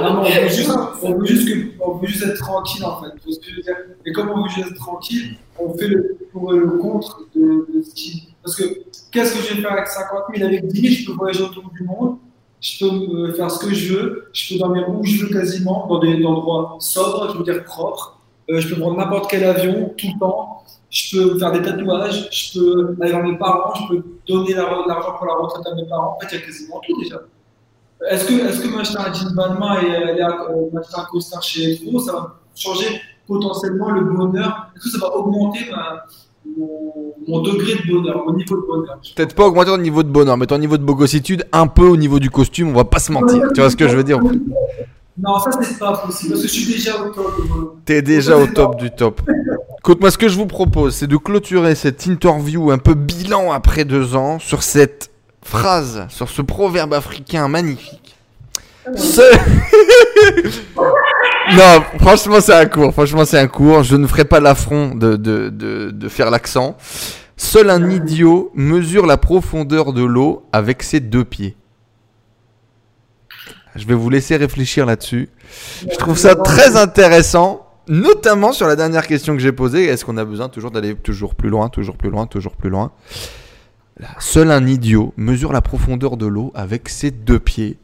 Ah 0.01 0.20
on 0.20 0.23
veut 0.24 0.48
juste, 0.48 0.70
on 1.02 1.12
veut 1.19 1.27
juste, 1.27 1.48
que- 1.48 1.82
on 1.82 1.94
veut 1.98 2.06
juste 2.06 2.24
être 2.24 2.39
tranquille 2.39 2.85
en 2.85 3.01
fait. 3.02 3.10
Tu 3.20 3.24
vois 3.27 3.35
ce 3.35 3.39
que 3.40 3.51
je 3.51 3.56
veux 3.56 3.62
dire 3.62 3.77
Et 4.06 4.12
comme 4.12 4.31
on 4.31 4.43
veut 4.43 4.48
juste 4.48 4.69
être 4.70 4.77
tranquille, 4.77 5.36
on 5.59 5.73
fait 5.77 5.89
le 5.89 6.19
pour 6.32 6.55
et 6.55 6.59
le 6.59 6.66
contre 6.70 7.20
de, 7.35 7.66
de 7.74 7.82
ce 7.82 7.94
qui. 7.94 8.28
Parce 8.43 8.56
que 8.56 8.65
qu'est-ce 9.12 9.35
que 9.35 9.43
je 9.48 9.55
vais 9.55 9.62
faire 9.62 9.73
avec 9.73 9.86
50 9.89 10.20
000 10.35 10.47
Avec 10.48 10.66
10 10.66 10.81
000, 10.81 10.94
je 10.94 11.06
peux 11.06 11.12
voyager 11.16 11.43
autour 11.43 11.70
du 11.70 11.82
monde, 11.85 12.16
je 12.60 12.78
peux 12.85 12.94
euh, 12.94 13.32
faire 13.35 13.51
ce 13.51 13.65
que 13.65 13.74
je 13.74 13.94
veux, 13.94 14.24
je 14.32 14.55
peux 14.55 14.59
dormir 14.60 14.89
où 14.89 15.05
je 15.05 15.24
veux 15.24 15.28
quasiment, 15.32 15.86
dans 15.89 15.98
des 15.98 16.24
endroits 16.24 16.77
sobres, 16.81 17.31
je 17.32 17.39
veux 17.39 17.44
dire 17.44 17.65
propres. 17.65 18.19
Euh, 18.51 18.60
je 18.60 18.74
peux 18.74 18.81
prendre 18.81 18.97
n'importe 18.97 19.31
quel 19.31 19.44
avion 19.44 19.93
tout 19.97 20.06
le 20.15 20.19
temps. 20.19 20.62
Je 20.90 21.19
peux 21.19 21.39
faire 21.39 21.52
des 21.52 21.60
tatouages, 21.60 22.28
je 22.32 22.59
peux 22.59 22.97
aller 23.02 23.10
voir 23.12 23.23
mes 23.23 23.36
parents, 23.36 23.74
je 23.74 23.89
peux 23.94 24.02
donner 24.27 24.55
la- 24.55 24.85
l'argent 24.89 25.12
pour 25.19 25.27
la 25.27 25.35
retraite 25.35 25.66
à 25.70 25.74
mes 25.74 25.85
parents. 25.86 26.16
En 26.16 26.20
fait, 26.20 26.35
il 26.35 26.40
y 26.40 26.43
a 26.43 26.47
quasiment 26.47 26.81
tout 26.86 26.98
déjà. 27.02 27.16
Est-ce 28.11 28.25
que, 28.27 28.33
est-ce 28.49 28.61
que 28.61 29.15
jean 29.15 29.35
Balmain 29.35 29.81
et 29.83 30.20
euh, 30.23 30.70
m'acheter 30.73 30.95
un 30.99 31.05
costard 31.11 31.43
chez 31.43 31.73
Etro, 31.73 31.99
ça 31.99 32.12
va 32.12 32.37
changer 32.55 32.87
potentiellement 33.27 33.91
le 33.91 34.03
bonheur? 34.05 34.69
Est-ce 34.77 34.85
que 34.85 34.91
ça 34.91 34.99
va 34.99 35.16
augmenter 35.16 35.61
ma- 35.70 36.05
mon, 36.57 37.15
mon 37.27 37.43
degré 37.43 37.75
de 37.75 37.93
bonheur, 37.93 38.23
mon 38.25 38.35
niveau 38.35 38.57
de 38.57 38.66
bonheur? 38.66 38.99
Peut-être 39.16 39.35
pas 39.35 39.47
augmenter 39.47 39.70
ton 39.70 39.79
niveau 39.79 40.03
de 40.03 40.09
bonheur, 40.09 40.37
mais 40.37 40.47
ton 40.47 40.59
niveau 40.59 40.77
de 40.79 40.85
bogossitude 40.85 41.45
un 41.53 41.66
peu 41.66 41.87
au 41.87 41.97
niveau 41.97 42.20
du 42.20 42.31
costume, 42.31 42.69
on 42.70 42.75
va 42.75 42.85
pas 42.85 43.01
se 43.01 43.11
mentir. 43.11 43.43
Tu 43.55 43.61
vois 43.61 43.70
ce 43.70 43.77
que 43.77 43.89
je 43.89 43.97
veux 43.97 44.05
dire? 44.05 44.20
Non, 45.20 45.37
ça 45.41 45.51
c'est 45.61 45.79
pas 45.81 45.97
possible 45.99 46.31
parce 46.35 46.43
que 46.43 46.49
je 46.49 46.53
suis 46.53 46.73
déjà 46.75 47.03
au 47.03 47.09
top. 47.11 47.33
euh. 47.41 47.65
T'es 47.85 48.03
déjà 48.03 48.37
au 48.39 48.47
top 48.47 48.77
du 48.77 48.93
top. 48.93 49.20
Écoute, 49.81 50.01
moi, 50.01 50.12
ce 50.12 50.19
que 50.19 50.29
je 50.29 50.37
vous 50.37 50.47
propose, 50.47 50.95
c'est 50.95 51.09
de 51.09 51.16
clôturer 51.16 51.75
cette 51.75 52.07
interview 52.07 52.70
un 52.70 52.79
peu 52.79 52.95
bilan 52.95 53.51
après 53.51 53.85
deux 53.85 54.15
ans 54.15 54.39
sur 54.39 54.62
cette 54.62 55.11
phrase, 55.49 56.07
sur 56.11 56.29
ce 56.29 56.43
proverbe 56.43 56.93
africain 56.95 57.49
magnifique. 57.49 58.16
Seul... 58.97 59.35
non, 60.77 61.83
franchement, 61.99 62.41
c'est 62.41 62.55
un 62.55 62.66
cours. 62.66 62.93
Franchement, 62.93 63.25
c'est 63.25 63.39
un 63.39 63.47
cours. 63.47 63.83
Je 63.83 63.97
ne 63.97 64.07
ferai 64.07 64.25
pas 64.25 64.41
l'affront 64.41 64.95
de, 64.95 65.16
de, 65.16 66.09
faire 66.09 66.31
l'accent. 66.31 66.77
Seul 67.37 67.70
un 67.70 67.91
idiot 67.91 68.51
mesure 68.55 69.07
la 69.07 69.16
profondeur 69.16 69.93
de 69.93 70.03
l'eau 70.03 70.47
avec 70.53 70.83
ses 70.83 71.01
deux 71.01 71.25
pieds. 71.25 71.57
Je 73.75 73.87
vais 73.87 73.95
vous 73.95 74.11
laisser 74.11 74.37
réfléchir 74.37 74.87
là-dessus. 74.87 75.29
Je 75.83 75.97
trouve 75.97 76.19
ça 76.19 76.35
très 76.35 76.77
intéressant, 76.77 77.66
notamment 77.87 78.53
sur 78.53 78.66
la 78.66 78.75
dernière 78.75 79.07
question 79.07 79.35
que 79.35 79.41
j'ai 79.41 79.53
posée. 79.53 79.85
Est-ce 79.85 80.05
qu'on 80.05 80.16
a 80.16 80.25
besoin 80.25 80.49
toujours 80.49 80.73
d'aller 80.73 80.95
toujours 80.97 81.35
plus 81.35 81.49
loin, 81.49 81.69
toujours 81.69 81.97
plus 81.97 82.11
loin, 82.11 82.27
toujours 82.27 82.57
plus 82.57 82.70
loin? 82.70 82.91
Seul 84.19 84.51
un 84.51 84.66
idiot 84.66 85.12
mesure 85.16 85.53
la 85.53 85.61
profondeur 85.61 86.16
de 86.16 86.27
l'eau 86.27 86.53
avec 86.55 86.89
ses 86.89 87.11
deux 87.11 87.39
pieds. 87.39 87.79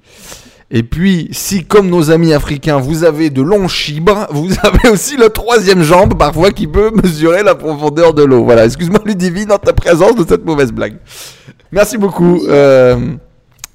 Et 0.70 0.82
puis, 0.82 1.28
si 1.32 1.64
comme 1.64 1.88
nos 1.88 2.10
amis 2.10 2.32
africains, 2.32 2.78
vous 2.78 3.04
avez 3.04 3.30
de 3.30 3.42
longs 3.42 3.68
chibres, 3.68 4.26
vous 4.30 4.48
avez 4.62 4.88
aussi 4.90 5.16
la 5.16 5.28
troisième 5.28 5.82
jambe 5.82 6.16
parfois 6.18 6.50
qui 6.50 6.66
peut 6.66 6.90
mesurer 7.02 7.42
la 7.42 7.54
profondeur 7.54 8.14
de 8.14 8.22
l'eau. 8.22 8.44
Voilà, 8.44 8.64
excuse-moi 8.64 9.00
Ludivine 9.04 9.52
en 9.52 9.58
ta 9.58 9.72
présence 9.72 10.16
de 10.16 10.24
cette 10.26 10.44
mauvaise 10.44 10.72
blague. 10.72 10.96
Merci 11.70 11.98
beaucoup 11.98 12.40
euh, 12.48 12.96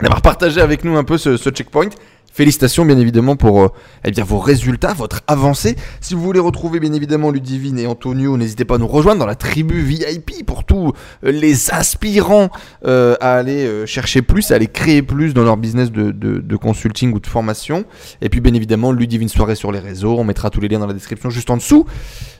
d'avoir 0.02 0.22
partagé 0.22 0.61
avec 0.61 0.84
nous 0.84 0.98
un 0.98 1.03
peu 1.03 1.18
ce, 1.18 1.38
ce 1.38 1.49
checkpoint. 1.49 1.90
Félicitations 2.31 2.85
bien 2.85 2.97
évidemment 2.97 3.35
pour 3.35 3.61
euh, 3.61 3.68
eh 4.06 4.11
bien, 4.11 4.23
vos 4.23 4.39
résultats, 4.39 4.93
votre 4.93 5.22
avancée. 5.27 5.76
Si 5.99 6.14
vous 6.14 6.22
voulez 6.22 6.39
retrouver 6.39 6.80
bien 6.80 6.93
évidemment 6.93 7.31
Ludivine 7.31 7.77
et 7.80 7.88
Antonio, 7.88 8.38
n'hésitez 8.38 8.64
pas 8.65 8.76
à 8.76 8.77
nous 8.77 8.88
rejoindre 8.88 9.19
dans 9.19 9.26
la 9.26 9.35
tribu 9.35 9.81
VIP 9.81 10.45
pour 10.45 10.64
tous 10.64 10.93
euh, 11.26 11.31
les 11.31 11.72
aspirants 11.72 12.49
euh, 12.85 13.15
à 13.19 13.34
aller 13.35 13.65
euh, 13.65 13.85
chercher 13.85 14.22
plus, 14.22 14.51
à 14.51 14.56
aller 14.56 14.68
créer 14.68 15.01
plus 15.01 15.34
dans 15.34 15.43
leur 15.43 15.57
business 15.57 15.91
de, 15.91 16.11
de- 16.11 16.39
de 16.39 16.56
consulting 16.56 17.14
ou 17.14 17.19
de 17.19 17.27
formation. 17.27 17.84
Et 18.22 18.30
puis 18.30 18.39
bien 18.39 18.53
évidemment 18.53 18.91
Ludivine 18.91 19.27
Soirée 19.30 19.56
sur 19.56 19.72
les 19.72 19.80
réseaux, 19.80 20.15
on 20.18 20.23
mettra 20.23 20.49
tous 20.49 20.61
les 20.61 20.68
liens 20.69 20.80
dans 20.80 20.88
la 20.88 20.93
description 20.93 21.30
juste 21.30 21.49
en 21.49 21.57
dessous. 21.57 21.85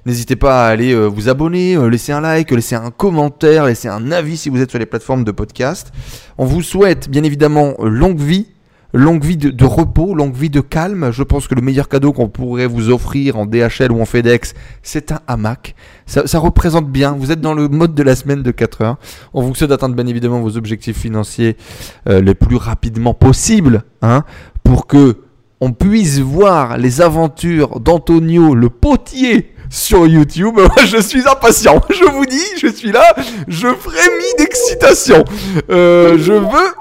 N'hésitez 0.06 0.36
pas 0.38 0.66
à 0.68 0.70
aller 0.70 0.94
euh, 0.94 1.07
vous 1.07 1.28
abonner, 1.30 1.76
euh, 1.76 1.88
laisser 1.90 2.14
un 2.14 2.22
like, 2.22 2.52
laisser 2.52 2.76
un 2.76 2.91
commentaire, 2.91 3.66
laisser 3.66 3.88
un 3.90 4.11
avis 4.11 4.38
si 4.38 4.49
vous 4.49 4.61
êtes 4.61 4.70
sur 4.70 4.80
les 4.80 4.86
plateformes 4.86 5.24
de 5.26 5.32
podcast. 5.32 5.91
On 6.38 6.45
vous 6.45 6.61
souhaite 6.61 7.10
bien 7.10 7.24
évidemment 7.24 7.74
longue 7.82 8.20
vie, 8.20 8.48
longue 8.94 9.24
vie 9.24 9.38
de, 9.38 9.66
repos, 9.66 10.16
longue 10.16 10.36
vie 10.36 10.49
de 10.49 10.61
calme. 10.61 11.11
Je 11.11 11.24
pense 11.24 11.48
que 11.48 11.56
le 11.56 11.61
meilleur 11.61 11.90
cadeau 11.90 12.14
qu'on 12.14 12.30
pourrait 12.30 12.68
vous 12.68 12.90
offrir 12.90 13.38
en 13.38 13.45
DHL 13.45 13.91
ou 13.91 14.02
en 14.02 14.06
FedEx, 14.06 14.53
c'est 14.82 15.11
un 15.11 15.20
hamac. 15.28 15.76
Ça, 16.06 16.40
représente 16.40 16.90
bien. 16.90 17.11
Vous 17.11 17.32
êtes 17.32 17.41
dans 17.41 17.53
le 17.53 17.68
mode 17.68 17.94
de 17.94 18.03
la 18.03 18.16
semaine 18.16 18.41
de 18.41 18.52
4 18.52 18.82
heures. 18.82 18.98
On 19.34 19.41
vous 19.41 19.53
souhaite 19.53 19.70
d'atteindre 19.70 19.95
bien 19.95 20.07
évidemment 20.07 20.40
vos 20.40 20.57
objectifs 20.57 20.98
financiers 20.98 21.56
euh, 22.07 22.22
les 22.22 22.34
plus 22.34 22.56
rapidement 22.56 23.14
possible, 23.14 23.84
hein, 24.02 24.24
pour 24.64 24.88
que 24.88 25.18
on 25.61 25.74
puisse 25.74 26.20
voir 26.20 26.78
les 26.78 27.02
aventures 27.02 27.82
d'Antonio 27.82 28.56
le 28.56 28.70
potier 28.70 29.53
sur 29.70 30.07
YouTube. 30.07 30.57
Je 30.86 31.02
suis 31.02 31.28
impatient. 31.28 31.82
Je 31.90 32.06
vous 32.06 32.26
dis, 32.26 32.45
je 32.57 32.68
suis 32.68 32.91
là, 32.91 33.14
je 33.48 33.68
frémis 33.68 34.34
d'excitation. 34.38 35.24
Euh, 35.70 36.18
je 36.18 36.34
veux 36.34 36.74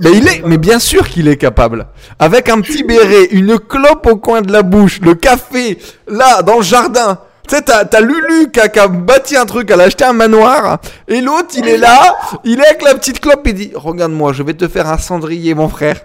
mais 0.00 0.10
il 0.12 0.26
est, 0.28 0.42
mais 0.44 0.58
bien 0.58 0.78
sûr 0.78 1.08
qu'il 1.08 1.28
est 1.28 1.36
capable. 1.36 1.86
Avec 2.18 2.48
un 2.48 2.60
petit 2.60 2.82
béret, 2.82 3.26
une 3.30 3.58
clope 3.58 4.06
au 4.06 4.16
coin 4.16 4.42
de 4.42 4.52
la 4.52 4.62
bouche, 4.62 5.00
le 5.00 5.14
café, 5.14 5.78
là, 6.08 6.42
dans 6.42 6.56
le 6.56 6.62
jardin, 6.62 7.20
Tu 7.48 7.56
sais, 7.56 7.62
t'as, 7.62 8.00
Lulu 8.00 8.50
qui 8.50 8.60
a, 8.60 8.88
bâti 8.88 9.36
un 9.36 9.46
truc, 9.46 9.70
elle 9.70 9.80
a 9.80 9.84
acheté 9.84 10.04
un 10.04 10.12
manoir, 10.12 10.80
et 11.06 11.20
l'autre, 11.20 11.54
il 11.56 11.68
est 11.68 11.78
là, 11.78 12.16
il 12.44 12.60
est 12.60 12.66
avec 12.66 12.82
la 12.82 12.94
petite 12.94 13.20
clope, 13.20 13.42
il 13.46 13.54
dit 13.54 13.72
Regarde-moi, 13.74 14.32
je 14.32 14.42
vais 14.42 14.54
te 14.54 14.66
faire 14.66 14.88
un 14.88 14.98
cendrier, 14.98 15.54
mon 15.54 15.68
frère. 15.68 16.00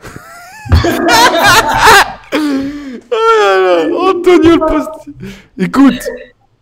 Oh 3.09 4.09
Antonio 4.09 4.57
le. 4.57 5.63
Écoute, 5.63 6.07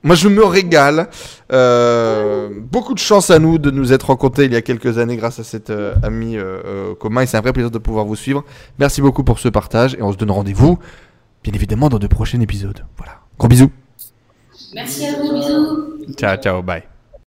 moi 0.03 0.15
je 0.15 0.27
me 0.27 0.43
régale. 0.43 1.09
Euh, 1.51 2.49
beaucoup 2.59 2.93
de 2.93 2.99
chance 2.99 3.29
à 3.29 3.37
nous 3.39 3.57
de 3.57 3.69
nous 3.69 3.93
être 3.93 4.07
rencontrés 4.07 4.45
il 4.45 4.53
y 4.53 4.55
a 4.55 4.61
quelques 4.61 4.97
années 4.97 5.15
grâce 5.15 5.39
à 5.39 5.43
cet 5.43 5.69
euh, 5.69 5.93
ami 6.01 6.37
euh, 6.37 6.61
euh, 6.65 6.95
commun, 6.95 7.21
et 7.21 7.25
c'est 7.25 7.37
un 7.37 7.41
vrai 7.41 7.53
plaisir 7.53 7.71
de 7.71 7.77
pouvoir 7.77 8.05
vous 8.05 8.15
suivre. 8.15 8.43
Merci 8.79 9.01
beaucoup 9.01 9.23
pour 9.23 9.39
ce 9.39 9.49
partage, 9.49 9.95
et 9.95 10.01
on 10.01 10.11
se 10.11 10.17
donne 10.17 10.31
rendez-vous, 10.31 10.79
bien 11.43 11.53
évidemment, 11.53 11.89
dans 11.89 11.99
de 11.99 12.07
prochains 12.07 12.41
épisodes. 12.41 12.83
Voilà. 12.97 13.19
Gros 13.37 13.47
bisous. 13.47 13.71
Merci 14.73 15.05
à 15.05 15.13
vous, 15.19 15.33
bisous. 15.33 16.13
Ciao, 16.17 16.37
ciao, 16.37 16.61
bye. 16.61 16.94